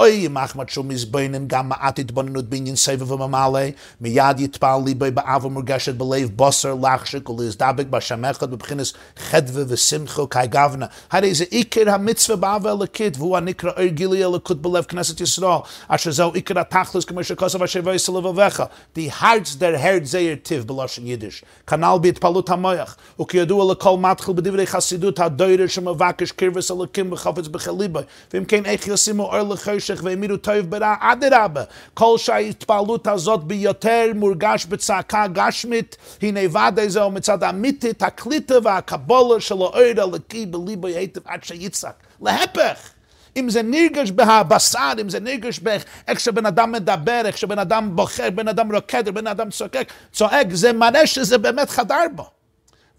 אוי 0.00 0.28
אחמד 0.34 0.68
שום 0.68 0.88
מזבנן 0.88 1.46
גם 1.46 1.68
מעט 1.68 1.98
התבוננות 1.98 2.44
בעניין 2.44 2.76
סבב 2.76 3.10
וממלא, 3.10 3.60
מיד 4.00 4.40
יטפל 4.40 4.78
ליבי 4.84 5.10
באב 5.10 5.44
ומורגשת 5.44 5.94
בלב 5.94 6.30
בוסר 6.36 6.74
לחשק 6.82 7.28
ולהזדבק 7.28 7.86
בשם 7.86 8.24
אחד 8.24 8.50
בבחינס 8.50 8.92
חדווה 9.16 9.64
ושמחו 9.68 10.28
כאי 10.28 10.46
גוונה. 10.46 10.86
הרי 11.10 11.34
זה 11.34 11.44
עיקר 11.50 11.90
המצווה 11.90 12.36
באב 12.36 12.66
אלוקית, 12.66 13.16
והוא 13.16 13.36
הנקרא 13.36 13.70
אור 13.70 13.86
גילי 13.86 14.24
אלוקות 14.24 14.62
בלב 14.62 14.84
כנסת 14.84 15.20
ישראל, 15.20 15.58
אשר 15.88 16.10
זהו 16.10 16.34
עיקר 16.34 16.58
התכלס 16.58 17.04
כמו 17.04 17.24
שכוסף 17.24 17.62
אשר 17.62 17.80
ואיס 17.84 18.08
לבביך. 18.08 18.62
די 18.94 19.10
הרץ 19.18 19.54
דר 19.54 19.74
הרד 19.78 20.04
זייר 20.04 20.36
טיב 20.42 20.64
בלושן 20.66 21.06
יידיש. 21.06 21.44
כנ"ל 21.66 21.98
בהתפעלות 22.02 22.50
המוח, 22.50 22.96
וכידוע 23.20 23.72
לכל 23.72 23.96
מתחיל 23.98 24.34
בדברי 24.34 24.66
חסידות 24.66 25.20
הדויrer 25.20 25.68
שמבקש 25.68 26.32
קרבס 26.32 26.70
אלוקים 26.70 27.10
בחפץ 27.10 27.46
בחליבה. 27.46 28.00
ואם 28.34 28.44
כן 28.44 28.64
איך 28.64 28.88
ישימו 28.88 29.22
אור 29.22 29.52
לחש 29.54 29.81
חושך 29.82 30.00
והמירו 30.04 30.36
טוב 30.36 30.56
ברע, 30.56 30.94
אדרבה. 31.00 31.62
כל 31.94 32.18
שההתפעלות 32.18 33.06
הזאת 33.06 33.44
ביותר 33.44 34.06
מורגש 34.14 34.66
בצעקה 34.66 35.26
גשמית, 35.32 35.96
הנה 36.22 36.40
ודאי 36.50 36.90
זהו 36.90 37.10
מצד 37.10 37.42
האמיתית, 37.42 38.02
הקליטה 38.02 38.54
והקבולה 38.62 39.40
של 39.40 39.54
האור 39.54 40.02
הלקי 40.02 40.46
בליבו 40.46 40.86
היטב 40.86 41.20
עד 41.24 41.44
שיצעק. 41.44 41.94
להפך! 42.22 42.90
אם 43.36 43.50
זה 43.50 43.62
נרגש 43.62 44.10
בבשר, 44.10 44.92
אם 45.00 45.08
זה 45.08 45.20
נרגש 45.20 45.58
באיך 45.58 45.84
שבן 46.20 46.46
אדם 46.46 46.72
מדבר, 46.72 47.22
איך 47.24 47.38
שבן 47.38 47.58
אדם 47.58 47.96
בוחר, 47.96 48.30
בן 48.30 48.48
אדם 48.48 48.74
רוקד, 48.74 49.08
בן 49.08 49.26
אדם 49.26 49.50
צועק, 49.50 49.92
צועק, 50.12 50.46
זה 50.50 50.72
מראה 50.72 51.06
שזה 51.06 51.38
באמת 51.38 51.70
חדר 51.70 52.04
בו. 52.14 52.41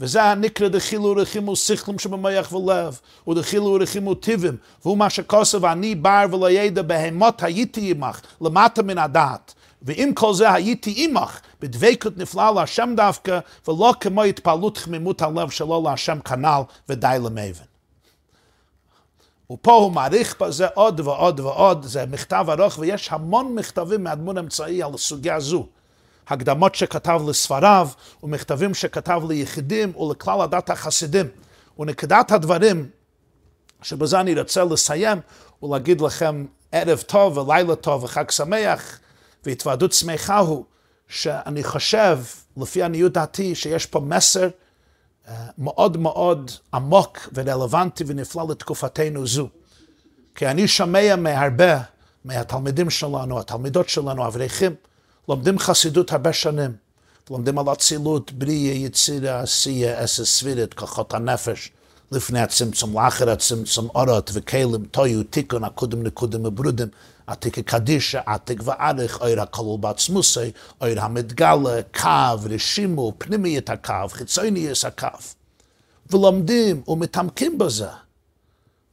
וזה 0.03 0.23
הנקרא 0.23 0.67
דחילו 0.67 1.11
רחימו 1.15 1.55
שכלם 1.55 1.99
שבמוח 1.99 2.53
ולב, 2.53 2.99
ודחילו 3.27 3.73
רחימו 3.73 4.15
טיבים, 4.15 4.57
והוא 4.85 4.97
מה 4.97 5.09
שכוסף 5.09 5.63
אני 5.63 5.95
בר 5.95 6.25
ולא 6.31 6.49
ידע 6.51 6.81
בהמות 6.81 7.43
הייתי 7.43 7.91
עמך, 7.91 8.21
למטה 8.41 8.83
מן 8.83 8.97
הדעת. 8.97 9.53
ועם 9.81 10.13
כל 10.13 10.33
זה 10.33 10.53
הייתי 10.53 10.93
עמך, 10.97 11.39
בדבקות 11.61 12.17
נפלאה 12.17 12.51
להשם 12.51 12.93
דווקא, 12.97 13.39
ולא 13.67 13.93
כמו 13.99 14.23
התפעלות 14.23 14.77
חמימות 14.77 15.21
הלב 15.21 15.49
שלו 15.49 15.83
להשם 15.85 16.19
כנ"ל, 16.19 16.61
ודי 16.89 17.17
למבן. 17.19 17.65
ופה 19.51 19.73
הוא 19.73 19.91
מעריך 19.91 20.41
בזה 20.41 20.67
עוד 20.73 20.99
ועוד 20.99 21.39
ועוד, 21.39 21.83
זה 21.83 22.05
מכתב 22.05 22.45
ארוך, 22.49 22.79
ויש 22.79 23.09
המון 23.11 23.55
מכתבים 23.55 24.03
מאדמון 24.03 24.37
אמצעי 24.37 24.83
על 24.83 24.93
הסוגיה 24.93 25.35
הזו. 25.35 25.67
הקדמות 26.27 26.75
שכתב 26.75 27.21
לספריו, 27.27 27.89
ומכתבים 28.23 28.73
שכתב 28.73 29.21
ליחידים 29.29 29.95
ולכלל 29.95 30.41
הדת 30.41 30.69
החסידים. 30.69 31.27
ונקודת 31.79 32.31
הדברים, 32.31 32.89
שבזה 33.81 34.19
אני 34.19 34.39
רוצה 34.39 34.63
לסיים, 34.63 35.19
ולהגיד 35.63 36.01
לכם 36.01 36.45
ערב 36.71 37.01
טוב 37.01 37.37
ולילה 37.37 37.75
טוב 37.75 38.03
וחג 38.03 38.31
שמח, 38.31 38.99
והתוועדות 39.45 39.93
שמחה 39.93 40.37
הוא, 40.37 40.65
שאני 41.07 41.63
חושב, 41.63 42.19
לפי 42.57 42.83
עניות 42.83 43.13
דעתי, 43.13 43.55
שיש 43.55 43.85
פה 43.85 43.99
מסר 43.99 44.49
מאוד 45.57 45.97
מאוד 45.97 46.51
עמוק 46.73 47.29
ורלוונטי 47.33 48.03
ונפלא 48.07 48.45
לתקופתנו 48.49 49.27
זו. 49.27 49.47
כי 50.35 50.47
אני 50.47 50.67
שומע 50.67 51.15
מהרבה 51.15 51.77
מהתלמידים 52.25 52.89
שלנו, 52.89 53.39
התלמידות 53.39 53.89
שלנו, 53.89 54.27
אברכים, 54.27 54.75
לומדים 55.29 55.59
חסידות 55.59 56.11
הרבה 56.11 56.33
שנים. 56.33 56.71
לומדים 57.29 57.59
על 57.59 57.71
אצילות, 57.73 58.31
בריאה, 58.31 58.73
יצירה, 58.73 59.39
עשייה, 59.39 60.03
אסס 60.03 60.23
סבירת, 60.23 60.73
כוחות 60.73 61.13
הנפש, 61.13 61.71
לפני 62.11 62.39
הצמצום, 62.39 62.99
לאחר 62.99 63.29
הצמצום, 63.29 63.87
אורות 63.95 64.31
וכלים, 64.33 64.85
טויו, 64.85 65.23
תיקון, 65.23 65.63
הקודם 65.63 66.03
נקודם 66.03 66.45
וברודים, 66.45 66.87
עתיק 67.27 67.59
קדישה, 67.59 68.21
עתיק 68.25 68.59
וערך, 68.63 69.21
אויר 69.21 69.41
הכלול 69.41 69.79
בעצמוסי, 69.79 70.51
אויר 70.81 71.01
המתגלה, 71.01 71.81
קו, 71.99 72.39
רשימו, 72.49 73.13
פנימיית 73.17 73.69
הקו, 73.69 73.93
חיצוניוס 74.09 74.85
הקו. 74.85 75.07
ולומדים 76.09 76.81
ומתעמקים 76.87 77.57
בזה, 77.57 77.87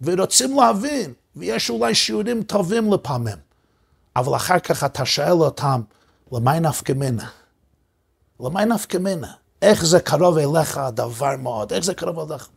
ורוצים 0.03 0.57
להבין, 0.57 1.13
ויש 1.37 1.71
אולי 1.71 1.95
שיעורים 1.95 2.43
טובים 2.43 2.93
לפעמים, 2.93 3.37
אבל 4.17 4.37
אחר 4.37 4.59
כך 4.59 4.85
אתה 4.85 5.05
שואל 5.05 5.33
אותם, 5.33 5.81
למי 6.33 6.61
נפקא 6.61 6.93
מינה? 6.93 7.29
למי 8.41 8.65
נפקא 8.65 8.97
מינה? 8.97 9.33
איך 9.63 9.85
זה 9.85 10.01
קרוב 10.01 10.39
אליך 10.39 10.79
הדבר 10.79 11.37
מאוד? 11.37 11.73
איך 11.73 11.85
זה 11.85 11.95
קרוב 11.95 12.31
אליך? 12.31 12.49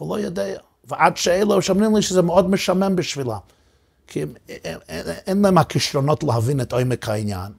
ולא 0.00 0.20
יודע. 0.20 0.44
ועד 0.84 1.16
שאלו 1.16 1.62
שאומרים 1.62 1.96
לי 1.96 2.02
שזה 2.02 2.22
מאוד 2.22 2.50
משעמם 2.50 2.96
בשבילם. 2.96 3.38
כי 4.06 4.22
הם, 4.22 4.34
הם, 4.48 4.78
הם, 4.88 5.04
אין 5.26 5.42
להם 5.42 5.58
הכישרונות 5.58 6.22
להבין 6.22 6.60
את 6.60 6.72
עומק 6.72 7.08
העניין, 7.08 7.52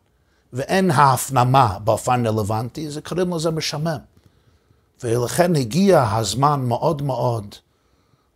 ואין 0.54 0.92
ההפנמה 0.92 1.78
באופן 1.84 2.28
רלוונטי, 2.28 2.92
זה 2.92 3.02
קוראים 3.02 3.34
לזה 3.34 3.52
משעמם. 3.52 3.98
ולכן 5.04 5.56
הגיע 5.56 6.06
הזמן 6.12 6.60
מאוד 6.60 7.02
מאוד 7.02 7.56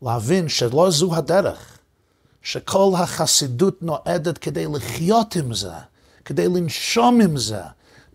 להבין 0.02 0.50
שלא 0.50 0.92
זו 0.92 1.16
הדרך, 1.16 1.78
שכל 2.42 2.92
החסידות 2.98 3.84
נועדת 3.84 4.38
כדי 4.38 4.66
לחיות 4.74 5.36
עם 5.36 5.54
זה, 5.54 5.74
כדי 6.26 6.48
לנשום 6.48 7.22
עם 7.22 7.38
זה 7.38 7.62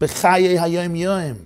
בחיי 0.01 0.59
היום-יום, 0.59 1.37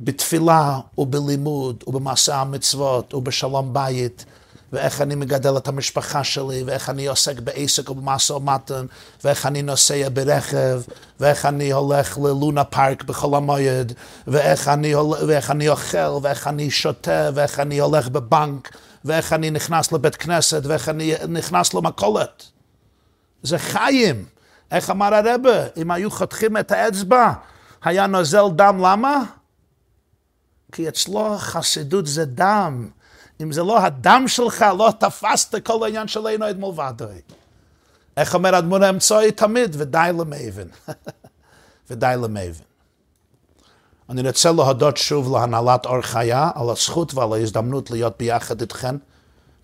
בתפילה 0.00 0.80
ובלימוד 0.98 1.84
ובמסע 1.86 2.36
המצוות 2.36 3.14
ובשלום 3.14 3.72
בית. 3.72 4.24
ואיך 4.72 5.00
אני 5.00 5.14
מגדל 5.14 5.56
את 5.56 5.68
המשפחה 5.68 6.24
שלי, 6.24 6.62
ואיך 6.62 6.90
אני 6.90 7.06
עוסק 7.06 7.40
בעסק 7.40 7.90
ובמשא 7.90 8.32
ומתן, 8.32 8.86
ואיך 9.24 9.46
אני 9.46 9.62
נוסע 9.62 10.08
ברכב, 10.12 10.82
ואיך 11.20 11.46
אני 11.46 11.72
הולך 11.72 12.18
ללונה 12.18 12.64
פארק 12.64 13.04
בחול 13.04 13.34
המועד, 13.34 13.92
ואיך 14.26 14.68
אני, 14.68 14.94
ואיך 15.26 15.50
אני 15.50 15.68
אוכל, 15.68 16.18
ואיך 16.22 16.46
אני 16.46 16.70
שותה, 16.70 17.30
ואיך 17.34 17.60
אני 17.60 17.78
הולך 17.78 18.08
בבנק, 18.08 18.76
ואיך 19.04 19.32
אני 19.32 19.50
נכנס 19.50 19.92
לבית 19.92 20.16
כנסת, 20.16 20.66
ואיך 20.66 20.88
אני 20.88 21.14
נכנס 21.28 21.74
למכולת. 21.74 22.44
זה 23.42 23.58
חיים. 23.58 24.37
איך 24.70 24.90
אמר 24.90 25.14
הרבה, 25.14 25.66
אם 25.76 25.90
היו 25.90 26.10
חותכים 26.10 26.56
את 26.56 26.72
האצבע, 26.72 27.32
היה 27.84 28.06
נוזל 28.06 28.44
דם, 28.56 28.78
למה? 28.82 29.24
כי 30.72 30.88
אצלו 30.88 31.34
חסידות 31.38 32.06
זה 32.06 32.24
דם. 32.24 32.88
אם 33.40 33.52
זה 33.52 33.62
לא 33.62 33.80
הדם 33.80 34.24
שלך, 34.26 34.64
לא 34.78 34.92
תפסת 35.00 35.66
כל 35.66 35.84
העניין 35.84 36.08
של 36.08 36.26
אינו 36.26 36.50
אדמול 36.50 36.74
ודאי. 36.80 37.20
איך 38.16 38.34
אומר 38.34 38.58
אדמון 38.58 38.82
האמצעי 38.82 39.32
תמיד, 39.32 39.76
ודי 39.78 40.10
למאבן. 40.18 40.68
ודי 41.90 42.14
למאבן. 42.22 42.64
אני 44.08 44.28
רוצה 44.28 44.52
להודות 44.52 44.96
שוב 44.96 45.36
להנהלת 45.36 45.86
אור 45.86 46.00
חיה 46.00 46.50
על 46.54 46.70
הזכות 46.70 47.14
ועל 47.14 47.32
ההזדמנות 47.32 47.90
להיות 47.90 48.18
ביחד 48.18 48.60
איתכם 48.60 48.96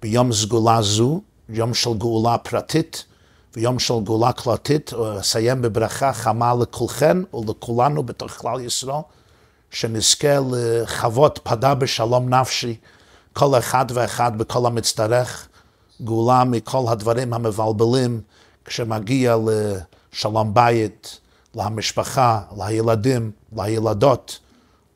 ביום 0.02 0.32
סגולה 0.32 0.82
זו, 0.82 1.20
יום 1.48 1.74
של 1.74 1.94
גאולה 1.98 2.38
פרטית 2.38 3.04
ויום 3.56 3.78
של 3.78 3.94
גאולה 4.04 4.32
כלתית, 4.32 4.92
ואסיים 4.92 5.62
בברכה 5.62 6.12
חמה 6.12 6.54
לכולכם 6.54 7.22
ולכולנו 7.34 8.02
בתוך 8.02 8.32
כלל 8.32 8.60
ישראל, 8.60 9.00
שנזכה 9.70 10.36
לחוות 10.50 11.40
פדה 11.42 11.74
בשלום 11.74 12.34
נפשי. 12.34 12.76
כל 13.32 13.58
אחד 13.58 13.86
ואחד 13.94 14.38
בכל 14.38 14.66
המצטרך, 14.66 15.48
גאולה 16.04 16.44
מכל 16.44 16.84
הדברים 16.88 17.34
המבלבלים, 17.34 18.20
כשמגיע 18.64 19.36
לשלום 20.12 20.54
בית, 20.54 21.20
למשפחה, 21.54 22.40
לילדים, 22.56 23.30
לילדות, 23.56 24.38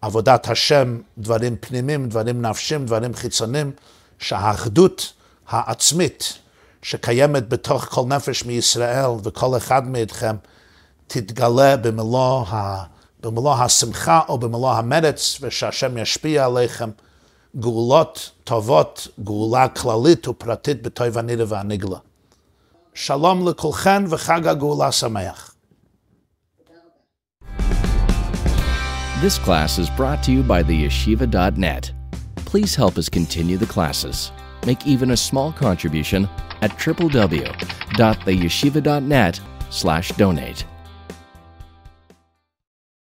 עבודת 0.03 0.49
השם, 0.49 0.99
דברים 1.19 1.57
פנימיים, 1.61 2.09
דברים 2.09 2.43
נפשיים, 2.43 2.87
דברים 2.87 3.15
חיצוניים, 3.15 3.71
שהאחדות 4.19 5.13
העצמית 5.49 6.39
שקיימת 6.82 7.50
בתוך 7.50 7.86
כל 7.86 8.04
נפש 8.08 8.46
מישראל 8.46 9.10
וכל 9.24 9.58
אחד 9.58 9.88
מאיתכם 9.88 10.36
תתגלה 11.08 11.78
במלוא, 11.78 12.48
ה, 12.48 12.84
במלוא 13.24 13.54
השמחה 13.54 14.22
או 14.30 14.38
במלוא 14.38 14.72
המרץ 14.72 15.38
ושהשם 15.42 15.98
ישפיע 15.98 16.46
עליכם. 16.46 16.90
גאולות 17.60 18.32
טובות, 18.44 19.08
גאולה 19.24 19.68
כללית 19.68 20.28
ופרטית 20.28 20.84
בטוב 20.84 21.18
הנידה 21.18 21.44
והנגלה. 21.48 21.98
שלום 22.94 23.48
לכולכן 23.48 24.04
וחג 24.10 24.48
הגאולה 24.48 24.92
שמח. 24.92 25.50
This 29.22 29.38
class 29.38 29.78
is 29.80 29.90
brought 29.90 30.22
to 30.24 30.32
you 30.36 30.44
by 30.44 30.62
the 30.64 30.76
yeshiva.net. 30.86 31.84
Please 32.46 32.76
help 32.76 32.98
us 32.98 33.08
continue 33.08 33.58
the 33.58 33.72
classes. 33.76 34.32
Make 34.67 34.87
even 34.87 35.13
a 35.13 35.17
small 35.17 35.53
contribution 35.53 36.29
at 36.63 36.71
www.theyeshiva.net 36.73 39.41
slash 39.71 40.11
donate. 40.13 40.65